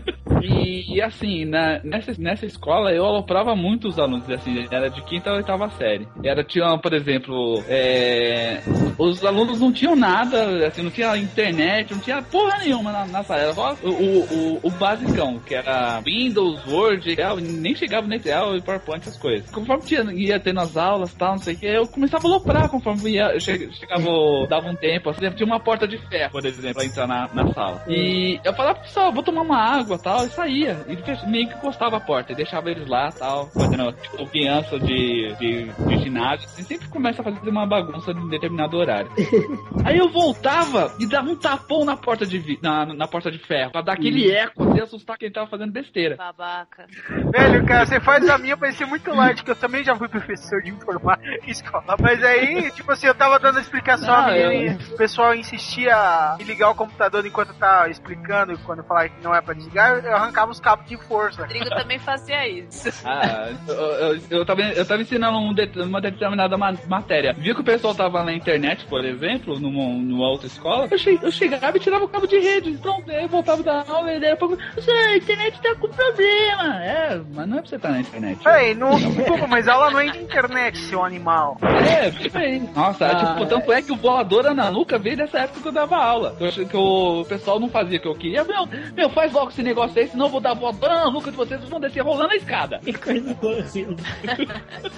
E, 0.42 0.96
e 0.96 1.02
assim, 1.02 1.46
na- 1.46 1.80
nessa, 1.84 2.14
nessa 2.22 2.46
escola 2.46 2.92
eu 2.92 3.06
aloprava 3.06 3.56
muito 3.56 3.88
os 3.88 4.00
alunos, 4.00 4.30
assim, 4.30 4.66
era 4.72 4.90
de 4.90 5.02
quinta 5.04 5.30
a 5.32 5.36
oitava 5.36 5.70
série. 5.72 6.08
Era, 6.24 6.44
tinha, 6.44 6.78
por 6.78 6.94
exemplo, 6.94 7.64
é, 7.68 8.60
os 9.00 9.24
alunos 9.24 9.60
não 9.60 9.72
tinham 9.72 9.96
nada, 9.96 10.68
assim, 10.68 10.84
não 10.84 10.92
tinha 10.92 11.16
internet, 11.18 11.94
não 11.94 12.02
tinha 12.02 12.22
porra 12.22 12.60
nenhuma 12.60 12.92
na, 12.92 13.24
sala, 13.24 13.40
era 13.42 13.54
só 13.54 13.74
o, 13.82 13.90
o, 13.90 14.60
o, 14.64 14.72
basicão, 14.72 15.40
que 15.40 15.56
era 15.56 16.02
Windows, 16.02 16.66
Word, 16.68 17.10
Excel, 17.10 17.38
nem 17.38 17.74
chegava 17.76 18.06
no 18.06 18.14
Excel 18.14 18.58
e 18.58 18.62
PowerPoint, 18.62 19.02
essas 19.02 19.18
coisas. 19.18 19.50
Conforme 19.52 19.84
tinha, 19.86 20.04
ia 20.14 20.40
tendo 20.40 20.60
as 20.60 20.76
aulas 20.76 21.14
tal, 21.14 21.32
não 21.32 21.38
sei 21.38 21.54
o 21.54 21.58
que, 21.58 21.66
eu 21.66 21.88
começava 21.88 22.28
a 22.28 22.30
aloprar 22.30 22.70
conforme 22.70 23.12
ia, 23.12 23.34
eu 23.34 23.40
che- 23.40 23.70
chegava, 23.72 24.06
dava 24.50 24.68
um 24.68 24.76
tempo, 24.76 25.10
assim, 25.10 25.30
tinha 25.32 25.48
uma 25.48 25.60
porta 25.60 25.88
de 25.88 25.98
ferro, 26.10 26.32
por 26.32 26.46
exemplo, 26.46 26.74
pra 26.74 26.86
entrar 26.86 27.08
na, 27.08 27.30
na 27.34 27.54
sala. 27.54 27.82
E 27.88 28.40
eu 28.44 28.54
falava 28.54 28.76
pro 28.76 28.84
pessoal, 28.84 29.14
vou 29.14 29.24
tomar 29.24 29.42
uma 29.42 29.58
água 29.58 29.98
tal, 29.98 30.26
e 30.26 30.30
saía. 30.30 30.78
E 30.88 31.30
meio 31.30 31.48
que 31.48 31.56
encostava 31.56 31.98
a 31.98 32.02
porta 32.02 32.34
e 32.34 32.36
deixava 32.36 32.70
eles 32.70 32.88
lá 32.88 33.10
tal, 33.12 33.50
fazendo 33.56 33.92
tipo, 33.94 34.28
criança 34.28 34.78
de, 34.80 35.34
de, 35.40 35.72
de 35.88 36.04
ginásio, 36.04 36.48
assim, 36.50 36.64
sempre 36.64 36.88
começa 36.90 37.22
a 37.22 37.24
fazer 37.26 37.50
uma 37.50 37.66
bagunça 37.66 38.12
em 38.12 38.30
determinado 38.30 38.78
horário. 38.78 38.89
Aí 39.86 39.98
eu 39.98 40.10
voltava 40.10 40.94
e 41.00 41.08
dava 41.08 41.30
um 41.30 41.36
tapão 41.36 41.86
na 41.86 41.96
porta 41.96 42.26
de, 42.26 42.38
vi- 42.38 42.60
na, 42.62 42.86
na 42.86 43.08
porta 43.08 43.32
de 43.32 43.38
ferro, 43.40 43.72
pra 43.72 43.82
dar 43.82 43.94
aquele 43.94 44.30
eco, 44.32 44.64
assim, 44.70 44.82
assustar 44.82 45.18
quem 45.18 45.32
tava 45.32 45.48
fazendo 45.48 45.72
besteira. 45.72 46.16
Babaca. 46.18 46.86
Velho, 47.32 47.66
cara, 47.66 47.86
você 47.86 48.00
faz 48.00 48.28
a 48.30 48.38
minha 48.38 48.58
parecer 48.58 48.86
muito 48.86 49.10
light, 49.14 49.44
que 49.44 49.52
eu 49.52 49.56
também 49.56 49.84
já 49.84 49.96
fui 49.96 50.08
professor 50.08 50.62
de 50.62 50.70
informática 50.72 51.46
em 51.46 51.50
escola. 51.52 51.96
Mas 52.00 52.24
aí, 52.24 52.72
tipo 52.72 52.92
assim, 52.92 53.08
eu 53.08 53.16
tava 53.16 53.40
dando 53.40 53.60
explicação 53.60 54.08
Não, 54.08 54.16
a 54.26 54.32
menina 54.32 54.54
eu- 54.54 54.62
e 54.72 54.94
o 54.94 54.98
pessoal 54.98 55.34
insistia 55.36 56.36
em 56.40 56.44
ligar 56.44 56.70
o 56.70 56.76
computador 56.76 57.26
enquanto 57.26 57.50
eu 57.50 57.56
tava 57.56 57.90
explicando, 57.90 58.54
e 58.54 58.58
quando 58.58 58.84
falava 58.84 59.10
que 59.10 59.24
não 59.24 59.34
é 59.34 59.42
pra 59.42 59.54
desligar, 59.54 60.04
eu 60.04 60.16
arrancava 60.16 60.52
os 60.52 60.60
cabos 60.60 60.88
de 60.88 60.98
força. 60.98 61.42
Rodrigo 61.42 61.70
também 61.70 62.00
fazia 62.00 62.48
isso. 62.48 62.90
Ah, 63.06 63.50
eu, 63.68 63.76
eu, 63.76 64.20
eu 64.30 64.46
tava, 64.46 64.62
eu 64.62 64.86
tava 64.86 65.02
ensinando 65.02 65.38
um 65.38 65.54
de- 65.54 65.70
uma 65.82 66.02
determinada 66.02 66.58
ma- 66.58 66.74
matéria. 66.88 67.34
Viu 67.34 67.56
que 67.56 67.62
o 67.62 67.64
pessoal 67.64 67.94
tava 67.96 68.24
na 68.24 68.34
internet, 68.34 68.79
por 68.86 69.04
exemplo, 69.06 69.60
numa, 69.60 69.84
numa 70.02 70.30
outra 70.30 70.48
escola. 70.48 70.88
Eu, 70.90 70.98
che- 70.98 71.20
eu 71.22 71.32
chegava 71.32 71.76
e 71.78 71.80
tirava 71.80 72.06
o 72.06 72.10
cabo 72.10 72.28
de 72.28 72.38
rede. 72.40 72.72
Pronto, 72.78 73.10
aí 73.10 73.24
eu 73.24 73.30
voltava 73.30 73.62
da 73.64 73.84
aula 73.88 74.14
e 74.14 74.20
daí 74.20 74.32
a 74.32 74.38
pouco. 74.38 74.58
A 74.58 75.16
internet 75.18 75.60
tá 75.62 75.76
com 75.76 75.88
problema. 75.90 76.84
É, 76.84 77.22
mas 77.34 77.48
não 77.48 77.58
é 77.58 77.62
pra 77.62 77.70
você 77.70 77.76
estar 77.76 77.90
na 77.90 78.00
internet. 78.02 78.40
Ei, 78.48 78.76
não, 78.76 78.92
pô, 79.26 79.48
mas 79.48 79.68
aula 79.68 79.92
não 79.92 80.00
é 80.00 80.10
de 80.12 80.20
internet, 80.20 80.78
seu 80.80 81.04
animal. 81.04 81.58
É, 81.64 82.38
aí. 82.38 82.60
Nossa, 82.76 83.08
Ah, 83.08 83.16
tipo, 83.36 83.46
tanto 83.48 83.72
é 83.72 83.82
que 83.82 83.92
o 83.92 83.96
voadora 83.96 84.54
na 84.54 84.70
nuca 84.72 84.98
veio 84.98 85.18
dessa 85.18 85.40
época 85.40 85.62
que 85.62 85.68
eu 85.68 85.72
dava 85.72 85.98
aula. 85.98 86.36
Eu 86.40 86.48
achei 86.48 86.66
que 86.66 86.78
o 86.78 87.26
pessoal 87.28 87.60
não 87.60 87.70
fazia 87.70 87.98
o 87.98 88.02
que 88.02 88.08
eu 88.08 88.16
queria. 88.16 88.44
Meu, 88.44 88.68
meu, 88.96 89.10
faz 89.10 89.32
logo 89.34 89.50
esse 89.50 89.64
negócio 89.64 90.00
aí, 90.00 90.08
senão 90.08 90.26
eu 90.26 90.32
vou 90.32 90.42
dar 90.42 90.54
voadora 90.54 90.96
na 91.06 91.12
nuca 91.12 91.32
de 91.32 91.38
vocês, 91.38 91.60
vocês 91.60 91.70
vão 91.70 91.80
descer 91.80 92.02
rolando 92.04 92.34
a 92.34 92.36
escada. 92.36 92.80
Que 92.80 92.94
coisa 92.94 93.36
horrível. 93.42 93.96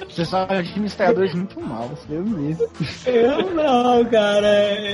Vocês 0.09 0.27
são 0.27 0.41
administradores 0.49 1.33
muito 1.33 1.59
maus, 1.61 1.99
eu 2.09 2.23
mesmo. 2.23 2.67
Eu 3.05 3.51
não, 3.53 3.63
cara. 4.09 4.47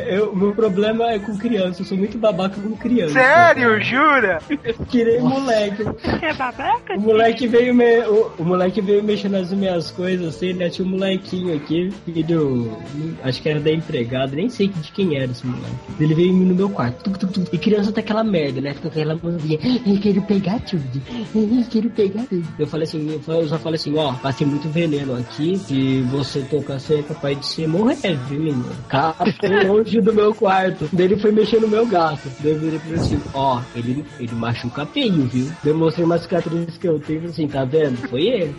Eu, 0.08 0.36
meu 0.36 0.54
problema 0.54 1.12
é 1.12 1.20
com 1.20 1.38
criança. 1.38 1.82
Eu 1.82 1.86
sou 1.86 1.98
muito 1.98 2.18
babaca 2.18 2.60
com 2.60 2.76
criança. 2.76 3.14
Sério, 3.14 3.82
jura? 3.82 4.40
Tirei 4.90 5.20
moleque. 5.20 5.84
É 6.22 6.34
babaca? 6.34 6.96
O 6.96 7.02
moleque 7.02 7.48
veio 7.48 7.74
me, 7.74 8.00
o, 8.06 8.32
o 8.40 8.44
moleque 8.44 8.82
veio 8.82 9.04
mexendo 9.04 9.34
nas 9.34 9.52
minhas 9.52 9.92
coisas 9.92 10.36
assim, 10.36 10.54
né? 10.54 10.70
Tinha 10.70 10.88
um 10.88 10.92
molequinho 10.92 11.56
aqui, 11.56 11.92
filho. 12.06 12.78
Acho 13.24 13.42
que 13.42 13.50
era 13.50 13.60
da 13.60 13.72
empregada, 13.72 14.36
nem 14.36 14.50
sei 14.50 14.68
de 14.68 14.92
quem 14.92 15.16
era 15.16 15.32
esse 15.32 15.46
moleque. 15.46 15.76
Ele 16.00 16.14
veio 16.14 16.34
no 16.34 16.56
meu 16.56 16.70
quarto. 16.70 17.04
tuc, 17.04 17.18
tuc, 17.18 17.32
tuc, 17.32 17.54
e 17.54 17.58
criança 17.58 17.92
tá 17.92 18.02
aquela 18.02 18.24
merda, 18.24 18.62
né? 18.62 18.76
Com 18.82 18.88
aquela 18.88 19.20
mãozinha. 19.22 19.60
Eu 19.86 20.00
quero 20.00 20.22
pegar 20.24 20.60
tudo. 20.62 21.02
Eu 21.34 21.66
quero 21.70 21.90
pegar 21.90 22.24
tudo. 22.26 22.48
Eu 22.60 22.68
falei 22.68 22.86
assim, 22.86 23.20
eu 23.28 23.48
só 23.48 23.58
falei 23.58 23.76
assim, 23.76 23.98
ó, 23.98 24.14
passei 24.14 24.46
muito 24.46 24.70
veneno 24.70 25.16
aqui. 25.16 25.58
Se 25.58 26.02
você 26.04 26.42
tocar, 26.42 26.80
você 26.80 26.96
é 27.00 27.04
capaz 27.04 27.40
de 27.40 27.46
se 27.46 27.68
morrer, 27.68 28.18
viu, 28.28 28.40
menino? 28.40 28.57
Capa 28.90 29.26
longe 29.68 30.00
do 30.02 30.14
meu 30.14 30.34
quarto. 30.34 30.90
Ele 30.98 31.18
foi 31.18 31.32
mexer 31.32 31.60
no 31.60 31.68
meu 31.68 31.86
gato. 31.86 32.30
Daí 32.40 32.52
eu 32.54 32.60
virei 32.60 32.80
pra 32.80 32.90
ele 32.90 33.00
assim, 33.00 33.22
ó, 33.34 33.62
ele, 33.76 34.06
ele 34.20 34.36
machuca 34.36 34.86
feio, 34.86 35.24
viu? 35.28 35.46
Daí 35.64 35.74
eu 35.74 35.78
mostrei 35.78 36.06
uma 36.06 36.18
cicatriz 36.18 36.78
que 36.78 36.88
eu 36.88 37.00
tenho 37.00 37.26
assim, 37.26 37.48
tá 37.48 37.64
vendo? 37.66 37.98
Foi 38.10 38.22
ele. 38.22 38.56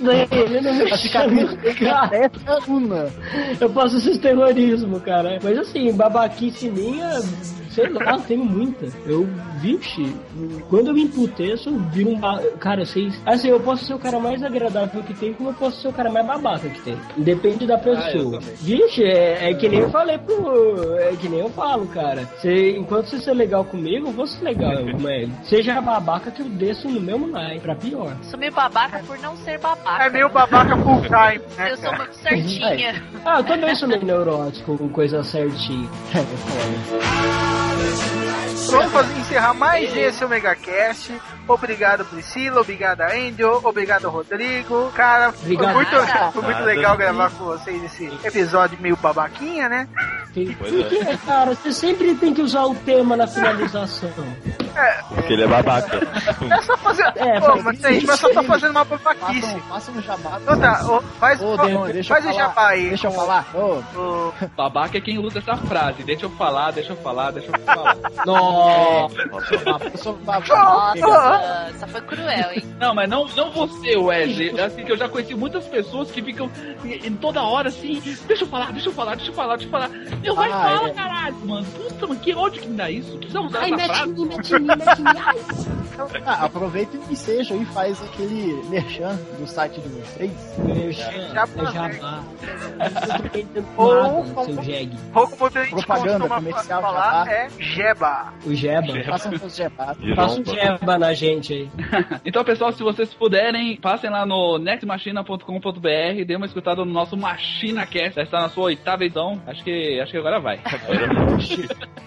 Daí 0.00 0.26
ele 0.30 0.60
não 0.60 0.70
A 0.70 0.74
mexeu 0.74 0.96
cicatriz 0.98 1.50
meu 1.62 1.74
gato. 1.80 2.14
é 2.14 2.30
una. 2.70 3.06
Eu 3.60 3.70
faço 3.70 3.96
esses 3.98 4.18
terrorismo, 4.18 5.00
cara. 5.00 5.38
Mas 5.42 5.58
assim, 5.58 5.92
babaquice 5.92 6.68
minha, 6.70 7.20
sei 7.72 7.88
lá, 7.88 8.18
tenho 8.18 8.44
muita. 8.44 8.86
Eu, 9.06 9.26
vixe, 9.60 10.14
quando 10.68 10.88
eu 10.88 10.94
me 10.94 11.02
emputeço, 11.04 11.68
eu 11.70 11.78
viro 11.90 12.10
um. 12.10 12.18
ba- 12.20 12.40
Cara, 12.58 12.84
vocês. 12.84 13.20
Assim, 13.26 13.48
eu 13.48 13.60
posso 13.60 13.84
ser 13.84 13.94
o 13.94 13.98
cara 13.98 14.18
mais 14.20 14.42
agradável 14.42 15.02
que 15.02 15.14
tem, 15.14 15.32
como 15.34 15.50
eu 15.50 15.54
posso 15.54 15.80
ser 15.80 15.88
o 15.88 15.92
cara 15.92 16.10
mais 16.10 16.26
babaca 16.26 16.68
que 16.68 16.80
tem. 16.82 16.96
Depende 17.16 17.66
da 17.66 17.74
Ah, 17.74 17.78
pessoa. 17.78 18.40
também. 18.40 18.54
vixe, 18.60 19.02
é, 19.04 19.50
é 19.50 19.54
que 19.54 19.68
nem 19.68 19.80
eu 19.80 19.90
falei 19.90 20.18
pro. 20.18 20.96
É 20.98 21.16
que 21.20 21.28
nem 21.28 21.40
eu 21.40 21.48
falo, 21.50 21.86
cara. 21.86 22.22
Você, 22.38 22.76
enquanto 22.76 23.06
você 23.06 23.18
ser 23.20 23.34
legal 23.34 23.64
comigo, 23.64 24.08
eu 24.08 24.12
vou 24.12 24.26
ser 24.26 24.44
legal, 24.44 24.72
mas 25.00 25.28
seja 25.44 25.80
babaca 25.80 26.30
que 26.30 26.42
eu 26.42 26.48
desço 26.48 26.88
no 26.88 27.00
meu 27.00 27.18
nai, 27.26 27.58
pra 27.60 27.74
pior. 27.74 28.14
Sou 28.22 28.38
meio 28.38 28.52
babaca 28.52 29.00
por 29.06 29.18
não 29.18 29.36
ser 29.38 29.58
babaca. 29.58 30.04
É 30.04 30.10
meio 30.10 30.28
babaca 30.28 30.76
full 30.76 31.00
time, 31.02 31.44
né, 31.56 31.72
Eu 31.72 31.76
sou 31.76 31.96
muito 31.96 32.14
certinha. 32.14 33.02
Ah, 33.24 33.38
eu 33.38 33.44
também 33.44 33.74
sou 33.74 33.88
meio 33.88 34.04
neurótico 34.04 34.76
com 34.76 34.88
coisa 34.88 35.22
certinha. 35.24 35.88
Vamos 38.70 38.92
fazer, 38.92 39.18
encerrar 39.18 39.54
mais 39.54 39.94
esse 39.94 40.24
Omega 40.24 40.54
Cast. 40.54 41.12
Obrigado, 41.46 42.04
Priscila. 42.04 42.60
Obrigado, 42.60 43.02
Angel. 43.02 43.60
Obrigado, 43.62 44.08
Rodrigo. 44.08 44.90
Cara, 44.94 45.32
foi 45.32 45.52
Obrigado. 45.52 45.74
muito, 45.74 45.92
Nada. 45.92 46.32
foi 46.32 46.42
muito 46.42 46.58
Nada. 46.58 46.66
legal 46.66 46.96
gravar 46.96 47.30
com 47.30 47.44
vocês 47.44 47.82
esse 47.84 48.06
episódio 48.24 48.78
meio 48.80 48.96
babaquinha, 48.96 49.68
né? 49.68 49.88
É. 49.96 50.32
que, 50.32 51.16
cara, 51.26 51.54
você 51.54 51.72
sempre 51.72 52.14
tem 52.14 52.32
que 52.32 52.40
usar 52.40 52.64
o 52.64 52.74
tema 52.74 53.16
na 53.16 53.26
finalização. 53.26 54.10
Porque 55.08 55.32
ele 55.34 55.42
é 55.42 55.46
babaca. 55.46 55.98
É 56.50 56.62
só 56.62 56.76
fazer. 56.78 57.12
É, 57.16 57.40
Pô, 57.40 57.46
faz 57.46 57.64
mas 57.64 57.80
gente 57.80 58.06
vai 58.06 58.16
só 58.16 58.32
tá 58.32 58.42
fazendo 58.42 58.70
uma 58.70 58.84
babaquice. 58.84 59.60
Façam 59.68 59.94
um 59.94 60.02
jabá. 60.02 60.38
Então 60.40 60.58
tá, 60.58 60.84
ô, 60.86 61.02
faz, 61.20 61.42
Ô, 61.42 61.56
deixa 61.92 62.14
faz 62.14 62.26
o 62.26 62.32
jabá 62.32 62.68
aí. 62.68 62.88
Deixa 62.88 63.08
eu 63.08 63.12
falar. 63.12 63.46
Ô, 63.54 64.32
Babaca 64.56 64.96
é 64.96 65.00
quem 65.00 65.18
usa 65.18 65.40
essa 65.40 65.56
frase. 65.56 66.02
Deixa 66.02 66.24
eu 66.24 66.30
falar, 66.30 66.70
deixa 66.70 66.92
eu 66.92 66.96
falar, 66.96 67.32
deixa 67.32 67.50
eu 67.50 67.60
falar. 67.60 67.71
Nossa, 68.26 69.16
eu 69.92 69.98
sou 69.98 70.14
babaca. 70.18 70.54
Nossa, 71.00 71.86
foi 71.88 72.00
cruel, 72.02 72.52
hein? 72.52 72.62
Não, 72.78 72.94
mas 72.94 73.08
não, 73.08 73.26
não 73.28 73.50
você, 73.52 73.96
Wesley. 73.96 74.58
Assim, 74.60 74.84
que 74.84 74.92
eu 74.92 74.96
já 74.96 75.08
conheci 75.08 75.34
muitas 75.34 75.66
pessoas 75.66 76.10
que 76.10 76.22
ficam 76.22 76.50
em, 76.84 77.14
toda 77.16 77.42
hora 77.42 77.68
assim, 77.68 78.00
deixa 78.26 78.44
eu 78.44 78.48
falar, 78.48 78.72
deixa 78.72 78.88
eu 78.88 78.92
falar, 78.92 79.16
deixa 79.16 79.30
eu 79.30 79.34
falar, 79.34 79.56
deixa 79.56 79.66
eu 79.68 79.70
falar. 79.70 79.88
Meu, 80.22 80.34
vai 80.34 80.50
Ah, 80.50 80.62
fala, 80.76 80.88
é. 80.88 80.92
caralho, 80.92 81.36
mano. 81.46 81.66
Puta, 81.66 82.06
mano, 82.06 82.20
que 82.20 82.34
ódio 82.34 82.62
que 82.62 82.68
me 82.68 82.76
dá 82.76 82.90
isso. 82.90 83.16
Precisa 83.18 83.40
usar 83.40 83.60
Ai, 83.60 83.66
essa 83.72 83.76
mete 83.76 83.86
frase. 83.86 84.10
em 84.10 84.14
mim, 84.14 84.24
mete 84.26 84.52
em 84.54 84.58
mim, 84.58 84.66
mete 84.66 85.00
em 85.00 85.04
mim. 85.04 85.72
Ah, 86.24 86.46
aproveita 86.46 86.98
e 87.10 87.14
seja 87.16 87.54
e 87.54 87.64
faz 87.66 88.02
aquele 88.02 88.62
merchan 88.70 89.14
do 89.38 89.46
site 89.46 89.78
de 89.80 89.88
vocês. 89.88 90.32
Jabá. 91.32 91.70
Jabá. 91.70 92.22
Ou- 93.76 94.24
Ou 94.34 94.44
seu 94.46 94.62
jegue. 94.62 94.96
Ou 95.14 95.28
costuma 95.28 96.28
comercial, 96.28 96.80
falar, 96.82 97.26
jabá. 97.26 97.30
é 97.30 97.48
Jeba. 97.62 98.32
O 98.44 98.54
Jeba. 98.54 99.04
Façam 99.04 99.38
seus 99.38 99.56
jabás. 99.56 99.96
Passa 100.14 100.40
um 100.40 100.44
Jeba 100.44 100.98
na 100.98 101.14
gente 101.14 101.52
aí. 101.54 101.70
Então, 102.24 102.44
pessoal, 102.44 102.72
se 102.72 102.82
vocês 102.82 103.12
puderem, 103.14 103.76
passem 103.76 104.08
lá 104.10 104.24
no 104.24 104.58
nextmachina.com.br, 104.58 106.24
dê 106.26 106.36
uma 106.36 106.46
escutada 106.46 106.84
no 106.84 106.92
nosso 106.92 107.16
Machina 107.16 107.86
Cast. 107.86 108.14
Já 108.16 108.22
está 108.22 108.40
na 108.40 108.48
sua 108.48 108.64
oitava 108.64 109.04
edição. 109.04 109.40
Acho 109.46 109.62
que, 109.64 110.00
acho 110.00 110.12
que 110.12 110.18
agora 110.18 110.40
vai. 110.40 110.60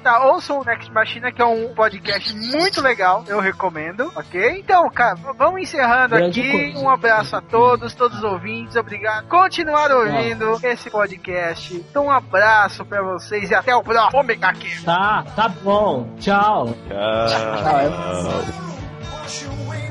Tá, 0.05 0.23
ouçam 0.27 0.59
o 0.59 0.63
Next 0.63 0.91
Machina, 0.91 1.31
que 1.31 1.41
é 1.41 1.45
um 1.45 1.73
podcast 1.73 2.31
muito 2.35 2.79
legal, 2.79 3.23
eu 3.27 3.39
recomendo, 3.39 4.11
ok? 4.15 4.59
Então, 4.59 4.87
cara, 4.91 5.15
vamos 5.35 5.61
encerrando 5.61 6.15
Grande 6.15 6.41
aqui. 6.41 6.51
coisa. 6.51 6.79
Um 6.79 6.87
abraço 6.87 7.35
a 7.35 7.41
todos, 7.41 7.95
todos 7.95 8.19
os 8.19 8.23
ouvintes, 8.23 8.75
obrigado. 8.75 9.27
Continuar 9.27 9.91
ouvindo 9.91 10.59
esse 10.63 10.91
podcast. 10.91 11.73
Então, 11.73 12.05
um 12.05 12.11
abraço 12.11 12.85
pra 12.85 13.01
vocês 13.01 13.49
e 13.49 13.55
até 13.55 13.75
o 13.75 13.81
próximo 13.81 14.23
Cast. 14.27 14.85
Tá, 14.85 15.44
tá 15.45 15.55
bom. 15.63 16.07
Tchau. 16.19 16.75
Tchau. 16.87 17.95
Wash 19.11 19.45
away 19.45 19.85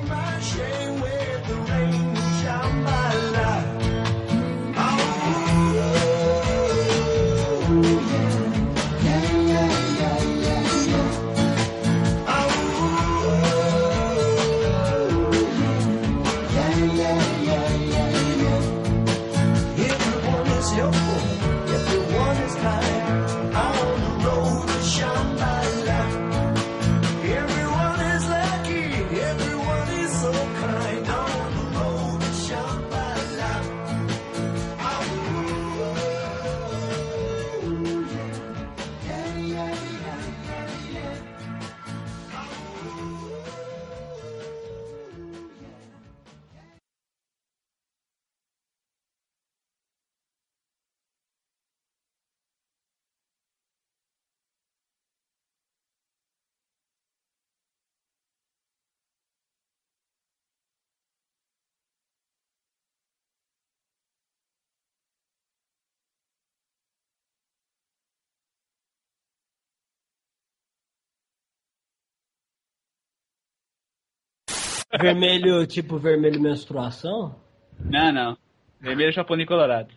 Vermelho, 75.00 75.66
tipo 75.66 75.98
vermelho 75.98 76.40
menstruação? 76.40 77.34
Não, 77.78 78.12
não. 78.12 78.38
Vermelho, 78.80 79.12
japonês 79.12 79.48
colorado. 79.48 79.92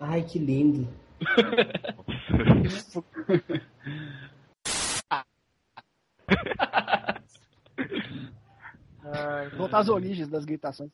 Ai, 0.00 0.22
que 0.22 0.38
lindo. 0.38 0.88
Ai, 9.04 9.48
Voltar 9.50 9.78
às 9.78 9.88
origens 9.88 10.28
das 10.28 10.44
gritações. 10.44 10.90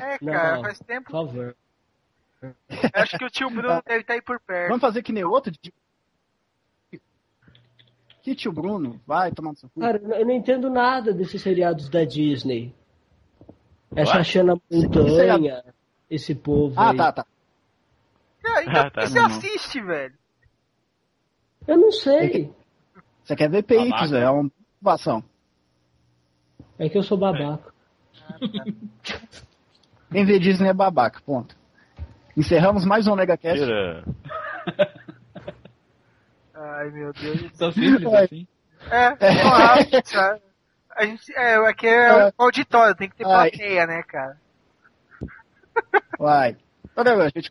é, 0.00 0.18
cara, 0.18 0.56
não. 0.56 0.62
faz 0.62 0.78
Por 0.78 0.84
tempo. 0.86 1.10
favor. 1.10 1.56
Acho 2.94 3.18
que 3.18 3.24
o 3.24 3.30
tio 3.30 3.50
Bruno 3.50 3.82
deve 3.86 4.00
estar 4.00 4.14
aí 4.14 4.22
por 4.22 4.40
perto. 4.40 4.68
Vamos 4.68 4.80
fazer 4.80 5.02
que 5.02 5.12
nem 5.12 5.24
outro? 5.24 5.52
de- 5.52 5.72
Que 8.22 8.34
tio 8.34 8.52
Bruno? 8.52 9.00
Vai 9.06 9.30
tomar 9.32 9.50
no 9.50 9.56
seu 9.56 9.68
cu. 9.68 9.80
Cara, 9.80 9.98
eu 9.98 10.24
não 10.26 10.32
entendo 10.34 10.70
nada 10.70 11.12
desses 11.12 11.40
seriados 11.42 11.88
da 11.88 12.04
Disney. 12.04 12.74
Essa 13.94 14.22
Xana 14.22 14.54
Montanha, 14.70 15.64
esse 16.08 16.34
povo 16.34 16.74
Ah, 16.78 16.90
aí. 16.90 16.96
tá, 16.96 17.12
tá. 17.12 17.26
Ah, 18.44 18.62
então 18.62 18.82
Ah, 18.82 18.90
tá. 18.90 19.06
você 19.06 19.14
Não, 19.20 19.28
não. 19.28 19.36
assiste, 19.36 19.80
velho? 19.80 20.14
Eu 21.66 21.76
não 21.76 21.92
sei. 21.92 22.50
Você 23.24 23.36
quer 23.36 23.50
ver 23.50 23.62
peitos, 23.62 23.90
Babaca. 23.90 24.16
é 24.18 24.30
uma 24.30 24.44
motivação. 24.44 25.24
É 26.78 26.88
que 26.88 26.96
eu 26.98 27.02
sou 27.02 27.18
babaca. 27.18 27.72
Quem 30.10 30.24
vê 30.24 30.38
Disney 30.38 30.68
é 30.68 30.72
babaca, 30.72 31.20
ponto. 31.24 31.54
Encerramos 32.36 32.84
mais 32.84 33.06
um 33.06 33.12
Omega 33.12 33.36
Cast. 33.36 33.58
Tira. 33.60 34.04
Ai, 36.54 36.90
meu 36.90 37.12
Deus. 37.12 37.52
Tão 37.58 37.70
simples 37.72 38.12
assim. 38.14 38.46
É, 38.90 40.02
sabe? 40.04 40.42
A 41.00 41.06
gente, 41.06 41.32
é, 41.34 41.54
aqui 41.68 41.86
é 41.86 42.08
É. 42.08 42.26
um 42.26 42.30
auditório, 42.44 42.94
tem 42.94 43.08
que 43.08 43.16
ter 43.16 43.24
Ai. 43.26 43.50
plateia, 43.50 43.86
né, 43.86 44.02
cara? 44.02 44.36
Vai. 46.18 46.56
A 46.94 47.28
gente, 47.34 47.50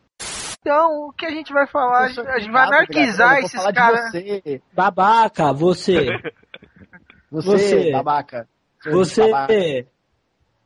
Então, 0.61 1.07
o 1.07 1.13
que 1.13 1.25
a 1.25 1.31
gente 1.31 1.51
vai 1.51 1.65
falar? 1.65 2.03
A 2.05 2.07
gente, 2.09 2.51
vai 2.51 2.67
anarquizar 2.67 3.39
esses 3.39 3.63
caras. 3.71 4.11
Você, 4.11 4.61
Babaca, 4.73 5.51
você. 5.51 6.05
você, 7.31 7.49
Você. 7.57 7.91
babaca. 7.91 8.47
Seu 8.81 8.91
Você. 8.91 9.31
babaca. 9.31 9.87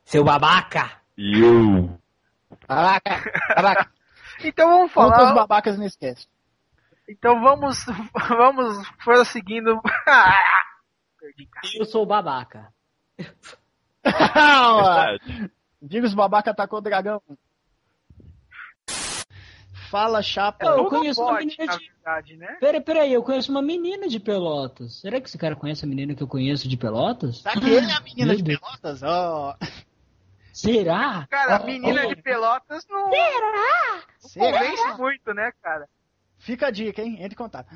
Seu 0.03 0.23
babaca. 0.23 0.91
You. 1.18 1.97
Babaca, 2.68 3.23
babaca. 3.55 3.89
Então 4.43 4.68
vamos 4.69 4.91
Quantos 4.91 5.15
falar. 5.15 5.34
babacas 5.35 5.77
não 5.77 5.85
esquece? 5.85 6.27
Então 7.07 7.39
vamos, 7.39 7.85
vamos 8.27 8.89
prosseguindo. 9.05 9.80
Eu 11.77 11.85
sou 11.85 12.05
babaca. 12.05 12.73
Verdade. 14.03 15.51
Diga 15.81 16.05
os 16.07 16.14
babaca 16.14 16.51
atacou 16.51 16.80
o 16.80 16.81
dragão. 16.81 17.22
Fala, 19.89 20.22
chapa. 20.23 20.65
Eu 20.65 20.77
Tudo 20.77 20.89
conheço 20.89 21.22
uma 21.22 21.34
pode, 21.34 21.45
menina 21.45 21.65
na 21.65 21.77
de- 21.77 21.88
verdade, 21.89 22.38
né? 22.38 22.57
Pera, 22.60 22.81
peraí, 22.81 23.14
eu 23.14 23.22
conheço 23.23 23.51
uma 23.51 23.61
menina 23.61 24.07
de 24.07 24.19
Pelotas. 24.19 24.95
Será 24.99 25.22
que 25.22 25.27
esse 25.27 25.38
cara 25.38 25.55
conhece 25.55 25.85
a 25.85 25.88
menina 25.88 26.15
que 26.15 26.23
eu 26.23 26.27
conheço 26.27 26.68
de 26.68 26.76
Pelotas? 26.76 27.45
Aquele 27.45 27.76
é 27.77 27.93
a 27.93 27.99
menina 28.01 28.27
Meu 28.27 28.35
de 28.35 28.43
Deus. 28.43 28.60
pelotas? 28.60 29.03
Ó. 29.03 29.55
Será? 30.51 31.27
Cara, 31.30 31.57
a 31.57 31.61
Oh, 31.61 31.65
menina 31.65 32.05
oh. 32.05 32.07
de 32.07 32.15
Pelotas 32.22 32.88
não, 32.89 33.05
não 33.10 33.11
Será? 34.19 34.51
convence 34.51 34.97
muito, 34.97 35.34
né, 35.34 35.51
cara? 35.61 35.88
Fica 36.39 36.68
a 36.68 36.72
dica, 36.72 37.01
hein? 37.01 37.18
Entre 37.19 37.34
em 37.34 37.38
contato. 37.38 37.69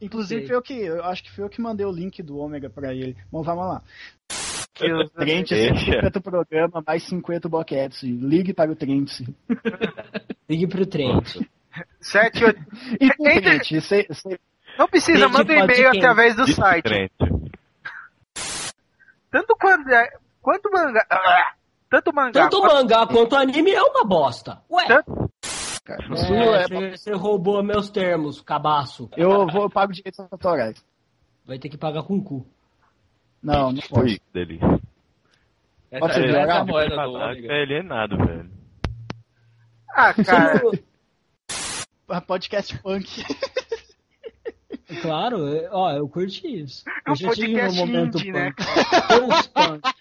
Inclusive, 0.00 0.40
Ok. 0.42 0.46
foi 0.48 0.56
eu 0.56 0.62
que. 0.62 0.74
Eu 0.98 1.04
acho 1.04 1.22
que 1.22 1.30
foi 1.32 1.44
eu 1.44 1.48
que 1.48 1.60
mandei 1.60 1.84
o 1.86 1.92
link 1.92 2.22
do 2.22 2.38
Ômega 2.38 2.68
pra 2.70 2.92
ele. 2.94 3.16
Bom, 3.30 3.42
vamos 3.42 3.64
lá. 3.66 3.82
Trente, 5.16 5.54
Deixa. 5.54 5.74
150 5.84 6.20
programa, 6.20 6.82
mais 6.86 7.02
50 7.04 7.48
boquetes. 7.48 8.02
Ligue 8.02 8.52
para 8.54 8.70
o 8.72 8.74
Trente. 8.76 9.24
Ligue 10.48 10.66
pro 10.66 10.86
Trent. 10.86 11.36
Sete, 12.00 12.42
oito. 12.44 12.60
E 13.00 13.06
Entre- 13.06 13.80
você, 13.80 14.06
você- 14.08 14.40
Não 14.78 14.88
precisa, 14.88 15.18
Gente, 15.20 15.32
manda 15.32 15.52
um 15.52 15.56
e-mail 15.64 15.88
através 15.90 16.34
do 16.34 16.46
site. 16.52 16.82
crente. 16.82 17.12
Tanto 19.30 19.56
quando, 19.58 19.88
é- 19.92 20.10
quanto 20.40 20.70
mangá. 20.70 21.06
ah, 21.10 21.52
Tanto 21.90 22.12
mangá. 22.14 22.32
Tanto 22.32 22.60
quanto- 22.60 22.74
mangá 22.74 23.06
quanto 23.06 23.36
anime 23.36 23.70
é 23.72 23.82
uma 23.82 24.04
bosta. 24.04 24.60
Ué, 24.70 24.86
Tanto- 24.86 25.30
cara, 25.84 26.16
sul 26.16 26.36
é- 26.36 26.62
é, 26.64 26.68
você, 26.68 26.90
você 26.96 27.12
roubou 27.12 27.62
meus 27.62 27.90
termos, 27.90 28.40
cabaço. 28.40 29.08
eu 29.16 29.46
vou 29.46 29.62
eu 29.64 29.70
pago 29.70 29.92
direitos 29.92 30.20
autorais. 30.30 30.84
Vai 31.44 31.58
ter 31.58 31.68
que 31.68 31.76
pagar 31.78 32.02
com 32.04 32.16
o 32.16 32.22
cu. 32.22 32.46
Não, 33.42 33.72
não 33.72 33.82
pode. 33.90 34.20
Essa, 35.90 36.00
Pode 36.00 36.14
ser 36.14 36.30
é 36.30 36.50
a 36.50 36.64
moeda 36.64 36.94
do 36.96 37.12
Ômega. 37.12 37.52
é 37.52 37.62
alienado, 37.62 38.16
velho. 38.16 38.50
Ah, 39.94 40.14
cara. 40.14 40.62
Podcast 42.26 42.78
punk. 42.78 43.22
Claro, 45.02 45.48
é- 45.48 45.68
ó, 45.70 45.90
eu 45.92 46.08
curti 46.08 46.62
isso. 46.62 46.84
É 47.06 47.10
um 47.10 47.12
Eu 47.12 47.16
já 47.16 47.30
tive 47.32 47.52
podcast 47.54 47.76
meu 47.76 47.86
momento 47.86 48.18
indie, 48.18 48.32
né? 48.32 48.52
punk. 49.54 49.94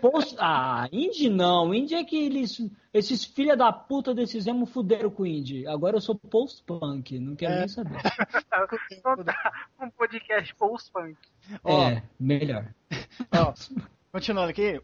Post... 0.00 0.36
Ah, 0.38 0.88
indie 0.92 1.28
não. 1.28 1.72
Indie 1.74 1.94
é 1.96 2.04
que 2.04 2.16
eles, 2.16 2.58
esses 2.92 3.24
filha 3.24 3.56
da 3.56 3.72
puta 3.72 4.14
desses 4.14 4.46
emo 4.46 4.66
fuderam 4.66 5.10
com 5.10 5.24
indie. 5.26 5.66
Agora 5.66 5.96
eu 5.96 6.00
sou 6.00 6.14
post-punk, 6.16 7.18
não 7.18 7.34
quero 7.36 7.52
É. 7.54 7.58
nem 7.60 7.68
saber. 7.68 7.98
Então 8.92 9.16
tá, 9.24 9.52
um 9.80 9.90
podcast 9.90 10.54
post-punk. 10.56 11.16
Ó. 11.64 11.88
É, 11.88 12.02
melhor. 12.18 12.66
Ó, 13.34 13.52
continuando 14.12 14.50
aqui. 14.50 14.80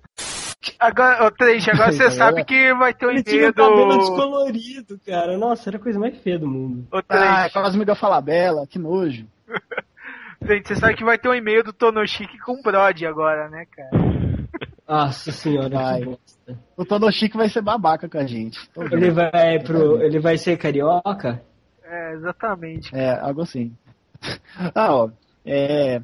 Agora, 0.79 1.27
ô, 1.27 1.31
Trente, 1.31 1.71
agora 1.71 1.93
você 1.93 2.09
sabe 2.13 2.45
que 2.45 2.73
vai 2.75 2.95
ter 2.95 3.07
um 3.07 3.11
e-mail 3.11 3.51
o 3.51 3.55
cabelo 3.55 3.89
do. 3.91 3.99
descolorido, 3.99 5.01
cara. 5.05 5.37
Nossa, 5.37 5.69
era 5.71 5.77
a 5.77 5.81
coisa 5.81 5.99
mais 5.99 6.17
feia 6.19 6.39
do 6.39 6.47
mundo. 6.47 6.87
Ô, 6.93 6.99
Ah, 6.99 7.03
Trente, 7.03 7.47
aquelas 7.49 7.75
amigas 7.75 7.99
Falabella, 7.99 8.67
que 8.67 8.79
nojo. 8.79 9.27
Trente, 10.41 10.69
você 10.69 10.77
sabe 10.77 10.95
que 10.95 11.05
vai 11.05 11.19
ter 11.19 11.29
um 11.29 11.35
e-mail 11.35 11.65
do 11.65 11.73
Tonoshiki 11.73 12.39
com 12.39 12.61
Brod 12.63 13.03
agora, 13.05 13.49
né, 13.49 13.67
cara? 13.67 13.91
Nossa 14.87 15.33
senhora, 15.33 15.99
que 15.99 16.05
bosta. 16.05 16.59
O 16.77 16.85
Tonoshiki 16.85 17.37
vai 17.37 17.49
ser 17.49 17.63
babaca 17.63 18.09
com 18.09 18.19
a 18.19 18.27
gente. 18.27 18.59
Ele 18.93 19.11
vai 19.11 19.59
pro. 19.61 20.01
Ele 20.03 20.19
vai 20.21 20.37
ser 20.37 20.57
carioca? 20.59 21.43
É, 21.83 22.13
exatamente. 22.15 22.95
É, 22.95 23.19
algo 23.21 23.43
assim. 23.43 23.75
Ah, 24.75 24.95
ó. 24.95 25.11
É. 25.45 26.01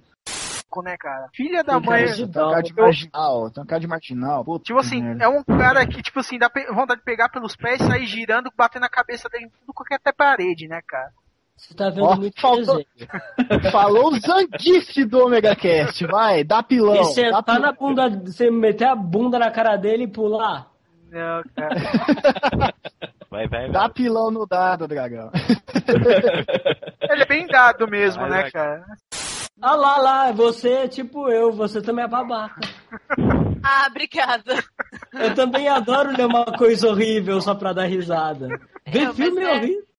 Né, 0.84 0.96
cara? 0.98 1.26
Filha 1.34 1.64
da 1.64 1.80
Tem 1.80 1.88
mãe. 1.90 2.04
cara 2.04 2.14
de 2.16 2.28
Tem 2.28 2.42
um 2.42 2.50
cara 2.50 2.62
de 2.62 2.70
eu- 2.76 2.84
marginal, 2.84 3.50
tem 3.50 3.62
um 3.62 3.66
cara 3.66 3.80
de 3.80 3.86
marginal. 3.88 4.44
Puta 4.44 4.64
Tipo 4.64 4.78
assim, 4.78 5.02
merda. 5.02 5.24
é 5.24 5.28
um 5.28 5.42
cara 5.42 5.84
que, 5.86 6.00
tipo 6.00 6.20
assim, 6.20 6.38
dá 6.38 6.48
vontade 6.72 7.00
de 7.00 7.04
pegar 7.04 7.28
pelos 7.28 7.56
pés, 7.56 7.82
sair 7.82 8.06
girando, 8.06 8.52
batendo 8.56 8.84
a 8.84 8.88
cabeça 8.88 9.28
dele 9.28 9.46
em 9.46 9.48
tudo 9.48 9.74
qualquer 9.74 9.96
até 9.96 10.12
parede, 10.12 10.68
né, 10.68 10.80
cara? 10.86 11.10
Você 11.60 11.74
tá 11.74 11.90
vendo 11.90 12.04
Ó, 12.04 12.16
muito 12.16 12.40
faltou- 12.40 12.82
desenho. 12.96 13.10
Falou 13.70 14.12
o 14.14 15.06
do 15.06 15.24
Omega 15.26 15.54
Cast, 15.54 16.06
vai, 16.06 16.42
dá 16.42 16.62
pilão. 16.62 16.94
E 16.94 16.98
dá 16.98 17.04
sentar 17.04 17.42
pilão. 17.44 17.60
na 17.60 17.72
bunda, 17.72 18.08
você 18.08 18.50
meter 18.50 18.86
a 18.88 18.94
bunda 18.96 19.38
na 19.38 19.50
cara 19.50 19.76
dele 19.76 20.04
e 20.04 20.08
pular. 20.08 20.68
Não, 21.10 21.42
cara. 21.54 22.72
Vai, 23.30 23.46
vai, 23.46 23.70
Dá 23.70 23.80
vai. 23.82 23.90
pilão 23.90 24.28
no 24.28 24.44
dado, 24.44 24.88
dragão. 24.88 25.30
Ele 27.08 27.22
é 27.22 27.26
bem 27.26 27.46
dado 27.46 27.86
mesmo, 27.88 28.22
Vai, 28.22 28.30
né, 28.30 28.40
vai. 28.42 28.50
cara? 28.50 28.84
Ah 29.62 29.74
lá, 29.76 29.98
lá, 29.98 30.32
você 30.32 30.70
é 30.72 30.88
tipo 30.88 31.28
eu, 31.28 31.52
você 31.52 31.80
também 31.80 32.04
é 32.04 32.08
babaca. 32.08 32.60
Ah, 33.62 33.86
obrigada. 33.88 34.56
Eu 35.12 35.32
também 35.34 35.68
adoro 35.68 36.10
ler 36.16 36.26
uma 36.26 36.44
coisa 36.46 36.88
horrível 36.88 37.40
só 37.40 37.54
pra 37.54 37.72
dar 37.72 37.84
risada. 37.84 38.48
Ver 38.86 39.12
filme 39.12 39.42
é- 39.42 39.52
horrível. 39.52 39.82